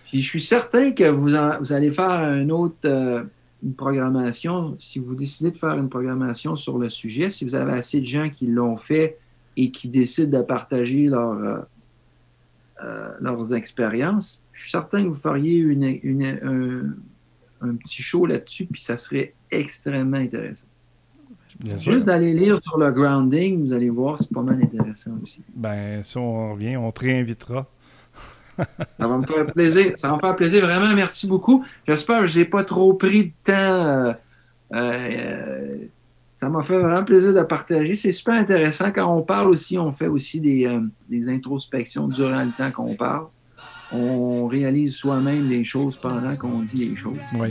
Puis 0.09 0.21
je 0.21 0.27
suis 0.27 0.41
certain 0.41 0.91
que 0.91 1.05
vous, 1.09 1.35
en- 1.35 1.59
vous 1.59 1.71
allez 1.71 1.91
faire 1.91 2.09
un 2.11 2.49
autre, 2.49 2.75
euh, 2.85 3.23
une 3.63 3.73
programmation, 3.75 4.75
si 4.79 4.99
vous 4.99 5.15
décidez 5.15 5.51
de 5.51 5.57
faire 5.57 5.77
une 5.77 5.89
programmation 5.89 6.55
sur 6.55 6.77
le 6.79 6.89
sujet, 6.89 7.29
si 7.29 7.45
vous 7.45 7.55
avez 7.55 7.73
assez 7.73 8.01
de 8.01 8.05
gens 8.05 8.29
qui 8.29 8.47
l'ont 8.47 8.75
fait 8.77 9.17
et 9.55 9.71
qui 9.71 9.87
décident 9.87 10.39
de 10.39 10.43
partager 10.43 11.07
leur, 11.07 11.31
euh, 11.33 11.59
euh, 12.83 13.13
leurs 13.21 13.53
expériences, 13.53 14.41
je 14.51 14.61
suis 14.63 14.71
certain 14.71 15.03
que 15.03 15.07
vous 15.07 15.15
feriez 15.15 15.57
une, 15.59 15.99
une, 16.03 16.95
un, 17.61 17.67
un, 17.69 17.75
petit 17.75 18.01
show 18.01 18.25
là-dessus, 18.25 18.65
puis 18.65 18.81
ça 18.81 18.97
serait 18.97 19.33
extrêmement 19.49 20.17
intéressant. 20.17 20.67
Bien 21.63 21.77
Juste 21.77 22.07
d'aller 22.07 22.33
lire 22.33 22.59
sur 22.63 22.77
le 22.77 22.91
grounding, 22.91 23.67
vous 23.67 23.73
allez 23.73 23.89
voir, 23.89 24.17
c'est 24.17 24.31
pas 24.31 24.41
mal 24.41 24.59
intéressant 24.61 25.11
aussi. 25.21 25.41
Ben, 25.55 26.01
si 26.01 26.17
on 26.17 26.53
revient, 26.53 26.77
on 26.77 26.91
te 26.91 27.01
réinvitera. 27.01 27.67
ça 28.57 29.07
va 29.07 29.17
me 29.17 29.25
faire 29.25 29.45
plaisir. 29.45 29.93
Ça 29.97 30.09
va 30.09 30.15
me 30.15 30.19
faire 30.19 30.35
plaisir. 30.35 30.65
Vraiment, 30.65 30.93
merci 30.95 31.27
beaucoup. 31.27 31.63
J'espère 31.87 32.21
que 32.21 32.27
je 32.27 32.39
n'ai 32.39 32.45
pas 32.45 32.63
trop 32.63 32.93
pris 32.93 33.25
de 33.25 33.31
temps. 33.43 33.53
Euh, 33.53 34.13
euh, 34.73 35.77
ça 36.35 36.49
m'a 36.49 36.63
fait 36.63 36.79
vraiment 36.79 37.03
plaisir 37.03 37.33
de 37.33 37.41
partager. 37.41 37.93
C'est 37.93 38.11
super 38.11 38.33
intéressant. 38.33 38.91
Quand 38.91 39.15
on 39.15 39.21
parle 39.21 39.49
aussi, 39.49 39.77
on 39.77 39.91
fait 39.91 40.07
aussi 40.07 40.41
des, 40.41 40.65
euh, 40.65 40.81
des 41.09 41.29
introspections 41.29 42.07
durant 42.07 42.43
le 42.43 42.51
temps 42.57 42.71
qu'on 42.71 42.95
parle. 42.95 43.27
On 43.93 44.47
réalise 44.47 44.95
soi-même 44.95 45.49
les 45.49 45.63
choses 45.63 45.97
pendant 45.97 46.35
qu'on 46.37 46.63
dit 46.63 46.89
les 46.89 46.95
choses. 46.95 47.19
Oui. 47.35 47.49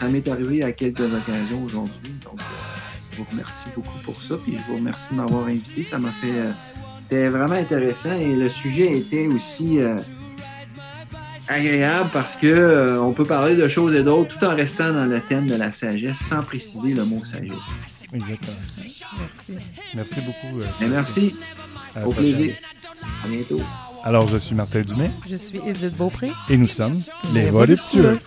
ça 0.00 0.08
m'est 0.08 0.26
arrivé 0.26 0.64
à 0.64 0.72
quelques 0.72 1.00
occasions 1.00 1.62
aujourd'hui. 1.62 2.14
Donc, 2.24 2.40
vous 3.20 3.30
remercie 3.30 3.68
beaucoup 3.74 3.98
pour 4.04 4.16
ça. 4.16 4.34
Puis 4.42 4.56
je 4.58 4.70
vous 4.70 4.76
remercie 4.76 5.12
de 5.12 5.16
m'avoir 5.16 5.46
invité. 5.46 5.84
Ça 5.84 5.98
m'a 5.98 6.10
fait. 6.10 6.34
C'était 6.98 7.28
vraiment 7.28 7.54
intéressant 7.54 8.12
et 8.12 8.34
le 8.34 8.50
sujet 8.50 8.96
était 8.96 9.26
aussi 9.26 9.78
agréable 11.50 12.10
parce 12.12 12.36
que 12.36 12.46
euh, 12.46 13.00
on 13.00 13.12
peut 13.12 13.24
parler 13.24 13.56
de 13.56 13.68
choses 13.68 13.94
et 13.94 14.02
d'autres 14.02 14.38
tout 14.38 14.44
en 14.44 14.54
restant 14.54 14.92
dans 14.92 15.06
le 15.06 15.20
thème 15.20 15.46
de 15.46 15.56
la 15.56 15.72
sagesse 15.72 16.16
sans 16.28 16.42
préciser 16.42 16.94
le 16.94 17.04
mot 17.04 17.22
sagesse. 17.22 17.52
Exactement. 18.12 18.56
Merci. 18.78 19.58
Merci 19.94 20.20
beaucoup. 20.20 20.58
Euh, 20.58 20.88
merci. 20.88 21.36
Au 22.04 22.12
plaisir. 22.12 22.54
À 23.24 23.28
bientôt. 23.28 23.60
Alors, 24.02 24.26
je 24.28 24.38
suis 24.38 24.54
Martin 24.54 24.80
Dumais. 24.80 25.10
Je 25.28 25.36
suis 25.36 25.60
Edith 25.66 25.96
Beaupré. 25.96 26.30
Et 26.48 26.56
nous 26.56 26.68
sommes 26.68 27.00
les, 27.34 27.44
les 27.44 27.50
voluptueux. 27.50 28.18